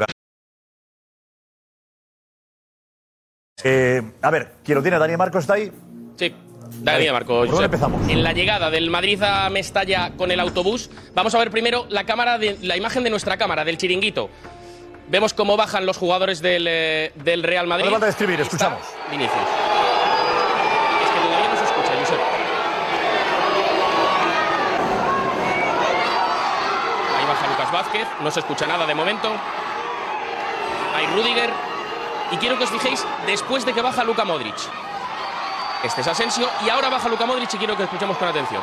Eh, 3.65 4.03
a 4.23 4.31
ver, 4.31 4.53
¿quién 4.65 4.77
lo 4.77 4.83
tiene? 4.83 4.99
¿Daniel 4.99 5.19
Marcos 5.19 5.43
está 5.43 5.55
ahí? 5.55 5.71
Sí. 6.17 6.35
Dani 6.83 7.11
Marco. 7.11 7.41
¿Por 7.41 7.49
dónde 7.49 7.65
empezamos? 7.67 8.09
En 8.09 8.23
la 8.23 8.33
llegada 8.33 8.71
del 8.71 8.91
Madrid 8.91 9.23
a 9.23 9.51
Mestalla 9.51 10.13
con 10.17 10.31
el 10.31 10.41
autobús, 10.41 10.91
vamos 11.15 11.35
a 11.35 11.39
ver 11.39 11.51
primero 11.51 11.87
la 11.89 12.05
cámara 12.05 12.39
de, 12.39 12.59
la 12.63 12.77
imagen 12.77 13.05
de 13.05 13.11
nuestra 13.11 13.37
cámara, 13.37 13.65
del 13.65 13.77
chiringuito. 13.77 14.31
Vemos 15.09 15.35
cómo 15.35 15.57
bajan 15.57 15.87
los 15.87 15.97
jugadores 15.97 16.41
del, 16.41 16.67
eh, 16.69 17.13
del 17.17 17.43
Real 17.43 17.67
Madrid. 17.67 17.87
No 17.87 17.93
falta 17.93 18.09
escribir, 18.09 18.41
escuchamos. 18.41 18.81
Vinicius. 19.11 19.35
Es 21.03 21.11
que 21.11 21.21
todavía 21.21 21.49
no 21.49 21.57
se 21.57 21.65
escucha, 21.65 21.91
Josep. 21.99 22.21
Ahí 27.19 27.27
baja 27.27 27.49
Lucas 27.49 27.73
Vázquez, 27.73 28.09
no 28.23 28.31
se 28.31 28.41
escucha 28.41 28.67
nada 28.67 28.87
de 28.87 28.95
momento. 28.95 29.29
Hay 30.95 31.07
Rudiger. 31.09 31.70
Y 32.33 32.37
quiero 32.37 32.57
que 32.57 32.65
os 32.65 32.71
fijéis 32.71 33.05
después 33.27 33.65
de 33.65 33.73
que 33.73 33.83
baja 33.83 34.05
Luka 34.05 34.25
Modric. 34.25 34.57
Este 35.83 36.03
es 36.03 36.07
Asensio 36.07 36.49
y 36.65 36.69
ahora 36.69 36.89
baja 36.89 37.09
Luka 37.09 37.27
Modric 37.27 37.53
y 37.55 37.59
quiero 37.59 37.77
que 37.77 37.85
escuchemos 37.85 38.17
con 38.17 38.29
atención. 38.29 38.63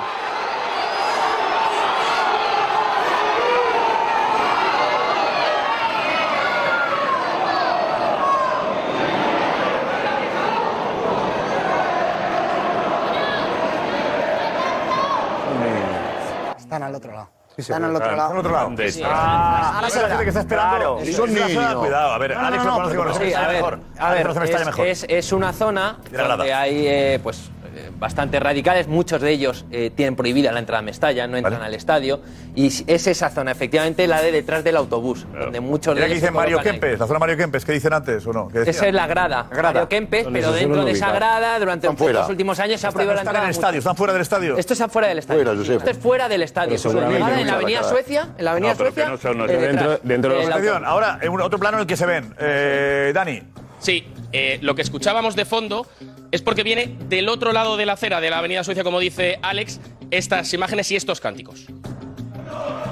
Están 16.57 16.83
al 16.83 16.95
otro 16.95 17.11
lado. 17.11 17.36
Están 17.57 17.83
al 17.83 17.95
otro 17.95 18.05
lado. 18.05 18.17
están 18.21 18.31
al 18.33 18.37
otro 18.37 18.51
lado. 18.51 18.63
¿Dónde 18.65 18.91
Sí. 18.91 19.01
están? 19.01 19.11
Ah, 19.17 19.71
Ahora 19.73 19.85
hay 19.87 19.91
se 19.91 19.97
verá. 19.97 20.09
gente 20.09 20.23
que 20.23 20.29
está 20.29 20.39
esperando. 20.41 20.75
Claro. 20.77 20.99
Es 20.99 21.19
una 21.19 21.47
zona, 21.49 21.75
cuidado, 21.75 22.11
a 22.13 22.17
ver, 22.19 22.35
No, 22.35 22.41
no, 22.41 22.47
Alex 22.47 22.63
no, 22.63 22.69
lo 22.69 22.75
conoce 22.75 22.95
pero 22.97 23.03
con 23.11 23.13
sí, 23.21 23.33
a 23.33 23.47
ver, 23.47 23.55
mejor. 23.55 23.73
a 23.97 24.07
Alex 24.07 24.17
ver, 24.17 24.21
conoce 24.27 24.39
Mestalla 24.41 24.59
es, 24.61 24.65
mejor. 24.67 24.87
es- 24.87 25.05
es 25.09 25.31
una 25.33 25.53
zona 25.53 25.97
la 26.11 26.27
donde 26.27 26.53
hay 26.53 26.87
eh, 26.87 27.19
pues 27.23 27.39
eh, 27.39 27.56
bastante 27.99 28.39
radicales, 28.39 28.87
muchos 28.87 29.21
de 29.21 29.31
ellos 29.31 29.65
eh, 29.71 29.91
tienen 29.95 30.15
prohibida 30.15 30.51
la 30.51 30.59
entrada 30.59 30.79
a 30.79 30.81
Mestalla, 30.81 31.27
no 31.27 31.37
entran 31.37 31.61
al 31.61 31.73
estadio, 31.73 32.21
y 32.55 32.67
es 32.67 33.07
esa 33.07 33.29
zona, 33.29 33.51
efectivamente, 33.51 34.07
la 34.07 34.21
de 34.21 34.31
detrás 34.31 34.63
del 34.63 34.75
autobús, 34.77 35.25
donde 35.33 35.59
muchos 35.59 35.95
de 35.95 36.05
ellos 36.05 36.15
dicen 36.15 36.33
Mario 36.33 36.59
ahí. 36.59 36.63
Kempes, 36.63 36.99
la 36.99 37.07
zona 37.07 37.19
Mario 37.19 37.37
Kempes, 37.37 37.65
¿qué 37.65 37.71
dicen 37.71 37.93
antes 37.93 38.25
o 38.27 38.33
no? 38.33 38.47
¿Qué 38.49 38.61
Esa 38.61 38.87
es 38.87 38.93
la 38.93 39.07
grada, 39.07 39.47
Mario 39.51 39.89
Kempes, 39.89 40.27
pero 40.31 40.51
dentro 40.51 40.85
de 40.85 40.91
esa 40.91 41.11
grada, 41.11 41.59
durante 41.59 41.87
los 41.87 42.29
últimos 42.29 42.59
años 42.59 42.79
se 42.81 42.87
ha 42.87 42.91
prohibido 42.91 43.13
la 43.15 43.21
están 43.21 43.31
entrada. 43.35 43.45
en 43.45 43.49
el 43.49 43.55
estadio, 43.55 43.79
están 43.79 43.95
fuera 43.95 44.13
del 44.13 44.21
estadio. 44.21 44.57
Esto 44.57 44.73
está 44.73 44.87
fuera 44.89 45.07
del 45.07 45.17
estadio. 45.19 45.43
Fuera. 45.43 45.75
Esto 45.77 45.89
es 45.91 45.97
fuera 45.97 46.29
del 46.29 46.41
estadio. 46.43 46.75
En 46.77 47.19
la 47.19 47.53
avenida. 47.55 47.83
Suecia, 47.83 48.27
en 48.37 48.45
la 48.45 48.51
avenida 48.51 48.71
No, 48.73 48.77
pero 48.77 48.89
que 48.93 49.01
Suecia. 49.01 49.09
no 49.11 49.17
son 49.17 49.37
los- 49.37 49.49
eh, 49.49 49.99
Dentro 50.03 50.33
de 50.33 50.39
del 50.39 50.51
Atención, 50.51 50.85
ahora, 50.85 51.19
en 51.21 51.29
un- 51.29 51.41
otro 51.41 51.57
plano 51.59 51.77
en 51.77 51.81
el 51.81 51.87
que 51.87 51.95
se 51.97 52.05
ven. 52.05 52.33
Eh, 52.39 53.11
Dani. 53.13 53.41
Sí, 53.79 54.07
eh, 54.31 54.57
lo 54.61 54.75
que 54.75 54.81
escuchábamos 54.81 55.35
de 55.35 55.45
fondo 55.45 55.85
es 56.31 56.41
porque 56.41 56.63
viene 56.63 56.95
del 57.07 57.29
otro 57.29 57.53
lado 57.53 57.77
de 57.77 57.85
la 57.85 57.93
acera 57.93 58.19
de 58.21 58.29
la 58.29 58.39
Avenida 58.39 58.63
Suecia, 58.63 58.83
como 58.83 58.99
dice 58.99 59.39
Alex, 59.41 59.79
estas 60.11 60.53
imágenes 60.53 60.91
y 60.91 60.95
estos 60.95 61.19
cánticos. 61.19 61.67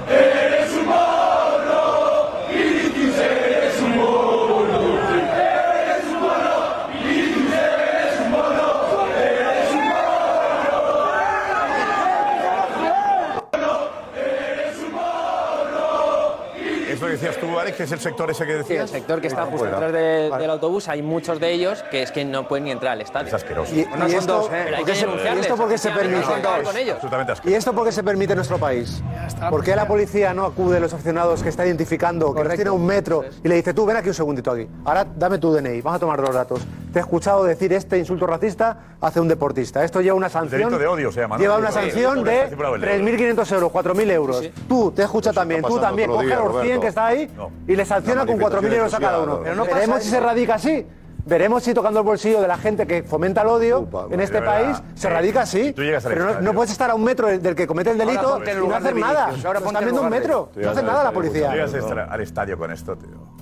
Eres 0.08 0.72
mono, 0.84 2.30
Vinicius 2.50 3.18
eres 3.18 3.80
un 3.82 3.96
mono. 3.96 4.98
Eres 5.16 6.04
un 6.12 6.20
mono, 6.20 6.88
Vinicius 6.94 7.52
eres 7.52 8.20
un 8.20 8.30
mono. 8.30 8.66
Eres 9.16 9.70
un 9.72 9.84
mono. 9.88 10.86
Eres 14.14 14.78
un 14.78 14.92
mono. 14.92 15.86
Es 16.96 17.00
lo 17.02 17.06
que 17.08 17.12
decías 17.12 17.36
tú, 17.36 17.58
Alex, 17.58 17.76
que 17.76 17.82
es 17.84 17.92
el 17.92 18.00
sector 18.00 18.30
ese 18.30 18.46
que 18.46 18.52
Sí, 18.52 18.58
decías. 18.58 18.82
el 18.84 18.88
sector 18.88 19.20
que 19.20 19.26
está 19.28 19.42
justo 19.44 19.58
Fuera. 19.58 19.74
detrás 19.80 19.92
de- 19.92 20.38
del 20.38 20.50
autobús, 20.50 20.88
hay 20.88 21.02
muchos 21.02 21.38
de 21.38 21.52
ellos 21.52 21.84
que 21.90 22.02
es 22.02 22.10
que 22.10 22.24
no 22.24 22.48
pueden 22.48 22.64
ni 22.64 22.70
entrar 22.70 22.92
al 22.92 23.02
estadio. 23.02 23.28
Es 23.28 23.34
asqueroso. 23.34 23.74
Y, 23.74 23.84
no 23.84 24.06
y 24.06 24.10
son 24.10 24.18
esto, 24.20 24.32
dos, 24.38 24.46
¿eh? 24.46 24.48
Pero 24.50 24.62
hay 24.64 24.70
¿por 24.70 24.86
que 24.86 24.92
qué 24.92 24.94
se- 24.98 25.06
denunciarles. 25.06 25.36
¿y 25.36 25.40
esto 25.46 25.56
por 25.56 25.68
qué 25.68 25.78
se 25.78 25.90
permite? 25.90 26.26
¿Y 27.44 27.54
esto 27.54 27.72
por 27.74 27.84
qué 27.84 27.92
se 27.92 28.02
permite 28.02 28.32
en 28.32 28.36
nuestro 28.36 28.58
país? 28.58 29.02
¿Por 29.50 29.62
qué 29.62 29.76
la 29.76 29.86
policía 29.86 30.32
no 30.34 30.44
acude 30.46 30.78
a 30.78 30.80
los 30.80 30.92
aficionados 30.92 31.42
que 31.42 31.48
está 31.50 31.66
identificando, 31.66 32.34
que 32.34 32.42
los 32.44 32.54
tiene 32.54 32.70
a 32.70 32.72
un 32.72 32.86
metro 32.86 33.24
y 33.44 33.48
le 33.48 33.56
dice, 33.56 33.74
tú 33.74 33.84
ven 33.86 33.96
aquí 33.96 34.08
un 34.08 34.14
segundito 34.14 34.50
aquí, 34.50 34.66
ahora 34.84 35.04
dame 35.16 35.38
tu 35.38 35.52
DNI, 35.52 35.80
vamos 35.82 35.96
a 35.96 36.00
tomar 36.00 36.18
los 36.20 36.34
datos. 36.34 36.60
Te 36.96 37.00
he 37.00 37.02
escuchado 37.02 37.44
decir 37.44 37.74
este 37.74 37.98
insulto 37.98 38.26
racista 38.26 38.96
hacia 39.02 39.20
un 39.20 39.28
deportista. 39.28 39.84
Esto 39.84 40.00
lleva 40.00 40.16
una 40.16 40.30
sanción. 40.30 40.62
delito 40.62 40.78
de 40.78 40.86
odio 40.86 41.12
se 41.12 41.20
llama, 41.20 41.36
¿no? 41.36 41.42
Lleva 41.42 41.58
una 41.58 41.70
sanción 41.70 42.24
de 42.24 42.48
sí, 42.48 42.54
bravo, 42.54 42.76
el 42.76 42.80
de 42.80 43.02
3.500 43.34 43.52
euros, 43.52 43.70
4.000 43.70 44.10
euros. 44.12 44.50
Tú, 44.66 44.90
te 44.92 45.02
he 45.02 45.04
escuchado 45.04 45.34
también, 45.34 45.60
tú 45.60 45.78
también, 45.78 46.08
coge 46.10 46.24
día, 46.24 46.36
a 46.38 46.38
los 46.38 46.52
100 46.52 46.62
Roberto. 46.62 46.80
que 46.80 46.86
está 46.86 47.06
ahí 47.06 47.30
y 47.68 47.76
le 47.76 47.84
sanciona 47.84 48.24
con 48.24 48.38
4.000 48.38 48.72
euros 48.72 48.94
a 48.94 48.98
cada 48.98 49.18
uno. 49.20 49.40
Pero 49.42 49.54
no 49.56 49.64
Veremos 49.66 50.02
si 50.02 50.08
se 50.08 50.20
radica 50.20 50.54
así. 50.54 50.86
Veremos 51.26 51.64
si 51.64 51.74
tocando 51.74 52.00
el 52.00 52.06
bolsillo 52.06 52.40
de 52.40 52.48
la 52.48 52.56
gente 52.56 52.86
que 52.86 53.02
fomenta 53.02 53.42
el 53.42 53.48
odio 53.48 53.86
en 54.10 54.20
este 54.20 54.40
país 54.40 54.82
se 54.94 55.08
Eh, 55.08 55.10
radica 55.10 55.42
así. 55.42 55.74
tú 55.74 55.82
llegas 55.82 56.06
al 56.06 56.14
Pero 56.14 56.40
no, 56.40 56.54
puedes 56.54 56.70
estar 56.72 56.88
a 56.88 56.94
un 56.94 57.04
metro 57.04 57.26
del 57.26 57.54
que 57.54 57.66
comete 57.66 57.90
el 57.90 57.98
delito 57.98 58.40
y 58.42 58.66
no 58.66 58.74
hacer 58.74 58.96
nada. 58.96 59.32
Ahora 59.44 59.58
están 59.58 59.84
viendo 59.84 60.00
un 60.00 60.08
metro. 60.08 60.48
No 60.56 60.70
hace 60.70 60.82
nada 60.82 61.04
la 61.04 61.12
policía. 61.12 61.52
Llegas 61.52 61.74
al- 61.74 61.98
al 62.08 62.20
estadio 62.22 62.56
con 62.56 62.72
esto, 62.72 62.96
tío. 62.96 63.35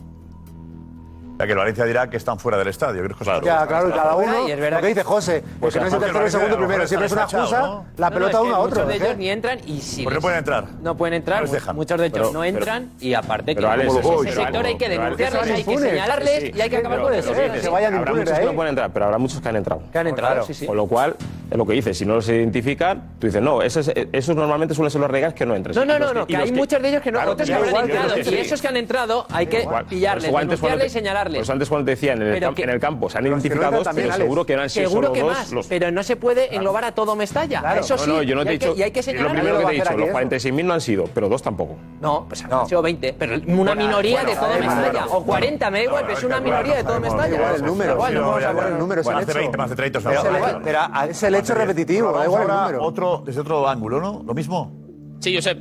Sea, 1.36 1.46
que 1.46 1.52
el 1.52 1.58
Valencia 1.58 1.84
dirá 1.84 2.08
que 2.08 2.16
están 2.16 2.38
fuera 2.38 2.56
del 2.58 2.68
estadio. 2.68 3.02
Que 3.02 3.12
es 3.12 3.42
Ya, 3.44 3.66
claro, 3.66 3.88
y 3.88 3.92
cada 3.92 4.14
uno, 4.14 4.48
Y 4.48 4.52
es 4.52 4.60
verdad 4.60 4.78
lo 4.78 4.82
que 4.82 4.88
dice 4.88 5.02
José, 5.02 5.42
Pues 5.58 5.74
no 5.74 5.86
es 5.86 5.92
el 5.92 5.98
tercero 5.98 6.10
y 6.10 6.14
Valencia 6.14 6.38
segundo 6.38 6.56
primero, 6.58 6.86
siempre 6.86 7.06
es 7.06 7.12
una 7.12 7.22
excusa, 7.22 7.82
la 7.96 8.10
pelota 8.10 8.32
no, 8.32 8.38
es 8.38 8.46
uno 8.46 8.54
a 8.54 8.58
otro. 8.60 8.84
Muchos 8.84 8.88
de 8.88 8.94
¿eh? 8.94 9.06
ellos 9.08 9.16
ni 9.18 9.28
entran 9.30 9.58
y 9.66 9.80
si 9.80 10.04
Pues 10.04 10.14
no 10.14 10.20
pueden 10.20 10.38
entrar. 10.38 10.64
No 10.82 10.96
pueden 10.96 11.14
entrar, 11.14 11.38
No 11.38 11.42
les 11.44 11.52
dejan. 11.52 11.76
muchos 11.76 11.98
de 11.98 12.06
ellos 12.06 12.18
Pero- 12.18 12.32
no 12.32 12.40
pero- 12.40 12.44
entran 12.44 12.90
y 13.00 13.14
aparte 13.14 13.54
que 13.54 13.56
pero, 13.56 13.70
Alex, 13.70 13.94
ese 13.94 14.02
sector 14.02 14.46
pero- 14.52 14.66
hay 14.68 14.76
que 14.76 14.88
denunciarles, 14.88 15.50
hay 15.50 15.64
que 15.64 15.78
señalarles 15.78 16.40
Sí, 16.40 16.52
y 16.54 16.60
hay 16.60 16.70
que 16.70 16.76
acabar 16.76 17.00
con 17.02 17.14
eso. 17.14 17.34
dices, 17.34 17.62
que 17.62 17.68
vayan 17.68 17.94
Habrá 17.94 18.12
muchos 18.12 18.30
de 18.34 18.40
que 18.40 18.46
no 18.46 18.54
pueden 18.54 18.70
entrar, 18.70 18.90
pero 18.92 19.04
habrá 19.06 19.18
muchos 19.18 19.40
que 19.40 19.48
han 19.48 19.56
entrado. 19.56 19.82
Que 19.92 19.98
han 19.98 20.06
entrado, 20.06 20.44
sí, 20.44 20.54
sí. 20.54 20.66
Con 20.66 20.76
lo 20.76 20.86
cual, 20.86 21.16
es 21.50 21.56
lo 21.58 21.66
que 21.66 21.72
dices, 21.74 21.98
si 21.98 22.06
no 22.06 22.14
los 22.14 22.28
identifican, 22.28 23.02
tú 23.18 23.26
dices, 23.26 23.42
no, 23.42 23.60
esos, 23.62 23.88
normalmente 24.34 24.74
suelen 24.74 24.90
ser 24.90 25.00
los 25.00 25.10
legales 25.10 25.34
que 25.34 25.46
no 25.46 25.54
entren. 25.56 25.74
No, 25.74 25.84
no, 25.84 25.98
no, 25.98 26.14
no, 26.14 26.22
y 26.22 26.26
que 26.26 26.36
hay 26.36 26.52
muchos 26.52 26.80
de 26.80 26.88
ellos 26.88 27.02
que 27.02 27.10
no, 27.10 27.18
Claro, 27.18 27.36
que 27.36 27.42
entrado. 27.42 28.18
Y 28.18 28.34
esos 28.34 28.60
que 28.60 28.68
han 28.68 28.76
entrado 28.76 29.26
hay 29.30 29.46
que 29.46 29.66
pillarles, 29.88 30.32
denunciarles 30.32 30.86
y 30.86 30.90
señalarles. 30.90 31.23
Por 31.32 31.42
eso 31.42 31.52
antes 31.52 31.68
cuando 31.68 31.84
te 31.86 31.90
decían 31.92 32.20
en 32.22 32.28
el, 32.28 32.40
campo, 32.40 32.54
que- 32.56 32.62
en 32.62 32.70
el 32.70 32.80
campo 32.80 33.10
se 33.10 33.18
han 33.18 33.24
no 33.24 33.30
identificado 33.30 33.76
dos, 33.76 33.84
también, 33.84 34.04
pero 34.06 34.14
Alex. 34.14 34.24
seguro 34.24 34.46
que 34.46 34.52
eran 34.52 34.70
sido 34.70 34.88
Seguro 34.88 35.06
solo 35.08 35.12
que 35.14 35.20
dos. 35.22 35.32
más, 35.32 35.52
los- 35.52 35.66
pero 35.66 35.90
no 35.90 36.02
se 36.02 36.16
puede 36.16 36.54
englobar 36.54 36.84
a 36.84 36.92
todo 36.92 37.16
Mestalla. 37.16 37.60
Claro. 37.60 37.80
Eso 37.80 37.98
sí, 37.98 38.08
no, 38.08 38.16
no, 38.16 38.22
yo 38.22 38.34
no 38.34 38.42
te 38.42 38.48
he 38.48 38.52
hay 38.52 38.58
que- 38.58 38.66
dicho. 38.66 38.78
y 38.78 38.82
hay 38.82 38.90
que 38.90 39.00
lo 39.00 39.02
señalarles. 39.04 39.40
primero 39.42 39.58
que 39.58 39.64
te 39.64 39.70
he 39.70 39.74
dicho, 39.74 39.84
los 39.92 40.02
aquí 40.02 40.10
46.000 40.12 40.66
no 40.66 40.74
han 40.74 40.80
sido, 40.80 41.04
pero 41.14 41.28
dos 41.28 41.42
tampoco. 41.42 41.76
No, 42.00 42.26
pues 42.28 42.44
han 42.44 42.68
sido 42.68 42.82
20, 42.82 43.14
pero 43.18 43.36
una 43.46 43.74
minoría 43.74 44.24
de 44.24 44.34
todo 44.34 44.48
bueno, 44.48 44.66
Mestalla. 44.66 45.06
O 45.06 45.24
40, 45.24 45.70
me 45.70 45.78
da 45.78 45.84
igual, 45.84 46.02
pero 46.06 46.18
es 46.18 46.24
una 46.24 46.40
minoría 46.40 46.76
de 46.76 46.84
todo 46.84 47.00
Mestalla. 47.00 47.34
igual 47.34 47.54
el 47.56 47.64
número, 47.64 47.92
Igual, 47.94 48.14
no 48.14 48.20
no 48.20 48.26
vamos 48.26 48.44
a 48.44 48.52
número, 48.78 49.02
el. 49.02 49.34
20, 49.34 49.56
más 49.58 49.70
de 49.70 49.76
30. 49.76 50.00
Pero 50.00 50.80
es 51.10 51.22
el- 51.22 51.34
hecho 51.34 51.54
repetitivo, 51.54 52.12
da 52.12 52.24
igual 52.24 52.42
el 52.42 52.48
número. 52.48 53.22
Desde 53.24 53.40
otro 53.40 53.68
ángulo, 53.68 54.00
¿no? 54.00 54.22
Lo 54.24 54.34
mismo. 54.34 54.72
Sí, 55.20 55.34
Josep. 55.34 55.58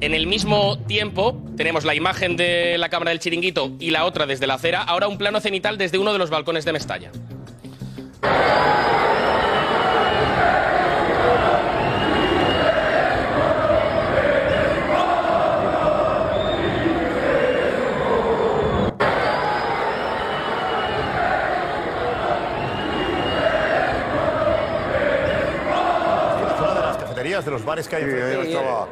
En 0.00 0.12
el 0.12 0.26
mismo 0.26 0.78
tiempo, 0.86 1.42
tenemos 1.56 1.84
la 1.84 1.94
imagen 1.94 2.36
de 2.36 2.76
la 2.76 2.90
cámara 2.90 3.10
del 3.10 3.18
chiringuito 3.18 3.72
y 3.80 3.90
la 3.90 4.04
otra 4.04 4.26
desde 4.26 4.46
la 4.46 4.54
acera. 4.54 4.82
Ahora 4.82 5.08
un 5.08 5.16
plano 5.16 5.40
cenital 5.40 5.78
desde 5.78 5.96
uno 5.98 6.12
de 6.12 6.18
los 6.18 6.28
balcones 6.28 6.66
de 6.66 6.72
Mestalla. 6.72 7.10
De 27.46 27.50
los 27.52 27.64
bares 27.64 27.88
que 27.88 27.96
hay. 27.96 28.02
Sí, 28.04 28.10
ahí 28.10 28.16
enfrente. 28.34 28.52
estaba. 28.58 28.86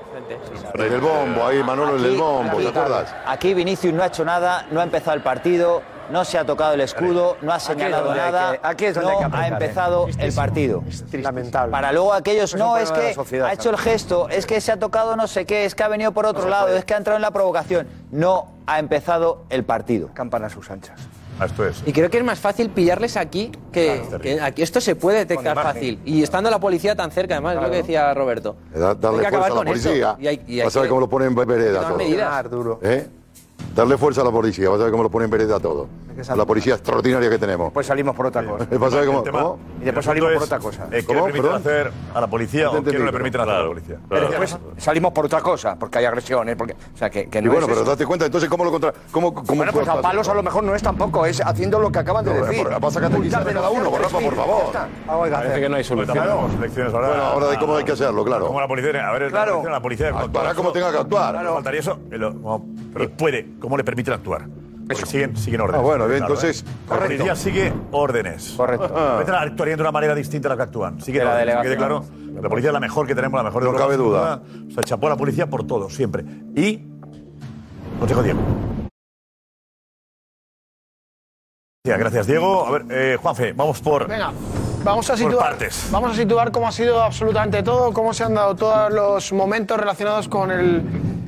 En 0.86 0.92
el 0.92 1.00
bombo, 1.00 1.44
ahí 1.46 1.62
Manolo, 1.62 1.96
en 1.98 2.04
el 2.04 2.16
bombo, 2.16 2.56
¿te 2.56 2.68
acuerdas? 2.68 3.14
Aquí 3.26 3.52
Vinicius 3.52 3.92
no 3.92 4.02
ha 4.02 4.06
hecho 4.06 4.24
nada, 4.24 4.66
no 4.70 4.80
ha 4.80 4.84
empezado 4.84 5.14
el 5.16 5.22
partido, 5.22 5.82
no 6.10 6.24
se 6.24 6.38
ha 6.38 6.44
tocado 6.44 6.74
el 6.74 6.80
escudo, 6.80 7.36
no 7.42 7.52
ha 7.52 7.58
señalado 7.60 8.14
nada, 8.14 8.52
que- 8.52 8.60
aquí 8.62 8.84
es 8.86 8.94
donde 8.94 9.10
no 9.12 9.18
hay 9.20 9.30
que 9.30 9.36
ha 9.36 9.44
¿eh? 9.44 9.48
empezado 9.52 10.06
el 10.18 10.32
partido. 10.32 10.82
Lamentable. 11.12 11.70
Para 11.72 11.92
luego 11.92 12.12
aquellos, 12.12 12.54
no, 12.54 12.76
es 12.76 12.90
que 12.92 13.14
sociedad 13.14 13.48
ha 13.48 13.52
hecho 13.52 13.70
el 13.70 13.78
gesto, 13.78 14.28
es 14.28 14.46
que 14.46 14.60
se 14.60 14.72
ha 14.72 14.78
tocado 14.78 15.16
no 15.16 15.26
sé 15.26 15.44
qué, 15.44 15.64
es 15.64 15.74
que 15.74 15.82
ha 15.82 15.88
venido 15.88 16.12
por 16.12 16.26
otro 16.26 16.48
lado, 16.48 16.66
puede. 16.66 16.78
es 16.78 16.84
que 16.84 16.94
ha 16.94 16.98
entrado 16.98 17.16
en 17.16 17.22
la 17.22 17.30
provocación. 17.30 17.86
No 18.10 18.48
ha 18.66 18.78
empezado 18.78 19.44
el 19.50 19.64
partido. 19.64 20.10
Campana 20.14 20.46
a 20.46 20.50
sus 20.50 20.70
anchas. 20.70 20.98
Esto 21.42 21.66
es. 21.66 21.82
Y 21.86 21.92
creo 21.92 22.10
que 22.10 22.18
es 22.18 22.24
más 22.24 22.38
fácil 22.38 22.70
pillarles 22.70 23.16
aquí 23.16 23.50
que, 23.72 24.02
que 24.22 24.40
aquí 24.40 24.62
esto 24.62 24.80
se 24.80 24.94
puede 24.94 25.18
detectar 25.18 25.54
Con 25.54 25.62
imagen. 25.62 25.72
fácil. 25.74 25.98
Y 26.04 26.22
estando 26.22 26.50
la 26.50 26.60
policía 26.60 26.94
tan 26.94 27.10
cerca, 27.10 27.34
además, 27.34 27.56
es 27.56 27.62
lo 27.62 27.70
que 27.70 27.76
decía 27.78 28.14
Roberto. 28.14 28.56
Da- 28.74 28.90
Hay 28.90 28.96
darle 29.00 29.22
que 29.24 29.28
fuerza 29.28 29.28
acabar 29.28 29.46
a 29.46 29.48
la 29.48 29.54
con 29.56 29.68
esto. 29.68 29.88
policía. 29.88 30.16
Y 30.20 30.26
hay- 30.28 30.42
y 30.46 30.60
hay 30.60 30.64
Vas 30.66 30.76
a 30.76 30.80
ver 30.80 30.88
cómo 30.88 31.00
lo 31.00 31.08
ponen 31.08 31.28
en 31.28 31.34
vereda 31.34 31.80
todo. 32.48 32.78
¿Eh? 32.82 33.08
Darle 33.74 33.98
fuerza 33.98 34.20
a 34.20 34.24
la 34.24 34.30
policía, 34.30 34.68
vas 34.68 34.80
a 34.80 34.84
ver 34.84 34.90
cómo 34.92 35.02
lo 35.02 35.10
ponen 35.10 35.24
en 35.26 35.30
vereda 35.30 35.58
todo. 35.58 35.88
La 36.36 36.44
policía 36.46 36.74
extraordinaria 36.74 37.28
que 37.28 37.38
tenemos. 37.38 37.72
Pues 37.72 37.86
salimos 37.86 38.14
por 38.14 38.26
otra 38.26 38.44
cosa. 38.44 38.64
A 38.64 38.88
ver 38.88 39.06
cómo. 39.06 39.18
El 39.18 39.24
tema- 39.24 39.42
¿cómo? 39.42 39.58
Y 39.80 39.84
después 39.84 40.04
salimos 40.04 40.32
por 40.32 40.42
otra 40.44 40.58
cosa. 40.58 40.84
eh, 40.90 40.98
¿Qué 41.00 41.04
¿Cómo? 41.06 41.26
le 41.26 41.32
permiten 41.32 41.42
Perdón. 41.42 41.60
hacer 41.60 41.92
a 42.14 42.20
la 42.20 42.26
policía 42.28 42.64
No 42.66 42.70
te 42.72 42.78
o 42.78 42.84
qué 42.92 42.98
no 42.98 43.04
le 43.06 43.12
permiten 43.12 43.40
hacer 43.40 43.54
a 43.54 43.60
la 43.62 43.66
policía? 43.68 43.96
Y 44.10 44.14
después 44.30 44.58
salimos 44.78 45.12
por 45.12 45.26
otra 45.26 45.40
cosa, 45.40 45.76
porque 45.76 45.98
hay 45.98 46.04
agresiones, 46.04 46.56
porque, 46.56 46.72
o 46.74 46.96
sea, 46.96 47.10
que, 47.10 47.28
que 47.28 47.38
Y 47.38 47.42
no 47.42 47.50
bueno, 47.50 47.66
es 47.66 47.70
pero 47.72 47.82
eso. 47.82 47.90
date 47.90 48.06
cuenta, 48.06 48.26
entonces, 48.26 48.48
¿cómo 48.48 48.64
lo 48.64 48.70
contra.? 48.70 48.92
¿Cómo, 49.10 49.34
cómo 49.34 49.44
Bueno, 49.56 49.72
pues 49.72 49.88
a 49.88 50.00
palos 50.00 50.28
a 50.28 50.34
lo 50.34 50.42
mejor 50.42 50.62
no 50.64 50.74
es 50.74 50.82
tampoco, 50.82 51.26
es 51.26 51.40
haciendo 51.40 51.78
lo 51.80 51.90
que 51.90 51.98
acaban 51.98 52.24
de 52.24 52.32
No, 52.34 52.44
decir. 52.46 52.62
por- 52.62 52.80
vas 52.80 52.84
a 52.96 53.00
sacar 53.00 53.10
Multar 53.10 53.44
de 53.44 53.52
cada 53.52 53.70
uno, 53.70 53.90
por 53.90 54.00
Rafa, 54.02 54.18
por 54.20 54.34
favor. 54.34 55.30
Parece 55.30 55.60
que 55.60 55.68
no 55.68 55.76
hay 55.76 55.84
solución. 55.84 56.16
Bueno, 56.18 57.22
ahora 57.22 57.46
de 57.48 57.58
cómo 57.58 57.76
hay 57.76 57.84
que 57.84 57.92
hacerlo, 57.92 58.24
claro. 58.24 58.46
Como 58.46 58.60
la 58.60 58.68
policía, 58.68 59.08
a 59.08 59.12
ver, 59.12 59.30
Claro. 59.30 59.62
la 59.68 59.80
policía, 59.80 60.10
policía 60.10 60.24
Actuará 60.26 60.54
como 60.54 60.72
tenga 60.72 60.90
que 60.92 60.98
actuar. 60.98 61.44
Faltaría 61.44 61.80
eso. 61.80 61.98
pero 62.08 63.10
puede, 63.16 63.54
¿cómo 63.60 63.76
le 63.76 63.84
permiten 63.84 64.14
actuar? 64.14 64.46
Siguen, 65.06 65.36
siguen 65.36 65.60
órdenes. 65.62 65.80
Ah, 65.80 65.82
bueno, 65.84 66.06
bien, 66.06 66.22
entonces, 66.22 66.62
¿eh? 66.62 66.64
La 66.64 66.96
correcto. 66.96 67.06
policía 67.24 67.36
sigue 67.36 67.72
órdenes. 67.90 68.54
Correcto. 68.56 68.88
La 68.94 69.14
policía 69.14 69.40
actuaría 69.40 69.76
de 69.76 69.82
una 69.82 69.92
manera 69.92 70.14
distinta 70.14 70.48
a 70.48 70.50
la 70.50 70.56
que 70.56 70.62
actúan. 70.64 71.00
Sigue 71.00 71.20
De 71.20 71.24
la 71.24 71.30
órdenes, 71.32 71.56
que 71.56 71.62
quede 71.62 71.70
delegación. 71.76 72.02
claro. 72.04 72.40
La 72.42 72.48
policía 72.48 72.70
es 72.70 72.74
la 72.74 72.80
mejor 72.80 73.06
que 73.06 73.14
tenemos, 73.14 73.38
la 73.38 73.44
mejor 73.44 73.62
de 73.62 73.66
No 73.68 73.72
Europa, 73.72 73.84
cabe 73.86 73.96
duda. 73.96 74.42
O 74.68 74.70
sea, 74.72 74.82
chapó 74.82 75.06
a 75.06 75.10
la 75.10 75.16
policía 75.16 75.46
por 75.48 75.66
todo, 75.66 75.88
siempre. 75.88 76.24
Y. 76.54 76.84
Consejo 77.98 78.22
Diego. 78.22 78.40
Gracias, 81.86 82.26
Diego. 82.26 82.66
A 82.66 82.70
ver, 82.72 82.84
eh, 82.90 83.16
Juanfe, 83.20 83.52
vamos 83.52 83.80
por. 83.80 84.08
Venga, 84.08 84.32
vamos 84.84 85.08
a 85.08 85.14
Por 85.14 85.18
situar, 85.18 85.48
partes. 85.50 85.88
vamos 85.90 86.12
a 86.12 86.14
situar 86.14 86.52
cómo 86.52 86.68
ha 86.68 86.72
sido 86.72 87.02
absolutamente 87.02 87.62
todo, 87.62 87.92
cómo 87.92 88.12
se 88.12 88.24
han 88.24 88.34
dado 88.34 88.54
todos 88.54 88.92
los 88.92 89.32
momentos 89.32 89.78
relacionados 89.78 90.28
con 90.28 90.50
el, 90.50 90.82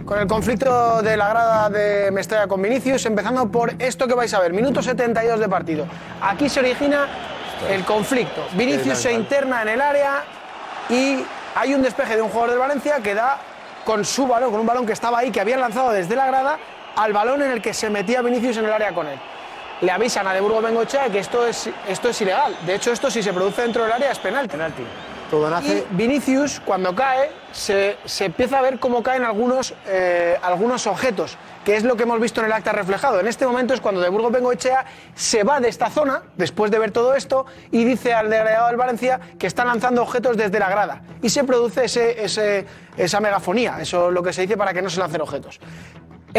con 0.04 0.18
el 0.18 0.26
conflicto 0.26 1.02
de 1.02 1.16
la 1.16 1.28
grada 1.28 1.70
de 1.70 2.10
Mestalla 2.10 2.46
con 2.46 2.60
Vinicius, 2.62 3.06
empezando 3.06 3.48
por 3.48 3.74
esto 3.78 4.06
que 4.06 4.14
vais 4.14 4.32
a 4.34 4.40
ver, 4.40 4.52
minuto 4.52 4.82
72 4.82 5.40
de 5.40 5.48
partido. 5.48 5.86
Aquí 6.20 6.48
se 6.48 6.60
origina 6.60 7.06
el 7.70 7.84
conflicto. 7.84 8.46
Vinicius 8.52 8.98
se 8.98 9.12
interna 9.12 9.62
en 9.62 9.68
el 9.68 9.80
área 9.80 10.24
y 10.90 11.24
hay 11.54 11.74
un 11.74 11.82
despeje 11.82 12.16
de 12.16 12.22
un 12.22 12.28
jugador 12.28 12.50
del 12.50 12.58
Valencia 12.58 13.00
que 13.02 13.14
da 13.14 13.38
con 13.84 14.04
su 14.04 14.26
balón, 14.26 14.50
con 14.50 14.60
un 14.60 14.66
balón 14.66 14.84
que 14.84 14.92
estaba 14.92 15.18
ahí, 15.18 15.30
que 15.30 15.40
habían 15.40 15.60
lanzado 15.60 15.90
desde 15.90 16.14
la 16.14 16.26
grada, 16.26 16.58
al 16.96 17.12
balón 17.12 17.40
en 17.42 17.50
el 17.52 17.62
que 17.62 17.72
se 17.72 17.88
metía 17.88 18.20
Vinicius 18.20 18.58
en 18.58 18.66
el 18.66 18.72
área 18.72 18.92
con 18.92 19.06
él 19.06 19.18
le 19.80 19.90
avisan 19.92 20.26
a 20.26 20.32
De 20.34 20.40
Burgos 20.40 20.62
Bengochea 20.62 21.10
que 21.10 21.18
esto 21.18 21.46
es, 21.46 21.68
esto 21.88 22.08
es 22.08 22.20
ilegal. 22.20 22.56
De 22.66 22.74
hecho, 22.74 22.92
esto 22.92 23.10
si 23.10 23.22
se 23.22 23.32
produce 23.32 23.62
dentro 23.62 23.82
del 23.84 23.92
área 23.92 24.10
es 24.12 24.18
penalti. 24.18 24.56
Todo 25.30 25.48
Y 25.48 25.50
nace. 25.50 25.86
Vinicius, 25.90 26.60
cuando 26.60 26.94
cae, 26.94 27.32
se, 27.50 27.96
se 28.04 28.26
empieza 28.26 28.60
a 28.60 28.62
ver 28.62 28.78
cómo 28.78 29.02
caen 29.02 29.24
algunos, 29.24 29.74
eh, 29.88 30.38
algunos 30.40 30.86
objetos, 30.86 31.36
que 31.64 31.74
es 31.74 31.82
lo 31.82 31.96
que 31.96 32.04
hemos 32.04 32.20
visto 32.20 32.38
en 32.40 32.46
el 32.46 32.52
acta 32.52 32.70
reflejado. 32.70 33.18
En 33.18 33.26
este 33.26 33.44
momento 33.44 33.74
es 33.74 33.80
cuando 33.80 34.00
De 34.00 34.08
Burgos 34.08 34.30
Bengoechea 34.30 34.84
se 35.16 35.42
va 35.42 35.58
de 35.58 35.68
esta 35.68 35.90
zona, 35.90 36.22
después 36.36 36.70
de 36.70 36.78
ver 36.78 36.92
todo 36.92 37.16
esto, 37.16 37.44
y 37.72 37.82
dice 37.82 38.14
al 38.14 38.30
delegado 38.30 38.68
del 38.68 38.76
Valencia 38.76 39.18
que 39.36 39.48
están 39.48 39.66
lanzando 39.66 40.00
objetos 40.02 40.36
desde 40.36 40.60
la 40.60 40.68
grada. 40.70 41.02
Y 41.22 41.28
se 41.30 41.42
produce 41.42 41.86
ese, 41.86 42.24
ese- 42.24 42.64
esa 42.96 43.18
megafonía, 43.18 43.78
eso 43.80 44.06
es 44.08 44.14
lo 44.14 44.22
que 44.22 44.32
se 44.32 44.42
dice 44.42 44.56
para 44.56 44.72
que 44.72 44.80
no 44.80 44.88
se 44.90 45.00
lancen 45.00 45.22
objetos. 45.22 45.58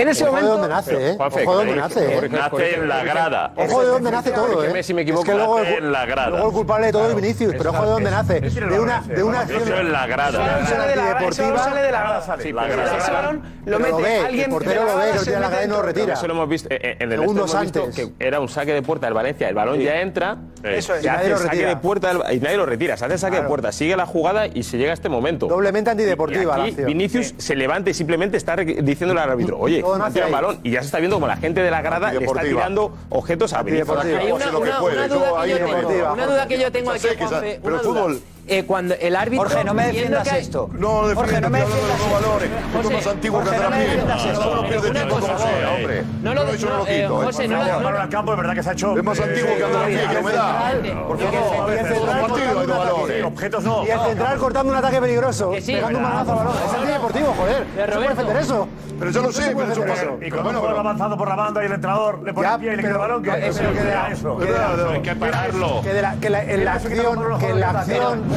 En 0.01 0.09
ese 0.09 0.23
Ojo 0.23 0.35
de 0.35 0.41
momento. 0.43 0.57
dónde 0.57 0.67
nace, 0.75 1.09
¿eh? 1.11 1.15
Juanfe, 1.17 1.43
Ojo 1.43 1.51
de 1.51 1.65
dónde 1.65 1.81
nace, 1.81 2.05
¿eh? 2.25 2.29
Nace 2.29 2.75
en 2.75 2.87
la 2.87 3.03
grada. 3.03 3.51
Ojo 3.55 3.81
de 3.81 3.87
dónde 3.87 4.11
nace 4.11 4.31
todo, 4.31 4.63
¿eh? 4.63 4.83
si 4.83 4.93
me 4.93 5.01
equivoco. 5.01 5.23
Es 5.23 5.29
que 5.29 5.35
luego, 5.35 5.59
Nace 5.59 5.77
el, 5.77 5.83
en 5.85 5.91
la 5.91 6.05
grada. 6.05 6.29
luego 6.29 6.47
el 6.47 6.53
culpable 6.53 6.85
de 6.87 6.91
todo 6.91 7.09
es 7.09 7.15
Vinicius, 7.15 7.55
pero 7.57 7.69
ojo 7.71 7.83
de 7.83 7.89
dónde 7.89 8.11
nace. 8.11 8.37
es 8.45 8.55
De 8.55 8.79
una, 8.79 9.01
de 9.01 9.23
una 9.23 9.39
acción. 9.41 9.63
Eso 9.63 9.77
en 9.77 9.91
la 9.91 10.07
grada. 10.07 10.39
Balón 10.39 10.67
sale 10.67 10.87
de 10.89 10.95
la 10.95 11.09
grada, 11.09 11.51
sale 11.61 11.81
de 11.81 11.91
la 11.91 12.01
grada. 12.01 12.37
Sí, 12.39 12.51
la 12.53 12.67
grada. 12.67 12.97
Ese 12.97 13.11
balón 13.11 13.43
lo 13.65 13.79
mete 13.79 13.91
lo 13.91 13.97
ve, 13.97 14.17
alguien. 14.19 14.43
el 14.45 14.49
portero 14.51 14.81
de 14.85 14.91
lo 14.91 14.97
ve, 14.97 15.13
lo 15.15 15.23
tira 15.23 15.39
la 15.39 15.49
grada 15.49 15.65
y 15.65 15.67
no 15.67 15.81
retira. 15.81 16.13
Eso 16.13 16.27
lo 16.27 16.33
hemos 16.33 16.49
visto. 16.49 16.69
eh, 16.71 16.79
eh, 16.81 16.97
En 16.99 17.11
el 17.11 17.19
Segundos 17.19 17.53
este 17.55 17.79
antes. 17.79 17.95
que 17.95 18.25
era 18.25 18.39
un 18.39 18.49
saque 18.49 18.73
de 18.73 18.81
puerta 18.81 19.07
del 19.07 19.13
Valencia. 19.13 19.49
El 19.49 19.55
balón 19.55 19.79
ya 19.79 19.99
entra. 20.01 20.37
Eso 20.63 20.95
es. 20.95 21.03
Y 21.03 21.07
nadie 21.07 21.29
lo 21.29 21.37
retira. 21.39 21.75
de 21.75 22.35
y 22.35 22.39
nadie 22.39 22.57
lo 22.57 22.65
retira. 22.65 22.97
Se 22.97 23.05
hace 23.05 23.15
el 23.15 23.19
saque 23.19 23.37
de 23.41 23.47
puerta. 23.47 23.71
Sigue 23.71 23.95
la 23.97 24.05
jugada 24.05 24.47
y 24.47 24.63
se 24.63 24.77
llega 24.77 24.91
a 24.91 24.93
este 24.93 25.09
momento. 25.09 25.47
Doblemente 25.47 25.89
antideportiva. 25.89 26.57
Vinicius 26.85 27.33
se 27.37 27.55
levanta 27.55 27.89
y 27.89 27.93
simplemente 27.93 28.37
está 28.37 28.55
diciéndole 28.55 29.21
al 29.21 29.31
árbitro, 29.31 29.57
oye, 29.59 29.83
Todo 29.87 29.97
nace 29.99 30.13
tira 30.13 30.27
el 30.27 30.33
ahí. 30.33 30.41
balón. 30.41 30.59
Y 30.63 30.71
ya 30.71 30.79
se 30.81 30.85
está 30.87 30.99
viendo 30.99 31.15
como 31.17 31.27
la 31.27 31.37
gente 31.37 31.61
de 31.61 31.71
la 31.71 31.81
grada 31.81 32.11
le 32.13 32.25
está 32.25 32.41
tirando 32.41 32.93
objetos 33.09 33.53
a 33.53 33.63
Vinicius. 33.63 33.89
Hay 33.97 34.31
una, 34.31 34.57
una- 34.57 34.79
puede, 34.79 34.95
una 34.97 35.07
duda 35.07 35.43
que 35.43 35.49
yo 35.49 35.59
no 35.59 35.65
tengo, 35.65 35.77
deportiva, 35.77 36.13
una 36.13 36.25
duda 36.25 36.47
que 36.47 36.59
yo 36.59 36.71
tengo 36.71 36.95
Ya 36.95 37.09
aquí, 37.11 37.23
Juanfe, 37.23 37.59
pero 37.63 37.79
fútbol- 37.81 38.21
Eh, 38.49 38.63
cuando 38.65 38.95
el 38.95 39.13
árbitro 39.15 39.47
Jorge, 39.49 39.63
no 39.65 39.73
me 39.73 39.87
defiendas 39.87 40.23
que 40.23 40.35
hay- 40.35 40.41
esto. 40.41 40.69
No, 40.71 40.87
Jorge, 40.87 41.09
defiende, 41.15 41.41
no 41.41 41.49
me 41.49 41.59
defiendas 41.59 41.99
los 41.99 42.11
valores. 42.13 42.49
José, 42.49 42.77
Esto 42.77 42.87
es 42.89 42.93
más 43.05 43.07
antiguo 43.13 43.39
que 43.39 43.45
Jorge, 43.45 43.61
no 43.63 43.69
me 43.69 43.75
a 43.75 43.83
esto. 43.83 44.39
Cada 44.39 44.47
uno 44.51 44.69
pierde 44.69 44.91
tiempo 44.91 45.15
como 45.19 45.37
sea, 45.37 45.59
eh, 45.59 45.75
hombre. 45.75 46.03
no 46.21 46.33
lo- 46.33 46.45
Yo 46.45 46.51
eso 46.53 46.65
no 46.67 46.71
no, 46.71 46.77
lo 46.79 46.87
eh. 46.87 47.03
¿eh? 47.03 47.07
José, 47.07 47.47
no 47.49 47.57
lo- 47.63 47.79
Manuel 47.81 48.09
Campo, 48.09 48.31
es 48.31 48.37
verdad 48.37 48.53
que 48.53 48.63
se 48.63 48.69
ha 48.69 48.71
hecho. 48.71 48.97
Es 48.97 49.03
más 49.03 49.19
antiguo 49.19 49.49
que 49.57 49.63
a 49.63 49.85
pie, 49.85 50.07
que 50.09 50.17
humedad. 50.17 50.73
Por 51.07 51.19
favor, 51.19 51.69
los 51.69 52.29
partidos 52.29 52.57
hay 52.61 52.67
dos 52.67 52.77
valores. 52.77 53.25
Objetos 53.25 53.63
no. 53.65 53.85
Y 53.85 53.89
el 53.89 53.99
central 53.99 54.37
cortando 54.37 54.71
un 54.71 54.77
ataque 54.79 55.01
peligroso, 55.01 55.51
Que 55.51 55.61
sí. 55.61 55.73
pegando 55.73 55.97
un 55.99 56.03
manotazo 56.03 56.31
al 56.31 56.37
balón. 56.37 56.53
Es 56.67 56.73
antideportivo, 56.73 57.35
joder. 57.37 57.65
No 57.89 57.95
puede 57.95 58.07
defender 58.09 58.37
eso. 58.37 58.67
Pero 58.99 59.11
yo 59.11 59.21
lo 59.21 59.31
sé, 59.31 59.53
pero 59.55 59.71
eso 59.71 59.81
pasa. 59.85 60.05
Y 60.25 60.31
cuando 60.31 60.49
uno 60.49 60.61
va 60.63 60.79
avanzando 60.79 61.17
por 61.17 61.27
la 61.27 61.35
banda 61.35 61.61
y 61.61 61.65
el 61.67 61.73
entrenador 61.73 62.23
le 62.23 62.33
pone 62.33 62.47
pie 62.59 62.73
y 62.73 62.75
le 62.77 62.81
pero- 62.81 62.95
el 62.95 62.99
balón, 63.01 63.21
que 63.23 63.47
eso 63.47 63.59
que 63.59 63.79
era 63.79 63.91
da- 64.03 64.07
eso. 64.09 64.37
que 64.37 64.51
da- 64.51 64.73
Eso, 64.73 64.89
Hay 64.89 65.01
que 65.01 65.15
pararlo. 65.15 65.81
Que, 65.83 65.93
de 65.93 66.01
la, 66.01 66.15
que 66.15 66.29
la- 66.29 66.43
en 66.43 66.65
la 66.65 66.73
acción, 66.73 67.19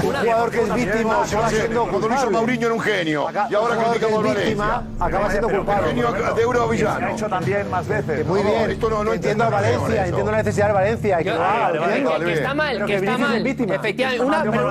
un 0.05 0.15
jugador 0.15 0.51
que 0.51 0.63
es 0.63 0.75
víctima 0.75 1.23
acaba 1.25 1.49
siendo 1.51 1.87
Cuando 1.87 2.09
lo 2.09 2.15
hizo. 2.15 2.31
Mauriño 2.31 2.67
era 2.67 2.75
un 2.75 2.81
genio. 2.81 3.29
Acá- 3.29 3.47
Y 3.51 3.55
ahora 3.55 3.77
criticamos 3.77 4.23
que 4.23 4.29
a 4.29 4.33
es 4.33 4.39
víctima 4.39 4.67
Valencia. 4.67 5.07
acaba 5.07 5.31
siendo 5.31 5.49
culpable. 5.49 5.89
genio 5.89 6.13
de 6.13 6.43
Euro 6.43 6.59
Se 6.61 6.65
ha 6.65 6.71
Villano. 6.71 7.09
hecho 7.09 7.29
también 7.29 7.71
más 7.71 7.89
veces. 7.89 8.19
Que 8.19 8.25
muy 8.25 8.43
bien, 8.43 8.71
esto 8.71 8.91
no- 8.91 9.05
no 9.05 9.13
entiendo 9.13 9.45
a 9.45 9.51
Valencia, 9.51 10.07
entiendo 10.07 10.31
la 10.31 10.37
necesidad 10.39 10.67
de 10.69 10.73
Valencia, 10.73 11.19
que 11.19 11.29
está 11.31 12.55
mal, 12.55 12.73
Pero 12.75 12.87
que 12.87 12.95
está 12.97 13.19
mal. 13.19 13.43
víctima. 13.43 13.75
Efectivamente, 13.75 14.25
una, 14.25 14.43
pero 14.43 14.69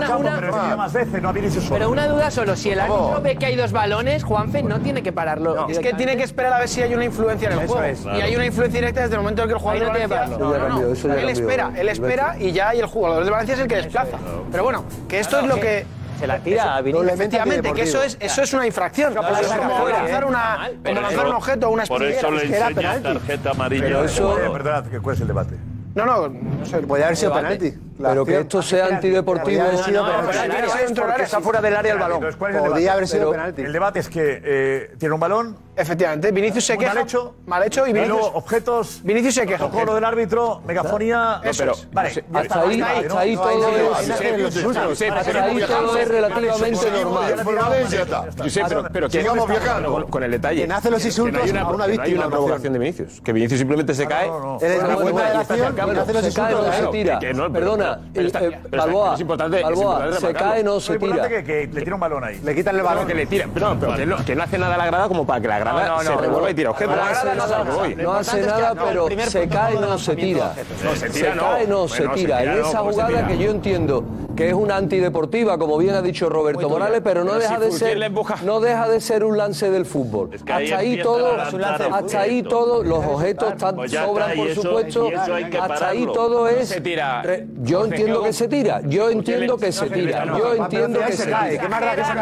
una, 1.89 2.07
duda 2.07 2.31
solo, 2.31 2.55
si 2.55 2.71
el 2.71 2.79
árbitro 2.79 3.21
ve 3.21 3.35
que 3.35 3.45
hay 3.45 3.55
dos 3.55 3.71
balones, 3.71 4.23
Juanfe 4.23 4.63
no 4.63 4.79
tiene 4.79 5.03
que 5.03 5.11
pararlo. 5.11 5.67
Es 5.67 5.79
que 5.79 5.93
tiene 5.93 6.17
que 6.17 6.23
esperar 6.23 6.53
a 6.53 6.59
ver 6.59 6.69
si 6.69 6.81
hay 6.81 6.93
una 6.93 7.05
influencia 7.05 7.49
en 7.49 7.59
el 7.59 7.67
juego. 7.67 7.83
Y 8.17 8.21
hay 8.21 8.35
una 8.35 8.45
influencia 8.45 8.79
directa 8.79 9.01
desde 9.01 9.15
el 9.15 9.21
momento 9.21 9.41
en 9.43 9.47
que 9.47 9.53
el 9.53 9.59
jugador 9.59 9.83
no 9.83 9.91
tiene 9.91 10.07
que 10.07 10.09
pararlo. 10.09 11.19
Él 11.19 11.29
espera, 11.29 11.71
él 11.75 11.89
espera 11.89 12.35
y 12.39 12.51
ya 12.51 12.73
y 12.75 12.79
el 12.79 12.85
jugador 12.85 13.23
de 13.23 13.31
Valencia 13.31 13.55
es 13.55 13.61
el 13.61 13.67
que 13.67 13.75
desplaza. 13.77 14.17
Pero 14.51 14.63
bueno, 14.63 14.83
que 15.07 15.18
esto 15.19 15.39
es 15.39 15.45
lo 15.45 15.55
que. 15.59 15.85
Se 16.19 16.27
la 16.27 16.39
tira 16.39 16.75
a 16.75 16.81
Vinicius. 16.81 17.13
Efectivamente, 17.13 17.71
que 17.71 17.83
eso 17.83 18.03
es, 18.03 18.17
eso 18.19 18.41
es 18.41 18.51
una 18.53 18.67
infracción. 18.67 19.13
No, 19.13 19.21
es 19.21 19.49
no, 19.49 19.57
como 19.57 19.79
no, 19.79 19.87
lanzar, 19.87 20.21
no, 20.23 20.27
una, 20.27 20.69
como 20.83 20.95
lanzar 21.01 21.13
eso- 21.13 21.29
un 21.29 21.35
objeto 21.35 21.67
o 21.69 21.71
una 21.71 21.85
Por 21.85 22.03
eso 22.03 22.29
le 22.31 22.43
enseñas 22.43 22.73
penalti. 22.73 23.03
tarjeta 23.03 23.51
amarilla. 23.51 23.83
Pero 23.85 24.03
eso- 24.03 24.37
Es 24.37 24.51
verdad, 24.51 24.85
que 24.87 24.99
¿cuál 24.99 25.15
es 25.15 25.21
el 25.21 25.27
debate? 25.27 25.55
No, 25.95 26.05
no, 26.05 26.27
no 26.27 26.65
sé. 26.65 26.79
Podría 26.79 27.05
haber 27.05 27.17
sido 27.17 27.33
penalti. 27.33 27.73
La 27.99 28.09
Pero 28.09 28.25
que 28.25 28.39
esto 28.39 28.61
sea 28.61 28.87
antideportivo. 28.87 29.45
Podría 29.45 29.63
haber 29.65 29.77
sido 29.77 30.03
no, 30.03 30.09
penalti. 30.09 30.37
pero 30.39 30.71
Penalti 30.73 30.93
porque 31.01 31.23
está 31.23 31.39
fuera 31.39 31.61
del 31.61 31.75
área 31.77 31.93
el 31.93 31.99
balón. 31.99 32.17
Entonces, 32.17 32.37
¿cuál 32.37 32.51
es 32.51 32.57
el 32.57 32.61
Podría 32.63 32.79
debate? 32.79 32.91
haber 32.97 33.07
sido 33.07 33.19
Pero 33.21 33.31
penalti. 33.31 33.61
El 33.61 33.73
debate 33.73 33.99
es 33.99 34.09
que 34.09 34.41
eh, 34.43 34.95
tiene 34.99 35.13
un 35.15 35.19
balón, 35.21 35.57
Efectivamente, 35.79 36.31
Vinicius 36.31 36.65
se 36.65 36.77
queja. 36.77 36.93
mal 36.93 37.03
hecho. 37.03 37.35
Mal 37.45 37.63
hecho 37.63 37.87
y 37.87 37.89
Y 37.89 37.93
Vinicius. 37.93 38.19
luego, 38.19 38.37
objetos. 38.37 38.99
Vinicius 39.03 39.35
se 39.35 39.45
queja. 39.45 39.57
Protocolo 39.67 39.95
del 39.95 40.03
árbitro, 40.05 40.61
megafonía. 40.65 41.41
Eso 41.43 41.59
pero, 41.63 41.71
es. 41.73 41.87
Vale, 41.91 42.13
ya 42.13 42.21
hasta 42.39 42.61
ahí- 42.61 42.81
hasta 42.81 43.19
ahí 43.19 43.35
todo 43.35 43.49
es- 43.49 43.99
hasta 44.09 44.19
ahí 44.19 45.59
todo 45.65 45.97
es- 45.97 46.01
es 46.01 46.07
relativamente 46.07 46.91
normal. 46.91 47.35
Josep, 47.43 48.09
Josep, 48.37 48.87
pero, 48.91 49.07
que 49.09 49.19
Sigamos 49.19 49.47
viajando. 49.49 50.05
Con, 50.09 50.23
el 50.23 50.31
detalle. 50.31 50.57
Quien 50.61 50.71
hace 50.71 50.89
los 50.91 51.03
insultos 51.05 51.49
una, 51.49 51.61
a 51.61 51.67
una 51.69 51.77
no 51.77 51.83
hay 51.83 51.91
víctima, 51.91 52.25
una 52.25 52.29
provocación 52.29 52.73
de 52.73 52.79
Vinicius. 52.79 53.21
Que 53.21 53.33
Vinicius 53.33 53.59
simplemente 53.59 53.93
se 53.93 54.05
cae. 54.07 54.27
Y 54.27 54.29
está 54.29 54.59
federación, 54.59 55.59
en 55.59 55.65
el 55.65 55.75
campo. 55.75 56.01
hace 56.01 56.13
los 56.13 56.23
Se 56.25 56.33
cae, 56.33 56.51
insultos, 56.51 56.65
no 56.67 56.71
se 56.73 56.77
claro. 56.77 56.91
tira. 56.91 57.19
Que 57.19 57.33
no, 57.33 57.43
pero- 57.51 57.53
Perdona, 57.53 57.99
está- 58.13 58.39
está- 58.45 58.77
Balboa, 58.77 59.13
es 59.15 59.21
importante- 59.21 59.59
es 59.61 60.19
se 60.19 60.33
cae, 60.33 60.63
no 60.63 60.79
se 60.79 60.93
importante 60.93 61.29
tira. 61.43 61.73
le 61.73 61.81
tira 61.81 61.95
un 61.95 62.01
balón 62.01 62.23
ahí. 62.23 62.39
Le 62.43 62.55
quitan 62.55 62.75
el 62.75 62.81
balón. 62.83 63.07
Que 63.07 63.13
le 63.15 63.25
tira. 63.25 63.47
Pero, 63.53 63.73
no, 63.73 63.79
pero 63.79 63.95
que, 63.95 64.05
no, 64.05 64.25
que 64.25 64.35
no 64.35 64.43
hace 64.43 64.57
nada 64.57 64.75
a 64.75 64.77
la 64.77 64.85
grada 64.85 65.07
como 65.07 65.25
para 65.25 65.41
que 65.41 65.47
la 65.47 65.59
No, 65.73 66.03
no, 66.03 66.21
se 66.21 66.27
no. 66.27 66.49
y 66.49 66.53
tire 66.53 66.67
objetos. 66.69 66.95
No 66.95 67.03
hace 67.03 67.35
nada, 67.35 67.63
no 67.97 68.13
hace 68.13 68.41
nada, 68.41 68.75
pero 68.75 69.07
se 69.27 69.47
cae, 69.47 69.75
no 69.75 69.97
se 69.97 70.15
tira. 70.15 70.53
Se 70.95 71.09
tira, 71.09 71.35
cae, 71.35 71.67
no 71.67 71.87
se 71.87 71.97
se 71.97 72.01
tira. 72.09 72.39
tira, 72.39 72.43
En 72.43 72.59
esa 72.59 72.79
¿cómo 72.79 72.91
se 72.91 73.01
jugada 73.01 73.07
tira? 73.09 73.27
que 73.27 73.37
yo 73.37 73.51
entiendo 73.51 74.03
que 74.35 74.47
es 74.47 74.53
una 74.53 74.77
antideportiva, 74.77 75.57
como 75.57 75.77
bien 75.77 75.95
ha 75.95 76.01
dicho 76.01 76.29
Roberto. 76.29 76.69
Morales, 76.69 77.01
pero 77.03 77.23
no 77.25 77.33
deja 77.33 77.59
de 77.59 77.71
ser 77.71 77.99
no 78.43 78.59
deja 78.61 78.87
de 78.87 79.01
ser 79.01 79.23
un 79.25 79.37
lance 79.37 79.69
del 79.69 79.85
fútbol. 79.85 80.29
que 80.29 80.53
Hasta 80.53 80.77
ahí 80.77 81.01
todo, 81.01 81.35
hasta 81.41 82.19
ahí 82.21 82.43
todo, 82.43 82.83
los 82.83 83.05
objetos 83.05 83.53
Pues 83.75 83.91
sobran 83.91 84.35
por 84.37 84.55
supuesto. 84.55 85.09
que 85.09 85.57
Hasta 85.57 85.89
ahí 85.89 86.05
todo 86.05 86.47
es. 86.47 86.69
se 86.69 86.81
tira. 86.81 87.21
Yo 87.61 87.85
entiendo 87.85 88.23
que 88.23 88.33
se 88.33 88.47
tira. 88.47 88.81
Yo 88.85 89.09
entiendo 89.09 89.57
que 89.57 89.71
se 89.71 89.89
tira. 89.89 90.25
Yo 90.25 90.55
entiendo 90.55 90.99
que 91.01 91.11
se 91.11 91.25
tira. 91.25 91.49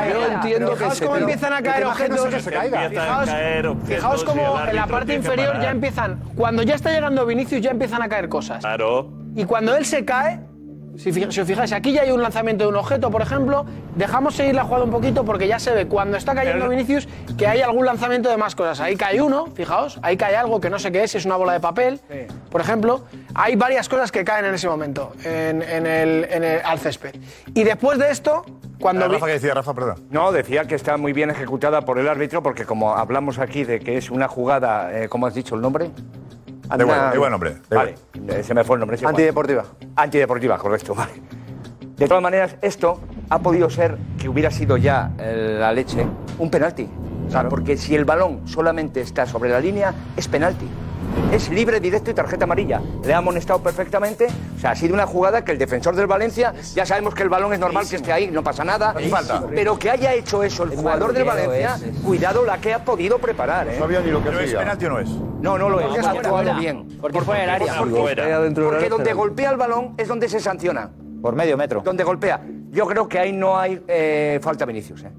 Yo 0.10 0.26
entiendo 0.26 0.72
que 0.72 0.90
Fijaos 0.90 0.98
se 0.98 2.52
tira. 2.52 3.37
Caer. 3.38 3.66
Fijaos, 3.86 3.88
fijaos 3.88 4.24
cómo 4.24 4.60
en 4.68 4.76
la 4.76 4.88
parte 4.88 5.14
inferior 5.14 5.60
ya 5.62 5.72
empiezan. 5.72 6.20
Cuando 6.36 6.64
ya 6.64 6.76
está 6.76 6.92
llegando 6.92 7.26
Vinicius, 7.26 7.62
ya 7.62 7.72
empiezan 7.72 8.02
a 8.02 8.10
caer 8.10 8.30
cosas. 8.30 8.60
Claro. 8.60 9.12
Y 9.36 9.46
cuando 9.46 9.76
él 9.76 9.86
se 9.86 10.04
cae, 10.04 10.40
si, 10.98 11.12
si 11.14 11.40
os 11.42 11.48
fijáis, 11.48 11.72
aquí 11.74 11.94
ya 11.94 12.02
hay 12.02 12.12
un 12.12 12.22
lanzamiento 12.22 12.64
de 12.64 12.70
un 12.70 12.76
objeto, 12.76 13.10
por 13.12 13.22
ejemplo. 13.22 13.66
Dejamos 13.96 14.36
seguir 14.36 14.56
la 14.56 14.64
jugada 14.64 14.84
un 14.84 14.92
poquito 14.92 15.24
porque 15.26 15.48
ya 15.48 15.60
se 15.60 15.72
ve 15.72 15.88
cuando 15.88 16.18
está 16.18 16.34
cayendo 16.36 16.68
Vinicius 16.70 17.08
que 17.38 17.48
hay 17.48 17.62
algún 17.62 17.86
lanzamiento 17.86 18.30
de 18.30 18.38
más 18.38 18.56
cosas. 18.56 18.80
Ahí 18.80 18.96
cae 18.96 19.22
uno, 19.22 19.48
fijaos, 19.56 20.00
ahí 20.02 20.18
cae 20.18 20.36
algo 20.36 20.60
que 20.62 20.70
no 20.70 20.80
sé 20.80 20.92
qué 20.92 21.04
es, 21.04 21.12
si 21.12 21.18
es 21.18 21.26
una 21.26 21.36
bola 21.36 21.54
de 21.54 21.60
papel, 21.60 22.00
por 22.50 22.62
ejemplo. 22.62 23.06
Hay 23.36 23.56
varias 23.56 23.88
cosas 23.90 24.12
que 24.12 24.24
caen 24.24 24.46
en 24.46 24.54
ese 24.56 24.68
momento, 24.68 25.14
en, 25.24 25.62
en 25.62 25.86
el, 25.88 26.28
en 26.30 26.44
el- 26.44 26.62
al 26.64 26.80
césped. 26.80 27.16
Y 27.54 27.64
después 27.64 27.98
de 28.00 28.10
esto, 28.12 28.44
cuando. 28.80 29.08
vi- 29.08 29.14
Rafa, 29.16 29.26
¿qué 29.28 29.34
decía 29.34 29.54
Rafa? 29.54 29.74
Perdón. 29.74 30.08
No, 30.10 30.32
decía 30.32 30.66
que 30.66 30.76
está 30.76 30.98
muy 30.98 31.14
bien 31.14 31.30
ejecutada 31.30 31.82
por 31.82 32.00
el 32.00 32.08
árbitro 32.08 32.42
porque 32.44 32.66
como 32.66 32.96
hablamos 32.96 33.40
aquí 33.40 33.64
de 33.64 33.80
que 33.80 33.98
es 33.98 34.10
una 34.10 34.28
jugada, 34.28 34.92
eh, 35.04 35.10
¿cómo 35.10 35.28
has 35.28 35.34
dicho 35.36 35.56
el 35.56 35.62
nombre? 35.62 35.90
Da 36.70 36.84
igual, 36.84 37.00
da 37.00 37.16
igual 37.16 37.32
nombre, 37.32 37.58
da 37.70 37.78
Vale, 37.78 37.96
eh, 38.28 38.44
se 38.44 38.54
me 38.54 38.64
fue 38.64 38.76
el 38.76 38.82
nombre. 38.82 38.96
es 38.96 39.02
igual. 39.02 39.16
Antideportiva. 39.16 39.66
Antideportiva, 39.96 40.58
correcto, 40.58 40.94
vale. 40.94 41.14
De 41.96 42.08
todas 42.08 42.22
maneras, 42.22 42.56
esto 42.62 43.00
ha 43.30 43.40
podido 43.40 43.70
ser 43.70 43.98
que 44.20 44.30
hubiera 44.30 44.52
sido 44.52 44.78
ya 44.78 45.12
eh, 45.18 45.58
la 45.60 45.72
leche 45.72 46.06
un 46.38 46.50
penalti. 46.52 46.88
O 47.28 47.32
sea, 47.32 47.50
porque 47.50 47.76
si 47.76 47.96
el 47.96 48.06
balón 48.06 48.48
solamente 48.48 49.02
está 49.02 49.26
sobre 49.26 49.50
la 49.50 49.60
línea, 49.60 49.94
es 50.16 50.28
penalti. 50.28 50.68
Es 51.32 51.50
libre, 51.50 51.80
directo 51.80 52.12
y 52.12 52.14
tarjeta 52.14 52.46
amarilla. 52.46 52.82
Le 53.04 53.14
ha 53.14 53.18
amonestado 53.18 53.62
perfectamente. 53.62 54.28
O 54.56 54.60
sea, 54.60 54.72
ha 54.72 54.76
sido 54.76 54.94
una 54.94 55.06
jugada 55.06 55.44
que 55.44 55.52
el 55.52 55.58
defensor 55.58 55.96
del 55.96 56.08
Valencia, 56.08 56.54
ya 56.74 56.86
sabemos 56.86 57.14
que 57.14 57.24
el 57.24 57.30
balón 57.30 57.54
es 57.54 57.60
normal 57.60 57.88
que 57.88 57.98
esté 57.98 58.12
ahí, 58.12 58.28
no 58.32 58.44
pasa 58.44 58.64
nada. 58.64 58.96
Falta. 59.10 59.44
Pero 59.54 59.78
que 59.78 59.90
haya 59.90 60.14
hecho 60.14 60.44
eso 60.44 60.64
el 60.64 60.70
jugador 60.72 61.14
del 61.14 61.26
Valencia, 61.26 61.78
cuidado 62.04 62.46
la 62.46 62.58
que 62.60 62.74
ha 62.74 62.84
podido 62.84 63.20
preparar. 63.20 63.68
¿eh? 63.68 63.74
No 63.74 63.86
sabía 63.86 64.00
ni 64.02 64.12
lo 64.12 64.24
que 64.24 64.30
¿Pero 64.30 64.40
es 64.40 64.54
penalti 64.54 64.86
o 64.86 64.90
no 64.90 65.00
es? 65.00 65.10
No, 65.42 65.58
no 65.58 65.70
lo 65.70 65.80
es. 65.80 66.06
Ha 66.06 66.12
actuado 66.12 66.56
bien. 66.56 66.88
Porque 67.00 67.22
fuera 67.22 67.42
del 67.42 67.50
área. 67.50 67.78
Porque, 67.78 67.96
Fuera. 68.00 68.42
porque 68.54 68.90
donde 68.90 69.14
golpea 69.14 69.52
el 69.52 69.58
balón 69.58 69.94
es 69.98 70.08
donde 70.08 70.30
se 70.30 70.40
sanciona. 70.40 70.90
Por 71.22 71.36
medio 71.36 71.58
metro. 71.58 71.82
Donde 71.82 72.04
golpea. 72.04 72.42
Yo 72.70 72.86
creo 72.86 73.08
que 73.08 73.20
ahí 73.20 73.34
no 73.34 73.58
hay 73.58 73.82
eh, 73.88 74.40
falta 74.42 74.66
Vinicius. 74.66 75.04
¿eh? 75.04 75.12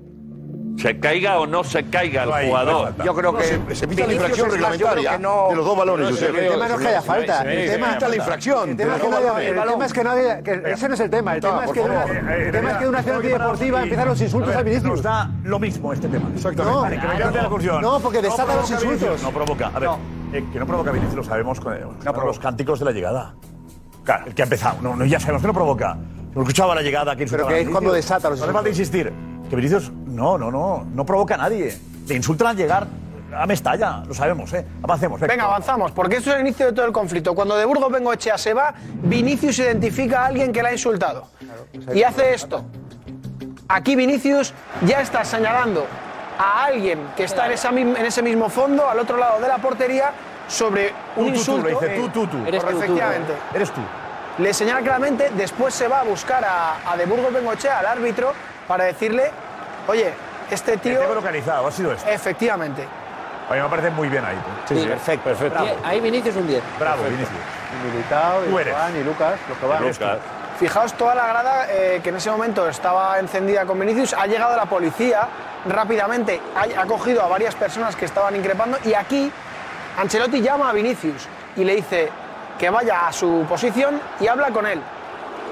Se 0.79 0.99
caiga 1.01 1.39
o 1.41 1.47
no 1.47 1.64
se 1.64 1.85
caiga 1.91 2.22
el 2.22 2.47
jugador. 2.49 2.95
Yo 3.05 3.14
creo 3.14 3.33
No, 3.33 3.39
que. 3.39 3.45
se, 3.45 3.74
se 3.74 3.89
pita 3.89 4.07
la 4.07 4.12
infracción 4.12 4.51
reglamentaria 4.51 5.18
de 5.18 5.57
los 5.57 5.64
dos 5.64 5.76
balones. 5.76 6.22
El 6.22 6.33
tema 6.49 6.68
no 6.68 6.74
es 6.74 6.81
que 6.81 6.89
haya 6.89 7.03
falta. 7.03 7.43
sí, 7.43 7.49
El 7.49 7.62
sí, 7.64 7.70
tema 7.74 7.93
Está 7.93 8.09
la 8.09 8.16
infracción. 8.16 8.70
El 8.70 8.76
tema 8.76 8.97
es 8.97 9.03
que 9.03 9.09
no 9.09 9.16
haya- 9.16 9.43
el 9.43 9.55
tema 9.68 9.87
es 9.87 9.93
que 9.93 10.05
no 10.05 10.11
haya- 10.11 10.43
que 10.43 10.62
ese 10.66 10.89
no 10.89 10.95
es 10.95 11.01
el 11.01 11.11
tema. 11.11 11.35
El 11.35 11.41
tema 11.41 11.64
es 11.64 11.72
que 11.72 11.81
de 11.83 11.87
una- 11.91 12.05
el 12.05 12.53
tema 12.53 12.70
es 12.70 12.76
que 12.76 12.83
de 12.85 12.89
una 12.91 12.99
acción 12.99 13.16
antideportiva 13.16 13.83
empiezan 13.83 14.09
los 14.09 14.20
insultos 14.20 14.51
a 14.55 14.55
Nos 14.57 14.64
Vinicius. 14.64 15.03
da 15.03 15.31
lo 15.45 15.59
mismo 15.59 15.93
este 15.93 16.09
tema. 16.09 16.29
Exactamente. 16.35 17.01
No, 17.81 18.01
porque 18.01 18.22
desata 18.22 18.55
los 18.57 18.70
insultos. 18.70 19.22
No 19.22 19.31
provoca. 19.31 19.70
A 19.74 19.79
ver, 19.79 19.91
eh, 20.33 20.45
que 20.53 20.59
no 20.59 20.66
provoca 20.66 20.91
Vinicius 20.93 21.16
lo 21.16 21.24
sabemos 21.24 21.59
con, 21.61 21.74
con 22.05 22.26
los 22.26 22.39
cánticos 22.39 22.79
de 22.79 22.85
la 22.85 22.93
llegada. 22.93 23.35
Claro, 24.05 24.26
el 24.26 24.35
que 24.35 24.43
ha 24.43 24.45
empezado. 24.45 24.79
No, 24.81 24.95
no, 24.97 25.05
ya 25.05 25.18
sabemos 25.20 25.43
que 25.43 25.49
no 25.49 25.55
provoca. 25.55 25.97
Hemos 26.33 26.43
escuchado 26.47 26.72
a 26.72 26.74
la 26.76 26.83
llegada 26.83 27.16
Pero 27.16 27.47
que 27.49 27.61
es 27.62 27.68
cuando 27.68 27.93
desata 27.93 28.31
los 28.31 28.39
No 28.39 28.45
hace 28.45 28.53
falta 28.53 28.68
insultos. 28.68 28.79
insistir. 28.79 29.12
Que 29.49 29.57
Vinicius, 29.57 29.90
no, 30.07 30.36
no, 30.38 30.51
no, 30.51 30.86
no 30.92 31.07
provoca 31.07 31.34
a 31.34 31.38
nadie. 31.38 31.78
Le 32.07 32.14
insultan 32.14 32.49
al 32.49 32.57
llegar 32.57 32.86
a 33.34 33.46
Mestalla, 33.46 34.03
lo 34.07 34.14
sabemos, 34.14 34.53
¿eh? 34.55 34.66
Avancemos. 34.82 35.20
Venga, 35.20 35.44
avanzamos, 35.44 35.92
porque 35.92 36.16
esto 36.16 36.30
es 36.30 36.36
el 36.36 36.42
inicio 36.42 36.66
de 36.66 36.72
todo 36.72 36.86
el 36.86 36.92
conflicto. 36.92 37.34
Cuando 37.34 37.57
de 37.57 37.64
Burgos 37.64 37.90
Bengoechea 37.92 38.36
se 38.38 38.55
va, 38.55 38.74
Vinicius 39.03 39.59
identifica 39.59 40.22
a 40.22 40.26
alguien 40.26 40.53
que 40.53 40.62
le 40.62 40.68
ha 40.68 40.72
insultado. 40.72 41.26
y 41.94 42.03
hace 42.03 42.34
esto. 42.34 42.64
Aquí 43.68 43.96
Vinicius 43.96 44.55
ya 44.86 45.01
está 45.03 45.24
señalando 45.24 45.86
a 46.38 46.64
alguien 46.64 47.01
que 47.16 47.24
está 47.24 47.46
en, 47.46 47.53
esa 47.53 47.70
mim- 47.70 47.96
en 47.96 48.07
ese 48.07 48.22
mismo 48.22 48.49
fondo, 48.49 48.88
al 48.88 48.99
otro 48.99 49.16
lado 49.18 49.40
de 49.40 49.49
la 49.49 49.59
portería, 49.59 50.11
sobre 50.46 50.92
un 51.16 51.26
Tú, 51.26 51.32
tú, 51.32 51.32
tú, 51.32 51.36
insulto. 51.38 51.68
le 51.68 51.74
dice, 51.74 52.01
tú, 52.01 52.09
tú, 52.09 52.26
tú. 52.28 52.46
Eres 52.46 52.64
tú, 52.64 52.70
Efectivamente. 52.70 53.32
Eres 53.55 53.70
tú. 53.70 53.80
Le 54.38 54.55
señala 54.55 54.80
claramente, 54.80 55.30
después 55.36 55.74
se 55.74 55.88
va 55.88 56.01
a 56.01 56.05
buscar 56.05 56.44
a, 56.44 56.90
a 56.90 56.96
de 56.96 57.05
Burgos 57.07 57.32
Bengoechea, 57.32 57.80
al 57.80 57.86
árbitro, 57.86 58.32
para 58.68 58.84
decirle, 58.84 59.30
oye, 59.88 60.12
este 60.50 60.74
El 60.74 60.80
tío... 60.80 61.00
tema 61.00 61.14
localizado, 61.14 61.66
ha 61.66 61.72
sido 61.72 61.92
esto. 61.92 62.08
Efectivamente. 62.08 62.86
A 63.50 63.54
mí 63.54 63.60
me 63.60 63.68
parece 63.68 63.90
muy 63.90 64.08
bien 64.08 64.24
ahí. 64.24 64.36
tú. 64.66 64.74
Sí, 64.78 64.86
perfecto, 64.86 65.24
perfecto. 65.24 65.58
Ahí 65.82 66.00
Vinicius 66.00 66.36
un 66.36 66.46
10. 66.46 66.62
Bravo, 66.78 67.02
Vinicius. 67.04 67.30
Y 67.30 67.86
Militao, 67.90 68.44
y. 68.46 68.52
Juan, 68.52 68.96
y 68.96 69.04
Lucas, 69.04 69.38
los 69.48 69.58
que 69.58 69.66
van. 69.66 69.82
Lucas. 69.82 70.18
Fijaos 70.58 70.92
toda 70.94 71.14
la 71.14 71.26
grada 71.28 71.66
eh, 71.70 72.00
que 72.02 72.10
en 72.10 72.16
ese 72.16 72.30
momento 72.30 72.68
estaba 72.68 73.18
encendida 73.18 73.64
con 73.64 73.78
Vinicius. 73.78 74.12
Ha 74.12 74.26
llegado 74.26 74.54
la 74.56 74.66
policía 74.66 75.28
rápidamente, 75.66 76.40
ha, 76.54 76.82
ha 76.82 76.86
cogido 76.86 77.22
a 77.22 77.28
varias 77.28 77.54
personas 77.54 77.96
que 77.96 78.04
estaban 78.04 78.34
increpando 78.36 78.76
y 78.84 78.92
aquí 78.94 79.30
Ancelotti 79.98 80.40
llama 80.40 80.70
a 80.70 80.72
Vinicius 80.72 81.26
y 81.56 81.64
le 81.64 81.76
dice 81.76 82.10
que 82.58 82.70
vaya 82.70 83.06
a 83.06 83.12
su 83.12 83.46
posición 83.48 84.00
y 84.20 84.26
habla 84.26 84.50
con 84.50 84.66
él. 84.66 84.80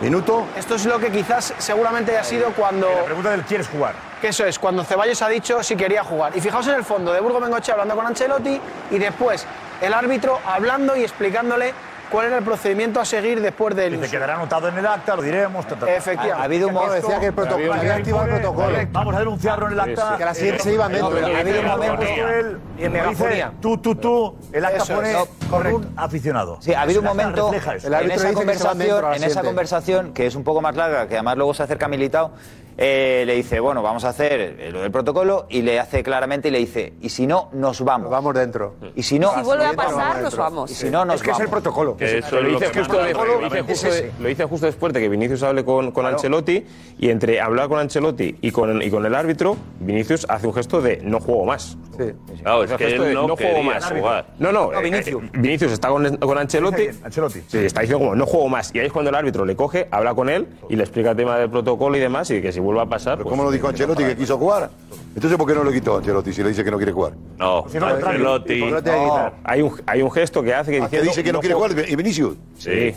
Minuto. 0.00 0.46
Esto 0.56 0.74
es 0.74 0.84
lo 0.84 0.98
que 0.98 1.10
quizás 1.10 1.54
seguramente 1.58 2.12
haya 2.12 2.24
sido 2.24 2.52
cuando... 2.52 2.88
La 2.88 3.04
pregunta 3.04 3.30
del 3.30 3.42
¿quieres 3.42 3.68
jugar? 3.68 3.94
Que 4.20 4.28
eso 4.28 4.44
es, 4.44 4.58
cuando 4.58 4.84
Ceballos 4.84 5.22
ha 5.22 5.28
dicho 5.28 5.62
si 5.62 5.74
quería 5.74 6.04
jugar. 6.04 6.36
Y 6.36 6.40
fijaos 6.40 6.66
en 6.68 6.74
el 6.74 6.84
fondo 6.84 7.12
de 7.12 7.20
Burgo 7.20 7.40
Bengoche 7.40 7.72
hablando 7.72 7.96
con 7.96 8.06
Ancelotti 8.06 8.60
y 8.90 8.98
después 8.98 9.46
el 9.80 9.94
árbitro 9.94 10.38
hablando 10.44 10.96
y 10.96 11.02
explicándole 11.02 11.72
cuál 12.10 12.26
era 12.26 12.38
el 12.38 12.44
procedimiento 12.44 13.00
a 13.00 13.04
seguir 13.04 13.40
después 13.40 13.74
del 13.74 13.92
Dice, 13.92 13.96
insulto. 14.04 14.10
quedará 14.16 14.34
anotado 14.34 14.68
en 14.68 14.78
el 14.78 14.86
acta, 14.86 15.16
lo 15.16 15.22
diremos. 15.22 15.66
ta, 15.66 15.74
ta, 15.76 15.86
ta. 15.86 15.92
Efectivamente. 15.94 16.40
Ha 16.40 16.44
habido 16.44 16.68
un 16.68 16.74
momento. 16.74 16.94
decía 16.94 17.20
que 17.20 17.26
el 17.26 17.32
protocolo, 17.34 17.74
había 17.74 17.94
activado 17.94 18.24
el 18.24 18.30
protocolo. 18.40 18.78
Vamos 18.92 19.14
a 19.14 19.18
denunciarlo 19.18 19.66
en 19.66 19.72
el 19.72 19.80
acta. 19.80 20.14
Que 20.18 20.24
la 20.24 20.34
siguiente 20.34 20.62
se 20.62 20.72
iban 20.74 20.92
dentro. 20.92 21.10
pero 21.10 21.26
ha 21.26 21.40
habido 21.40 21.60
un 21.60 21.66
momento- 21.66 22.02
Él, 22.02 22.58
Y 22.78 22.84
en 22.84 22.92
megafonía. 22.92 23.52
tú, 23.60 23.78
tú, 23.78 23.94
tú. 23.96 24.36
El 24.52 24.64
acta 24.64 24.82
Eso 24.82 25.28
pone 25.50 25.74
un 25.74 25.92
aficionado. 25.96 26.58
Sí, 26.60 26.72
ha 26.74 26.82
habido 26.82 27.00
un 27.00 27.06
momento 27.06 27.52
en 27.52 28.10
esa 28.10 28.32
conversación, 28.32 29.14
en 29.14 29.24
esa 29.24 29.42
conversación 29.42 30.12
que 30.12 30.26
es 30.26 30.34
un 30.34 30.44
poco 30.44 30.60
más 30.60 30.74
larga, 30.76 31.06
que 31.08 31.14
además 31.14 31.36
luego 31.36 31.54
se 31.54 31.62
acerca 31.62 31.88
Militao, 31.88 32.32
eh, 32.78 33.24
le 33.26 33.34
dice, 33.34 33.58
bueno, 33.60 33.82
vamos 33.82 34.04
a 34.04 34.10
hacer 34.10 34.68
lo 34.72 34.80
del 34.82 34.90
protocolo 34.90 35.46
y 35.48 35.62
le 35.62 35.80
hace 35.80 36.02
claramente 36.02 36.48
y 36.48 36.50
le 36.50 36.58
dice, 36.58 36.92
y 37.00 37.08
si 37.08 37.26
no, 37.26 37.48
nos 37.52 37.80
vamos. 37.82 38.10
Vamos 38.10 38.34
dentro. 38.34 38.74
Y 38.94 39.02
si 39.02 39.18
no, 39.18 39.34
Si 39.34 39.42
vuelve 39.42 39.64
a 39.64 39.72
Vamos 39.72 39.94
pasar, 39.94 40.06
dentro. 40.08 40.22
nos 40.24 40.36
vamos. 40.36 40.70
Y 40.70 40.74
si 40.74 40.90
no, 40.90 41.04
nos 41.04 41.16
Es 41.16 41.22
que 41.22 41.30
es 41.30 41.40
el 41.40 41.46
vamos. 41.46 41.62
protocolo. 41.62 41.96
Que 41.96 42.18
eso 42.18 42.40
lo 42.40 42.48
es 42.48 42.60
dice 42.60 42.78
justo, 42.78 43.00
el 43.00 43.12
lo 43.12 43.22
dice 43.24 43.32
reglamento. 43.34 43.64
justo, 43.72 43.88
Es 43.88 43.94
de- 43.94 43.98
ese. 44.08 44.12
lo 44.20 44.28
dice 44.28 44.44
justo 44.44 44.66
después 44.66 44.92
de 44.92 45.00
que 45.00 45.08
Vinicius 45.08 45.42
hable 45.42 45.64
con, 45.64 45.90
con 45.92 46.06
Ancelotti 46.06 46.64
y 46.98 47.08
entre 47.10 47.40
hablar 47.40 47.68
con 47.68 47.78
Ancelotti 47.78 48.36
y 48.40 48.50
con, 48.50 48.82
y 48.82 48.90
con 48.90 49.06
el 49.06 49.14
árbitro, 49.14 49.56
Vinicius 49.80 50.26
hace 50.28 50.46
un 50.46 50.54
gesto 50.54 50.80
de 50.82 50.98
no 51.02 51.20
juego 51.20 51.44
más. 51.44 51.76
Sí. 51.96 52.12
Claro, 52.42 52.64
es 52.64 52.72
que 52.72 52.86
él 52.94 53.00
de 53.00 53.14
no 53.14 53.36
juego 53.36 53.62
más. 53.62 53.90
jugar. 53.90 54.26
No, 54.38 54.52
no, 54.52 54.70
No, 54.70 54.78
eh, 54.78 54.82
Vinicius. 54.82 55.22
eh, 55.24 55.30
Vinicius 55.32 55.72
está 55.72 55.88
con, 55.88 56.16
con 56.18 56.36
Ancelotti. 56.38 56.88
Ancelotti. 57.02 57.40
Sí, 57.48 57.58
está 57.58 57.80
diciendo 57.80 58.04
como 58.04 58.14
no 58.14 58.26
juego 58.26 58.48
más. 58.48 58.74
Y 58.74 58.80
ahí 58.80 58.86
es 58.86 58.92
cuando 58.92 59.08
el 59.08 59.14
árbitro 59.14 59.44
le 59.46 59.56
coge, 59.56 59.88
habla 59.90 60.14
con 60.14 60.28
él 60.28 60.46
y 60.68 60.76
le 60.76 60.82
explica 60.82 61.12
el 61.12 61.16
tema 61.16 61.38
del 61.38 61.48
protocolo 61.50 61.96
y 61.96 62.00
demás 62.00 62.30
y 62.30 62.42
que 62.42 62.52
si 62.52 62.60
vuelve 62.66 62.82
a 62.82 62.86
pasar. 62.86 63.16
pues, 63.18 63.28
¿Cómo 63.30 63.42
lo 63.44 63.50
dijo 63.50 63.68
Ancelotti 63.68 64.04
que 64.04 64.16
quiso 64.16 64.36
jugar? 64.38 64.70
Entonces, 65.14 65.38
¿por 65.38 65.46
qué 65.48 65.54
no 65.54 65.64
lo 65.64 65.72
quitó 65.72 65.96
Ancelotti 65.96 66.32
si 66.32 66.42
le 66.42 66.50
dice 66.50 66.62
que 66.62 66.70
no 66.70 66.76
quiere 66.76 66.92
jugar? 66.92 67.14
No, 67.38 67.64
Si 67.68 67.78
no. 67.78 67.86
Ancelotti. 67.86 68.60
¿Por 68.60 68.82
qué 68.82 68.90
no? 68.90 69.32
Hay 69.44 69.62
un, 69.62 69.72
hay 69.86 70.02
un 70.02 70.10
gesto 70.10 70.42
que 70.42 70.52
hace 70.54 70.70
que 70.72 70.78
Ah, 70.78 70.82
diciendo, 70.82 71.08
dice 71.08 71.24
que 71.24 71.32
no 71.32 71.40
quiere 71.40 71.54
juego- 71.54 71.72
jugar 71.74 71.88
y 71.90 71.96
Vinicius. 71.96 72.36
Sí. 72.58 72.94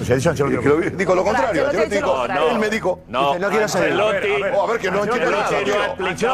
Pues 0.00 0.06
si 0.06 0.12
ha 0.14 0.16
dicho 0.16 0.30
Ancelotti. 0.30 0.56
Que 0.62 0.68
lo- 0.90 0.96
dijo 0.96 1.14
lo 1.14 1.24
contrario. 1.24 1.66
Ancelotti 1.66 1.76
Ancelotti 1.76 1.94
dijo, 1.94 2.28
no, 2.28 2.34
no. 2.34 2.50
él 2.50 2.58
me 2.58 2.70
dijo. 2.70 3.00
No, 3.08 3.26
Dice, 3.28 3.38
no 3.40 3.48
quiero 3.50 3.68
ser. 3.68 3.92
Ancelotti- 3.92 4.50
Oh, 4.56 4.62
a 4.62 4.66
ver, 4.72 4.80
que 4.80 4.90
no 4.90 5.04
entiende 5.04 5.30
nada. 5.30 5.48
Tío. 5.48 5.74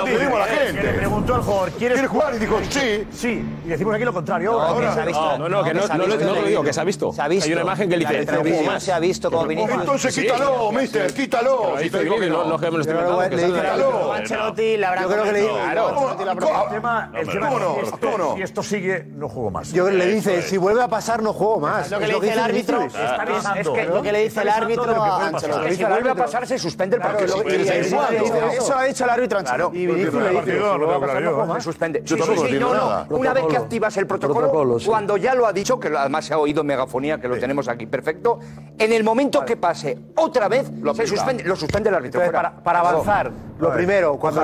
Le 0.04 0.18
dimos 0.18 0.34
a 0.34 0.38
la 0.38 0.46
bien. 0.46 0.58
gente. 0.66 0.80
Que 0.80 0.86
le 0.86 0.92
preguntó 0.92 1.34
al 1.34 1.42
jugador, 1.42 1.70
¿quieres 1.72 1.96
¿Quieres 1.96 2.10
jugar? 2.10 2.34
Y 2.34 2.38
dijo, 2.38 2.60
sí. 2.70 3.06
Sí. 3.12 3.44
Y 3.64 3.68
decimos 3.68 3.94
aquí 3.94 4.04
lo 4.04 4.12
contrario. 4.12 4.52
No, 4.52 4.60
Ahora- 4.62 4.88
que 4.88 4.94
se 4.94 5.00
ha 5.00 5.04
visto. 5.04 5.38
No, 5.38 5.48
no, 5.48 5.64
que 5.64 5.74
no- 5.74 5.80
lo- 5.80 5.80
visto 5.80 5.94
no 5.96 5.98
lo 5.98 6.04
en 6.04 6.38
el 6.38 6.46
digo, 6.48 6.62
que 6.62 6.72
se 6.72 6.80
ha 6.80 6.84
visto. 6.84 7.12
Se 7.12 7.22
ha 7.22 7.28
visto. 7.28 7.46
Hay 7.46 7.52
una 7.54 7.62
imagen 7.62 7.88
que 7.90 7.96
le 7.96 8.04
La 8.04 8.10
dice, 8.10 8.80
se 8.80 8.92
ha 8.92 8.98
visto 9.00 9.30
como 9.30 9.46
Vinicius. 9.46 9.80
Entonces 9.80 10.14
Sí. 10.14 10.22
quítalo, 10.22 10.72
mister, 10.72 11.12
quítalo. 11.12 11.74
No. 12.28 12.44
no, 12.44 12.58
que 12.58 12.70
me 12.70 12.76
lo 12.78 12.80
estoy 12.82 12.94
inventando. 12.96 14.12
Ancelotti 14.12 14.76
le 14.76 14.86
habrá 14.86 15.02
Yo 15.02 15.08
creo 15.08 15.24
que 15.24 15.32
le 15.32 15.46
El 16.66 17.28
tema, 17.28 17.48
¿Cómo 17.48 17.58
no? 17.58 17.70
es 17.72 17.78
si 17.80 17.84
esto- 17.86 17.98
¿Cómo 18.00 18.18
no? 18.18 18.36
Si 18.36 18.42
esto 18.42 18.62
sigue, 18.62 19.04
no 19.08 19.28
juego 19.28 19.50
más. 19.50 19.72
Yo 19.72 19.88
le 19.90 20.06
dice, 20.06 20.42
si 20.42 20.56
vuelve 20.56 20.82
a 20.82 20.88
pasar, 20.88 21.22
no 21.22 21.32
juego 21.32 21.60
más. 21.60 21.86
Es 21.86 21.90
lo 21.92 21.98
que 21.98 22.06
le 22.06 22.14
dice 22.14 22.32
el 22.32 22.38
árbitro. 22.38 22.82
Está 22.82 23.24
Es- 23.24 23.55
es 23.61 23.68
que 23.68 23.84
lo 23.86 24.02
que 24.02 24.12
le 24.12 24.22
dice 24.24 24.42
el 24.42 24.48
árbitro 24.48 24.86
lo 24.86 25.02
a 25.02 25.26
Ancelotti. 25.28 25.74
Si 25.76 25.84
vuelve 25.84 26.11
a 26.11 26.14
pasar, 26.14 26.46
se 26.46 26.59
suspende 26.59 26.96
el 26.96 27.02
partido. 27.02 27.36
lo 27.42 27.48
eso, 27.48 28.02
eso 28.52 28.76
ha 28.76 28.84
dicho 28.84 29.04
el 29.04 29.11
árbitro 29.11 29.38
Ancelotti. 29.38 29.78
Y 29.78 29.86
le 29.86 31.61
suspende. 31.61 32.02
Una 33.11 33.32
vez 33.32 33.46
que 33.46 33.57
activas 33.57 33.96
el 33.96 34.07
protocolo, 34.07 34.78
cuando 34.86 35.16
ya 35.16 35.34
lo 35.34 35.46
ha 35.46 35.52
dicho, 35.52 35.78
que 35.78 35.90
lo- 35.90 35.98
además 35.98 36.24
se 36.24 36.34
ha 36.34 36.38
oído 36.38 36.61
en 36.61 36.66
megafonía, 36.66 37.20
que 37.20 37.28
lo 37.28 37.38
tenemos 37.38 37.68
aquí 37.68 37.86
perfecto, 37.86 38.38
en 38.78 38.92
el 38.92 39.04
momento 39.04 39.44
que 39.44 39.57
pase 39.57 39.98
otra 40.16 40.48
vez, 40.48 40.70
se 40.94 41.07
suspende, 41.07 41.44
lo 41.44 41.57
suspende 41.57 41.88
el 41.88 41.94
árbitro. 41.94 42.20
Para, 42.62 42.80
avanzar, 42.80 43.30
lo 43.59 43.72
primero, 43.72 44.16
cuando 44.18 44.40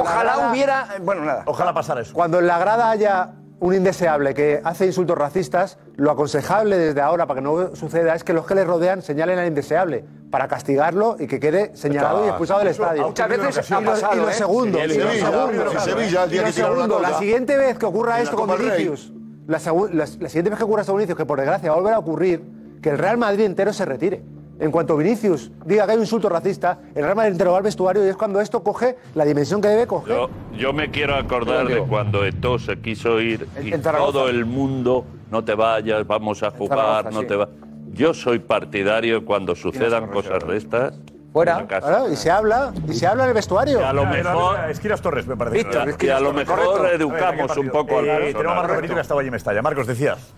ojalá. 0.00 0.50
hubiera. 0.50 0.88
Bueno, 1.02 1.24
nada. 1.24 1.42
Ojalá 1.46 1.72
pasara 1.72 2.00
eso. 2.02 2.12
Cuando 2.12 2.38
en 2.38 2.46
la 2.46 2.58
grada 2.58 2.90
haya 2.90 3.30
un 3.60 3.74
indeseable 3.74 4.32
que 4.34 4.60
hace 4.64 4.86
insultos 4.86 5.16
racistas, 5.18 5.78
lo 5.96 6.10
aconsejable 6.10 6.78
desde 6.78 7.00
ahora 7.02 7.26
para 7.26 7.40
que 7.40 7.44
no 7.44 7.76
suceda 7.76 8.14
es 8.14 8.24
que 8.24 8.32
los 8.32 8.46
que 8.46 8.54
le 8.54 8.64
rodean 8.64 9.02
señalen 9.02 9.38
al 9.38 9.46
indeseable 9.46 10.04
para 10.30 10.48
castigarlo 10.48 11.16
y 11.18 11.26
que 11.26 11.38
quede 11.40 11.70
señalado 11.76 12.24
y 12.24 12.28
expulsado 12.28 12.60
del 12.60 12.68
estadio. 12.68 13.08
muchas 13.08 13.28
veces 13.28 13.70
y 13.70 13.74
ha 13.74 13.80
lo, 13.80 13.90
pasado, 13.90 14.14
y 14.14 14.16
lo 14.16 14.30
¿eh? 14.30 14.32
segundo, 14.32 14.78
Sí, 14.78 14.84
y 14.84 14.86
lo 14.88 14.94
Sevilla, 15.10 15.30
segundo, 15.30 15.70
sí, 15.70 15.78
Sevilla, 15.90 16.24
el 16.24 16.30
día 16.30 16.38
y 16.40 16.44
lo 16.44 16.46
que 16.46 16.52
tiraron 16.54 17.02
la 17.02 17.18
siguiente 17.18 17.56
vez 17.58 17.78
que 17.78 17.86
ocurra 17.86 18.20
esto 18.20 18.36
con. 18.36 18.50
Vinicius, 18.58 19.12
la, 19.46 19.58
segu- 19.58 19.90
la- 19.90 20.06
la 20.18 20.28
siguiente 20.28 20.50
vez 20.50 20.58
que 20.58 20.64
ocurra 20.64 20.80
esto 20.80 20.92
con 20.92 20.98
Vinicius, 20.98 21.18
que 21.18 21.26
por 21.26 21.38
desgracia 21.38 21.68
va 21.70 21.74
a 21.76 21.78
volver 21.80 21.94
a 21.94 21.98
ocurrir, 21.98 22.42
que 22.80 22.88
el 22.90 22.98
Real 22.98 23.18
Madrid 23.18 23.44
entero 23.44 23.72
se 23.72 23.84
retire. 23.84 24.22
En 24.60 24.70
cuanto 24.70 24.94
Vinicius 24.94 25.50
diga 25.64 25.86
que 25.86 25.92
hay 25.92 25.96
un 25.96 26.02
insulto 26.02 26.28
racista, 26.28 26.78
el 26.94 27.02
Real 27.02 27.16
Madrid 27.16 27.32
entero 27.32 27.52
va 27.52 27.58
al 27.58 27.62
vestuario 27.64 28.04
y 28.04 28.08
es 28.10 28.16
cuando 28.16 28.42
esto 28.42 28.62
coge 28.62 28.98
la 29.14 29.24
dimensión 29.24 29.62
que 29.62 29.68
debe 29.68 29.86
coger. 29.86 30.14
Yo, 30.14 30.30
yo 30.54 30.72
me 30.74 30.90
quiero 30.90 31.14
acordar 31.14 31.66
de 31.66 31.80
cuando 31.80 32.24
Eto'o 32.26 32.58
se 32.58 32.78
quiso 32.78 33.20
ir 33.20 33.48
y 33.62 33.72
en 33.72 33.80
todo 33.82 34.28
el 34.28 34.44
mundo, 34.44 35.06
no 35.30 35.42
te 35.42 35.54
vayas, 35.54 36.06
vamos 36.06 36.42
a 36.42 36.50
jugar, 36.50 36.78
Zaragoza, 36.78 37.10
no 37.10 37.20
sí. 37.20 37.26
te 37.26 37.36
va. 37.36 37.48
Yo 37.92 38.12
soy 38.12 38.38
partidario 38.38 39.24
cuando 39.24 39.54
sucedan 39.56 40.08
cosas 40.08 40.46
de 40.46 40.56
estas. 40.58 40.94
Fuera. 41.32 41.64
Claro, 41.66 42.10
y 42.10 42.16
se 42.16 42.30
habla, 42.30 42.72
y 42.88 42.92
se 42.92 43.06
habla 43.06 43.22
en 43.22 43.28
el 43.30 43.34
vestuario. 43.34 43.80
Y 43.80 43.84
a 43.84 43.92
lo 43.92 44.04
mejor- 44.04 44.56
mira, 44.56 44.70
Esquinas 44.70 45.00
Torres, 45.00 45.26
me 45.26 45.36
parece. 45.36 45.58
Víctor, 45.58 45.94
Y 46.02 46.08
a 46.08 46.20
lo 46.20 46.32
mejor 46.32 46.60
correcto. 46.60 46.96
educamos 46.96 47.22
A 47.22 47.30
ver, 47.30 47.54
¿qué 47.54 47.60
un 47.60 47.70
poco 47.70 47.98
al 47.98 48.04
personal. 48.04 48.32
Tenemos 48.32 48.52
a 48.52 48.56
Marcos. 48.56 48.76
Benito 48.76 48.94
que 48.94 49.00
estaba 49.00 49.20
allí 49.20 49.28
en 49.28 49.32
Mestalla. 49.32 49.62
Marcos, 49.62 49.86
decías. 49.86 50.34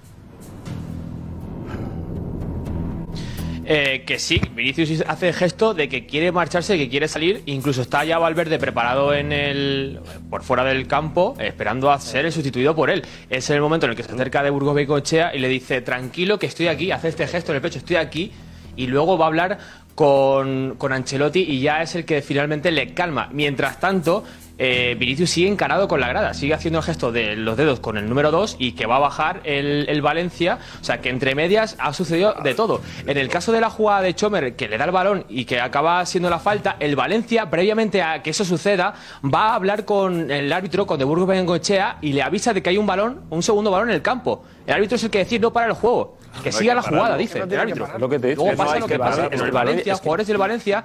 Eh, 3.65 4.03
que 4.05 4.19
sí, 4.19 4.41
Vinicius 4.55 5.05
hace 5.07 5.29
el 5.29 5.35
gesto 5.35 5.73
de 5.73 5.89
que 5.89 6.05
quiere 6.05 6.33
marcharse, 6.33 6.77
que 6.77 6.89
quiere 6.89 7.07
salir, 7.07 7.43
incluso 7.47 7.83
está 7.83 8.05
ya 8.05 8.19
Valverde 8.19 8.59
preparado 8.59 9.15
en 9.15 9.31
el 9.31 10.01
por 10.31 10.43
fuera 10.43 10.65
del 10.65 10.89
campo, 10.89 11.37
esperando 11.39 11.91
a 11.91 12.01
ser 12.01 12.27
el 12.27 12.33
sustituido 12.33 12.75
por 12.75 12.91
él. 12.91 13.05
Es 13.31 13.51
el 13.51 13.61
momento 13.61 13.87
en 13.87 13.91
el 13.91 13.97
que 13.97 14.03
se 14.03 14.13
acerca 14.13 14.43
de 14.43 14.51
Burgos 14.51 14.75
Becochea 14.75 15.35
y 15.35 15.39
le 15.39 15.49
dice, 15.49 15.81
tranquilo 15.81 16.39
que 16.39 16.47
estoy 16.47 16.67
aquí, 16.67 16.91
hace 16.91 17.09
este 17.09 17.27
gesto 17.27 17.53
en 17.53 17.57
el 17.57 17.63
pecho, 17.63 17.79
estoy 17.79 17.97
aquí, 17.97 18.33
y 18.77 18.89
luego 18.89 19.17
va 19.17 19.27
a 19.27 19.29
hablar 19.29 19.59
con, 19.95 20.75
con 20.77 20.93
Ancelotti 20.93 21.41
y 21.41 21.61
ya 21.61 21.83
es 21.83 21.95
el 21.95 22.05
que 22.05 22.21
finalmente 22.23 22.73
le 22.73 22.95
calma. 22.95 23.29
Mientras 23.33 23.79
tanto, 23.79 24.25
eh, 24.65 24.95
Vinicius 24.97 25.29
sigue 25.31 25.49
encarado 25.49 25.89
con 25.89 25.99
la 25.99 26.07
grada, 26.09 26.35
sigue 26.35 26.55
haciendo 26.55 26.79
el 26.79 26.85
gesto 26.85 27.11
de 27.11 27.35
los 27.35 27.57
dedos 27.57 27.81
con 27.81 27.97
el 27.97 28.09
número 28.09 28.31
2 28.31 28.57
y 28.61 28.73
que 28.73 28.87
va 28.87 28.97
a 28.97 28.99
bajar 29.01 29.41
el, 29.43 29.87
el 29.89 30.03
Valencia. 30.03 30.59
O 30.81 30.85
sea 30.85 31.01
que 31.01 31.09
entre 31.09 31.35
medias 31.35 31.75
ha 31.81 31.93
sucedido 31.93 32.35
de 32.45 32.55
todo. 32.55 32.81
En 33.07 33.19
el 33.19 33.29
caso 33.29 33.51
de 33.51 33.61
la 33.61 33.71
jugada 33.71 34.03
de 34.03 34.15
Chomer, 34.15 34.55
que 34.55 34.69
le 34.69 34.79
da 34.79 34.85
el 34.85 34.93
balón 34.93 35.25
y 35.29 35.47
que 35.47 35.61
acaba 35.61 36.07
siendo 36.07 36.31
la 36.31 36.39
falta, 36.39 36.77
el 36.79 36.95
Valencia, 36.95 37.51
previamente 37.51 38.03
a 38.03 38.23
que 38.23 38.31
eso 38.31 38.45
suceda, 38.45 38.95
va 39.25 39.49
a 39.51 39.55
hablar 39.57 39.85
con 39.85 40.31
el 40.31 40.53
árbitro, 40.53 40.87
con 40.87 40.97
De 40.99 41.05
Burgos 41.05 41.27
Bengochea, 41.27 41.99
y 42.01 42.13
le 42.13 42.23
avisa 42.23 42.53
de 42.53 42.63
que 42.63 42.71
hay 42.71 42.79
un 42.79 42.87
balón, 42.87 43.23
un 43.31 43.43
segundo 43.43 43.73
balón 43.73 43.89
en 43.89 43.97
el 43.97 44.03
campo. 44.03 44.45
El 44.65 44.75
árbitro 44.75 44.95
es 44.95 45.03
el 45.03 45.11
que 45.11 45.19
decide 45.19 45.41
no 45.41 45.53
para 45.53 45.67
el 45.67 45.73
juego. 45.73 46.19
Que 46.43 46.51
No 46.53 46.57
siga 46.59 46.73
que 46.73 46.77
la 46.77 46.83
jugada, 46.83 47.17
dice 47.17 47.39
no 47.41 47.45
el 47.47 47.59
árbitro. 47.59 47.89
Lo 47.99 48.09
que 48.09 48.19
te 48.21 48.29
dicho, 48.29 48.43
Luego 48.43 48.53
no 48.53 48.65
pasa 48.65 48.79
lo 48.79 48.87
que 48.87 48.93
que 48.93 48.99
pasa. 49.01 49.27
el 49.27 49.51
Valencia- 49.51 49.95
jugadores 49.97 50.27
del 50.29 50.39
Valencia 50.39 50.85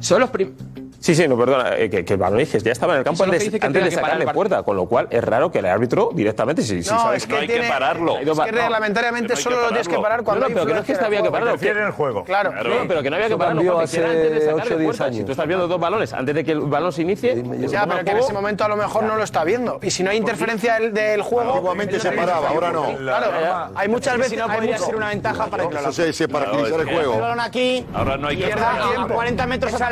son 0.00 0.20
los 0.20 0.30
prim- 0.30 0.54
Sí, 1.02 1.14
sí, 1.16 1.26
no, 1.26 1.36
perdona, 1.36 1.76
eh, 1.76 1.90
que, 1.90 2.04
que 2.04 2.12
el 2.12 2.18
balón 2.18 2.38
dices, 2.38 2.62
ya 2.62 2.70
estaba 2.72 2.92
en 2.92 3.00
el 3.00 3.04
campo 3.04 3.24
que 3.24 3.30
antes, 3.30 3.42
que 3.50 3.50
de 3.68 3.80
que 3.82 3.90
sacarle 3.90 4.26
puerta, 4.28 4.62
con 4.62 4.76
lo 4.76 4.86
cual 4.86 5.08
es 5.10 5.22
raro 5.24 5.50
que 5.50 5.58
el 5.58 5.66
árbitro 5.66 6.10
directamente, 6.14 6.62
si, 6.62 6.82
si 6.82 6.90
No, 6.90 7.00
sabes 7.00 7.22
es 7.24 7.28
que 7.28 7.46
tiene- 7.46 7.66
Es 7.66 8.38
que 8.40 8.52
reglamentariamente 8.52 9.34
solo 9.36 9.60
lo 9.62 9.68
tienes 9.68 9.88
que 9.88 9.98
parar 9.98 10.22
cuando 10.22 10.40
no, 10.40 10.46
hay 10.46 10.52
no, 10.52 10.54
pero 10.54 10.66
que 10.66 10.72
no 10.74 10.80
es 10.80 10.86
que 10.98 11.04
había 11.04 11.20
que 11.20 11.26
el 11.26 11.32
pararlo. 11.32 11.58
juego. 11.58 11.74
que- 11.74 11.82
el 11.82 11.90
juego. 11.90 12.24
Claro. 12.24 12.52
No, 12.52 12.88
pero 12.88 13.02
que 13.02 13.10
no 13.10 13.16
había 13.16 13.28
que 13.28 13.36
pararlo 13.36 13.58
cambió 13.60 13.72
porque 13.80 13.96
era 13.96 14.08
hace 14.08 14.16
antes 14.16 14.30
de 14.32 14.40
sacarle 14.40 14.62
8 14.62 14.74
o 14.74 14.78
10 14.78 14.96
puerta. 14.96 15.12
Si 15.16 15.24
tú 15.24 15.30
estás 15.32 15.46
viendo 15.48 15.68
dos 15.68 15.80
balones 15.80 16.12
antes 16.12 16.34
de 16.36 16.44
que 16.44 16.52
el 16.52 16.60
balón 16.60 16.92
se 16.92 17.02
inicie, 17.02 17.34
se 17.34 17.68
Ya, 17.68 17.86
pero 17.86 18.04
que 18.04 18.10
en 18.12 18.16
ese 18.18 18.32
momento 18.32 18.64
a 18.64 18.68
lo 18.68 18.76
mejor 18.76 19.02
no 19.04 19.16
lo 19.16 19.24
está 19.24 19.42
viendo. 19.44 19.80
Y 19.82 19.90
si 19.90 20.02
no 20.04 20.10
hay 20.10 20.18
interferencia 20.18 20.78
del, 20.78 21.22
juego. 21.22 21.52
Antiguamente 21.54 21.98
se 22.00 22.12
paraba, 22.12 22.48
ahora 22.48 22.70
no. 22.70 22.96
Claro, 22.96 23.70
hay 23.74 23.88
muchas 23.88 24.14
Es 24.14 24.18
que 24.18 24.22
veces. 24.22 24.38
no 24.38 24.44
hay 24.52 24.56
podría 24.56 24.78
ser 24.78 24.94
una 24.96 25.08
ventaja 25.08 25.46
para 25.46 25.68
que 25.68 25.74
lo 25.74 25.80
Eso 25.80 26.12
se- 26.12 26.28
para 26.28 26.44
Claro, 26.46 26.66
el 26.80 26.86
que- 26.86 26.94
juego. 26.94 27.14
El 27.14 27.20
balón 27.20 27.40
aquí. 27.40 27.86
Ahora 27.92 28.16
no 28.16 28.28
hay 28.28 28.36
que 28.36 28.44
Pierda 28.44 28.70
parar. 28.72 28.88
tiempo, 28.94 29.14
40 29.14 29.46
metros 29.46 29.72
Esa 29.72 29.90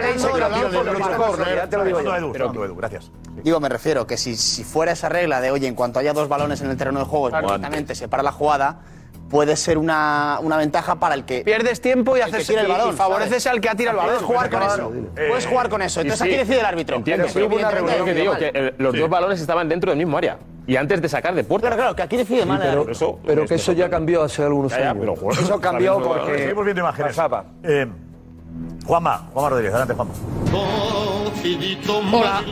gracias. 2.77 3.11
Digo, 3.43 3.61
me 3.61 3.69
refiero 3.69 4.07
que 4.07 4.17
si, 4.17 4.37
si 4.37 4.65
fuera 4.65 4.93
esa 4.93 5.09
regla 5.09 5.41
de, 5.41 5.51
oye, 5.51 5.67
en 5.67 5.75
cuanto 5.75 5.99
haya 5.99 6.13
dos 6.13 6.29
balones 6.29 6.61
en 6.61 6.71
el 6.71 6.77
terreno 6.77 6.99
de 7.01 7.05
juego, 7.07 7.29
exactamente 7.29 7.95
se 7.95 8.09
para 8.09 8.23
la 8.23 8.33
jugada, 8.33 8.81
puede 9.31 9.57
ser 9.57 9.79
una, 9.79 10.39
una 10.43 10.57
ventaja 10.57 10.97
para 10.97 11.15
el 11.15 11.25
que. 11.25 11.43
Pierdes 11.43 11.81
tiempo 11.81 12.17
y 12.17 12.21
haces- 12.21 12.49
el 12.51 12.67
balón. 12.67 12.91
y 12.91 12.97
favoreces 12.97 13.47
al 13.47 13.61
que 13.61 13.69
ha 13.69 13.75
tirado 13.75 14.01
el 14.01 14.07
balón. 14.07 14.25
Puedes 14.27 14.27
jugar 14.27 14.51
con 14.51 14.63
eso. 14.63 14.93
Puedes 15.29 15.47
jugar 15.47 15.69
con 15.69 15.83
eso. 15.83 16.01
Entonces 16.01 16.27
aquí 16.27 16.37
decide 16.37 16.61
el 16.61 16.67
árbitro. 16.67 16.97
Entiendo, 16.97 17.27
Pero 17.33 17.41
sí, 17.41 17.47
hubo 17.47 17.57
una 17.57 17.71
reunión 17.71 18.05
que 18.05 18.15
digo 18.15 18.37
que 18.37 18.53
mal. 18.53 18.63
eh, 18.67 18.75
los 18.79 18.97
dos 18.99 19.09
balones 19.09 19.41
estaban 19.41 19.69
dentro 19.69 19.91
del 19.91 19.99
mismo 19.99 20.19
área. 20.19 20.39
Y 20.67 20.77
antes 20.77 21.01
de 21.03 21.09
sacar 21.09 21.35
de 21.35 21.43
puerta. 21.43 21.67
Claro, 21.69 21.81
claro, 21.83 21.97
que 21.97 22.03
aquí 22.03 22.17
decide 22.17 22.45
mal 22.45 22.63
el 22.63 22.85
pero, 22.85 23.19
pero 23.27 23.47
que 23.47 23.55
eso 23.55 23.73
ya 23.73 23.89
cambió 23.91 24.23
hace 24.23 24.43
algunos 24.45 24.71
Ya, 24.71 24.79
ya, 24.81 24.91
años. 24.91 25.19
pero, 25.19 25.33
Eso 25.33 25.61
cambió 25.61 26.01
porque- 26.01 26.39
Seguimos 26.39 26.65
viendo 26.65 26.81
imágenes. 26.83 27.17
Juanma, 28.91 29.29
Juanma 29.33 29.51
Rodríguez, 29.51 29.73
adelante, 29.73 29.95
Juanma. 29.95 30.15
Hola. 32.13 32.43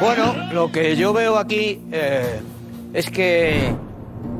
Bueno, 0.00 0.52
lo 0.52 0.70
que 0.70 0.94
yo 0.94 1.12
veo 1.12 1.38
aquí 1.38 1.80
eh, 1.90 2.40
es 2.92 3.10
que 3.10 3.74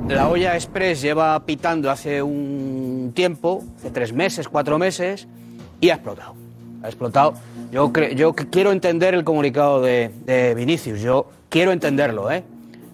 la 0.07 0.29
olla 0.29 0.55
express 0.55 1.03
lleva 1.03 1.45
pitando 1.45 1.91
hace 1.91 2.23
un 2.23 3.11
tiempo, 3.13 3.65
hace 3.77 3.91
tres 3.91 4.13
meses, 4.13 4.49
cuatro 4.49 4.79
meses, 4.79 5.27
y 5.81 5.91
ha 5.91 5.95
explotado. 5.95 6.37
Ha 6.85 6.87
explotado. 6.87 7.35
Yo, 7.73 7.93
cre- 7.93 8.15
yo 8.15 8.33
quiero 8.33 8.71
entender 8.71 9.15
el 9.15 9.25
comunicado 9.25 9.83
de, 9.83 10.13
de 10.27 10.55
Vinicius, 10.55 11.01
yo 11.01 11.27
quiero 11.49 11.73
entenderlo, 11.73 12.31
¿eh? 12.31 12.45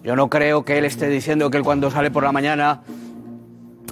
Yo 0.03 0.15
no 0.15 0.27
creo 0.27 0.65
que 0.65 0.79
él 0.79 0.85
esté 0.85 1.07
diciendo 1.07 1.51
que 1.51 1.57
él 1.57 1.63
cuando 1.63 1.91
sale 1.91 2.09
por 2.09 2.23
la 2.23 2.31
mañana 2.31 2.81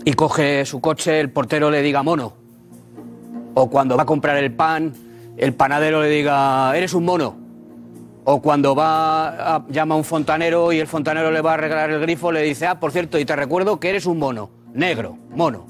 y 0.03 0.13
coge 0.13 0.65
su 0.65 0.81
coche, 0.81 1.19
el 1.19 1.29
portero 1.29 1.69
le 1.69 1.83
diga 1.83 2.01
mono. 2.01 2.43
O 3.55 3.69
cuando 3.69 3.97
va 3.97 4.03
a 4.03 4.05
comprar 4.05 4.37
el 4.37 4.53
pan, 4.53 4.93
el 5.37 5.53
panadero 5.53 6.01
le 6.01 6.09
diga, 6.09 6.77
eres 6.77 6.93
un 6.93 7.05
mono. 7.05 7.35
O 8.25 8.41
cuando 8.41 8.75
va 8.75 9.55
a, 9.55 9.65
llama 9.69 9.95
a 9.95 9.97
un 9.97 10.03
fontanero 10.03 10.71
y 10.71 10.79
el 10.79 10.87
fontanero 10.87 11.31
le 11.31 11.41
va 11.41 11.53
a 11.53 11.57
regalar 11.57 11.89
el 11.89 12.01
grifo, 12.01 12.31
le 12.31 12.41
dice, 12.41 12.67
ah, 12.67 12.79
por 12.79 12.91
cierto, 12.91 13.17
y 13.17 13.25
te 13.25 13.35
recuerdo 13.35 13.79
que 13.79 13.89
eres 13.89 14.05
un 14.05 14.19
mono, 14.19 14.51
negro, 14.73 15.17
mono. 15.29 15.67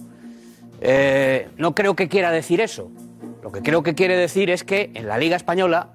Eh, 0.81 1.49
no 1.57 1.75
creo 1.75 1.95
que 1.95 2.09
quiera 2.09 2.31
decir 2.31 2.59
eso. 2.59 2.89
Lo 3.43 3.51
que 3.51 3.61
creo 3.61 3.83
que 3.83 3.93
quiere 3.93 4.17
decir 4.17 4.49
es 4.49 4.63
que 4.63 4.91
en 4.95 5.07
la 5.07 5.17
Liga 5.17 5.35
Española 5.35 5.91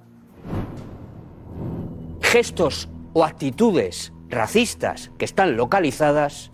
gestos 2.21 2.89
o 3.13 3.25
actitudes 3.25 4.13
racistas 4.29 5.11
que 5.19 5.25
están 5.25 5.57
localizadas 5.57 6.53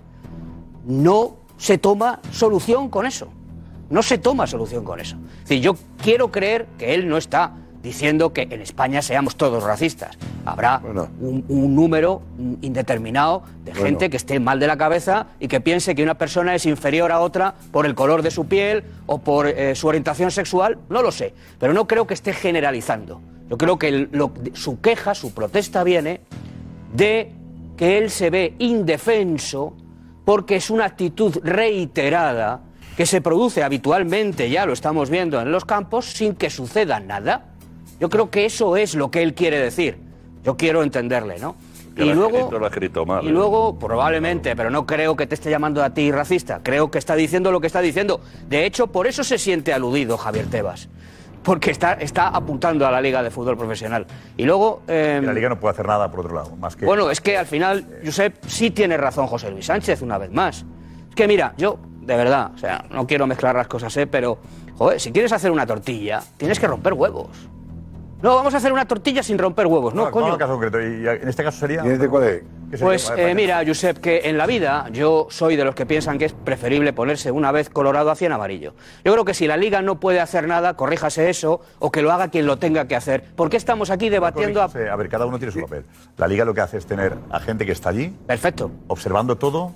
no 0.86 1.36
se 1.58 1.76
toma 1.76 2.20
solución 2.30 2.88
con 2.88 3.04
eso. 3.04 3.28
No 3.90 4.02
se 4.02 4.18
toma 4.18 4.46
solución 4.46 4.84
con 4.84 5.00
eso. 5.00 5.16
Es 5.42 5.48
decir, 5.48 5.60
yo 5.62 5.76
quiero 6.02 6.30
creer 6.32 6.66
que 6.78 6.94
él 6.94 7.08
no 7.08 7.16
está 7.16 7.52
diciendo 7.82 8.32
que 8.32 8.42
en 8.50 8.60
España 8.62 9.00
seamos 9.00 9.36
todos 9.36 9.62
racistas. 9.62 10.18
Habrá 10.44 10.80
un, 11.20 11.44
un 11.48 11.74
número 11.76 12.20
indeterminado 12.60 13.44
de 13.64 13.70
Bueno. 13.70 13.86
gente 13.86 14.10
que 14.10 14.16
esté 14.16 14.40
mal 14.40 14.58
de 14.58 14.66
la 14.66 14.76
cabeza 14.76 15.28
y 15.38 15.46
que 15.46 15.60
piense 15.60 15.94
que 15.94 16.02
una 16.02 16.14
persona 16.14 16.54
es 16.56 16.66
inferior 16.66 17.12
a 17.12 17.20
otra 17.20 17.54
por 17.70 17.86
el 17.86 17.94
color 17.94 18.22
de 18.22 18.32
su 18.32 18.46
piel 18.46 18.82
o 19.06 19.18
por 19.18 19.46
eh, 19.46 19.76
su 19.76 19.86
orientación 19.86 20.32
sexual. 20.32 20.78
No 20.88 21.00
lo 21.00 21.12
sé, 21.12 21.32
pero 21.60 21.72
no 21.74 21.86
creo 21.86 22.08
que 22.08 22.14
esté 22.14 22.32
generalizando. 22.32 23.20
Yo 23.48 23.56
creo 23.56 23.78
que 23.78 23.86
el- 23.88 24.08
lo- 24.10 24.32
su 24.54 24.80
queja, 24.80 25.14
su 25.14 25.32
protesta 25.32 25.84
viene 25.84 26.22
de 26.92 27.30
que 27.76 27.98
él 27.98 28.10
se 28.10 28.30
ve 28.30 28.54
indefenso 28.58 29.74
porque 30.24 30.56
es 30.56 30.70
una 30.70 30.86
actitud 30.86 31.36
reiterada 31.44 32.62
que 32.96 33.06
se 33.06 33.20
produce 33.20 33.62
habitualmente, 33.62 34.48
ya 34.50 34.64
lo 34.66 34.72
estamos 34.72 35.10
viendo 35.10 35.40
en 35.40 35.52
los 35.52 35.64
campos, 35.64 36.06
sin 36.06 36.34
que 36.34 36.50
suceda 36.50 36.98
nada. 37.00 37.46
Yo 38.00 38.08
creo 38.08 38.30
que 38.30 38.44
eso 38.46 38.76
es 38.76 38.94
lo 38.94 39.10
que 39.10 39.22
él 39.22 39.34
quiere 39.34 39.58
decir. 39.58 39.98
Yo 40.44 40.56
quiero 40.56 40.82
entenderle, 40.82 41.38
¿no? 41.38 41.56
Que 41.94 42.04
Y 42.04 42.12
luego, 42.14 42.50
lo 42.50 42.64
ha 42.64 42.68
escrito 42.68 43.06
mal. 43.06 43.24
y 43.24 43.28
¿eh? 43.28 43.32
luego, 43.32 43.78
probablemente, 43.78 44.54
pero 44.54 44.70
no 44.70 44.86
creo 44.86 45.16
que 45.16 45.26
te 45.26 45.34
esté 45.34 45.50
llamando 45.50 45.82
a 45.82 45.90
ti 45.90 46.10
racista. 46.12 46.60
Creo 46.62 46.90
que 46.90 46.98
está 46.98 47.14
diciendo 47.16 47.50
lo 47.52 47.60
que 47.60 47.66
está 47.66 47.80
diciendo. 47.80 48.20
De 48.48 48.66
hecho, 48.66 48.86
por 48.88 49.06
eso 49.06 49.24
se 49.24 49.38
siente 49.38 49.72
aludido 49.72 50.16
Javier 50.18 50.46
Tebas. 50.46 50.88
Porque 51.42 51.70
está, 51.70 51.94
está 51.94 52.28
apuntando 52.28 52.86
a 52.86 52.90
la 52.90 53.00
Liga 53.00 53.22
de 53.22 53.30
Fútbol 53.30 53.56
Profesional. 53.56 54.06
Y 54.36 54.44
luego. 54.44 54.82
eh, 54.88 55.20
La 55.24 55.32
liga 55.32 55.48
no 55.48 55.58
puede 55.60 55.72
hacer 55.72 55.86
nada 55.86 56.10
por 56.10 56.20
otro 56.20 56.34
lado, 56.34 56.54
más 56.56 56.76
que. 56.76 56.84
bueno, 56.84 57.10
es 57.10 57.20
que 57.20 57.38
al 57.38 57.46
final, 57.46 57.86
Josep, 58.04 58.44
sí 58.46 58.70
tiene 58.72 58.96
razón 58.96 59.26
José 59.26 59.50
Luis 59.50 59.66
Sánchez, 59.66 60.02
una 60.02 60.18
vez 60.18 60.30
más. 60.32 60.64
Es 61.08 61.14
que 61.14 61.26
mira, 61.28 61.54
yo, 61.56 61.78
de 62.06 62.16
verdad, 62.16 62.52
o 62.54 62.58
sea, 62.58 62.84
no 62.90 63.06
quiero 63.06 63.26
mezclar 63.26 63.56
las 63.56 63.66
cosas, 63.66 63.96
¿eh? 63.96 64.06
pero, 64.06 64.38
joder, 64.78 65.00
si 65.00 65.12
quieres 65.12 65.32
hacer 65.32 65.50
una 65.50 65.66
tortilla, 65.66 66.22
tienes 66.36 66.60
que 66.60 66.66
romper 66.66 66.92
huevos. 66.92 67.28
No, 68.22 68.34
vamos 68.34 68.54
a 68.54 68.56
hacer 68.56 68.72
una 68.72 68.86
tortilla 68.86 69.22
sin 69.22 69.36
romper 69.36 69.66
huevos, 69.66 69.92
¿no, 69.92 70.06
No, 70.06 70.10
coño? 70.10 70.24
vamos 70.24 70.34
al 70.34 70.38
caso 70.38 70.52
concreto. 70.52 70.80
Y 70.80 71.06
en 71.06 71.28
este 71.28 71.44
caso 71.44 71.58
sería. 71.58 71.84
¿Y 71.84 71.90
este 71.90 72.08
cuál 72.08 72.24
es? 72.24 72.42
¿Qué 72.70 72.78
sería? 72.78 72.86
Pues 72.86 73.12
eh, 73.14 73.34
mira, 73.34 73.62
Josep, 73.64 73.98
que 73.98 74.22
en 74.24 74.38
la 74.38 74.46
vida 74.46 74.86
yo 74.90 75.26
soy 75.28 75.54
de 75.54 75.64
los 75.64 75.74
que 75.74 75.84
piensan 75.84 76.16
que 76.16 76.24
es 76.24 76.32
preferible 76.32 76.94
ponerse 76.94 77.30
una 77.30 77.52
vez 77.52 77.68
colorado 77.68 78.10
a 78.10 78.16
100 78.16 78.32
amarillo. 78.32 78.74
Yo 79.04 79.12
creo 79.12 79.24
que 79.26 79.34
si 79.34 79.46
la 79.46 79.58
liga 79.58 79.82
no 79.82 80.00
puede 80.00 80.20
hacer 80.20 80.48
nada, 80.48 80.74
corríjase 80.74 81.28
eso 81.28 81.60
o 81.78 81.92
que 81.92 82.00
lo 82.00 82.10
haga 82.10 82.28
quien 82.28 82.46
lo 82.46 82.56
tenga 82.56 82.88
que 82.88 82.96
hacer. 82.96 83.22
¿Por 83.36 83.50
qué 83.50 83.58
estamos 83.58 83.90
aquí 83.90 84.08
debatiendo 84.08 84.62
a... 84.62 84.64
A 84.64 84.96
ver, 84.96 85.08
cada 85.10 85.26
uno 85.26 85.38
tiene 85.38 85.52
su 85.52 85.60
papel. 85.60 85.84
La 86.16 86.26
liga 86.26 86.46
lo 86.46 86.54
que 86.54 86.62
hace 86.62 86.78
es 86.78 86.86
tener 86.86 87.18
a 87.30 87.38
gente 87.38 87.66
que 87.66 87.72
está 87.72 87.90
allí. 87.90 88.16
Perfecto. 88.26 88.70
Observando 88.88 89.36
todo 89.36 89.72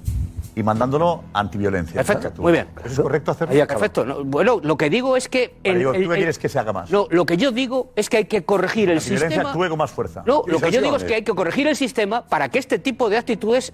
y 0.54 0.62
mandándolo 0.62 1.24
antiviolencia. 1.32 2.02
Perfecto, 2.02 2.42
muy 2.42 2.52
bien. 2.52 2.68
¿Eso 2.84 2.88
es 2.94 3.00
correcto 3.00 3.30
hacerlo? 3.30 3.66
Perfecto. 3.66 4.04
No, 4.04 4.24
bueno, 4.24 4.60
lo 4.62 4.76
que 4.76 4.90
digo 4.90 5.16
es 5.16 5.28
que... 5.28 5.54
El- 5.62 5.78
digo, 5.78 5.94
el- 5.94 6.04
¿Tú 6.04 6.12
el- 6.12 6.16
quieres 6.18 6.38
que 6.38 6.48
se 6.48 6.58
haga 6.58 6.72
más? 6.72 6.90
No, 6.90 7.06
lo 7.10 7.24
que 7.26 7.36
yo 7.36 7.52
digo 7.52 7.92
es 7.96 8.08
que 8.10 8.18
hay 8.18 8.24
que 8.24 8.44
corregir 8.44 8.90
el 8.90 8.96
La 8.96 9.00
violencia 9.02 9.28
sistema... 9.28 9.50
actúe 9.50 9.68
con 9.68 9.78
más 9.78 9.90
fuerza. 9.90 10.22
No, 10.26 10.42
lo 10.46 10.58
que 10.60 10.70
yo 10.70 10.80
digo 10.82 10.96
es 10.96 11.04
que 11.04 11.14
hay 11.14 11.22
que 11.22 11.34
corregir 11.34 11.66
el 11.68 11.76
sistema 11.76 12.24
para 12.26 12.48
que 12.48 12.58
este 12.58 12.78
tipo 12.78 13.08
de 13.08 13.18
actitudes 13.18 13.72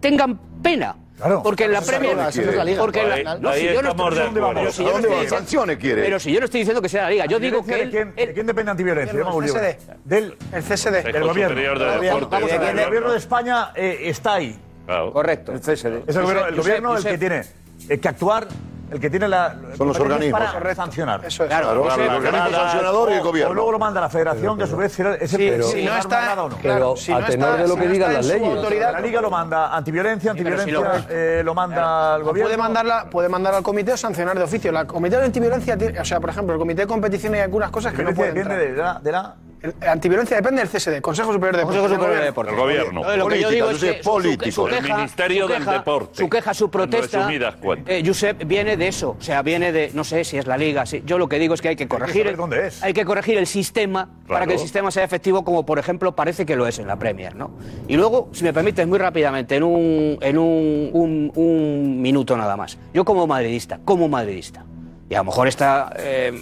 tengan 0.00 0.38
pena. 0.62 0.96
Claro. 1.16 1.42
Porque 1.42 1.64
en 1.64 1.72
la 1.72 1.80
Premier. 1.80 2.12
liga, 2.14 2.28
esa 2.28 2.42
es 2.42 2.54
la 2.56 2.64
liga. 2.64 2.78
Porque 2.82 3.00
en 3.00 3.24
la- 3.24 3.38
no, 3.38 3.52
si 3.54 3.64
yo 3.64 3.80
no 3.82 3.88
estoy- 3.90 4.14
de 4.14 4.20
acuerdo. 4.20 4.54
pero 4.54 4.70
si 4.72 4.82
yo 4.82 4.88
¿A 4.88 4.92
no 4.92 4.98
dónde 5.00 5.08
estoy 5.22 5.38
¿Sanciones 5.38 5.76
quiere? 5.78 6.02
Pero 6.02 6.20
si 6.20 6.30
yo 6.30 6.40
no 6.40 6.44
estoy 6.44 6.60
diciendo 6.60 6.82
que 6.82 6.88
sea 6.90 7.02
la 7.04 7.10
liga, 7.10 7.24
yo 7.26 7.38
digo 7.40 7.64
que. 7.64 7.72
¿De 7.74 7.82
él- 7.84 7.90
quién, 7.90 8.14
de 8.14 8.34
quién 8.34 8.46
depende 8.46 8.70
antiviolencia? 8.70 9.18
El. 9.18 9.76
Del, 10.04 10.36
El 10.52 10.62
CSD. 10.62 11.02
del 11.12 11.24
gobierno. 11.24 11.56
Del 11.56 11.64
el 11.64 12.84
gobierno 12.86 13.12
de 13.12 13.18
España 13.18 13.70
eh, 13.74 13.98
está 14.02 14.34
ahí. 14.34 14.58
Correcto, 14.86 15.52
el 15.52 15.60
CSD. 15.60 16.02
Es 16.06 16.16
el 16.16 16.22
gobierno, 16.22 16.46
el, 16.46 16.56
Josep, 16.56 16.58
gobierno 16.58 16.90
el 16.90 16.96
Josep. 16.96 17.10
que 17.12 17.18
tiene 17.18 17.42
eh, 17.88 17.98
que 17.98 18.08
actuar, 18.08 18.46
el 18.90 19.00
que 19.00 19.10
tiene 19.10 19.26
la. 19.26 19.56
Son 19.76 19.88
los 19.88 19.98
organismos. 19.98 20.40
Para 20.40 20.74
sancionar. 20.76 21.24
Eso 21.24 21.42
es. 21.42 21.48
Claro, 21.48 21.72
el 21.72 21.78
organismo 21.78 22.50
sancionador 22.52 23.10
y 23.10 23.14
el 23.14 23.20
O- 23.20 23.24
gobierno. 23.24 23.50
O 23.50 23.54
luego 23.54 23.72
lo 23.72 23.78
manda 23.80 24.00
la 24.00 24.08
federación, 24.08 24.56
que 24.56 24.62
a 24.62 24.66
su 24.68 24.76
vez 24.76 24.92
será 24.92 25.16
ese 25.16 25.36
Sí, 25.36 25.50
si 25.64 25.80
si 25.80 25.84
no 25.84 25.96
está- 25.98 26.40
o 26.44 26.48
no. 26.48 26.56
Pero 26.62 26.96
si 26.96 27.10
no 27.10 27.18
a 27.18 27.26
tenor 27.26 27.48
está- 27.48 27.62
de 27.62 27.68
lo 27.68 27.74
si 27.74 27.80
que 27.80 27.86
no 27.86 27.92
digan 27.92 28.12
las 28.14 28.26
leyes. 28.26 28.48
autoridad- 28.56 28.92
La 28.92 29.00
liga 29.00 29.20
lo 29.20 29.30
manda 29.30 29.76
antiviolencia, 29.76 30.32
pero 30.34 30.56
si 30.56 30.60
antiviolencia 30.60 31.06
eh, 31.10 31.42
lo 31.44 31.52
manda 31.54 32.14
al 32.14 32.22
gobierno. 32.22 32.48
Puede, 32.48 32.56
mandarla, 32.56 33.10
puede 33.10 33.28
mandar 33.28 33.54
al 33.54 33.62
comité 33.64 33.92
o 33.92 33.96
sancionar 33.96 34.38
de 34.38 34.44
oficio. 34.44 34.70
La 34.70 34.84
comité 34.86 35.16
de 35.18 35.24
antiviolencia, 35.24 35.76
tiene- 35.76 35.98
o 35.98 36.04
sea, 36.04 36.20
por 36.20 36.30
ejemplo, 36.30 36.54
el 36.54 36.60
comité 36.60 36.82
de 36.82 36.86
competición 36.86 37.34
hay 37.34 37.40
algunas 37.40 37.70
cosas 37.72 37.92
que 37.92 38.04
no 38.04 38.14
pueden 38.14 38.34
depende 38.36 38.56
de 38.72 38.76
la, 38.76 39.00
El- 39.02 39.55
antiviolencia 39.86 40.36
depende 40.36 40.60
del 40.62 40.68
CSD, 40.70 41.00
Consejo 41.00 41.32
Superior 41.32 41.54
de 41.56 41.58
Deportes. 41.60 41.80
Consejo 41.80 41.94
Superior 42.00 42.18
de 42.20 42.24
Deportes. 42.26 42.54
El 42.54 42.60
gobierno. 42.60 43.02
No, 43.02 43.16
lo 43.16 43.26
que 43.28 43.40
yo 43.40 43.50
digo 43.50 43.70
es 43.70 43.78
que 43.78 44.02
su- 44.02 44.20
su, 44.20 44.50
su 44.52 44.66
El 44.68 44.74
queja, 44.82 44.96
Ministerio 44.96 45.42
su 45.46 45.52
del 45.52 45.58
queja- 45.62 45.72
Deporte. 45.72 46.14
Su 46.18 46.28
queja, 46.28 46.54
su 46.54 46.70
protesta, 46.70 47.18
resumidas 47.18 47.56
cuentas. 47.56 47.94
eh, 47.94 48.02
Josep, 48.06 48.44
viene 48.46 48.76
de 48.76 48.88
eso. 48.88 49.16
O 49.18 49.22
sea, 49.22 49.42
viene 49.42 49.72
de, 49.72 49.90
no 49.94 50.04
sé 50.04 50.24
si 50.24 50.36
es 50.38 50.46
la 50.46 50.56
liga. 50.56 50.86
si- 50.86 51.02
yo 51.06 51.18
lo 51.18 51.28
que 51.28 51.38
digo 51.38 51.54
es 51.54 51.62
que 51.62 51.68
hay 51.68 51.76
que 51.76 51.88
corregir, 51.88 52.22
saber 52.22 52.36
dónde 52.36 52.66
es. 52.66 52.82
hay 52.82 52.92
que 52.92 53.04
corregir 53.04 53.38
el 53.38 53.46
sistema 53.46 54.08
para 54.28 54.46
que 54.46 54.54
el 54.54 54.58
sistema 54.58 54.90
sea 54.90 55.04
efectivo, 55.04 55.44
como 55.44 55.64
por 55.66 55.78
ejemplo 55.78 56.14
parece 56.14 56.46
que 56.46 56.54
lo 56.56 56.66
es 56.66 56.78
en 56.78 56.86
la 56.86 56.96
Premier, 56.96 57.34
¿no? 57.34 57.50
Y 57.88 57.96
luego, 57.96 58.28
si 58.32 58.44
me 58.44 58.52
permites, 58.52 58.86
muy 58.86 58.98
rápidamente, 58.98 59.56
en 59.56 59.62
un, 59.62 60.18
en 60.20 60.38
un, 60.38 60.90
un- 60.92 61.32
un 61.34 62.02
minuto 62.02 62.36
nada 62.36 62.56
más. 62.56 62.78
Yo 62.94 63.04
como 63.04 63.26
madridista, 63.26 63.80
como 63.84 64.08
madridista, 64.08 64.64
y 65.08 65.14
a 65.14 65.18
lo 65.18 65.24
mejor 65.24 65.48
está 65.48 65.92
eh, 65.98 66.32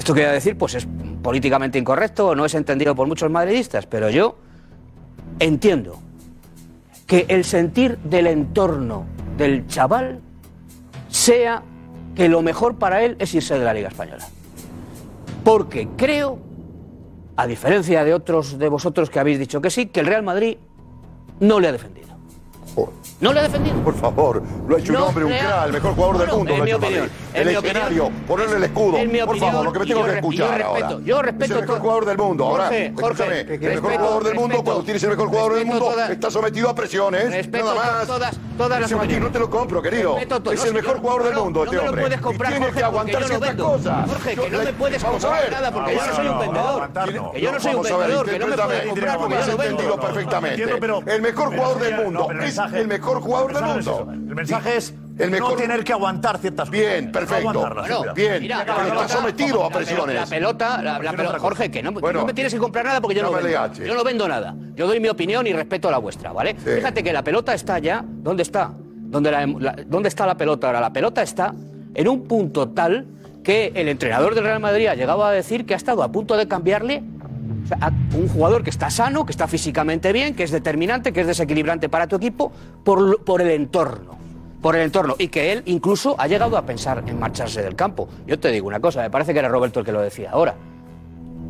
esto 0.00 0.14
que 0.14 0.22
voy 0.22 0.30
a 0.30 0.32
decir, 0.32 0.56
pues 0.56 0.74
es 0.74 0.88
políticamente 1.22 1.78
incorrecto 1.78 2.34
no 2.34 2.46
es 2.46 2.54
entendido 2.54 2.94
por 2.94 3.06
muchos 3.06 3.30
madridistas, 3.30 3.84
pero 3.84 4.08
yo 4.08 4.38
entiendo 5.38 5.98
que 7.06 7.26
el 7.28 7.44
sentir 7.44 7.98
del 7.98 8.26
entorno 8.26 9.04
del 9.36 9.66
chaval 9.66 10.20
sea 11.10 11.62
que 12.14 12.30
lo 12.30 12.40
mejor 12.40 12.78
para 12.78 13.02
él 13.02 13.16
es 13.18 13.34
irse 13.34 13.58
de 13.58 13.64
la 13.66 13.74
Liga 13.74 13.88
Española. 13.88 14.26
Porque 15.44 15.86
creo, 15.98 16.38
a 17.36 17.46
diferencia 17.46 18.02
de 18.02 18.14
otros 18.14 18.58
de 18.58 18.70
vosotros 18.70 19.10
que 19.10 19.20
habéis 19.20 19.38
dicho 19.38 19.60
que 19.60 19.68
sí, 19.68 19.84
que 19.86 20.00
el 20.00 20.06
Real 20.06 20.22
Madrid 20.22 20.56
no 21.40 21.60
le 21.60 21.68
ha 21.68 21.72
defendido. 21.72 22.09
No 23.20 23.32
le 23.34 23.40
ha 23.40 23.42
defendido. 23.42 23.76
Por 23.84 23.94
favor, 23.94 24.42
lo 24.66 24.76
ha 24.76 24.78
hecho 24.78 24.92
No 24.94 25.00
un 25.00 25.04
hombre, 25.08 25.24
un 25.24 25.30
crack, 25.32 25.66
el 25.66 25.72
mejor 25.72 25.94
jugador 25.94 26.18
del 26.18 26.28
mundo. 26.30 26.52
en 26.52 26.56
lo 26.58 26.62
ha 26.62 26.66
mi 26.66 26.72
opinión, 26.72 27.10
en 27.34 27.40
El 27.42 27.48
escenario, 27.54 28.04
opinión, 28.06 28.12
ponerle 28.26 28.56
el 28.56 28.64
escudo. 28.64 28.96
en 28.96 29.12
mi 29.12 29.18
Por 29.20 29.38
favor, 29.38 29.64
lo 29.66 29.72
que 29.72 29.78
me 29.80 29.86
tengo 29.86 30.00
que 30.04 30.08
y 30.08 30.12
yo 30.12 30.16
escuchar 30.16 30.48
respeto- 30.58 30.66
ahora. 30.86 30.98
yo 31.04 31.22
respeto 31.22 31.44
Es 31.44 31.50
el 31.50 31.60
mejor 31.60 31.80
jugador 31.80 32.04
del 32.06 32.16
mundo. 32.18 32.44
Ahora, 32.46 32.64
Jorge, 32.64 32.92
Jorge, 32.98 33.10
escúchame, 33.40 33.40
el 33.40 33.60
mejor 33.74 33.92
jugador 33.92 34.24
del 34.24 34.34
mundo, 34.34 34.48
respeto- 34.56 34.64
cuando 34.64 34.84
tienes 34.84 35.02
el 35.02 35.10
mejor 35.10 35.28
jugador 35.28 35.54
del 35.54 35.66
mundo, 35.66 35.94
está 36.10 36.30
sometido 36.30 36.70
a 36.70 36.74
presiones. 36.74 37.30
Respeto 37.30 37.64
nada 37.74 37.92
más. 37.92 38.06
todas- 38.06 38.36
todas 38.56 38.80
las 38.80 38.92
opiniones. 38.92 39.20
no 39.26 39.30
te 39.32 39.38
lo 39.38 39.50
compro, 39.50 39.82
querido. 39.82 40.16
Es 40.18 40.26
no, 40.28 40.36
el 40.36 40.74
mejor 40.74 40.94
yo- 40.96 41.00
jugador 41.00 41.24
del 41.24 41.34
mundo, 41.34 41.58
no 41.60 41.64
este 41.64 41.76
lo 41.76 41.82
hombre. 41.84 42.00
puedes 42.02 42.20
comprar, 42.22 42.50
y 42.50 42.54
tiene 42.54 42.66
Jorge, 42.66 42.78
que 42.80 42.84
aguantar 42.86 43.24
ciertas 43.24 43.54
cosas. 43.54 44.08
Jorge, 44.10 44.34
que 44.36 44.50
no 44.50 44.58
me 44.64 44.72
puedes 44.72 45.04
comprar 45.04 45.50
nada, 45.50 45.72
porque 45.72 45.94
yo 45.94 46.06
no 46.06 46.14
soy 46.16 46.26
un 46.26 46.38
vendedor. 46.38 46.90
Que 47.34 47.40
yo 47.40 47.52
no 47.52 47.60
soy 47.60 47.74
un 47.74 47.82
vendedor, 47.82 48.26
que 48.30 48.38
no 48.38 48.46
me 48.46 48.56
puedes 48.56 48.86
comprar 48.86 49.18
porque 49.18 49.34
yo 49.34 49.40
no 49.40 49.46
vendo. 49.46 49.62
entendido 49.64 50.00
perfectamente. 50.00 50.62
El 51.14 51.20
mejor 51.22 51.48
jugador 51.54 51.78
del 51.80 51.96
mundo 52.04 52.28
es 52.42 52.58
el 52.72 52.88
mejor 52.88 53.09
jugador 53.18 53.50
el 53.50 53.56
del 53.56 53.64
mensaje 53.64 53.74
no 53.74 53.80
es 53.80 54.06
mundo. 54.06 54.12
El 54.30 54.34
mensaje 54.34 54.76
es 54.76 54.94
el 55.18 55.30
mejor 55.30 55.50
no 55.50 55.56
tener 55.56 55.84
que 55.84 55.92
aguantar 55.92 56.38
ciertas 56.38 56.70
cosas. 56.70 56.80
Bien, 56.80 57.12
perfecto. 57.12 57.52
Bueno, 57.52 58.02
bien, 58.14 58.40
Mira, 58.40 58.64
pero 58.64 59.02
está 59.02 59.08
sometido 59.08 59.64
a 59.64 59.70
presiones. 59.70 60.14
La 60.16 60.26
pelota, 60.26 60.82
la, 60.82 60.98
la 60.98 61.12
pelota, 61.12 61.38
Jorge, 61.38 61.70
que 61.70 61.82
no, 61.82 61.92
Bueno, 61.92 62.20
no 62.20 62.26
me 62.26 62.32
tienes 62.34 62.54
que 62.54 62.58
comprar 62.58 62.84
nada 62.86 63.00
porque 63.00 63.16
yo 63.16 63.22
no 63.22 63.32
vendo. 63.32 63.48
Yo 63.84 63.94
no 63.94 64.02
vendo 64.04 64.26
nada. 64.28 64.54
Yo 64.76 64.86
doy 64.86 64.98
mi 65.00 65.08
opinión 65.08 65.46
y 65.46 65.52
respeto 65.52 65.90
la 65.90 65.98
vuestra, 65.98 66.32
¿vale? 66.32 66.56
Sí. 66.64 66.70
Fíjate 66.76 67.02
que 67.02 67.12
la 67.12 67.22
pelota 67.22 67.52
está 67.52 67.78
ya. 67.78 68.02
¿Dónde 68.06 68.42
está? 68.44 68.72
¿Dónde, 68.76 69.30
la- 69.30 69.46
la- 69.46 69.76
¿Dónde 69.86 70.08
está 70.08 70.24
la 70.24 70.36
pelota 70.36 70.68
ahora? 70.68 70.80
La 70.80 70.92
pelota 70.92 71.20
está 71.22 71.52
en 71.94 72.08
un 72.08 72.22
punto 72.26 72.68
tal 72.70 73.06
que 73.42 73.72
el 73.74 73.88
entrenador 73.88 74.34
del 74.34 74.44
Real 74.44 74.60
Madrid 74.60 74.86
ha 74.86 74.94
llegado 74.94 75.24
a 75.24 75.32
decir 75.32 75.66
que 75.66 75.74
ha 75.74 75.76
estado 75.76 76.02
a 76.02 76.12
punto 76.12 76.36
de 76.36 76.46
cambiarle 76.46 77.02
o 77.64 77.66
sea, 77.66 77.78
a 77.80 77.92
un 78.16 78.28
jugador 78.28 78.62
que 78.62 78.70
está 78.70 78.90
sano, 78.90 79.24
que 79.24 79.32
está 79.32 79.48
físicamente 79.48 80.12
bien, 80.12 80.34
que 80.34 80.44
es 80.44 80.50
determinante, 80.50 81.12
que 81.12 81.22
es 81.22 81.26
desequilibrante 81.26 81.88
para 81.88 82.06
tu 82.06 82.16
equipo, 82.16 82.52
por, 82.84 83.40
el 83.40 83.50
entorno. 83.50 84.18
Por 84.62 84.76
el 84.76 84.82
entorno. 84.82 85.16
Y 85.18 85.28
que 85.28 85.52
él 85.52 85.62
incluso 85.66 86.14
ha 86.18 86.26
llegado 86.26 86.56
a 86.56 86.62
pensar 86.66 87.02
en 87.06 87.18
marcharse 87.18 87.62
del 87.62 87.74
campo. 87.74 88.08
Yo 88.26 88.38
te 88.38 88.50
digo 88.50 88.68
una 88.68 88.80
cosa, 88.80 89.02
me 89.02 89.10
parece 89.10 89.32
que 89.32 89.38
era 89.38 89.48
Roberto 89.48 89.80
el 89.80 89.86
que 89.86 89.92
lo 89.92 90.00
decía 90.00 90.30
ahora. 90.30 90.54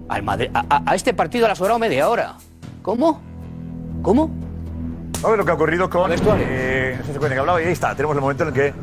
Al 0.09 0.23
Madrid- 0.23 0.51
a, 0.53 0.95
este 0.95 1.15
partido 1.15 1.47
le 1.47 1.53
ha 1.53 1.57
sobrado 1.57 1.79
media 1.79 2.09
hora. 2.09 2.37
¿Cómo? 2.83 3.21
¿Cómo? 4.03 4.31
A 5.23 5.29
ver 5.29 5.39
lo 5.39 5.45
que 5.45 5.51
ha 5.51 5.55
ocurrido 5.55 5.91
con 5.91 6.11
eh, 6.13 6.95
esa 6.95 7.13
secuencia 7.13 7.35
que 7.35 7.39
hablaba 7.39 7.61
y 7.63 7.67
ahí 7.67 7.73
está, 7.73 7.95
tenemos 7.95 8.17
el 8.17 8.23
momento 8.23 8.45
en 8.45 8.49
el 8.49 8.55
que 8.55 8.75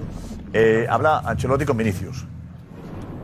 eh, 0.53 0.87
habla 0.89 1.19
Ancelotti 1.19 1.65
con 1.65 1.77
Vinicius. 1.77 2.25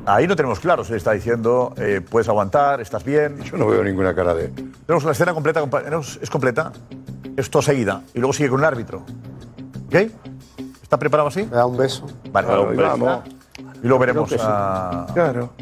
Ahí 0.05 0.27
no 0.27 0.35
tenemos 0.35 0.59
claro, 0.59 0.84
se 0.84 0.91
le 0.91 0.97
está 0.97 1.11
diciendo, 1.13 1.73
eh, 1.77 2.01
puedes 2.07 2.27
aguantar, 2.27 2.81
estás 2.81 3.03
bien. 3.05 3.38
Yo 3.43 3.57
no 3.57 3.67
veo 3.67 3.84
ninguna 3.84 4.13
cara 4.13 4.34
de. 4.34 4.49
Tenemos 4.85 5.03
la 5.05 5.11
escena 5.13 5.34
completa, 5.34 5.61
compañeros, 5.61 6.19
es 6.21 6.30
completa, 6.30 6.73
es 7.38 7.49
todo 7.49 7.61
seguida, 7.61 8.01
y 8.13 8.19
luego 8.19 8.34
sigue 8.34 8.49
con 8.49 8.59
el 8.59 8.65
árbitro. 8.65 9.03
¿Ok? 9.88 9.95
¿Está 10.81 10.97
preparado 10.97 11.30
así? 11.30 11.43
Me 11.43 11.55
da 11.55 11.65
un 11.65 11.77
beso. 11.77 12.05
Vale, 12.31 12.47
Claro, 12.47 12.63
un 12.63 12.75
beso. 12.75 12.81
vamos. 12.97 13.19
Y 13.81 13.88
luego 13.88 13.99
veremos 13.99 14.30
sí. 14.30 14.35
a... 14.39 15.07
Claro. 15.13 15.53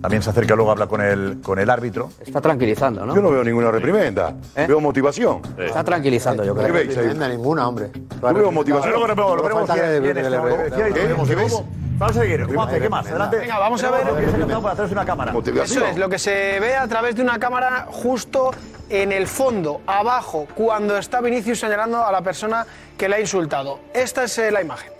También 0.00 0.22
se 0.22 0.30
acerca 0.30 0.54
luego, 0.54 0.70
habla 0.70 0.86
con 0.86 1.00
el, 1.00 1.40
con 1.42 1.58
el 1.58 1.68
árbitro. 1.70 2.10
Está 2.20 2.40
tranquilizando, 2.40 3.04
¿no? 3.04 3.14
Yo 3.14 3.20
no 3.22 3.30
veo 3.30 3.42
ninguna 3.42 3.70
reprimenda. 3.70 4.32
Veo 4.54 4.80
motivación. 4.80 5.42
Está 5.58 5.82
tranquilizando, 5.82 6.44
yo 6.44 6.54
¿Qué 6.54 6.62
creo. 6.62 6.74
veis 6.74 6.88
ahí? 6.90 6.94
Tremenda 6.94 7.28
ninguna, 7.28 7.66
hombre. 7.68 7.90
Yo 8.22 8.34
veo 8.34 8.52
motivación. 8.52 8.92
Luego, 8.92 9.06
luego, 9.14 9.36
lo 9.36 9.42
¿Qué? 9.74 9.80
veremos. 9.80 11.62
Vamos 11.98 12.16
a 12.16 12.20
seguir. 12.20 12.44
Juanfe, 12.44 12.80
¿qué 12.80 12.88
más? 12.88 13.06
Adelante. 13.06 13.38
Venga, 13.38 13.58
vamos 13.58 13.82
a 13.82 13.90
ver. 13.90 14.00
Tenemos 14.00 14.20
que 14.20 14.30
se 14.30 14.36
ha 14.36 14.38
captado 14.38 14.62
para 14.62 14.74
través 14.74 14.90
de 14.90 14.94
una 14.94 15.04
cámara. 15.04 15.34
Eso 15.64 15.84
es, 15.84 15.96
lo 15.98 16.08
que 16.08 16.18
se 16.18 16.60
ve 16.60 16.76
a 16.76 16.86
través 16.86 17.16
de 17.16 17.22
una 17.22 17.38
cámara 17.40 17.88
justo 17.90 18.52
en 18.88 19.10
el 19.10 19.26
fondo, 19.26 19.80
abajo, 19.86 20.46
cuando 20.54 20.96
está 20.96 21.20
Vinicius 21.20 21.58
señalando 21.58 22.04
a 22.04 22.12
la 22.12 22.22
persona 22.22 22.64
que 22.96 23.08
le 23.08 23.16
ha 23.16 23.20
insultado. 23.20 23.80
Esta 23.92 24.24
es 24.24 24.38
eh, 24.38 24.52
la 24.52 24.62
imagen. 24.62 24.92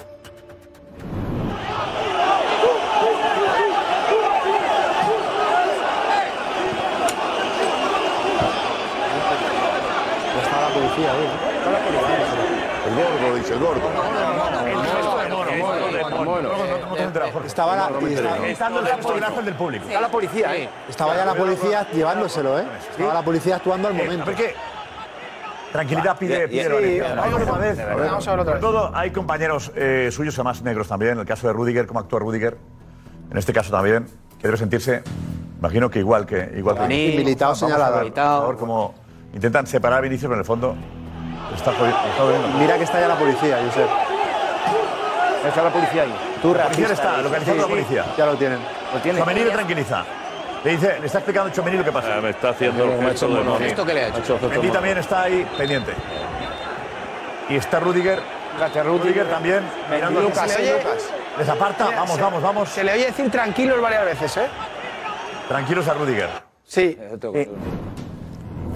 Está 10.42 10.60
la 10.60 10.68
policía 10.74 11.12
ahí. 11.12 11.28
El 12.88 12.94
gordo, 12.94 13.36
dice 13.36 13.52
el 13.52 13.58
gordo. 13.60 14.37
Estaba 17.44 17.76
la, 17.76 17.90
y 18.08 18.14
estaba- 18.14 18.46
Estando 18.46 18.80
el 18.80 18.86
fotograzo 18.86 19.42
del 19.42 19.54
público. 19.54 19.86
Está 19.86 20.00
la 20.00 20.08
policía, 20.08 20.56
¿eh? 20.56 20.68
estaba 20.88 21.16
ya 21.16 21.24
la 21.24 21.34
policía 21.34 21.86
llevándoselo, 21.92 22.58
¿eh? 22.58 22.64
Estaba 22.90 23.14
la 23.14 23.22
policía 23.22 23.56
actuando 23.56 23.88
al 23.88 23.94
momento. 23.94 24.24
¿Por 24.24 24.34
qué? 24.34 24.54
Tranquilidad 25.72 26.16
pide, 26.16 26.48
pide 26.48 26.64
sí, 26.64 27.00
vamos 27.00 27.34
a 27.36 27.42
otra 27.42 27.58
ver, 27.58 27.76
vez. 27.76 28.26
otra 28.26 28.58
todo 28.58 28.90
hay 28.94 29.10
compañeros 29.10 29.70
eh, 29.76 30.08
suyos, 30.10 30.34
además 30.38 30.62
negros 30.62 30.88
también, 30.88 31.12
en 31.12 31.18
el 31.18 31.26
caso 31.26 31.46
de 31.46 31.52
Rudiger, 31.52 31.86
cómo 31.86 32.00
actúa 32.00 32.20
Rudiger, 32.20 32.56
en 33.30 33.36
este 33.36 33.52
caso 33.52 33.70
también, 33.70 34.06
que 34.38 34.46
debe 34.46 34.56
sentirse, 34.56 35.02
imagino 35.58 35.90
que 35.90 35.98
igual 35.98 36.24
que 36.24 36.54
igual 36.56 36.76
que 36.76 36.80
ver, 36.88 37.54
señalado. 37.54 38.00
Por 38.00 38.14
favor, 38.14 38.56
cómo 38.56 38.94
intentan 39.34 39.66
separar 39.66 39.98
a 39.98 40.00
Vinicius, 40.00 40.22
pero 40.28 40.34
en 40.36 40.40
el 40.40 40.46
fondo 40.46 40.74
está 41.54 41.72
jodido. 41.74 42.48
Mira 42.58 42.78
que 42.78 42.84
está 42.84 42.98
ya 43.00 43.08
la 43.08 43.18
policía, 43.18 43.58
Josep. 43.66 43.88
Está 45.48 45.62
la 45.64 45.70
policía 45.70 46.02
ahí. 46.02 46.14
Tú 46.42 46.54
la 46.54 46.64
policía 46.64 46.92
está, 46.92 47.22
localizando 47.22 47.62
a 47.62 47.66
la 47.66 47.70
policía. 47.70 48.04
Ya 48.16 48.26
lo 48.26 48.34
tienen. 48.36 48.58
Lo 48.94 49.00
tiene. 49.00 49.18
Chomení 49.18 49.44
le 49.44 49.50
tranquiliza. 49.50 50.04
Le 50.64 50.70
dice, 50.72 50.98
le 51.00 51.06
está 51.06 51.18
explicando 51.18 51.50
Chomení 51.52 51.76
lo 51.78 51.84
que 51.84 51.92
pasa. 51.92 52.20
me 52.20 52.30
está 52.30 52.50
haciendo 52.50 52.84
el 52.84 53.00
gesto 53.00 53.28
de 53.28 53.42
morir. 53.42 53.66
¿Esto 53.68 53.84
qué 53.86 53.94
le 53.94 54.04
ha 54.04 54.08
hecho? 54.08 54.38
Mendy 54.48 54.70
también 54.70 54.98
está 54.98 55.22
ahí 55.22 55.46
pendiente. 55.56 55.92
Y 57.48 57.56
está 57.56 57.80
Rudiger. 57.80 58.20
Rudiger 58.84 59.26
también. 59.28 59.62
mirando 59.90 60.20
Lucas. 60.20 60.50
¿se 60.50 60.62
le 60.62 60.74
oye? 60.74 60.82
Lucas. 60.82 61.10
Les 61.38 61.48
aparta. 61.48 61.84
Mira, 61.86 61.96
Vamos, 62.00 62.16
se- 62.16 62.22
vamos, 62.22 62.42
vamos. 62.42 62.68
Se 62.68 62.82
le 62.84 62.92
oye 62.92 63.06
decir 63.06 63.30
tranquilos 63.30 63.80
varias 63.80 64.04
veces, 64.04 64.36
¿eh? 64.38 64.46
Tranquilos 65.48 65.86
a 65.88 65.94
Rudiger. 65.94 66.28
Sí. 66.66 66.98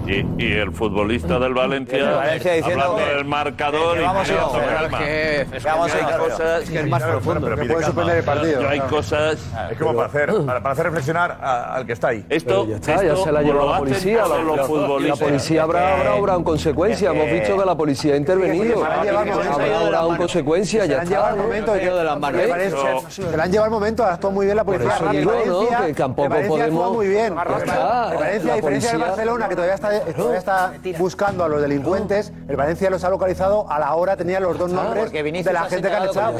Y, 0.05 0.25
y 0.37 0.51
el 0.51 0.73
futbolista 0.73 1.39
del 1.39 1.53
Valencia, 1.53 1.97
El 1.97 2.15
Valencia 2.15 2.53
diciendo 2.53 2.83
hablando 2.83 3.05
que- 3.07 3.15
del 3.15 3.25
marcador 3.25 3.95
que 3.95 4.01
y 4.01 4.03
vamos 4.05 4.27
ir 4.29 4.35
a 4.37 4.41
diciendo, 4.43 4.57
hacer. 4.65 4.75
calma. 4.75 4.99
Es 4.99 5.63
que 5.63 5.69
Vamos 5.69 5.93
a 5.93 5.97
ir 5.97 6.03
a 6.03 6.07
hacer. 6.07 6.19
cosas 6.19 6.63
Es 6.63 6.69
que 6.69 6.79
es 6.79 6.87
más 6.89 7.03
profundo, 7.03 7.41
Pero 7.41 7.55
que 7.57 7.65
puede 7.73 7.85
suspender 7.85 8.17
el 8.17 8.23
partido, 8.23 8.61
Yo 8.61 8.69
hay 8.69 8.79
claro. 8.79 8.95
cosas. 8.95 9.37
Es 9.71 9.77
como 9.77 9.93
para 9.95 10.07
hacer, 10.07 10.33
para, 10.45 10.59
para 10.61 10.73
hacer 10.73 10.85
reflexionar 10.87 11.37
a- 11.41 11.75
al 11.75 11.85
que 11.85 11.93
está 11.93 12.07
ahí. 12.09 12.25
Esto, 12.29 12.67
Ya 12.67 12.75
está, 12.75 13.03
ya 13.03 13.15
se 13.15 13.31
la 13.31 13.39
ha 13.39 13.43
llevado 13.43 13.71
la 13.71 13.77
policía. 13.79 14.21
La, 14.27 14.37
la- 14.39 15.07
la 15.07 15.15
policía 15.15 15.63
habrá, 15.63 15.95
habrá 15.97 16.15
obrado 16.15 16.39
en 16.39 16.43
consecuencia. 16.45 17.09
Hemos 17.11 17.31
visto 17.31 17.57
que 17.57 17.65
la 17.65 17.75
policía 17.75 18.13
ha 18.15 18.17
intervenido. 18.17 18.83
se 18.83 18.89
la 18.89 18.95
han 18.99 19.03
llevado, 19.05 19.25
se 19.25 19.31
la 19.49 19.53
han 19.55 19.61
Habrá 19.61 19.79
obrado 19.83 20.11
en 20.11 20.17
consecuencia, 20.17 20.81
Se 20.83 20.87
ya 20.89 20.95
la 20.97 21.01
han 21.03 21.07
llevado 21.07 21.27
al 21.27 21.33
está. 21.35 21.43
momento 21.43 21.73
de 21.73 21.79
que 21.79 21.89
de 21.89 22.03
las 22.03 22.19
manos. 22.19 22.41
el 22.41 22.71
Se 23.09 23.37
la 23.37 23.43
han 23.43 23.51
llevado 23.51 23.65
al 23.65 23.71
momento, 23.71 24.03
actuó 24.03 24.31
muy 24.31 24.45
bien 24.47 24.57
la 24.57 24.63
Por 24.65 24.75
policía. 24.75 24.95
eso 24.97 25.09
El 25.11 25.17
digo, 25.17 25.31
¿no? 25.31 25.37
Valencia- 25.59 25.85
Que 25.87 25.93
tampoco 25.93 26.35
el 26.35 26.47
podemos- 26.47 26.93
muy 26.93 27.07
bien. 27.07 27.33
El 27.33 27.39
está, 27.39 27.53
Valencia, 27.53 28.19
a 28.19 28.19
la 28.19 28.29
diferencia 28.33 28.51
del 28.53 28.61
policía- 28.61 28.97
Barcelona, 28.97 29.47
que 29.49 29.55
todavía 29.55 29.75
está, 29.75 29.92
todavía 29.99 30.39
está 30.39 30.73
buscando 30.97 31.43
a 31.43 31.47
los 31.49 31.61
delincuentes, 31.61 32.31
el 32.47 32.55
Valencia 32.55 32.89
los 32.89 33.03
ha 33.03 33.09
localizado 33.09 33.65
a 33.69 33.79
la 33.79 33.93
hora, 33.95 34.15
tenía 34.17 34.39
los 34.39 34.57
dos 34.57 34.71
nombres 34.71 35.11
de 35.11 35.53
la 35.53 35.63
gente 35.63 35.89
que 35.89 35.95
han 35.95 36.07
echado. 36.09 36.37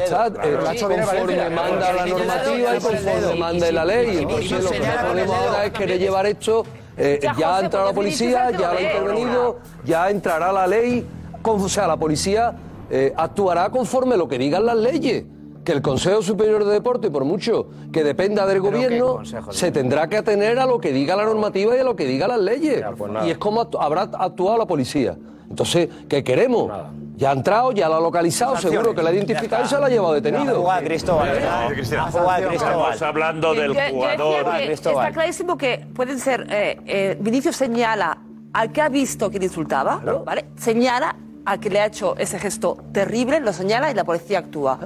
conforme 0.80 0.96
Valencia. 1.06 1.50
manda 1.50 1.92
la 1.92 2.06
normativa 2.06 2.76
y 2.76 2.80
conforme 2.80 3.34
manda 3.38 3.72
la 3.72 3.84
ley. 3.84 4.18
Entonces 4.18 4.50
lo 4.64 4.70
que 4.70 4.78
no 4.80 5.08
podemos 5.08 5.36
ahora 5.36 5.64
es 5.66 5.72
querer 5.72 5.98
llevar 5.98 6.26
esto. 6.26 6.64
eh, 6.96 7.18
Ya, 7.38 7.56
ha 7.56 7.60
entrado 7.60 7.86
la 7.86 7.92
policía, 7.92 8.50
ya 8.52 8.70
ha 8.70 8.80
intervenido, 8.80 9.58
ya 9.84 10.10
entrará 10.10 10.52
la 10.52 10.66
ley. 10.66 11.06
O 11.42 11.68
sea, 11.68 11.86
la 11.86 11.96
policía 11.96 12.54
eh, 12.90 13.12
actuará 13.16 13.68
conforme 13.70 14.16
lo 14.16 14.28
que 14.28 14.38
digan 14.38 14.64
las 14.64 14.76
leyes. 14.76 15.24
Que 15.64 15.72
el 15.72 15.80
Consejo 15.82 16.20
Superior 16.22 16.64
de 16.64 16.72
Deporte, 16.72 17.10
por 17.10 17.24
mucho 17.24 17.68
que 17.92 18.04
dependa 18.04 18.44
del 18.46 18.60
gobierno, 18.60 19.20
se 19.50 19.70
tendrá 19.72 20.08
que 20.08 20.18
atener 20.18 20.58
a 20.58 20.66
lo 20.66 20.78
que 20.78 20.92
diga 20.92 21.16
la 21.16 21.24
normativa 21.24 21.74
y 21.74 21.78
a 21.80 21.84
lo 21.84 21.96
que 21.96 22.04
diga 22.04 22.28
las 22.28 22.38
leyes. 22.40 22.84
y 23.26 23.30
es 23.30 23.38
como 23.38 23.62
actu- 23.64 23.78
habrá 23.80 24.02
actuado 24.02 24.58
la 24.58 24.66
policía. 24.66 25.16
Entonces, 25.48 25.88
¿qué 26.08 26.22
queremos? 26.24 26.70
Ya 27.16 27.30
ha 27.30 27.32
entrado, 27.32 27.70
ya 27.72 27.88
lo 27.88 27.94
ha 27.94 28.00
localizado, 28.00 28.56
seguro 28.56 28.94
que 28.94 29.02
la 29.02 29.10
ha 29.10 29.12
identificado 29.14 29.64
y 29.64 29.68
se 29.68 29.78
la 29.78 29.86
ha 29.86 29.88
llevado 29.88 30.14
detenido. 30.14 30.60
Juega 30.62 30.82
Cristóbal. 30.82 31.28
Juega 31.30 31.68
Cristóbal. 31.68 32.52
Estamos 32.54 33.02
hablando 33.02 33.54
Yo- 33.54 33.60
del 33.62 33.72
yo 33.74 33.80
jugador. 33.90 34.56
que 34.56 34.72
está 34.72 35.12
clarísimo 35.12 35.56
que 35.56 35.86
pueden 35.94 36.18
ser. 36.18 36.46
Eh, 36.50 36.80
eh, 36.86 37.16
Vinicius 37.20 37.56
señala 37.56 38.18
al 38.52 38.72
que 38.72 38.82
ha 38.82 38.88
visto 38.88 39.30
que 39.30 39.38
le 39.38 39.46
insultaba, 39.46 40.00
¿vale? 40.24 40.46
Señala 40.56 41.16
al 41.46 41.60
que 41.60 41.70
le 41.70 41.80
ha 41.80 41.86
hecho 41.86 42.16
ese 42.16 42.38
gesto 42.38 42.76
terrible, 42.92 43.38
lo 43.40 43.52
señala 43.52 43.90
y 43.90 43.94
la 43.94 44.04
policía 44.04 44.40
actúa. 44.40 44.78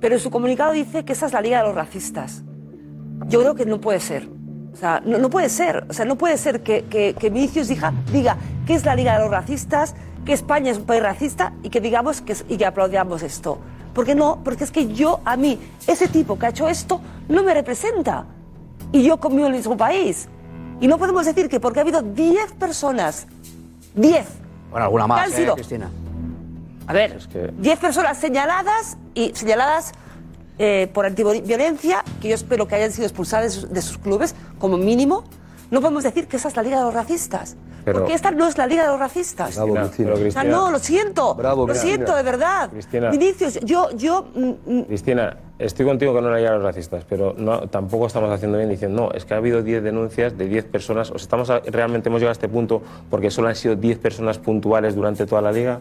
Pero 0.00 0.14
en 0.14 0.20
su 0.20 0.30
comunicado 0.30 0.72
dice 0.72 1.04
que 1.04 1.12
esa 1.12 1.26
es 1.26 1.32
la 1.32 1.40
liga 1.40 1.60
de 1.60 1.68
los 1.68 1.74
racistas. 1.74 2.42
Yo 3.28 3.40
creo 3.40 3.54
que 3.54 3.66
no 3.66 3.80
puede 3.80 4.00
ser. 4.00 4.28
O 4.72 4.76
sea, 4.76 5.00
no, 5.04 5.18
no 5.18 5.30
puede 5.30 5.48
ser. 5.48 5.86
O 5.88 5.92
sea, 5.92 6.04
no 6.04 6.16
puede 6.16 6.36
ser 6.36 6.62
que, 6.62 6.84
que, 6.84 7.14
que 7.18 7.30
Vinicius 7.30 7.68
diga, 7.68 7.92
diga 8.12 8.36
que 8.66 8.74
es 8.74 8.84
la 8.84 8.94
liga 8.94 9.14
de 9.14 9.20
los 9.20 9.30
racistas, 9.30 9.94
que 10.24 10.32
España 10.32 10.70
es 10.70 10.78
un 10.78 10.84
país 10.84 11.02
racista 11.02 11.54
y 11.62 11.70
que 11.70 11.80
digamos 11.80 12.20
que, 12.20 12.36
y 12.48 12.56
que 12.56 12.66
aplaudamos 12.66 13.22
esto. 13.22 13.58
Porque 13.94 14.14
no, 14.14 14.40
porque 14.44 14.64
es 14.64 14.70
que 14.70 14.92
yo, 14.92 15.20
a 15.24 15.36
mí, 15.36 15.58
ese 15.86 16.08
tipo 16.08 16.38
que 16.38 16.46
ha 16.46 16.48
hecho 16.50 16.68
esto, 16.68 17.00
no 17.28 17.42
me 17.42 17.54
representa. 17.54 18.26
Y 18.92 19.02
yo 19.02 19.18
conmigo 19.18 19.46
en 19.46 19.54
el 19.54 19.58
mismo 19.58 19.76
país. 19.76 20.28
Y 20.80 20.88
no 20.88 20.98
podemos 20.98 21.24
decir 21.24 21.48
que 21.48 21.58
porque 21.58 21.78
ha 21.78 21.82
habido 21.82 22.02
10 22.02 22.52
personas, 22.52 23.26
10, 23.94 24.26
Bueno, 24.70 24.84
alguna 24.84 25.04
¿Qué 25.04 25.08
más, 25.08 25.38
eh? 25.38 25.50
Cristina. 25.54 25.88
A 26.86 26.92
ver, 26.92 27.18
10 27.58 27.78
personas 27.78 28.18
señaladas 28.18 28.96
y 29.14 29.32
señaladas 29.34 29.92
eh, 30.58 30.88
por 30.94 31.04
antiviolencia, 31.06 32.02
que 32.20 32.28
yo 32.28 32.34
espero 32.34 32.66
que 32.66 32.74
hayan 32.76 32.92
sido 32.92 33.04
expulsadas 33.06 33.44
de 33.44 33.50
sus, 33.60 33.70
de 33.72 33.82
sus 33.82 33.98
clubes, 33.98 34.34
como 34.58 34.76
mínimo, 34.78 35.24
no 35.70 35.80
podemos 35.80 36.04
decir 36.04 36.28
que 36.28 36.36
esa 36.36 36.48
es 36.48 36.56
la 36.56 36.62
liga 36.62 36.78
de 36.78 36.84
los 36.84 36.94
racistas. 36.94 37.56
Pero- 37.84 38.00
porque 38.00 38.14
esta 38.14 38.30
no 38.32 38.48
es 38.48 38.56
la 38.58 38.66
liga 38.66 38.82
de 38.82 38.88
los 38.88 38.98
racistas. 38.98 39.54
Bravo, 39.54 39.74
Cristina. 39.74 39.94
Pero, 39.96 40.14
O 40.14 40.16
sea, 40.32 40.42
Cristina- 40.42 40.56
no, 40.56 40.70
lo 40.70 40.78
siento. 40.78 41.34
Bravo, 41.34 41.60
lo 41.62 41.66
Cristina. 41.72 41.94
siento, 41.94 42.16
de 42.16 42.22
verdad. 42.22 42.70
Cristina. 42.70 43.10
Vinicius, 43.10 43.60
yo, 43.62 43.90
yo, 43.92 44.28
mm, 44.34 44.50
mm, 44.78 44.82
Cristina, 44.84 45.36
estoy 45.58 45.86
contigo 45.86 46.14
que 46.14 46.20
no 46.20 46.34
le 46.34 46.46
a 46.46 46.52
los 46.54 46.62
racistas, 46.62 47.04
pero 47.08 47.34
no, 47.36 47.60
tampoco 47.68 48.06
estamos 48.06 48.30
haciendo 48.30 48.58
bien 48.58 48.68
diciendo, 48.70 49.04
no, 49.06 49.12
es 49.12 49.24
que 49.24 49.34
ha 49.34 49.38
habido 49.38 49.62
10 49.62 49.82
denuncias 49.82 50.36
de 50.36 50.46
10 50.46 50.64
personas, 50.66 51.10
o 51.10 51.14
sea, 51.18 51.22
estamos 51.24 51.50
a- 51.50 51.60
realmente 51.60 52.08
hemos 52.08 52.20
llegado 52.20 52.30
a 52.30 52.32
este 52.32 52.48
punto 52.48 52.82
porque 53.10 53.30
solo 53.30 53.48
han 53.48 53.56
sido 53.56 53.74
10 53.76 53.98
personas 53.98 54.38
puntuales 54.38 54.94
durante 54.94 55.26
toda 55.26 55.40
la 55.42 55.52
liga. 55.52 55.80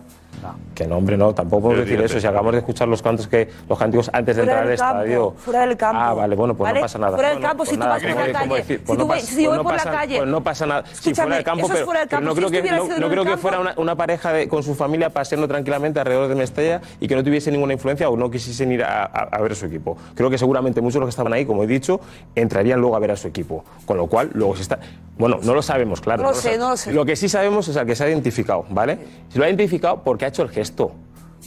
Que 0.76 0.86
no, 0.86 0.98
hombre, 0.98 1.18
no, 1.18 1.34
tampoco 1.34 1.64
podemos 1.64 1.86
Pero 1.86 2.02
decir 2.02 2.06
eso. 2.18 2.20
Si 2.20 2.28
acabamos 2.28 2.52
de 2.52 2.60
escuchar 2.60 2.88
los 2.90 3.02
cantos 3.02 3.28
que 3.28 3.48
los 3.68 3.80
cánticos 3.80 4.10
antes 4.14 4.36
de 4.36 4.44
fuera 4.44 4.60
entrar 4.62 4.72
al 4.74 4.78
campo, 4.78 5.00
estadio. 5.04 5.32
fuera 5.38 5.60
del 5.66 5.78
campo. 5.78 6.02
Ah, 6.02 6.14
vale, 6.14 6.36
bueno, 6.36 6.54
pues 6.56 6.68
¿Vale? 6.70 6.80
no 6.80 6.84
pasa 6.84 7.00
nada. 7.00 7.14
Fuera 7.16 7.30
del 7.30 7.40
campo, 7.40 7.58
pues 7.58 7.70
si 7.70 7.76
tú 7.78 7.82
vas 7.82 8.02
por 8.04 8.10
la 8.12 8.32
calle, 8.34 8.56
decir, 8.56 8.78
si 8.80 8.86
pues 8.86 9.00
no 9.00 9.08
pasa- 9.08 9.26
si 9.26 9.36
pues 9.36 9.48
voy 9.48 9.58
no 9.58 9.64
por 9.64 9.74
la 9.76 9.84
calle- 9.84 10.18
Pues 10.18 10.30
no 10.30 10.44
pasa 10.44 10.66
nada. 10.66 10.84
Si 10.92 11.16
fuera 11.16 11.36
del 11.36 11.44
campo, 11.46 11.68
pero, 11.72 11.86
fuera 11.86 12.00
del 12.02 12.10
pero 12.10 12.20
campo. 12.22 12.26
no 12.42 12.48
Si 12.48 12.52
creo 12.52 12.64
que, 12.64 12.72
no, 12.72 13.00
no 13.00 13.10
creo 13.10 13.24
que 13.26 13.38
fuera 13.38 13.60
una, 13.60 13.74
una 13.78 13.96
pareja 13.96 14.34
de- 14.34 14.48
con 14.50 14.62
su 14.62 14.76
familia 14.76 15.10
paseando 15.10 15.48
tranquilamente 15.48 16.00
alrededor 16.00 16.28
de 16.28 16.36
Mestalla 16.36 16.82
y 17.00 17.08
que 17.08 17.16
no 17.16 17.24
tuviese 17.24 17.50
ninguna 17.50 17.74
influencia 17.74 18.10
o 18.10 18.18
no 18.18 18.30
quisiesen 18.30 18.72
ir 18.74 18.84
a, 18.84 19.04
a- 19.06 19.30
a 19.32 19.42
ver 19.42 19.54
a 19.54 19.56
su 19.68 19.76
equipo. 19.76 19.98
Creo 20.14 20.30
que 20.30 20.38
seguramente 20.38 20.82
muchos 20.82 20.96
de 20.96 21.00
los 21.02 21.08
que 21.08 21.12
estaban 21.12 21.34
ahí, 21.34 21.46
como 21.46 21.64
he 21.64 21.68
dicho, 21.68 22.00
entrarían 22.36 22.80
luego 22.80 22.96
a 22.96 23.00
ver 23.00 23.12
a 23.12 23.16
su 23.18 23.28
equipo. 23.28 23.64
Con 23.86 23.98
lo 23.98 24.08
cual, 24.08 24.30
luego 24.34 24.56
se 24.56 24.62
está. 24.64 24.80
Bueno, 25.18 25.38
no 25.44 25.54
lo 25.54 25.62
sabemos, 25.62 26.02
claro. 26.02 26.24
No 26.24 26.30
lo 26.30 26.36
sé, 26.36 26.42
sabe- 26.42 26.58
no 26.58 26.70
lo 26.70 26.78
sé. 26.78 26.94
Lo 26.94 27.06
que 27.06 27.16
sí 27.16 27.30
sabemos 27.30 27.68
es 27.68 27.78
al 27.78 27.86
que 27.86 27.96
se 27.96 28.04
ha 28.04 28.10
identificado, 28.10 28.66
¿vale? 28.70 28.98
Se 29.30 29.40
lo 29.40 29.46
ha 29.46 29.48
identificado 29.48 30.02
porque 30.04 30.26
ha 30.26 30.28
hecho 30.28 30.44
el 30.44 30.50
gesto. 30.50 30.92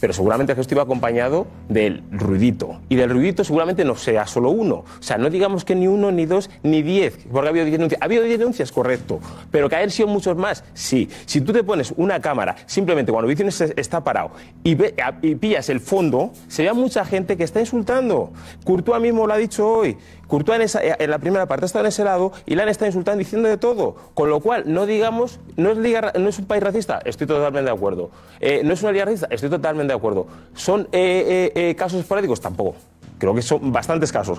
Pero 0.00 0.12
seguramente 0.12 0.52
el 0.52 0.56
gesto 0.56 0.74
iba 0.74 0.82
acompañado 0.82 1.46
del 1.68 2.02
ruidito. 2.10 2.80
Y 2.88 2.96
del 2.96 3.10
ruidito 3.10 3.42
seguramente 3.44 3.84
no 3.84 3.96
sea 3.96 4.26
solo 4.26 4.50
uno. 4.50 4.76
O 4.98 5.02
sea, 5.02 5.18
no 5.18 5.28
digamos 5.30 5.64
que 5.64 5.74
ni 5.74 5.86
uno, 5.88 6.10
ni 6.12 6.24
dos, 6.26 6.50
ni 6.62 6.82
diez. 6.82 7.18
Porque 7.30 7.48
ha 7.48 7.50
habido 7.50 7.64
diez 7.64 7.76
denuncias. 7.78 8.00
¿Ha 8.00 8.04
habido 8.04 8.22
diez 8.22 8.38
denuncias? 8.38 8.70
Correcto. 8.72 9.18
Pero 9.50 9.68
que 9.68 9.76
hayan 9.76 9.90
sido 9.90 10.08
muchos 10.08 10.36
más, 10.36 10.64
sí. 10.74 11.08
Si 11.26 11.40
tú 11.40 11.52
te 11.52 11.64
pones 11.64 11.92
una 11.96 12.20
cámara, 12.20 12.56
simplemente 12.66 13.10
cuando 13.12 13.28
Vinicius 13.28 13.72
está 13.76 14.04
parado 14.04 14.30
y, 14.62 14.74
ve- 14.74 14.94
y 15.22 15.34
pillas 15.34 15.68
el 15.68 15.80
fondo, 15.80 16.32
se 16.48 16.62
ve 16.62 16.68
a 16.68 16.74
mucha 16.74 17.04
gente 17.04 17.36
que 17.36 17.44
está 17.44 17.60
insultando. 17.60 18.32
Courtois 18.64 19.00
mismo 19.02 19.26
lo 19.26 19.32
ha 19.34 19.36
dicho 19.38 19.66
hoy. 19.68 19.96
Courtois 20.28 20.56
en, 20.56 20.62
esa- 20.62 20.80
en 20.82 21.10
la 21.10 21.18
primera 21.18 21.46
parte 21.46 21.64
ha 21.64 21.66
estado 21.66 21.84
en 21.84 21.88
ese 21.88 22.04
lado 22.04 22.30
y 22.46 22.54
la 22.54 22.62
han 22.62 22.68
estado 22.68 22.86
insultando 22.86 23.18
diciendo 23.18 23.48
de 23.48 23.56
todo. 23.56 23.96
Con 24.14 24.30
lo 24.30 24.38
cual, 24.40 24.62
no 24.66 24.86
digamos, 24.86 25.40
no 25.56 25.70
es, 25.72 25.78
no 25.78 26.28
es 26.28 26.38
un 26.38 26.44
país 26.44 26.62
racista, 26.62 27.00
estoy 27.04 27.26
totalmente 27.26 27.70
de 27.70 27.76
acuerdo. 27.76 28.10
Eh, 28.38 28.60
no 28.64 28.74
es 28.74 28.82
una 28.82 28.92
liga 28.92 29.06
racista, 29.06 29.26
estoy 29.30 29.50
totalmente 29.50 29.92
de 29.92 29.96
acuerdo. 29.96 30.26
¿Son 30.54 30.82
eh, 30.92 31.50
eh, 31.52 31.70
eh, 31.70 31.74
casos 31.74 31.98
esporádicos? 32.00 32.40
Tampoco. 32.40 32.76
Creo 33.18 33.34
que 33.34 33.42
son 33.42 33.72
bastantes 33.72 34.12
casos. 34.12 34.38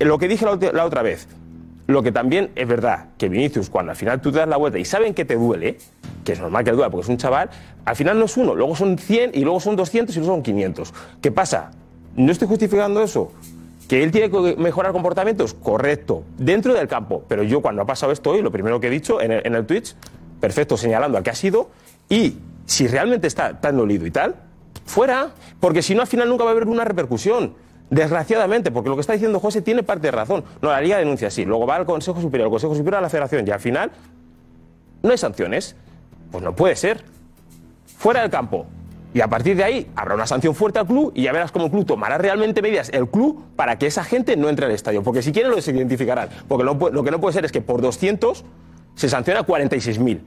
Eh, 0.00 0.04
Lo 0.04 0.18
que 0.18 0.26
dije 0.26 0.44
la, 0.72 0.84
otra 0.84 1.02
vez, 1.02 1.28
lo 1.86 2.02
que 2.02 2.10
también 2.10 2.50
es 2.56 2.66
verdad, 2.66 3.06
que 3.18 3.28
Vinicius, 3.28 3.70
cuando 3.70 3.90
al 3.92 3.96
final 3.96 4.20
tú 4.20 4.32
te 4.32 4.38
das 4.38 4.48
la 4.48 4.56
vuelta 4.56 4.78
y 4.78 4.84
saben 4.84 5.14
que 5.14 5.24
te 5.24 5.36
duele, 5.36 5.78
que 6.24 6.32
es 6.32 6.40
normal 6.40 6.64
que 6.64 6.72
duela 6.72 6.90
porque 6.90 7.04
es 7.04 7.08
un 7.08 7.16
chaval, 7.16 7.48
al 7.84 7.96
final 7.96 8.18
no 8.18 8.24
es 8.26 8.36
uno, 8.36 8.54
luego 8.54 8.74
son 8.76 8.98
100 8.98 9.30
y 9.34 9.40
luego 9.40 9.60
son 9.60 9.76
200 9.76 10.14
y 10.16 10.18
luego 10.20 10.34
son 10.34 10.42
500. 10.42 10.92
¿Qué 11.20 11.30
pasa? 11.32 11.70
No 12.16 12.32
estoy 12.32 12.48
justificando 12.48 13.02
eso. 13.02 13.30
¿Que 13.88 14.02
él 14.02 14.10
tiene 14.10 14.30
que 14.30 14.56
mejorar 14.58 14.92
comportamientos? 14.92 15.54
Correcto. 15.54 16.22
Dentro 16.36 16.74
del 16.74 16.86
campo. 16.86 17.24
Pero 17.26 17.42
yo 17.42 17.62
cuando 17.62 17.82
ha 17.82 17.86
pasado 17.86 18.12
esto 18.12 18.30
hoy, 18.30 18.42
lo 18.42 18.52
primero 18.52 18.78
que 18.78 18.88
he 18.88 18.90
dicho 18.90 19.20
en 19.20 19.32
el, 19.32 19.46
en 19.46 19.54
el 19.54 19.66
Twitch, 19.66 19.96
perfecto, 20.40 20.76
señalando 20.76 21.16
al 21.16 21.24
que 21.24 21.30
ha 21.30 21.34
sido, 21.34 21.70
y 22.08 22.36
si 22.66 22.86
realmente 22.86 23.26
está 23.26 23.60
tan 23.60 23.76
dolido 23.78 24.06
y 24.06 24.10
tal, 24.10 24.36
fuera, 24.84 25.30
porque 25.58 25.80
si 25.82 25.94
no 25.94 26.02
al 26.02 26.06
final 26.06 26.28
nunca 26.28 26.44
va 26.44 26.50
a 26.50 26.52
haber 26.52 26.68
una 26.68 26.84
repercusión. 26.84 27.54
Desgraciadamente, 27.90 28.70
porque 28.70 28.90
lo 28.90 28.96
que 28.96 29.00
está 29.00 29.14
diciendo 29.14 29.40
José 29.40 29.62
tiene 29.62 29.82
parte 29.82 30.08
de 30.08 30.10
razón. 30.10 30.44
No, 30.60 30.70
la 30.70 30.80
Liga 30.80 30.98
denuncia 30.98 31.30
sí, 31.30 31.46
luego 31.46 31.66
va 31.66 31.76
al 31.76 31.86
Consejo 31.86 32.20
Superior, 32.20 32.48
el 32.48 32.50
Consejo 32.50 32.74
Superior 32.74 32.98
a 32.98 33.00
la 33.00 33.08
Federación 33.08 33.48
y 33.48 33.50
al 33.50 33.60
final 33.60 33.90
no 35.02 35.10
hay 35.10 35.18
sanciones. 35.18 35.74
Pues 36.30 36.44
no 36.44 36.54
puede 36.54 36.76
ser. 36.76 37.02
Fuera 37.96 38.20
del 38.20 38.30
campo. 38.30 38.66
Y 39.14 39.20
a 39.20 39.28
partir 39.28 39.56
de 39.56 39.64
ahí 39.64 39.86
habrá 39.96 40.14
una 40.14 40.26
sanción 40.26 40.54
fuerte 40.54 40.78
al 40.78 40.86
club 40.86 41.12
y 41.14 41.22
ya 41.22 41.32
verás 41.32 41.50
cómo 41.50 41.66
el 41.66 41.70
club 41.70 41.86
tomará 41.86 42.18
realmente 42.18 42.60
medidas, 42.60 42.90
el 42.92 43.08
club, 43.08 43.42
para 43.56 43.78
que 43.78 43.86
esa 43.86 44.04
gente 44.04 44.36
no 44.36 44.48
entre 44.48 44.66
al 44.66 44.72
estadio. 44.72 45.02
Porque 45.02 45.22
si 45.22 45.32
quieren 45.32 45.50
lo 45.50 45.58
identificarán. 45.58 46.28
Porque 46.46 46.64
lo, 46.64 46.78
que 46.78 47.10
no 47.10 47.20
puede 47.20 47.32
ser 47.32 47.44
es 47.44 47.52
que 47.52 47.60
por 47.60 47.80
200 47.80 48.44
se 48.94 49.08
sanciona 49.08 49.40
a 49.40 49.46
46.000. 49.46 50.20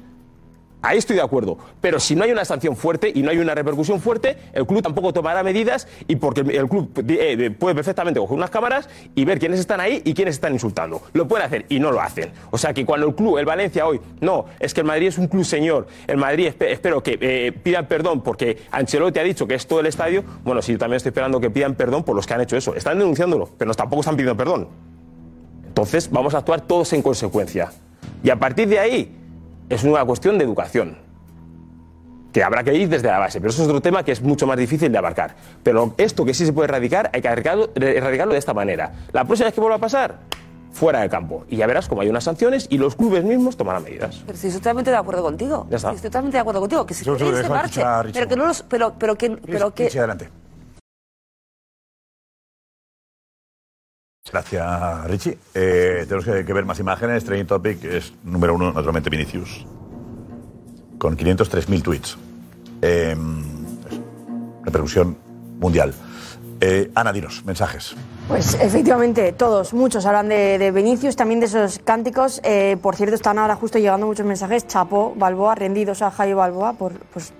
Ahí 0.83 0.97
estoy 0.97 1.15
de 1.15 1.21
acuerdo. 1.21 1.57
Pero 1.79 1.99
si 1.99 2.15
no 2.15 2.23
hay 2.23 2.31
una 2.31 2.43
sanción 2.43 2.75
fuerte 2.75 3.11
y 3.13 3.21
no 3.21 3.29
hay 3.29 3.37
una 3.37 3.53
repercusión 3.53 4.01
fuerte, 4.01 4.35
el 4.53 4.65
club 4.65 4.81
tampoco 4.81 5.13
tomará 5.13 5.43
medidas 5.43 5.87
y 6.07 6.15
porque 6.15 6.41
el, 6.41 6.67
club 6.67 6.89
eh, 7.07 7.51
puede 7.51 7.75
perfectamente 7.75 8.19
coger 8.19 8.35
unas 8.35 8.49
cámaras 8.49 8.89
y 9.13 9.23
ver 9.23 9.37
quiénes 9.37 9.59
están 9.59 9.79
ahí 9.79 10.01
y 10.03 10.13
quiénes 10.15 10.35
están 10.35 10.53
insultando. 10.53 11.03
Lo 11.13 11.27
pueden 11.27 11.45
hacer 11.45 11.65
y 11.69 11.79
no 11.79 11.91
lo 11.91 12.01
hacen. 12.01 12.31
O 12.49 12.57
sea 12.57 12.73
que 12.73 12.83
cuando 12.83 13.07
el 13.07 13.13
club, 13.13 13.37
el 13.37 13.45
Valencia 13.45 13.85
hoy, 13.85 14.01
no, 14.21 14.45
es 14.59 14.73
que 14.73 14.81
el 14.81 14.87
Madrid 14.87 15.07
es 15.09 15.19
un 15.19 15.27
club 15.27 15.45
señor, 15.45 15.85
el 16.07 16.17
Madrid 16.17 16.47
espe- 16.47 16.71
espero 16.71 17.03
que 17.03 17.17
eh, 17.21 17.51
pidan 17.51 17.85
perdón 17.87 18.21
porque 18.21 18.57
Ancelotti 18.71 19.19
ha 19.19 19.23
dicho 19.23 19.45
que 19.47 19.53
es 19.55 19.67
todo 19.67 19.81
el 19.81 19.85
estadio, 19.85 20.23
bueno, 20.43 20.63
sí, 20.63 20.71
yo 20.71 20.77
también 20.79 20.97
estoy 20.97 21.09
esperando 21.11 21.39
que 21.39 21.51
pidan 21.51 21.75
perdón 21.75 22.03
por 22.03 22.15
los 22.15 22.25
que 22.25 22.33
han 22.33 22.41
hecho 22.41 22.57
eso. 22.57 22.73
Están 22.75 22.97
denunciándolo, 22.97 23.49
pero 23.57 23.71
tampoco 23.75 23.99
están 24.01 24.15
pidiendo 24.15 24.35
perdón. 24.35 24.67
Entonces 25.67 26.09
vamos 26.11 26.33
a 26.33 26.39
actuar 26.39 26.61
todos 26.61 26.91
en 26.93 27.01
consecuencia. 27.03 27.71
Y 28.23 28.29
a 28.31 28.35
partir 28.37 28.67
de 28.67 28.79
ahí 28.79 29.17
es 29.71 29.83
una 29.83 30.03
cuestión 30.05 30.37
de 30.37 30.43
educación. 30.43 30.97
Que 32.33 32.43
habrá 32.43 32.63
que 32.63 32.73
ir 32.73 32.87
desde 32.87 33.07
la 33.07 33.19
base, 33.19 33.41
pero 33.41 33.51
eso 33.51 33.61
es 33.63 33.67
otro 33.67 33.81
tema 33.81 34.03
que 34.03 34.11
es 34.11 34.21
mucho 34.21 34.47
más 34.47 34.57
difícil 34.57 34.91
de 34.91 34.97
abarcar. 34.97 35.35
Pero 35.63 35.93
esto 35.97 36.23
que 36.23 36.33
sí 36.33 36.45
se 36.45 36.53
puede 36.53 36.69
erradicar, 36.69 37.09
hay 37.13 37.21
que 37.21 37.27
erradicarlo, 37.27 37.69
erradicarlo 37.75 38.33
de 38.33 38.39
esta 38.39 38.53
manera. 38.53 38.93
La 39.11 39.25
próxima 39.25 39.47
vez 39.47 39.53
que 39.53 39.59
vuelva 39.59 39.75
a 39.75 39.79
pasar, 39.79 40.19
fuera 40.71 41.01
del 41.01 41.09
campo. 41.09 41.45
Y 41.49 41.57
ya 41.57 41.67
verás 41.67 41.87
cómo 41.87 42.01
hay 42.01 42.09
unas 42.09 42.23
sanciones 42.23 42.67
y 42.69 42.77
los 42.77 42.95
clubes 42.95 43.23
mismos 43.23 43.57
tomarán 43.57 43.83
medidas. 43.83 44.21
Pero 44.25 44.35
estoy 44.35 44.51
totalmente 44.51 44.91
de 44.91 44.97
acuerdo 44.97 45.23
contigo. 45.23 45.67
Ya 45.69 45.77
está. 45.77 45.91
Estoy 45.91 46.09
totalmente 46.09 46.37
de 46.37 46.41
acuerdo 46.41 46.61
contigo. 46.61 46.85
Que 46.85 46.93
se, 46.93 47.03
Solo 47.03 47.19
se 47.19 47.49
marche. 47.49 47.81
Pero 48.13 48.27
que 48.27 48.35
no 48.35 48.45
los. 48.45 48.63
Pero, 48.63 48.93
pero 48.97 49.15
que. 49.15 49.31
Pero 49.31 49.73
que 49.73 49.87
adelante. 49.87 50.29
Gracias, 54.29 55.07
Richie. 55.07 55.37
Eh, 55.53 56.05
tenemos 56.07 56.25
que, 56.25 56.53
ver 56.53 56.65
más 56.65 56.79
imágenes. 56.79 57.23
Training 57.25 57.45
Topic 57.45 57.83
es 57.85 58.13
número 58.23 58.53
uno, 58.53 58.71
naturalmente, 58.71 59.09
Vinicius. 59.09 59.65
Con 60.97 61.17
503.000 61.17 61.81
tweets. 61.81 62.17
Eh, 62.81 63.15
repercusión 64.63 65.17
mundial. 65.59 65.93
Eh, 66.59 66.91
Ana, 66.93 67.11
dinos, 67.11 67.43
mensajes. 67.45 67.95
Pues 68.31 68.53
efectivamente, 68.61 69.33
todos, 69.33 69.73
muchos 69.73 70.05
hablan 70.05 70.29
de, 70.29 70.57
de 70.57 70.71
Vinicius, 70.71 71.17
también 71.17 71.41
de 71.41 71.47
esos 71.47 71.79
cánticos. 71.79 72.39
Eh, 72.45 72.77
por 72.81 72.95
cierto, 72.95 73.13
están 73.13 73.37
ahora 73.37 73.57
justo 73.57 73.77
llegando 73.77 74.05
muchos 74.05 74.25
mensajes. 74.25 74.65
Chapo, 74.67 75.11
Balboa, 75.17 75.53
rendidos 75.53 76.01
a 76.01 76.11
Jairo 76.11 76.37
Balboa 76.37 76.71
por, 76.71 76.93
pues, 77.13 77.33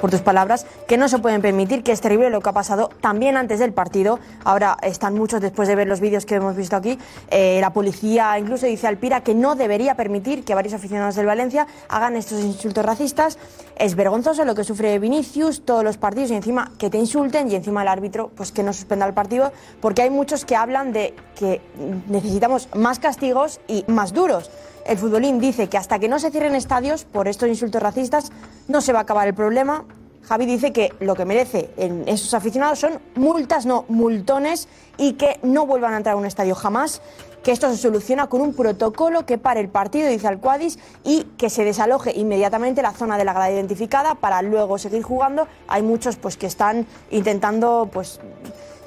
por, 0.00 0.10
tus 0.10 0.22
palabras, 0.22 0.66
que 0.88 0.96
no 0.96 1.08
se 1.08 1.20
pueden 1.20 1.42
permitir, 1.42 1.84
que 1.84 1.92
es 1.92 2.00
terrible 2.00 2.28
lo 2.30 2.40
que 2.40 2.48
ha 2.48 2.52
pasado 2.52 2.90
también 3.00 3.36
antes 3.36 3.60
del 3.60 3.72
partido. 3.72 4.18
Ahora 4.42 4.76
están 4.82 5.14
muchos 5.14 5.40
después 5.40 5.68
de 5.68 5.76
ver 5.76 5.86
los 5.86 6.00
vídeos 6.00 6.26
que 6.26 6.34
hemos 6.34 6.56
visto 6.56 6.74
aquí. 6.74 6.98
Eh, 7.30 7.58
la 7.60 7.72
policía 7.72 8.36
incluso 8.36 8.66
dice 8.66 8.88
Alpira 8.88 9.20
que 9.20 9.32
no 9.32 9.54
debería 9.54 9.94
permitir 9.94 10.42
que 10.42 10.56
varios 10.56 10.74
aficionados 10.74 11.14
del 11.14 11.26
Valencia 11.26 11.68
hagan 11.88 12.16
estos 12.16 12.40
insultos 12.40 12.84
racistas. 12.84 13.38
Es 13.76 13.94
vergonzoso 13.94 14.44
lo 14.44 14.56
que 14.56 14.64
sufre 14.64 14.98
Vinicius, 14.98 15.64
todos 15.64 15.84
los 15.84 15.98
partidos 15.98 16.32
y 16.32 16.34
encima 16.34 16.72
que 16.78 16.90
te 16.90 16.98
insulten 16.98 17.48
y 17.48 17.54
encima 17.54 17.82
el 17.82 17.88
árbitro 17.88 18.32
pues 18.34 18.50
que 18.50 18.64
no 18.64 18.72
suspenda 18.72 19.06
el 19.06 19.14
partido 19.14 19.52
porque 19.80 20.02
hay 20.02 20.15
muchos 20.16 20.44
que 20.44 20.56
hablan 20.56 20.92
de 20.92 21.14
que 21.38 21.60
necesitamos 22.08 22.68
más 22.74 22.98
castigos 22.98 23.60
y 23.68 23.84
más 23.86 24.12
duros. 24.12 24.50
El 24.86 24.98
futbolín 24.98 25.38
dice 25.38 25.68
que 25.68 25.76
hasta 25.76 25.98
que 25.98 26.08
no 26.08 26.18
se 26.18 26.30
cierren 26.30 26.54
estadios 26.54 27.04
por 27.04 27.28
estos 27.28 27.48
insultos 27.48 27.82
racistas 27.82 28.32
no 28.66 28.80
se 28.80 28.92
va 28.92 29.00
a 29.00 29.02
acabar 29.02 29.28
el 29.28 29.34
problema. 29.34 29.84
Javi 30.22 30.46
dice 30.46 30.72
que 30.72 30.92
lo 30.98 31.14
que 31.14 31.24
merece 31.24 31.70
en 31.76 32.08
esos 32.08 32.34
aficionados 32.34 32.80
son 32.80 33.00
multas, 33.14 33.64
no 33.64 33.84
multones, 33.88 34.68
y 34.96 35.12
que 35.12 35.38
no 35.42 35.66
vuelvan 35.66 35.94
a 35.94 35.98
entrar 35.98 36.14
a 36.14 36.18
un 36.18 36.26
estadio 36.26 36.56
jamás, 36.56 37.00
que 37.44 37.52
esto 37.52 37.70
se 37.70 37.76
soluciona 37.76 38.26
con 38.26 38.40
un 38.40 38.54
protocolo 38.54 39.24
que 39.24 39.38
pare 39.38 39.60
el 39.60 39.68
partido, 39.68 40.08
dice 40.08 40.26
Alcuadis, 40.26 40.80
y 41.04 41.24
que 41.38 41.48
se 41.48 41.64
desaloje 41.64 42.10
inmediatamente 42.16 42.82
la 42.82 42.90
zona 42.90 43.18
de 43.18 43.24
la 43.24 43.34
grada 43.34 43.52
identificada 43.52 44.16
para 44.16 44.42
luego 44.42 44.78
seguir 44.78 45.04
jugando. 45.04 45.46
Hay 45.68 45.82
muchos 45.82 46.16
pues 46.16 46.36
que 46.36 46.46
están 46.46 46.86
intentando 47.12 47.88
pues 47.92 48.18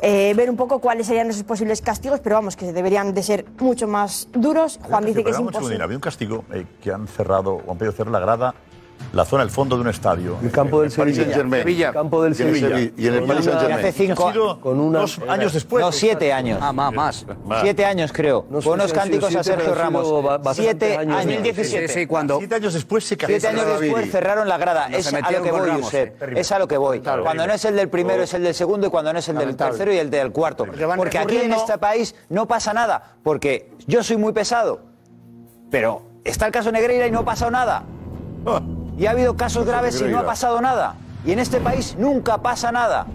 eh, 0.01 0.33
ver 0.33 0.49
un 0.49 0.55
poco 0.55 0.79
cuáles 0.79 1.07
serían 1.07 1.29
esos 1.29 1.43
posibles 1.43 1.81
castigos, 1.81 2.21
pero 2.21 2.35
vamos, 2.35 2.55
que 2.55 2.71
deberían 2.71 3.13
de 3.13 3.21
ser 3.21 3.45
mucho 3.59 3.87
más 3.87 4.29
duros. 4.31 4.79
Juan 4.81 5.05
dice 5.05 5.23
que 5.23 5.31
es 5.31 5.39
imposible. 5.39 5.83
Había 5.83 5.97
un 5.97 6.01
castigo 6.01 6.45
eh, 6.53 6.65
que 6.81 6.91
han 6.91 7.07
cerrado 7.07 7.61
o 7.65 7.71
han 7.71 7.77
pedido 7.77 7.91
cerrar 7.91 8.11
la 8.11 8.19
grada, 8.19 8.55
la 9.13 9.25
zona, 9.25 9.43
el 9.43 9.49
fondo 9.49 9.75
de 9.75 9.81
un 9.81 9.87
estadio. 9.89 10.37
El 10.41 10.51
campo 10.51 10.81
del 10.81 10.91
Sevilla. 10.91 11.33
Sevilla. 11.33 11.91
Campo 11.91 12.23
del 12.23 12.33
Y 12.37 12.41
en 12.41 12.47
el 12.47 12.53
Sevilla. 12.55 12.75
Sevilla. 12.75 12.93
Y 12.97 13.07
en 13.07 13.13
el 13.15 13.23
Paris 13.23 13.43
una- 13.43 13.51
Saint-Germain. 13.53 13.79
Hace 13.87 13.91
cinco 13.91 14.27
Ha 14.27 14.31
sido 14.33 14.61
con 14.61 14.91
dos 14.93 15.19
años 15.27 15.53
después. 15.53 15.83
No, 15.83 15.91
siete 15.91 16.31
años. 16.33 16.59
Ah, 16.61 16.71
más, 16.73 16.93
más. 16.93 17.25
Siete 17.61 17.85
años, 17.85 18.11
creo. 18.13 18.45
No 18.49 18.61
sé 18.61 18.69
Con 18.69 18.79
unos 18.79 18.93
cánticos 18.93 19.25
a 19.35 19.43
siete, 19.43 19.43
Sergio 19.43 19.65
han 19.65 19.65
sido 19.73 19.75
Ramos. 19.75 20.55
Siete 20.55 20.97
años. 20.97 20.99
años. 21.17 21.21
Sí, 21.21 21.27
2017. 21.29 21.87
Sí, 21.87 21.99
sí, 22.01 22.05
cuando. 22.05 22.37
Siete 22.37 22.55
años 22.55 22.73
después 22.73 23.03
se 23.03 23.15
Siete 23.15 23.47
años 23.47 23.79
después 23.79 24.11
cerraron 24.11 24.47
la 24.47 24.57
grada. 24.57 24.87
Es 24.87 25.11
a 25.13 25.31
lo 25.31 25.41
que 25.43 25.51
voy. 25.51 25.69
Es 26.35 26.51
a 26.51 26.59
lo 26.59 26.67
que 26.67 26.77
voy. 26.77 26.99
Cuando 27.01 27.47
no 27.47 27.53
es 27.53 27.65
el 27.65 27.75
del 27.75 27.89
primero, 27.89 28.23
es 28.23 28.33
el 28.33 28.43
del 28.43 28.53
segundo, 28.53 28.87
y 28.87 28.89
cuando 28.89 29.11
no 29.13 29.19
es 29.19 29.27
el 29.29 29.37
del 29.37 29.55
tercero 29.55 29.93
y 29.93 29.97
el 29.97 30.09
del 30.09 30.31
cuarto. 30.31 30.65
Porque 30.95 31.17
aquí 31.17 31.37
en 31.37 31.53
este 31.53 31.77
país 31.77 32.15
no 32.29 32.47
pasa 32.47 32.73
nada. 32.73 33.15
Porque 33.23 33.71
yo 33.87 34.03
soy 34.03 34.17
muy 34.17 34.33
pesado. 34.33 34.81
Pero 35.71 36.01
está 36.23 36.45
el 36.47 36.51
caso 36.51 36.71
Negreira 36.71 37.05
y 37.07 37.11
no 37.11 37.19
ha 37.19 37.25
pasado 37.25 37.51
nada. 37.51 37.83
Y 38.99 39.05
ha 39.05 39.11
habido 39.11 39.35
casos 39.37 39.65
graves 39.65 39.99
y 40.01 40.03
no 40.05 40.19
ha 40.19 40.25
pasado 40.25 40.59
nada. 40.61 40.95
Y 41.25 41.31
en 41.31 41.39
este 41.39 41.59
país 41.61 41.95
nunca 41.97 42.37
pasa 42.39 42.71
nada. 42.71 43.05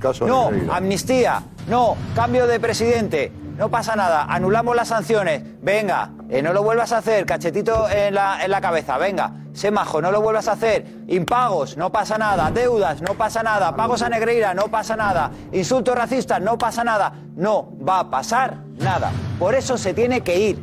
Caso 0.00 0.26
No, 0.26 0.50
Negreira. 0.50 0.76
amnistía. 0.76 1.42
No, 1.68 1.96
cambio 2.16 2.46
de 2.48 2.58
presidente. 2.58 3.32
No 3.56 3.68
pasa 3.68 3.94
nada. 3.94 4.24
Anulamos 4.28 4.74
las 4.74 4.88
sanciones. 4.88 5.42
Venga, 5.62 6.10
eh, 6.28 6.42
no 6.42 6.52
lo 6.52 6.62
vuelvas 6.64 6.90
a 6.92 6.98
hacer. 6.98 7.24
Cachetito 7.24 7.88
en 7.88 8.14
la, 8.14 8.44
en 8.44 8.50
la 8.50 8.60
cabeza. 8.60 8.98
Venga, 8.98 9.32
sé 9.52 9.70
majo, 9.70 10.02
no 10.02 10.10
lo 10.10 10.20
vuelvas 10.20 10.48
a 10.48 10.52
hacer. 10.52 10.86
Impagos, 11.06 11.76
no 11.76 11.90
pasa 11.92 12.18
nada. 12.18 12.50
Deudas, 12.50 13.00
no 13.00 13.14
pasa 13.14 13.44
nada. 13.44 13.76
Pagos 13.76 14.02
a 14.02 14.08
Negreira, 14.08 14.54
no 14.54 14.64
pasa 14.68 14.96
nada. 14.96 15.30
Insultos 15.52 15.94
racistas, 15.94 16.40
no 16.40 16.58
pasa 16.58 16.82
nada. 16.82 17.12
No 17.36 17.68
va 17.88 18.00
a 18.00 18.10
pasar 18.10 18.56
nada. 18.78 19.12
Por 19.38 19.54
eso 19.54 19.78
se 19.78 19.94
tiene 19.94 20.22
que 20.22 20.36
ir. 20.40 20.58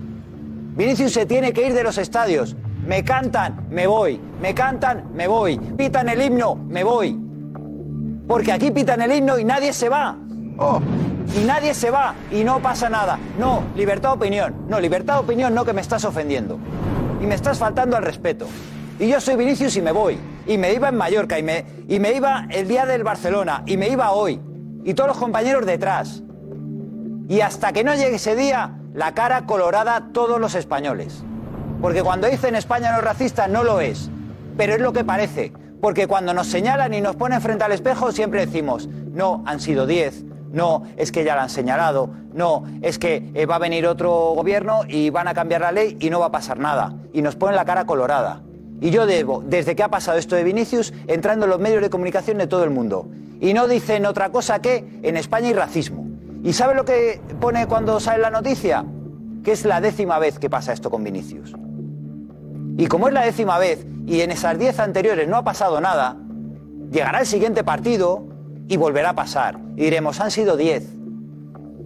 Vinicius 0.76 1.14
se 1.14 1.26
tiene 1.26 1.54
que 1.54 1.66
ir 1.68 1.74
de 1.74 1.84
los 1.84 1.98
estadios. 1.98 2.58
Me 2.86 3.04
cantan, 3.04 3.68
me 3.70 3.88
voy. 3.88 4.20
Me 4.42 4.54
cantan, 4.54 5.10
me 5.14 5.28
voy. 5.28 5.58
Pitan 5.58 6.10
el 6.10 6.22
himno, 6.22 6.56
me 6.56 6.84
voy. 6.84 7.20
Porque 8.28 8.52
aquí 8.52 8.72
pitan 8.72 9.02
el 9.02 9.12
himno 9.12 9.38
y 9.40 9.44
nadie 9.44 9.74
se 9.74 9.90
va. 9.90 10.16
Y 11.36 11.46
nadie 11.46 11.74
se 11.74 11.92
va 11.92 12.16
y 12.32 12.44
no 12.44 12.60
pasa 12.60 12.90
nada. 12.90 13.20
No, 13.38 13.64
libertad 13.76 14.10
de 14.10 14.16
opinión. 14.16 14.66
No, 14.68 14.80
libertad 14.80 15.16
de 15.16 15.20
opinión 15.22 15.54
no 15.54 15.66
que 15.66 15.74
me 15.74 15.82
estás 15.82 16.06
ofendiendo. 16.06 16.60
Y 17.22 17.26
me 17.26 17.36
estás 17.36 17.60
faltando 17.60 17.98
al 17.98 18.04
respeto. 18.04 18.48
Y 19.00 19.08
yo 19.08 19.22
soy 19.22 19.36
Vinicius 19.36 19.76
y 19.78 19.82
me 19.82 19.92
voy. 19.92 20.20
Y 20.46 20.58
me 20.58 20.74
iba 20.74 20.90
en 20.90 20.96
Mallorca 20.96 21.38
y 21.40 21.44
me, 21.44 21.66
y 21.88 22.00
me 22.00 22.14
iba 22.14 22.48
el 22.50 22.68
día 22.68 22.86
del 22.86 23.04
Barcelona 23.04 23.64
y 23.66 23.78
me 23.78 23.90
iba 23.90 24.12
hoy. 24.12 24.42
Y 24.84 24.94
todos 24.94 25.10
los 25.10 25.18
compañeros 25.18 25.66
detrás. 25.66 26.24
Y 27.28 27.42
hasta 27.42 27.72
que 27.72 27.84
no 27.84 27.94
llegue 27.94 28.16
ese 28.16 28.36
día, 28.36 28.80
la 28.94 29.14
cara 29.14 29.46
colorada 29.46 30.10
todos 30.12 30.42
los 30.42 30.56
españoles. 30.56 31.24
Porque 31.82 32.04
cuando 32.04 32.28
dicen 32.28 32.56
España 32.56 32.92
no 32.92 32.98
es 32.98 33.04
racista, 33.04 33.48
no 33.48 33.64
lo 33.64 33.80
es. 33.80 34.10
Pero 34.58 34.74
es 34.74 34.82
lo 34.82 34.92
que 34.92 35.04
parece. 35.04 35.54
Porque 35.82 36.08
cuando 36.08 36.34
nos 36.34 36.48
señalan 36.48 36.94
y 36.94 37.00
nos 37.00 37.16
ponen 37.16 37.42
frente 37.42 37.64
al 37.64 37.72
espejo, 37.72 38.12
siempre 38.12 38.46
decimos, 38.46 38.88
no, 38.88 39.44
han 39.46 39.62
sido 39.62 39.86
10. 39.86 40.26
No, 40.52 40.84
es 40.98 41.12
que 41.12 41.24
ya 41.24 41.36
la 41.36 41.44
han 41.44 41.50
señalado. 41.50 42.10
No, 42.34 42.64
es 42.82 43.00
que 43.00 43.32
eh, 43.34 43.46
va 43.46 43.56
a 43.56 43.60
venir 43.60 43.88
otro 43.88 44.12
gobierno 44.36 44.82
y 44.88 45.10
van 45.10 45.28
a 45.28 45.34
cambiar 45.34 45.62
la 45.62 45.72
ley 45.72 45.96
y 46.00 46.10
no 46.10 46.20
va 46.20 46.28
a 46.28 46.32
pasar 46.32 46.60
nada. 46.60 46.96
Y 47.14 47.22
nos 47.22 47.36
ponen 47.36 47.56
la 47.56 47.66
cara 47.66 47.86
colorada. 47.86 48.42
Y 48.82 48.90
yo 48.92 49.06
debo, 49.06 49.42
desde 49.46 49.76
que 49.76 49.84
ha 49.84 49.90
pasado 49.90 50.18
esto 50.18 50.36
de 50.36 50.44
Vinicius, 50.44 50.94
entrando 51.08 51.46
en 51.46 51.52
los 51.52 51.60
medios 51.60 51.82
de 51.82 51.90
comunicación 51.90 52.38
de 52.38 52.48
todo 52.48 52.64
el 52.64 52.70
mundo. 52.72 53.08
Y 53.40 53.54
no 53.54 53.68
dicen 53.68 54.06
otra 54.06 54.32
cosa 54.32 54.60
que 54.60 55.00
en 55.02 55.16
España 55.16 55.48
hay 55.48 55.54
racismo. 55.54 56.08
¿Y 56.44 56.54
sabe 56.54 56.76
lo 56.76 56.84
que 56.84 57.22
pone 57.40 57.68
cuando 57.68 58.00
sale 58.00 58.22
la 58.22 58.30
noticia? 58.30 58.84
Que 59.44 59.54
es 59.54 59.66
la 59.66 59.80
décima 59.80 60.20
vez 60.20 60.40
que 60.40 60.50
pasa 60.50 60.74
esto 60.74 60.90
con 60.90 61.04
Vinicius. 61.04 61.54
Y 62.78 62.88
como 62.88 63.08
es 63.08 63.14
la 63.14 63.26
décima 63.26 63.58
vez 63.58 63.86
y 64.06 64.22
en 64.22 64.32
esas 64.32 64.58
diez 64.58 64.80
anteriores 64.80 65.28
no 65.28 65.38
ha 65.38 65.44
pasado 65.44 65.82
nada, 65.82 66.18
llegará 66.92 67.20
el 67.20 67.26
siguiente 67.26 67.64
partido 67.64 68.26
y 68.68 68.78
volverá 68.78 69.10
a 69.12 69.16
pasar. 69.16 69.60
Y 69.76 69.84
diremos, 69.84 70.20
han 70.20 70.32
sido 70.32 70.56
diez. 70.56 70.88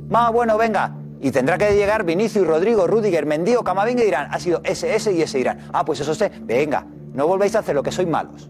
Más 0.10 0.32
bueno, 0.32 0.58
venga. 0.58 0.96
Y 1.22 1.32
tendrá 1.32 1.58
que 1.58 1.74
llegar 1.74 2.04
Vinicius, 2.04 2.46
Rodrigo, 2.46 2.86
Rudiger, 2.86 3.26
Mendío, 3.26 3.64
Camavinga 3.64 4.04
y 4.04 4.06
dirán, 4.06 4.28
ha 4.30 4.40
sido 4.40 4.62
ese, 4.64 4.94
ese 4.94 5.14
y 5.14 5.22
ese. 5.22 5.38
Dirán, 5.38 5.70
ah, 5.72 5.86
pues 5.86 6.02
eso 6.02 6.12
usted, 6.12 6.32
venga, 6.42 6.86
no 7.14 7.28
volvéis 7.28 7.56
a 7.56 7.60
hacer 7.60 7.74
lo 7.74 7.82
que 7.82 7.92
sois 7.92 8.08
malos. 8.08 8.50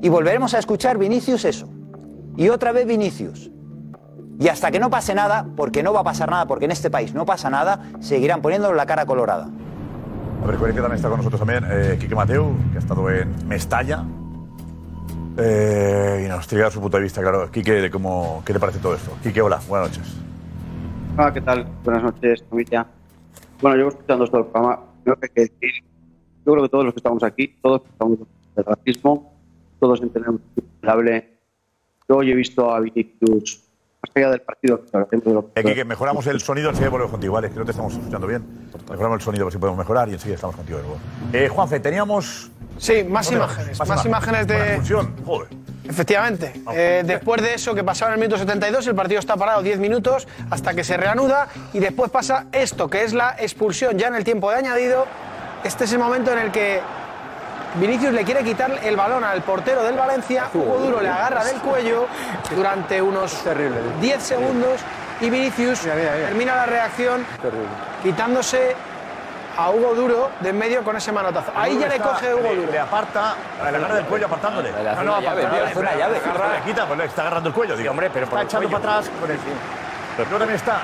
Y 0.00 0.08
volveremos 0.08 0.54
a 0.54 0.58
escuchar 0.58 0.96
Vinicius 0.96 1.44
eso. 1.44 1.68
Y 2.36 2.48
otra 2.48 2.72
vez 2.72 2.86
Vinicius. 2.86 3.50
Y 4.38 4.48
hasta 4.48 4.70
que 4.70 4.78
no 4.78 4.88
pase 4.88 5.14
nada, 5.14 5.46
porque 5.56 5.82
no 5.82 5.92
va 5.92 6.00
a 6.00 6.04
pasar 6.04 6.30
nada, 6.30 6.46
porque 6.46 6.64
en 6.64 6.70
este 6.70 6.88
país 6.88 7.12
no 7.12 7.26
pasa 7.26 7.50
nada, 7.50 7.90
seguirán 8.00 8.40
poniéndole 8.40 8.76
la 8.76 8.86
cara 8.86 9.04
colorada. 9.04 9.50
Recuerden 10.46 10.74
que 10.74 10.80
también 10.80 10.96
está 10.96 11.08
con 11.08 11.18
nosotros 11.18 11.38
también 11.38 11.64
eh, 11.70 11.96
Quique 12.00 12.14
Mateu, 12.14 12.54
que 12.72 12.78
ha 12.78 12.80
estado 12.80 13.10
en 13.10 13.46
Mestalla. 13.46 14.04
Eh, 15.38 16.24
y 16.24 16.28
nos 16.28 16.46
trae 16.46 16.70
su 16.70 16.80
punto 16.80 16.96
de 16.96 17.02
vista, 17.02 17.20
claro. 17.20 17.50
Quique, 17.50 17.72
de 17.72 17.90
cómo, 17.90 18.42
¿qué 18.44 18.52
te 18.52 18.60
parece 18.60 18.78
todo 18.78 18.94
esto? 18.94 19.12
Quique, 19.22 19.40
hola, 19.40 19.60
buenas 19.68 19.90
noches. 19.90 20.16
Hola, 21.16 21.32
¿qué 21.32 21.40
tal? 21.40 21.66
Buenas 21.84 22.02
noches, 22.02 22.42
familia. 22.48 22.86
Bueno, 23.60 23.76
llevo 23.76 23.90
escuchando 23.90 24.26
todo 24.26 24.40
el 24.40 24.46
programa. 24.46 24.80
Creo 25.04 25.16
que 25.16 25.26
hay 25.26 25.34
que 25.34 25.40
decir, 25.42 25.84
yo 26.46 26.52
creo 26.52 26.62
que 26.62 26.68
todos 26.68 26.84
los 26.84 26.94
que 26.94 26.98
estamos 26.98 27.22
aquí, 27.22 27.56
todos 27.62 27.82
estamos 27.90 28.18
del 28.56 28.64
racismo, 28.64 29.32
todos 29.78 30.00
entendemos 30.02 30.40
que 30.54 30.62
es 30.62 31.24
Yo 32.08 32.16
hoy 32.16 32.30
he 32.30 32.34
visto 32.34 32.72
a 32.72 32.80
Vinicius 32.80 33.69
más 34.02 34.16
allá 34.16 34.30
del 34.30 34.40
partido. 34.40 34.82
Que 35.54 35.84
mejoramos 35.84 36.26
el 36.26 36.40
sonido, 36.40 36.70
enseguida 36.70 36.90
volvemos 36.90 37.12
contigo, 37.12 37.34
¿vale? 37.34 37.50
Que 37.50 37.58
no 37.58 37.64
te 37.64 37.72
estamos 37.72 37.92
escuchando 37.92 38.26
bien. 38.26 38.44
Mejoramos 38.88 39.18
el 39.18 39.24
sonido, 39.24 39.44
por 39.44 39.52
si 39.52 39.58
podemos 39.58 39.78
mejorar 39.78 40.08
y 40.08 40.12
enseguida 40.12 40.36
estamos 40.36 40.56
contigo 40.56 40.78
de 40.78 40.84
nuevo. 40.84 41.00
Eh, 41.32 41.48
Juanfe, 41.48 41.80
teníamos... 41.80 42.50
Sí, 42.78 43.04
más 43.04 43.30
imágenes, 43.30 43.78
más, 43.78 43.88
más 43.88 44.06
imágenes 44.06 44.46
de... 44.46 44.80
Efectivamente. 45.90 46.52
Eh, 46.72 47.02
después 47.04 47.42
de 47.42 47.54
eso 47.54 47.74
que 47.74 47.82
pasaba 47.82 48.12
en 48.12 48.14
el 48.14 48.20
minuto 48.20 48.38
72, 48.38 48.86
el 48.86 48.94
partido 48.94 49.18
está 49.18 49.36
parado 49.36 49.60
10 49.60 49.80
minutos 49.80 50.28
hasta 50.48 50.72
que 50.72 50.84
se 50.84 50.96
reanuda 50.96 51.48
y 51.72 51.80
después 51.80 52.10
pasa 52.10 52.46
esto, 52.52 52.88
que 52.88 53.02
es 53.02 53.12
la 53.12 53.34
expulsión 53.38 53.98
ya 53.98 54.06
en 54.06 54.14
el 54.14 54.24
tiempo 54.24 54.50
de 54.50 54.56
añadido. 54.56 55.06
Este 55.64 55.84
es 55.84 55.92
el 55.92 55.98
momento 55.98 56.32
en 56.32 56.38
el 56.38 56.52
que 56.52 56.80
Vinicius 57.74 58.12
le 58.12 58.24
quiere 58.24 58.42
quitar 58.42 58.78
el 58.82 58.96
balón 58.96 59.22
al 59.22 59.42
portero 59.42 59.82
del 59.82 59.96
Valencia. 59.96 60.48
Hugo 60.52 60.78
Duro 60.78 61.00
le 61.00 61.08
agarra 61.08 61.44
del 61.44 61.60
cuello 61.60 62.06
durante 62.54 63.00
unos 63.00 63.36
10 64.00 64.22
segundos 64.22 64.80
y 65.20 65.30
Vinicius 65.30 65.80
termina 65.80 66.56
la 66.56 66.66
reacción 66.66 67.24
quitándose 68.02 68.74
a 69.56 69.70
Hugo 69.70 69.94
Duro 69.94 70.30
de 70.40 70.50
en 70.50 70.58
medio 70.58 70.82
con 70.82 70.96
ese 70.96 71.12
manotazo. 71.12 71.52
Ahí 71.54 71.78
ya 71.78 71.88
le 71.88 71.98
coge 71.98 72.34
Hugo 72.34 72.54
Duro. 72.54 72.72
Le 72.72 72.78
aparta, 72.78 73.34
le 73.62 73.76
agarra 73.76 73.94
del 73.94 74.04
cuello 74.06 74.26
apartándole. 74.26 74.72
Le 74.72 74.82
no, 74.82 75.02
no, 75.04 75.14
aparta, 75.16 75.96
llave. 75.96 76.14
Le, 76.14 76.62
quita, 76.64 76.86
pues 76.86 76.98
le 76.98 77.04
está 77.04 77.22
agarrando 77.22 77.48
el 77.50 77.54
cuello. 77.54 77.76
Sí, 77.76 77.86
hombre, 77.86 78.10
pero 78.12 78.24
está 78.24 78.58
por 78.58 78.66
para 78.66 78.78
atrás. 78.78 79.10
Por 79.20 79.30
el... 79.30 79.38
Pero 80.16 80.38
también 80.38 80.56
está 80.56 80.82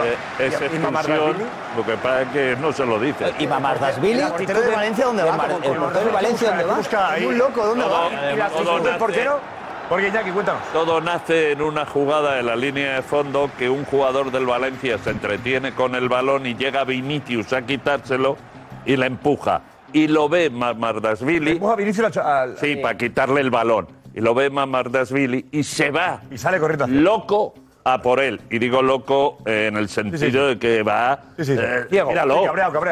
eh, 0.00 0.50
¿Y, 0.50 0.76
y 0.76 0.78
lo 0.78 1.84
que 1.86 1.96
pasa 1.96 2.22
es 2.22 2.28
que 2.28 2.56
no 2.60 2.72
se 2.72 2.86
lo 2.86 2.98
dice. 2.98 3.32
¿Y 3.38 3.46
Mamardasvili? 3.46 4.20
¿El 4.20 4.28
portero 4.28 4.60
de 4.62 4.70
Valencia 4.70 5.04
dónde 5.04 5.22
va? 5.22 5.46
¿El 5.62 5.76
portero 5.76 6.04
de 6.06 6.12
Valencia 6.12 6.48
dónde 6.48 6.64
va? 6.64 7.28
Un 7.28 7.38
loco, 7.38 7.66
¿dónde 7.66 7.84
va? 7.84 8.94
¿Y 8.94 8.98
portero? 8.98 9.40
Porque 9.88 10.08
Iñaki, 10.08 10.30
cuéntanos. 10.30 10.62
Todo 10.72 11.00
nace 11.02 11.52
en 11.52 11.60
una 11.60 11.84
jugada 11.84 12.36
de 12.36 12.42
la 12.42 12.56
línea 12.56 12.94
de 12.94 13.02
fondo 13.02 13.50
que 13.58 13.68
un 13.68 13.84
jugador 13.84 14.30
del 14.30 14.46
Valencia 14.46 14.96
se 14.96 15.10
entretiene 15.10 15.74
con 15.74 15.94
el 15.94 16.08
balón 16.08 16.46
y 16.46 16.54
llega 16.54 16.84
Vinicius 16.84 17.52
a 17.52 17.62
quitárselo 17.62 18.38
y 18.86 18.96
la 18.96 19.04
empuja. 19.06 19.60
Y 19.92 20.08
lo 20.08 20.30
ve 20.30 20.48
Mamardasvili. 20.48 21.52
¿Empuja 21.52 21.76
Vinicius 21.76 22.16
al...? 22.16 22.56
Sí, 22.56 22.76
para 22.76 22.96
quitarle 22.96 23.42
el 23.42 23.50
balón. 23.50 23.88
Y 24.14 24.20
lo 24.20 24.34
ve 24.34 24.48
Mamardasvili 24.48 25.48
y 25.50 25.62
se 25.62 25.90
va. 25.90 26.22
Y 26.30 26.38
sale 26.38 26.58
corriendo. 26.58 26.86
Loco 26.86 27.52
a 27.84 28.02
por 28.02 28.20
él. 28.20 28.40
Y 28.50 28.58
digo 28.58 28.82
loco 28.82 29.38
eh, 29.46 29.66
en 29.68 29.76
el 29.76 29.88
sentido 29.88 30.48
de 30.48 30.58
que 30.58 30.82
va. 30.82 31.20
Sí, 31.36 31.44
sí. 31.44 31.56
Eh, 31.58 31.86
míralo. 31.90 32.44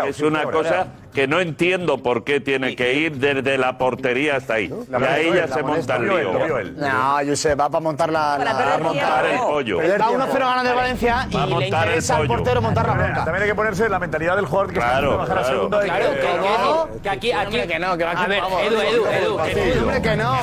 es 0.06 0.20
una 0.20 0.44
cosa 0.44 0.86
que 1.20 1.28
no 1.28 1.38
entiendo 1.38 1.98
por 1.98 2.24
qué 2.24 2.40
tiene 2.40 2.74
que 2.74 2.94
ir 2.94 3.18
desde 3.18 3.58
la 3.58 3.76
portería 3.76 4.36
hasta 4.36 4.54
ahí. 4.54 4.72
Y 4.88 5.04
ahí 5.04 5.30
ya 5.34 5.48
se 5.48 5.62
monta 5.62 5.96
el 5.96 6.08
lío. 6.08 6.32
No, 6.76 7.18
Josep, 7.26 7.60
va 7.60 7.68
para 7.68 7.80
montar 7.80 8.10
la... 8.10 8.38
la 8.38 8.52
va 8.54 8.74
a 8.74 8.78
montar 8.78 9.26
el 9.26 9.38
pollo. 9.38 9.82
Está 9.82 10.08
1-0 10.08 10.38
ganas 10.38 10.64
de 10.64 10.72
Valencia 10.72 11.28
y 11.30 11.36
le 11.36 11.66
interesa 11.66 12.16
al 12.16 12.26
portero 12.26 12.62
montar 12.62 12.86
la 12.86 12.94
bronca. 12.94 13.24
También 13.24 13.42
hay 13.42 13.48
que 13.50 13.54
ponerse 13.54 13.86
la 13.90 13.98
mentalidad 13.98 14.36
del 14.36 14.46
jugador 14.46 14.72
que 14.72 14.78
claro, 14.78 15.10
está 15.10 15.16
bajar 15.16 15.36
claro. 15.36 15.46
a 15.46 15.50
segunda. 15.50 15.80
Claro, 15.80 16.04
que, 16.14 16.38
no, 16.40 17.02
que 17.02 17.08
aquí, 17.10 17.32
aquí... 17.32 17.60
Que 17.68 17.78
no, 17.78 17.98
que 17.98 18.04
va 18.04 18.12
a... 18.12 18.26
ver, 18.26 18.38
Edu, 18.38 18.80
Edu, 18.80 19.06
Edu. 19.10 19.80
Hombre, 19.80 20.00
que 20.00 20.16
no. 20.16 20.38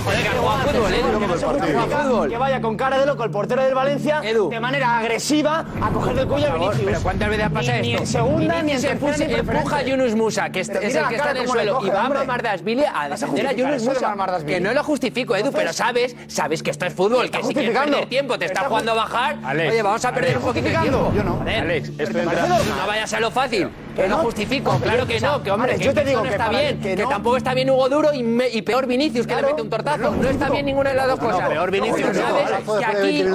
Que 2.29 2.37
vaya 2.37 2.61
con 2.61 2.77
cara 2.77 2.99
de 2.99 3.07
loco 3.07 3.23
el 3.23 3.31
portero 3.31 3.63
del 3.63 3.73
Valencia 3.73 4.21
de 4.21 4.59
manera 4.59 4.99
agresiva 4.99 5.65
a 5.81 5.89
coger 5.89 6.15
del 6.17 6.27
cuello 6.27 6.49
a 6.49 6.53
Vinicius. 6.53 6.85
Pero 6.85 7.01
¿cuántas 7.01 7.29
veces 7.29 7.45
ha 7.45 7.49
pasado 7.49 7.77
esto? 7.77 7.87
Ni 7.87 7.95
en 7.95 8.05
segunda, 8.05 8.61
ni 8.61 8.71
en 8.73 8.81
tercera, 8.81 9.37
Empuja 9.39 9.81
Yunus 9.81 10.15
Musa, 10.15 10.49
que 10.51 10.66
este 10.69 10.87
es 10.87 10.95
el 10.95 11.07
que 11.07 11.15
está 11.15 11.31
en 11.31 11.37
el 11.37 11.47
suelo. 11.47 11.79
Y 11.83 11.89
va 11.89 12.05
a 12.05 12.23
Mardasvili 12.23 12.83
a 12.83 13.09
defender 13.09 13.47
a 13.47 13.49
Julius 13.51 14.43
Que 14.45 14.59
no 14.59 14.73
lo 14.73 14.83
justifico, 14.83 15.35
Edu, 15.35 15.51
pero 15.51 15.73
sabes, 15.73 16.15
sabes 16.27 16.63
que 16.63 16.71
esto 16.71 16.85
es 16.85 16.93
fútbol, 16.93 17.29
que 17.29 17.43
si 17.43 17.53
quieres 17.53 17.77
perder 17.77 18.05
tiempo, 18.07 18.37
te 18.37 18.45
está 18.45 18.65
jugando 18.65 18.91
a 18.91 18.95
bajar. 18.95 19.37
Oye, 19.53 19.81
vamos 19.81 20.03
a 20.03 20.11
perder 20.13 20.37
un 20.37 20.43
poquito 20.43 20.67
de 20.67 20.77
tiempo. 20.77 21.11
Yo 21.15 21.23
no. 21.23 21.41
Alex, 21.47 21.91
esto 21.97 22.19
No 22.23 22.87
vayas 22.87 23.13
a 23.13 23.19
lo 23.19 23.31
fácil 23.31 23.69
que 23.97 24.07
no, 24.07 24.17
justifico, 24.19 24.77
claro 24.79 25.07
que 25.07 25.19
no, 25.19 25.41
que 25.41 25.51
hombre, 25.51 25.75
que 25.75 25.83
yo 25.83 25.93
no 25.93 26.23
que 26.23 26.29
está 26.29 26.49
bien, 26.49 26.79
que, 26.79 26.95
tampoco 26.95 27.37
está 27.37 27.53
bien 27.55 27.69
Hugo 27.71 27.89
Duro 27.89 28.09
y, 28.13 28.61
peor 28.61 28.85
Vinicius, 28.85 29.25
que 29.25 29.35
le 29.35 29.41
mete 29.41 29.61
un 29.61 29.69
tortazo. 29.69 30.11
No, 30.11 30.29
está 30.29 30.49
bien 30.49 30.65
ninguna 30.67 30.91
de 30.91 30.95
las 30.97 31.07
dos 31.07 31.19
cosas. 31.19 31.49
peor 31.49 31.71
Vinicius, 31.71 32.15
¿sabes? 32.15 32.49
que 32.79 32.85
aquí 32.85 33.25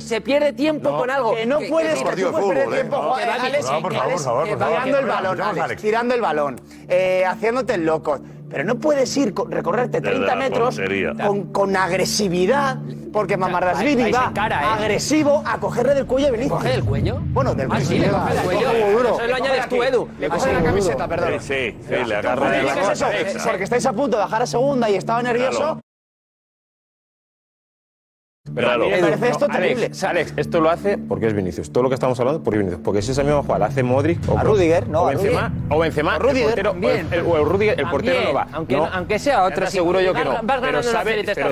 se 0.00 0.20
pierde, 0.20 0.52
tiempo 0.52 0.96
con 0.98 1.10
algo. 1.10 1.34
Que 1.34 1.46
no 1.46 1.58
puedes 1.68 2.02
perder 2.02 2.70
tiempo 2.70 3.16
tirando 4.58 4.98
el 4.98 5.06
balón, 5.06 5.38
tirando 5.80 6.14
el 6.14 6.20
eh, 6.20 6.22
balón, 6.22 6.60
haciéndote 7.26 7.78
locos. 7.78 8.20
Pero 8.48 8.64
no 8.64 8.76
puedes 8.76 9.16
ir, 9.16 9.34
recorrerte 9.48 10.00
30 10.00 10.36
metros 10.36 10.80
con, 11.24 11.52
con, 11.52 11.76
agresividad, 11.76 12.78
porque 13.12 13.36
Mamardasvili 13.36 14.12
va 14.12 14.30
cara, 14.32 14.62
¿eh? 14.62 14.66
agresivo 14.78 15.42
a 15.44 15.58
cogerle 15.58 15.94
del 15.94 16.06
cuello 16.06 16.28
a 16.28 16.30
Vinicius. 16.30 16.58
¿Coge 16.58 16.68
del 16.68 16.84
cuello? 16.84 17.18
Bueno, 17.32 17.54
del 17.54 17.68
ah, 17.70 17.80
sí, 17.80 17.98
le 17.98 18.08
coge 18.08 18.34
del 18.34 18.42
cuello. 18.44 18.70
Eso 18.70 19.26
lo 19.26 19.34
añades 19.34 19.68
tú, 19.68 19.82
Edu. 19.82 20.08
Le 20.20 20.28
coge 20.28 20.50
ah, 20.50 20.52
la 20.52 20.62
camiseta, 20.62 21.08
perdón. 21.08 21.32
Sí, 21.40 21.76
sí, 21.88 21.94
le 22.06 22.14
agarra 22.14 22.62
la 22.62 22.62
pues 22.62 22.74
camiseta. 22.74 23.20
Eh, 23.20 23.36
porque 23.44 23.64
estáis 23.64 23.86
a 23.86 23.92
punto 23.92 24.16
de 24.16 24.22
bajar 24.22 24.42
a 24.42 24.46
segunda 24.46 24.88
y 24.90 24.94
estaba 24.94 25.22
nervioso. 25.22 25.80
Pero 28.54 28.70
a 28.70 28.78
mí 28.78 28.88
me 28.88 28.98
parece 28.98 29.28
esto 29.28 29.48
no, 29.48 29.54
terrible. 29.54 29.86
Alex, 29.86 30.04
Alex, 30.04 30.34
esto 30.36 30.60
lo 30.60 30.70
hace 30.70 30.98
porque 30.98 31.26
es 31.26 31.34
Vinicius. 31.34 31.70
Todo 31.72 31.82
lo 31.84 31.88
que 31.88 31.94
estamos 31.94 32.18
hablando 32.20 32.42
porque 32.42 32.58
Vinicius. 32.58 32.80
Porque 32.82 33.02
si 33.02 33.12
esa 33.12 33.22
misma 33.22 33.42
jugada 33.42 33.66
hace 33.66 33.82
Modric 33.82 34.20
o, 34.28 34.38
a 34.38 34.42
Rudiger, 34.42 34.88
no, 34.88 35.02
o 35.02 35.06
Benzema, 35.06 35.52
a 35.68 35.74
o 35.74 35.78
Benzema, 35.80 36.18
Rudiger, 36.18 36.72
bien. 36.76 37.08
O 37.26 37.36
el 37.36 37.44
Rudiger, 37.44 37.80
el 37.80 37.88
portero 37.88 38.22
no 38.24 38.34
va. 38.34 38.46
Aunque, 38.52 38.76
no, 38.76 38.86
aunque 38.86 39.18
sea 39.18 39.44
otro, 39.44 39.66
seguro 39.66 40.00
yo 40.00 40.14
que 40.14 40.24
no. 40.24 40.40
Pero 40.60 40.82
sabe, 40.82 41.24
pero, 41.34 41.50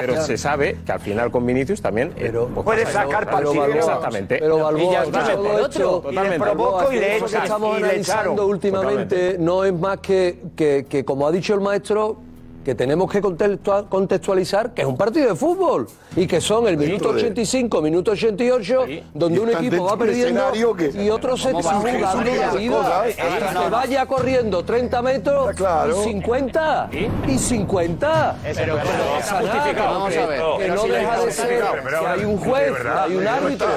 pero 0.00 0.22
se 0.22 0.38
sabe 0.38 0.78
que 0.84 0.92
al 0.92 1.00
final 1.00 1.30
con 1.30 1.44
Vinicius 1.46 1.82
también 1.82 2.08
eh, 2.16 2.28
pero, 2.32 2.48
puede 2.48 2.86
sacar 2.86 3.28
partido. 3.30 3.66
Exactamente. 3.66 4.38
Pero 4.38 4.58
Balboa, 4.58 5.04
y 5.04 5.60
otro. 5.60 6.02
Y 6.10 6.38
provoco 6.38 6.92
y 6.92 6.96
le. 6.96 7.16
Estamos 7.16 7.76
analizando 7.76 8.46
últimamente 8.46 9.36
no 9.38 9.64
es 9.64 9.72
más 9.72 9.98
que 9.98 11.04
como 11.06 11.26
ha 11.26 11.32
dicho 11.32 11.54
el 11.54 11.60
maestro 11.60 12.31
que 12.64 12.74
tenemos 12.74 13.10
que 13.10 13.20
contextualizar 13.20 14.72
que 14.72 14.82
es 14.82 14.88
un 14.88 14.96
partido 14.96 15.28
de 15.28 15.36
fútbol 15.36 15.88
y 16.16 16.26
que 16.26 16.40
son 16.40 16.66
el 16.68 16.76
minuto 16.76 17.10
85, 17.10 17.82
minuto 17.82 18.12
88, 18.12 18.84
¿Sí? 18.86 19.02
donde 19.14 19.40
un 19.40 19.50
equipo 19.50 19.84
va 19.84 19.96
perdiendo 19.96 20.52
y 20.54 21.10
otro 21.10 21.36
se 21.36 21.50
está 21.50 21.74
jugando 21.74 22.06
la 22.06 22.52
vida. 22.54 23.08
¿Eh? 23.08 23.16
Hasta 23.18 23.52
no, 23.52 23.62
que 23.64 23.70
vaya 23.70 24.06
corriendo 24.06 24.64
30 24.64 25.02
metros 25.02 25.56
claro. 25.56 26.00
y 26.00 26.04
50 26.04 26.90
y 27.28 27.38
50. 27.38 28.36
Pero, 28.54 28.76
nada, 28.76 29.72
vamos 29.76 30.16
a 30.16 30.26
ver. 30.26 30.42
Que 30.58 30.68
no 30.68 30.84
deja 30.84 31.24
de 31.24 31.32
ser 31.32 31.64
que 31.88 32.06
hay 32.06 32.24
un 32.24 32.36
juez, 32.38 32.72
hay 32.86 33.16
un 33.16 33.26
árbitro. 33.26 33.68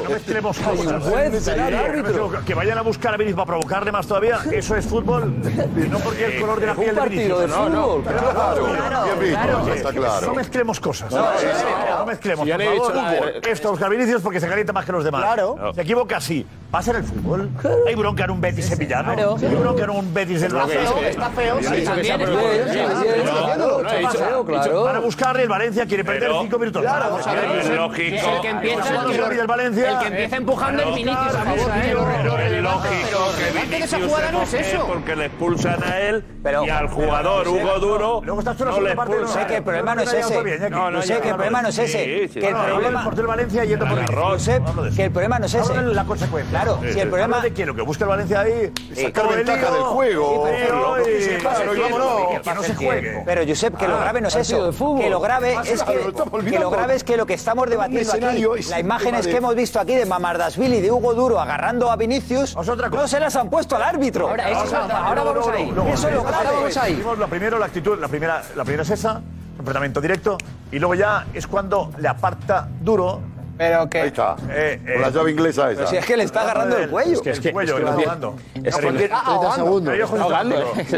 Hay 0.65 0.87
un 0.87 1.01
juez, 1.01 1.47
hay. 1.47 2.43
Que 2.45 2.53
vayan 2.53 2.77
a 2.77 2.81
buscar 2.81 3.13
a 3.13 3.17
Vinicius 3.17 3.37
para 3.37 3.47
provocarle 3.47 3.91
más 3.91 4.07
todavía, 4.07 4.39
eso 4.51 4.75
es 4.75 4.85
fútbol. 4.85 5.33
No 5.89 5.99
porque 5.99 6.25
el 6.25 6.41
color 6.41 6.59
de 6.59 6.67
la 6.67 6.75
piel 6.75 6.95
claro, 8.75 9.73
Está 9.73 9.91
claro. 9.91 10.27
No 10.27 10.33
mezclemos 10.33 10.79
cosas. 10.79 11.11
No, 11.11 11.25
sí, 11.37 11.45
sí, 11.53 11.63
claro. 11.63 11.99
no 11.99 12.05
mezclemos. 12.05 12.45
Si 12.45 12.51
por 12.51 12.63
favor, 12.63 12.93
fútbol. 12.93 13.33
Esto, 13.47 13.71
Oscar 13.71 13.89
Vinicius, 13.89 14.21
porque 14.21 14.39
se 14.39 14.47
calienta 14.47 14.73
más 14.73 14.85
que 14.85 14.91
los 14.91 15.03
demás. 15.03 15.21
Claro. 15.21 15.73
Se 15.73 15.81
equivoca 15.81 16.17
así. 16.17 16.45
Pasa 16.71 16.91
en 16.91 16.97
el 16.97 17.03
fútbol. 17.03 17.49
Hay 17.87 17.95
bronca 17.95 18.25
en 18.25 18.31
un 18.31 18.41
Betis 18.41 18.65
Sevillano. 18.65 19.11
Hay 19.11 19.55
bronca 19.55 19.83
en 19.83 19.89
un 19.89 20.13
Betis 20.13 20.41
del 20.41 20.53
Barcelona. 20.53 21.07
Está 21.07 21.29
feo. 21.29 21.59
Para 24.83 24.99
buscarle, 24.99 25.43
el 25.43 25.49
Valencia 25.49 25.85
quiere 25.85 26.03
perder 26.03 26.31
cinco 26.41 26.59
minutos. 26.59 26.81
Claro, 26.81 27.17
es 27.59 27.69
lógico. 27.69 28.27
El 28.35 28.41
que 28.41 28.49
empieza 28.49 29.05
eh, 30.05 30.29
empujando 30.31 30.83
el 30.83 30.93
Vinicius. 30.93 31.33
Es 31.35 32.61
lógico 32.61 33.31
que 33.37 33.59
Vinicius 33.59 33.89
se 33.89 34.77
porque 34.87 35.15
le 35.15 35.25
expulsan 35.25 35.83
a 35.83 35.99
él 35.99 36.23
y 36.65 36.69
al 36.69 36.87
jugador 36.87 37.47
Hugo 37.47 37.79
Duro 37.79 38.21
la 38.65 38.71
no 38.71 38.75
segunda 38.75 38.95
parte. 38.95 39.15
No, 39.21 39.27
sé 39.27 39.45
que 39.47 39.57
el 39.57 39.63
problema 39.63 39.95
no 39.95 40.01
es 40.01 40.13
ese. 40.13 40.69
No, 40.69 41.01
sé 41.01 41.19
que 41.19 41.29
el 41.29 41.35
problema 41.35 41.61
no 41.61 41.69
es 41.69 41.77
ese. 41.77 42.29
Que 42.29 42.47
el 42.47 42.55
problema. 42.55 43.03
Por 43.05 43.19
el 43.19 43.27
Valencia 43.27 43.65
yendo 43.65 43.87
por 43.87 43.99
el 43.99 44.05
Que 44.95 45.03
el 45.03 45.11
problema 45.11 45.39
no 45.39 45.45
es 45.45 45.53
ese. 45.53 45.81
La 45.81 46.05
consecuencia. 46.05 46.49
Claro. 46.49 46.79
Si 46.91 46.99
el 46.99 47.09
problema. 47.09 47.41
de? 47.41 47.65
Lo 47.65 47.75
que 47.75 47.81
busca 47.81 48.03
el 48.03 48.09
Valencia 48.09 48.41
ahí. 48.41 48.71
Sacar 48.95 49.29
ventaja 49.29 49.71
del 49.71 49.83
juego. 49.83 50.45
Que 50.45 50.69
no 52.53 52.63
se 52.63 52.75
juegue. 52.75 53.23
Pero 53.25 53.41
Josep, 53.47 53.77
que 53.77 53.87
lo 53.87 53.99
grave 53.99 54.21
no 54.21 54.27
es 54.27 54.35
eso. 54.35 54.71
Que 54.97 55.09
lo 55.09 55.19
grave 55.19 55.57
es 55.65 55.83
que 55.83 56.59
lo 56.59 56.69
grave 56.69 56.95
es 56.95 57.03
que 57.03 57.17
lo 57.17 57.25
que 57.25 57.33
estamos 57.33 57.69
debatiendo 57.69 58.13
aquí, 58.13 58.45
las 58.69 58.79
imágenes 58.79 59.27
que 59.27 59.37
hemos 59.37 59.55
visto 59.55 59.79
aquí 59.79 59.95
de 59.95 60.05
Mamardasvil 60.05 60.73
y 60.73 60.81
de 60.81 60.91
Hugo 60.91 61.13
Duro 61.13 61.39
agarrando 61.39 61.91
a 61.91 61.95
Vinicius, 61.95 62.55
no 62.55 63.07
se 63.07 63.19
las 63.19 63.35
han 63.35 63.49
puesto 63.49 63.75
al 63.75 63.83
árbitro. 63.83 64.29
Ahora 64.29 65.23
vamos 65.23 65.47
ahí. 65.47 65.73
Eso 65.91 66.09
es 66.09 66.15
lo 66.15 66.23
grave. 66.23 66.47
Primero 67.29 67.59
la 67.59 67.65
actitud, 67.65 67.99
la 67.99 68.07
primera 68.07 68.43
la 68.55 68.63
primera 68.63 68.83
es 68.83 68.89
esa. 68.89 69.21
enfrentamiento 69.57 70.01
directo. 70.01 70.37
Y 70.71 70.79
luego 70.79 70.95
ya 70.95 71.25
es 71.33 71.47
cuando 71.47 71.91
le 71.97 72.07
aparta 72.07 72.67
duro. 72.81 73.21
Pero 73.57 73.89
que. 73.89 74.01
Ahí 74.01 74.07
está. 74.07 74.35
Eh, 74.49 74.79
Con 74.93 75.01
la 75.01 75.09
llave 75.09 75.31
inglesa 75.31 75.71
esa. 75.71 75.77
Pero 75.79 75.89
si 75.89 75.97
es 75.97 76.05
que 76.05 76.17
le 76.17 76.23
está 76.23 76.41
agarrando 76.41 76.77
el 76.77 76.89
cuello. 76.89 77.13
Es 77.13 77.21
que, 77.21 77.29
es 77.31 77.39
que, 77.39 77.47
El 77.49 77.53
cuello, 77.53 77.73
es 77.77 77.79
que 77.79 77.85
cuello. 77.85 77.99
ahogando. 78.09 78.35
Es 78.55 78.63
Es 78.65 78.75
que-. 78.77 79.09
Ah, 79.11 79.23
ahogando. 80.19 80.55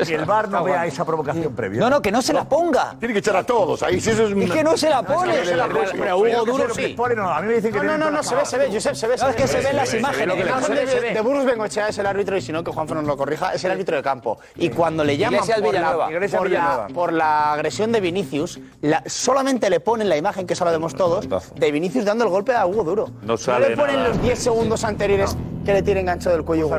Y 0.08 0.14
el 0.14 0.26
bar 0.26 0.50
no 0.50 0.64
vea 0.64 0.86
esa 0.86 1.06
provocación 1.06 1.54
previa. 1.56 1.80
No, 1.80 1.90
no, 1.90 2.02
que 2.02 2.12
no 2.12 2.22
se 2.22 2.34
la 2.34 2.44
ponga. 2.46 2.96
Tiene 3.00 3.14
que 3.14 3.20
echar 3.20 3.36
a 3.36 3.44
todos. 3.44 3.84
Ahí 3.84 4.00
sí 4.00 4.12
eso 4.12 4.28
es, 4.28 4.36
Es 4.38 4.52
que 4.52 4.64
no 4.64 4.78
se 4.78 4.90
la 4.90 5.02
pone. 5.04 5.38
No 5.38 5.46
se 5.46 5.56
la 5.56 5.68
pone. 5.68 5.88
Pero 5.92 6.18
Hugo 6.18 6.46
Duro 6.46 6.74
sí. 6.74 6.96
No, 7.16 7.30
a 7.32 7.42
mí 7.42 7.48
me 7.48 7.54
dicen 7.56 7.72
que 7.72 7.80
No, 7.80 7.84
no, 7.84 7.98
no, 7.98 8.12
no, 8.12 8.24
se 8.24 8.36
ve, 8.36 8.46
se 8.46 8.58
ve, 8.58 8.70
Josep, 8.72 8.96
se 8.96 9.08
ve. 9.08 9.16
No, 9.18 9.30
es 9.30 9.36
que 9.36 9.48
se 9.48 9.60
ven 9.62 9.76
las 9.76 9.94
imágenes. 9.94 10.38
El 10.38 10.64
Se 10.64 10.72
ve, 10.74 10.86
de, 10.86 11.14
se 11.14 11.22
Burgos 11.22 11.46
Bengoechea 11.46 11.88
es 11.90 11.98
el 11.98 12.06
árbitro 12.06 12.38
y 12.38 12.42
si 12.42 12.52
no, 12.52 12.64
que 12.64 12.72
Juanfe 12.72 12.94
nos 12.96 13.06
lo 13.06 13.18
corrija, 13.18 13.54
es 13.54 13.64
el 13.64 13.72
árbitro 13.72 13.96
de 13.96 14.04
campo. 14.04 14.40
Y 14.56 14.70
cuando 14.70 15.04
le 15.04 15.18
llaman 15.18 15.42
por 16.94 17.14
la, 17.14 17.54
agresión 17.54 17.92
de 17.92 18.02
Vinicius, 18.02 18.60
la- 18.82 19.04
solamente 19.06 19.70
le 19.70 19.80
ponen 19.80 20.10
la 20.10 20.18
imagen 20.18 20.46
que 20.46 20.56
la 20.56 20.72
vemos 20.72 20.96
todos, 20.96 21.28
de 21.56 21.72
Vinicius 21.72 22.04
dando 22.06 22.24
el 22.26 22.30
golpe 22.30 22.47
a 22.56 22.66
Hugo 22.66 22.84
Duro. 22.84 23.10
No 23.22 23.38
sale 23.38 23.70
le 23.70 23.78
ponen 23.78 23.98
nada. 23.98 24.10
los 24.10 24.22
10 24.22 24.40
segundos 24.40 24.84
anteriores 24.84 25.36
que 25.66 25.74
le 25.74 25.84
tiene 25.84 26.02
enganchado 26.02 26.36
del 26.36 26.46
cuello. 26.46 26.70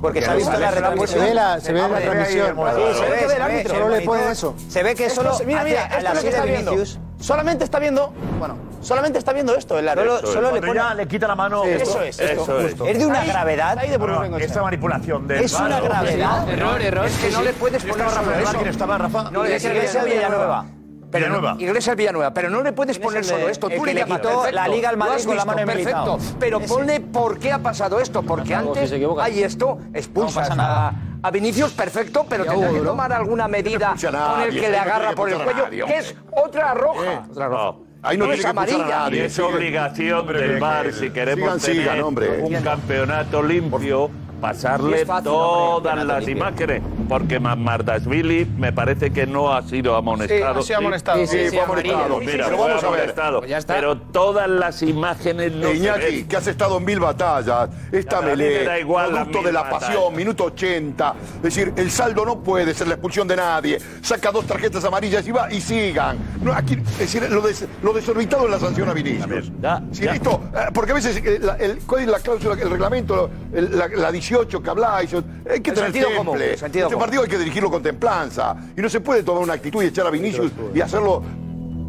Porque 0.00 0.20
se 0.20 0.30
ha 0.30 0.34
visto 0.34 0.56
la 0.58 0.70
retransmisión. 0.70 1.20
Se 1.20 1.26
ve 1.26 1.34
la, 1.34 1.60
se 1.60 1.72
ve 1.72 1.80
la 1.80 1.88
vale, 1.88 2.04
transmisión. 2.04 2.56
Sí, 2.56 2.98
se 2.98 3.10
ve 3.10 3.18
que 3.18 3.26
ve 3.26 3.34
el 3.36 3.42
árbitro. 3.42 3.74
Solo 3.74 3.88
le 3.88 4.00
ponen 4.02 4.28
eso. 4.28 4.54
Se 4.68 4.82
ve 4.82 4.94
que 4.94 5.10
solo. 5.10 5.32
es- 5.32 5.46
mira, 5.46 5.64
mira, 5.64 5.84
esto 5.86 5.96
es 5.96 6.04
lo 6.14 6.20
que 6.20 6.28
está 6.28 6.42
de 6.44 6.50
viendo. 6.50 6.84
Solamente 7.18 7.64
está 7.64 7.78
viendo, 7.78 8.12
bueno, 8.38 8.58
solamente 8.82 9.18
está 9.18 9.32
viendo 9.32 9.54
esto 9.54 9.78
el 9.78 9.88
árbitro. 9.88 10.18
Solo, 10.18 10.32
solo 10.32 10.42
le 10.52 10.60
Cuando 10.60 10.66
pone. 10.66 10.80
ya 10.80 10.94
le 10.94 11.08
quita 11.08 11.26
la 11.26 11.34
mano. 11.34 11.62
Sí, 11.64 11.70
eso 11.70 12.02
es, 12.02 12.20
esto, 12.20 12.42
Eso 12.42 12.58
es. 12.60 12.64
justo. 12.72 12.86
Es 12.86 12.98
de 12.98 13.06
una 13.06 13.20
Ahí- 13.22 13.28
gravedad. 13.28 13.76
de 13.80 13.98
No, 13.98 14.36
esta 14.36 14.62
manipulación 14.62 15.26
del 15.26 15.44
Es 15.44 15.52
una 15.54 15.78
¿no? 15.78 15.84
gravedad. 15.84 16.48
Error, 16.50 16.82
error. 16.82 17.06
Es 17.06 17.16
que 17.18 17.30
no 17.30 17.40
le 17.40 17.54
puedes 17.54 17.82
¿Quién 17.82 17.94
poner 17.94 18.08
estaba 18.08 18.26
Rafa 18.26 18.36
Nadal? 18.36 18.44
eso. 18.44 18.58
¿Quién 18.58 18.68
estaba 18.68 20.66
Iglesias 21.10 21.10
Villanueva. 21.10 21.10
Pero 21.10 21.28
no- 21.28 21.34
Villanueva. 21.40 21.62
Iglesias 21.62 21.96
Villanueva, 21.96 22.34
pero 22.34 22.50
no 22.50 22.62
le 22.62 22.72
puedes 22.72 22.98
poner 22.98 23.20
es 23.20 23.28
el 23.28 23.34
de- 23.34 23.40
solo 23.40 23.50
esto. 23.50 23.68
Tú 23.70 23.84
le 23.84 23.94
llamas, 23.94 24.18
quitó 24.18 24.28
perfecto. 24.28 24.54
la 24.56 24.68
Liga 24.68 24.88
al 24.88 24.96
Madrid 24.96 25.14
has 25.16 25.26
con 25.26 25.36
la 25.36 25.44
mano. 25.44 25.66
Perfecto, 25.66 26.18
pero 26.38 26.60
ponle 26.60 27.00
por 27.00 27.38
qué 27.38 27.52
ha 27.52 27.58
pasado 27.58 28.00
esto, 28.00 28.22
porque 28.22 28.54
antes 28.54 28.90
si 28.90 29.04
hay 29.20 29.42
esto, 29.42 29.78
expulsas 29.94 30.50
a, 30.50 30.92
a 31.22 31.30
Vinicius, 31.30 31.72
perfecto, 31.72 32.26
pero 32.28 32.44
tendrá 32.44 32.70
que 32.70 32.80
tomar 32.80 33.12
alguna 33.12 33.48
medida 33.48 33.92
expulsa 33.94 34.30
con 34.32 34.40
el 34.42 34.60
que 34.60 34.68
le 34.70 34.78
agarra 34.78 35.12
por 35.12 35.28
el 35.30 35.38
cuello, 35.42 35.64
nadie, 35.64 35.84
que 35.84 35.96
es 35.96 36.14
otra 36.32 36.74
roja. 36.74 37.24
Otra 37.30 37.48
roja. 37.48 37.64
No. 37.64 37.86
Ahí 38.02 38.16
no, 38.18 38.30
es 38.30 38.44
amarilla. 38.44 38.86
nadie. 38.86 39.24
Es 39.24 39.38
obligación 39.40 40.20
Hombre, 40.20 40.40
del 40.40 40.60
que- 40.60 40.92
si 40.92 41.10
queremos 41.10 41.60
sigan, 41.60 41.60
tener 41.60 41.82
sigan, 41.82 42.00
hombre. 42.04 42.40
un 42.42 42.54
campeonato 42.62 43.42
limpio, 43.42 44.10
pasarle 44.40 45.02
Y 45.02 45.04
fácil, 45.04 45.24
todas 45.24 46.04
las 46.04 46.18
limpio. 46.24 46.36
imágenes, 46.36 46.82
porque 47.08 47.38
Mardashvili 47.40 48.44
me 48.58 48.72
parece 48.72 49.10
que 49.12 49.26
no 49.26 49.52
ha 49.54 49.62
sido 49.62 49.96
amonestado. 49.96 50.60
ha 50.60 50.62
sido 50.62 50.78
amonestado. 50.78 51.26
Sí, 51.26 51.26
sí, 51.26 51.48
fue 51.50 51.60
amonestado. 51.60 52.18
Mira, 52.20 52.32
Pero 52.46 52.56
fue 52.56 52.68
vamos 52.68 52.84
a 52.84 52.90
ver. 52.90 52.98
amonestado. 53.00 53.38
Pues 53.40 53.50
ya 53.50 53.58
está. 53.58 53.74
Pero 53.74 53.96
todas 53.98 54.48
las 54.48 54.82
imágenes 54.82 55.52
no 55.52 55.68
se 55.68 55.74
Iñaki, 55.76 56.00
ven. 56.00 56.28
que 56.28 56.36
has 56.36 56.46
estado 56.46 56.78
en 56.78 56.84
mil 56.84 57.00
batallas, 57.00 57.68
esta 57.92 58.10
Ya, 58.12 58.18
a 58.18 58.20
mí 58.22 58.26
me 58.28 58.36
melé, 58.36 58.64
da 58.64 58.78
igual 58.78 59.04
las 59.12 59.14
producto 59.24 59.38
mil 59.38 59.46
de 59.46 59.52
la 59.52 59.62
batallas. 59.62 59.88
pasión, 59.88 60.16
minuto 60.16 60.44
80. 60.44 61.14
Es 61.36 61.42
decir, 61.42 61.72
el 61.76 61.90
saldo 61.90 62.24
no 62.24 62.40
puede 62.40 62.74
ser 62.74 62.88
la 62.88 62.94
expulsión 62.94 63.28
de 63.28 63.36
nadie. 63.36 63.78
Saca 64.02 64.30
dos 64.32 64.46
tarjetas 64.46 64.84
amarillas 64.84 65.26
y 65.26 65.32
va 65.32 65.52
y 65.52 65.60
sigan. 65.60 66.18
No, 66.42 66.52
aquí, 66.52 66.74
es 66.74 66.98
decir, 66.98 67.28
lo, 67.30 67.40
des- 67.40 67.66
lo 67.82 67.92
desorbitado 67.92 68.44
es 68.46 68.50
la 68.50 68.58
sanción 68.58 68.88
a 68.88 68.92
Vinicius. 68.92 69.50
Ya, 69.60 69.82
Sí, 69.92 70.04
ya. 70.04 70.14
esto, 70.14 70.40
eh, 70.54 70.58
porque 70.72 70.92
a 70.92 70.94
veces 70.94 71.16
eh, 71.24 71.38
la, 71.40 71.54
el, 71.56 71.78
¿cuál 71.86 72.02
es 72.02 72.08
la 72.08 72.18
cláusula, 72.20 72.54
el 72.60 72.70
reglamento, 72.70 73.30
el- 73.52 73.76
la, 73.76 73.88
la 73.88 74.12
18 74.12 74.62
que 74.62 74.70
habláis? 74.70 75.12
Hay 75.14 75.60
que 75.60 75.70
El 75.70 75.76
tener 75.76 75.92
sentido 75.92 76.08
común, 76.16 76.34
temple. 76.34 76.52
el 76.52 76.58
sentido 76.58 76.88
este 76.96 77.04
partido 77.04 77.22
hay 77.22 77.28
que 77.28 77.38
dirigirlo 77.38 77.70
con 77.70 77.82
templanza. 77.82 78.56
Y 78.76 78.80
no 78.80 78.88
se 78.88 79.00
puede 79.00 79.22
tomar 79.22 79.42
una 79.42 79.54
actitud 79.54 79.82
y 79.82 79.86
echar 79.86 80.06
a 80.06 80.10
Vinicius 80.10 80.50
y 80.74 80.80
hacerlo 80.80 81.22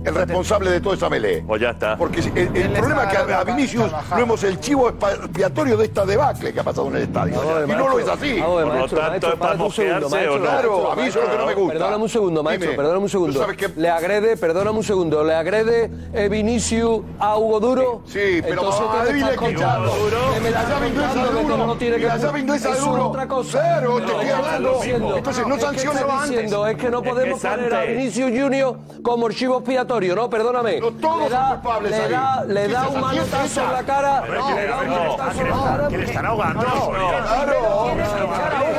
el 0.08 0.16
responsable 0.16 0.72
de 0.72 0.82
toda 0.82 0.96
esa 0.96 1.10
melé. 1.10 1.44
Pues 1.46 1.62
ya 1.62 1.72
está. 1.72 1.98
Porque 1.98 2.20
el, 2.20 2.56
el 2.56 2.72
problema 2.74 3.04
es 3.04 3.10
que 3.10 3.34
a, 3.34 3.40
a 3.40 3.44
Vinicius 3.44 3.92
no 4.12 4.18
hemos 4.18 4.44
el 4.44 4.60
chivo 4.60 4.90
expiatorio 4.90 5.78
de 5.78 5.86
esta 5.86 6.06
debacle 6.06 6.54
que 6.54 6.60
ha 6.60 6.64
pasado 6.64 6.88
en 6.88 6.96
el 6.98 7.02
estadio. 7.04 7.42
Y 7.68 7.72
no 7.72 7.90
lo 7.90 8.00
es 8.00 8.08
así. 8.08 8.34
Ver, 8.34 8.44
Por 8.44 8.76
lo 8.76 8.88
tanto, 8.88 9.28
es 9.34 9.36
para 9.40 9.54
mosquearse 9.56 10.28
o 10.30 10.38
no. 10.38 10.42
Claro, 10.44 10.92
a 10.92 10.96
mí 10.96 11.04
eso 11.04 11.20
es 11.20 11.26
lo 11.26 11.32
que 11.32 11.38
no 11.38 11.46
me 11.46 11.54
gusta. 11.54 11.74
Perdóname 11.74 12.04
un 12.04 12.10
segundo, 12.10 12.44
maestro, 12.44 12.70
Dime, 12.72 12.78
perdóname 12.78 13.04
un 13.04 13.10
segundo. 13.10 13.34
¿tú 13.34 13.40
sabes 13.40 13.58
qué? 13.58 13.70
Le 13.76 13.90
agrede, 13.90 14.38
perdóname 14.38 14.78
un 14.78 14.84
segundo, 14.84 15.24
le 15.24 15.34
agrede 15.36 15.92
eh, 16.14 16.30
Vinicius 16.30 17.02
a 17.20 17.38
Hugo 17.38 17.60
Duro. 17.60 18.02
Sí, 18.06 18.40
pero 18.42 18.54
Entonces, 18.62 18.82
vamos 18.82 18.96
a 19.02 19.04
¿qué 19.06 19.10
me 19.12 19.14
dile 19.18 19.32
estás 19.32 19.48
que 19.48 19.54
contando? 19.56 19.96
Duro. 19.96 20.18
Que 20.34 20.40
me 20.40 20.52
la 20.52 20.64
llave 20.70 20.88
inglesa 20.88 21.14
de 21.14 21.20
que 21.30 21.42
Duro. 21.44 21.58
no 21.68 21.78
que 21.78 21.90
la 21.90 22.18
llave 22.18 22.40
inglesa 22.40 22.70
de 22.74 22.80
Duro. 22.80 23.08
otra 23.10 23.28
cosa. 23.28 23.60
Claro, 23.60 23.96
te 23.98 24.06
estoy 24.06 24.26
¿qué 24.26 24.32
hablando. 24.32 24.80
Entonces, 25.18 25.48
no 25.48 25.56
Es 25.56 25.60
que 25.60 25.66
sanciona 25.66 26.00
estás 26.00 26.14
antes. 26.16 26.30
diciendo, 26.30 26.68
Es 26.68 26.78
que 26.78 26.90
no 26.90 27.02
que 27.02 27.10
podemos 27.10 27.42
poner 27.42 27.74
a. 27.76 27.82
Vinicius 27.84 28.32
Junior 28.32 28.78
como 29.02 29.26
archivo 29.28 29.58
expiatorio, 29.58 29.88
¿no? 29.98 30.30
Perdóname. 30.30 30.80
No, 30.80 30.92
todos 30.92 31.24
le 31.24 31.30
da, 31.30 31.48
son 31.50 31.60
culpables 31.60 31.92
le 31.92 31.98
ahí. 31.98 32.12
da, 32.12 32.44
le 32.46 32.68
¿Qué 32.68 32.74
da 32.74 32.84
se 32.84 32.88
un 32.90 33.02
manotazo 33.02 33.64
en 33.64 33.72
la 33.72 33.84
cara. 33.84 34.22
Le 34.22 34.28
¿quién- 34.28 34.70
da 34.70 34.78
un 34.80 34.88
no, 34.88 34.96
manotazo 34.98 35.42
en 35.42 35.50
la 35.50 35.56
cara. 35.64 35.88
¿Quién 35.88 36.02
están 36.04 36.26
ahogando? 36.26 36.66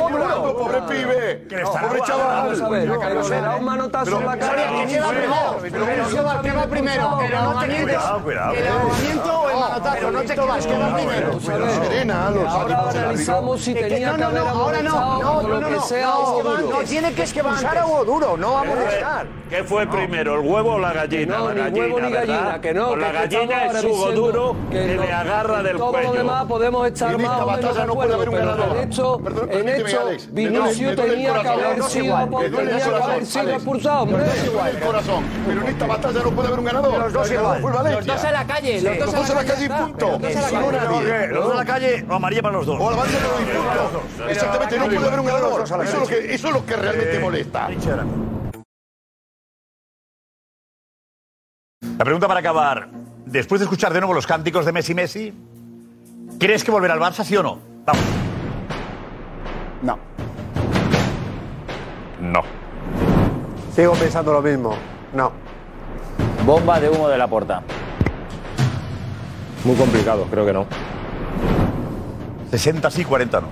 Claro, 0.09 0.57
pobre 0.57 0.81
pibe. 0.83 1.45
Que 1.49 1.55
le 1.55 1.61
están 1.63 1.81
Pobre 1.87 1.99
ahogando. 2.01 2.05
chaval. 2.05 2.39
Vamos 2.39 2.61
a 2.61 2.69
ver, 2.69 2.89
pero 2.99 3.29
le 3.29 3.41
da 3.41 3.55
un 3.55 3.65
manotazo 3.65 4.19
en 4.19 4.25
la 4.25 4.37
cara. 4.37 4.55
¿Qué 4.87 4.99
va 4.99 5.09
primero? 5.09 6.41
¿qué 6.41 6.51
va 6.51 6.65
primero? 6.67 7.19
¿El 7.21 7.35
ahogamiento 7.35 9.41
o 9.41 9.49
el 9.49 9.55
manotazo? 9.59 10.11
No 10.11 10.21
te 10.21 10.33
¿qué 10.33 10.39
va 10.77 10.95
primero? 10.95 11.39
Serena, 11.39 12.29
los 12.31 12.47
Ahora 12.47 12.89
analizamos 12.89 13.61
si 13.61 13.73
que 13.73 13.83
tenía 13.83 14.11
no, 14.11 14.17
que 14.17 14.23
haber 14.23 14.37
ahora 14.39 14.81
no, 14.81 14.91
no, 14.91 15.21
no, 15.21 15.41
no, 15.43 15.59
que 15.59 15.65
no, 16.01 16.79
que 16.79 16.85
tiene 16.85 17.13
que 17.13 17.21
expulsar 17.23 17.77
a 17.77 17.85
Hugo 17.85 18.05
Duro, 18.05 18.37
no 18.37 18.57
a 18.57 18.61
amonestar. 18.61 19.27
¿Qué 19.49 19.63
fue 19.63 19.85
primero, 19.87 20.35
el 20.39 20.47
huevo 20.47 20.73
o 20.75 20.79
la 20.79 20.93
gallina? 20.93 21.08
No, 21.25 21.47
la 21.47 21.53
ni 21.53 21.59
gallina, 21.61 21.85
huevo 21.85 21.99
ni 21.99 22.11
¿verdad? 22.11 22.27
gallina, 22.27 22.61
que 22.61 22.73
no. 22.73 22.87
Pues 22.87 22.95
que 22.95 23.01
la 23.01 23.07
que 23.11 23.17
gallina 23.35 23.65
estamos 23.65 23.75
es 23.75 23.81
diciendo 23.91 24.21
Duro 24.21 24.55
que, 24.71 24.85
no- 24.95 25.03
le 25.03 25.11
agarra 25.13 25.63
del 25.63 25.77
todo 25.77 25.91
cuello. 25.91 26.07
lo 26.09 26.13
demás 26.19 26.45
podemos 26.45 26.87
estar 26.87 27.13
En 27.13 27.21
más 27.21 27.41
o 27.41 27.45
menos 27.51 27.75
de 27.75 27.85
no 27.85 27.93
puede 27.93 28.13
acuerdo, 28.13 28.13
haber 28.15 28.29
un 28.29 28.35
pero 28.35 28.45
ganador. 28.47 28.77
en 28.77 28.83
hecho, 28.89 29.19
Perdón, 29.23 29.43
en 29.43 29.49
permíteme, 29.49 29.89
hecho 29.89 30.01
Alex. 30.01 30.33
Vinicius 30.33 30.95
tenía 30.95 31.33
que 31.41 31.47
haber 31.47 31.77
No 31.77 31.89
sido, 31.89 32.17
tenía 32.39 32.77
que 32.77 32.83
haber 33.03 33.25
sido 33.25 33.49
expulsado, 33.49 34.03
hombre. 34.03 34.23
Me 34.23 34.49
duele 34.49 34.69
el 34.71 34.79
corazón. 34.79 35.23
Pero 35.47 35.61
en 35.61 35.67
esta 35.67 35.87
batalla 35.87 36.19
no 36.23 36.31
puede 36.31 36.47
haber 36.47 36.59
un 36.59 36.65
ganador. 36.65 36.99
Los 36.99 37.13
dos 37.13 37.31
igual. 37.31 37.61
Los 37.61 38.05
dos 38.05 38.23
en 38.23 38.33
la 38.33 38.45
calle, 38.47 38.81
los 38.81 38.97
Los 38.97 39.13
dos 39.13 39.29
en 39.29 39.35
la 39.35 39.43
calle 39.45 39.65
y 39.65 39.69
punto. 39.69 40.07
Los 40.09 40.21
dos 40.21 40.31
en 40.31 40.41
la 40.41 40.51
no, 40.51 40.67
calle. 40.67 40.77
nadie. 40.79 41.27
Los 41.27 41.43
dos 41.43 41.51
en 41.51 41.57
la 41.57 41.65
calle, 41.65 42.05
o 42.09 42.13
amarilla 42.13 42.41
para 42.41 42.57
los 42.57 42.65
dos. 42.65 42.77
O 42.79 42.89
la 42.91 42.97
banda 42.97 43.13
no 43.19 43.37
hay 43.37 43.45
punto. 43.45 44.29
Exactamente, 44.29 44.77
no 44.77 44.85
puede 44.85 45.07
haber 45.07 45.19
un 45.19 45.25
ganador. 45.25 45.61
Eso 45.63 45.75
es 45.81 45.93
lo 45.93 46.07
que, 46.07 46.33
eso 46.33 46.47
es 46.47 46.53
lo 46.53 46.65
que 46.65 46.75
realmente 46.75 47.19
molesta. 47.19 47.67
La 51.99 52.05
pregunta 52.05 52.29
para 52.29 52.39
acabar. 52.39 52.89
Después 53.25 53.59
de 53.59 53.65
escuchar 53.65 53.91
de 53.91 53.99
nuevo 53.99 54.13
los 54.13 54.25
cánticos 54.25 54.65
de 54.65 54.71
Messi 54.71 54.93
Messi, 54.93 55.33
¿crees 56.39 56.63
que 56.63 56.71
volverá 56.71 56.93
al 56.93 56.99
Barça, 57.01 57.25
sí 57.25 57.35
o 57.35 57.43
no? 57.43 57.59
Vamos. 57.85 58.03
No. 59.81 59.99
No. 62.21 62.41
Sigo 63.75 63.93
pensando 63.95 64.31
lo 64.31 64.41
mismo. 64.41 64.75
No. 65.13 65.33
Bomba 66.45 66.79
de 66.79 66.89
humo 66.89 67.09
de 67.09 67.17
la 67.17 67.27
puerta. 67.27 67.63
Muy 69.65 69.75
complicado, 69.75 70.25
creo 70.31 70.45
que 70.45 70.53
no. 70.53 70.67
60 72.51 72.91
sí, 72.91 73.03
40 73.03 73.41
no. 73.41 73.47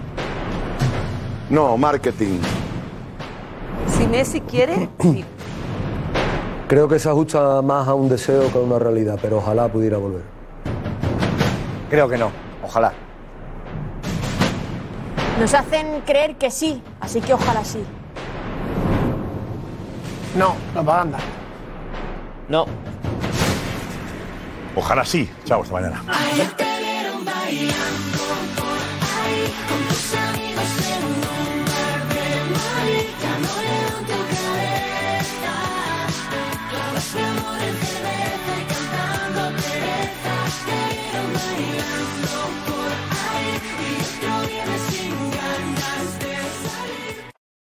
No, 1.50 1.78
marketing. 1.78 2.40
Si 3.88 4.08
Messi 4.08 4.40
quiere, 4.40 4.90
sí. 5.02 5.26
Creo 6.68 6.90
que 6.90 7.00
se 7.00 7.08
ajusta 7.08 7.62
más 7.62 7.88
a 7.88 7.94
un 7.94 8.10
deseo 8.10 8.52
que 8.52 8.58
a 8.58 8.62
una 8.62 8.78
realidad, 8.78 9.18
pero 9.22 9.38
ojalá 9.38 9.70
pudiera 9.70 9.98
volver. 9.98 10.24
Creo 11.90 12.10
que 12.10 12.18
no. 12.18 12.30
Ojalá. 12.62 12.92
Nos 15.40 15.54
hacen 15.54 16.02
creer 16.02 16.36
que 16.36 16.52
sí, 16.52 16.84
así 17.00 17.22
que 17.22 17.34
ojalá 17.34 17.64
sí. 17.64 17.86
No, 20.38 20.56
propaganda. 20.74 21.20
No. 22.50 22.66
Ojalá 24.76 25.06
sí. 25.06 25.30
Chao, 25.46 25.62
hasta 25.62 25.74
mañana. 25.74 26.04